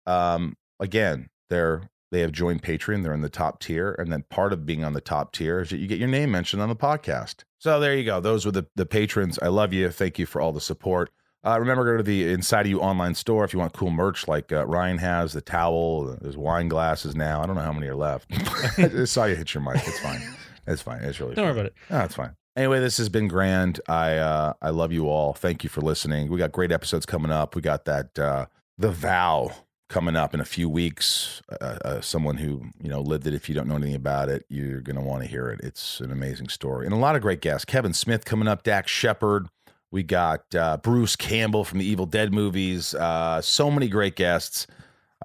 um, 0.05 0.55
again, 0.79 1.29
they're 1.49 1.89
they 2.11 2.21
have 2.21 2.31
joined 2.31 2.63
Patreon. 2.63 3.03
They're 3.03 3.13
in 3.13 3.21
the 3.21 3.29
top 3.29 3.59
tier, 3.59 3.91
and 3.99 4.11
then 4.11 4.23
part 4.29 4.53
of 4.53 4.65
being 4.65 4.83
on 4.83 4.93
the 4.93 5.01
top 5.01 5.33
tier 5.33 5.59
is 5.59 5.69
that 5.71 5.77
you 5.77 5.87
get 5.87 5.99
your 5.99 6.07
name 6.07 6.31
mentioned 6.31 6.61
on 6.61 6.69
the 6.69 6.75
podcast. 6.75 7.43
So 7.59 7.79
there 7.79 7.95
you 7.95 8.05
go. 8.05 8.19
Those 8.19 8.45
were 8.45 8.51
the 8.51 8.65
the 8.75 8.85
patrons. 8.85 9.37
I 9.41 9.47
love 9.47 9.73
you. 9.73 9.89
Thank 9.89 10.17
you 10.19 10.25
for 10.25 10.41
all 10.41 10.51
the 10.53 10.61
support. 10.61 11.09
Uh, 11.45 11.57
remember, 11.59 11.85
go 11.85 11.97
to 11.97 12.03
the 12.03 12.31
Inside 12.31 12.61
of 12.61 12.67
You 12.67 12.81
online 12.81 13.13
store 13.15 13.45
if 13.45 13.53
you 13.53 13.59
want 13.59 13.71
cool 13.73 13.91
merch 13.91 14.27
like 14.27 14.51
uh, 14.51 14.65
Ryan 14.65 14.97
has 14.97 15.33
the 15.33 15.41
towel. 15.41 16.17
There's 16.21 16.35
wine 16.35 16.67
glasses 16.67 17.15
now. 17.15 17.41
I 17.41 17.45
don't 17.45 17.55
know 17.55 17.61
how 17.61 17.71
many 17.71 17.87
are 17.87 17.95
left. 17.95 18.31
I 18.77 19.05
saw 19.05 19.25
you 19.25 19.35
hit 19.35 19.53
your 19.53 19.61
mic. 19.63 19.75
It's 19.87 19.99
fine. 19.99 20.21
It's 20.65 20.81
fine. 20.81 21.03
It's 21.03 21.19
really 21.19 21.35
Don't 21.35 21.45
fine. 21.45 21.55
worry 21.55 21.61
about 21.61 21.65
it. 21.67 21.73
No, 21.89 21.99
it's 22.01 22.15
fine. 22.15 22.35
Anyway, 22.57 22.79
this 22.79 22.97
has 22.97 23.07
been 23.07 23.27
grand. 23.27 23.79
I 23.87 24.15
uh, 24.17 24.53
I 24.61 24.71
love 24.71 24.91
you 24.91 25.07
all. 25.07 25.33
Thank 25.33 25.63
you 25.63 25.69
for 25.69 25.81
listening. 25.81 26.29
We 26.29 26.37
got 26.37 26.51
great 26.51 26.71
episodes 26.71 27.05
coming 27.05 27.31
up. 27.31 27.55
We 27.55 27.61
got 27.61 27.85
that 27.85 28.17
uh, 28.17 28.47
the 28.77 28.91
vow 28.91 29.51
coming 29.89 30.15
up 30.15 30.33
in 30.33 30.39
a 30.39 30.45
few 30.45 30.67
weeks. 30.69 31.41
Uh, 31.61 31.77
uh, 31.83 32.01
someone 32.01 32.37
who 32.37 32.63
you 32.81 32.89
know 32.89 33.01
lived 33.01 33.27
it. 33.27 33.33
If 33.33 33.47
you 33.49 33.55
don't 33.55 33.67
know 33.67 33.75
anything 33.75 33.95
about 33.95 34.29
it, 34.29 34.45
you're 34.49 34.81
gonna 34.81 35.03
want 35.03 35.23
to 35.23 35.29
hear 35.29 35.47
it. 35.49 35.59
It's 35.63 35.99
an 35.99 36.11
amazing 36.11 36.49
story 36.49 36.85
and 36.85 36.93
a 36.93 36.97
lot 36.97 37.15
of 37.15 37.21
great 37.21 37.41
guests. 37.41 37.65
Kevin 37.65 37.93
Smith 37.93 38.25
coming 38.25 38.47
up. 38.47 38.63
Dax 38.63 38.91
Shepard. 38.91 39.47
We 39.89 40.03
got 40.03 40.53
uh, 40.53 40.77
Bruce 40.77 41.15
Campbell 41.15 41.63
from 41.63 41.79
the 41.79 41.85
Evil 41.85 42.05
Dead 42.05 42.33
movies. 42.33 42.93
Uh, 42.93 43.41
so 43.41 43.71
many 43.71 43.87
great 43.87 44.15
guests. 44.17 44.67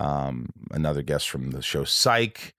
Um, 0.00 0.50
another 0.70 1.02
guest 1.02 1.28
from 1.28 1.50
the 1.50 1.62
show 1.62 1.84
Psych. 1.84 2.54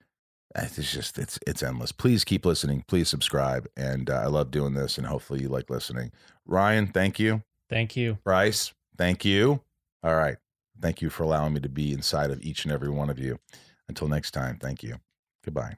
Uh, 0.55 0.63
It's 0.75 0.91
just 0.91 1.17
it's 1.17 1.39
it's 1.47 1.63
endless. 1.63 1.91
Please 1.93 2.23
keep 2.25 2.45
listening. 2.45 2.83
Please 2.87 3.07
subscribe. 3.07 3.67
And 3.77 4.09
uh, 4.09 4.15
I 4.15 4.25
love 4.27 4.51
doing 4.51 4.73
this, 4.73 4.97
and 4.97 5.07
hopefully 5.07 5.41
you 5.41 5.47
like 5.49 5.69
listening. 5.69 6.11
Ryan, 6.45 6.87
thank 6.87 7.19
you. 7.19 7.41
Thank 7.69 7.95
you. 7.95 8.17
Bryce, 8.23 8.73
thank 8.97 9.23
you. 9.25 9.61
All 10.03 10.15
right. 10.15 10.37
Thank 10.81 11.01
you 11.01 11.09
for 11.09 11.23
allowing 11.23 11.53
me 11.53 11.59
to 11.61 11.69
be 11.69 11.93
inside 11.93 12.31
of 12.31 12.41
each 12.41 12.65
and 12.65 12.73
every 12.73 12.89
one 12.89 13.09
of 13.09 13.19
you. 13.19 13.39
Until 13.87 14.07
next 14.07 14.31
time, 14.31 14.57
thank 14.59 14.83
you. 14.83 14.97
Goodbye. 15.43 15.77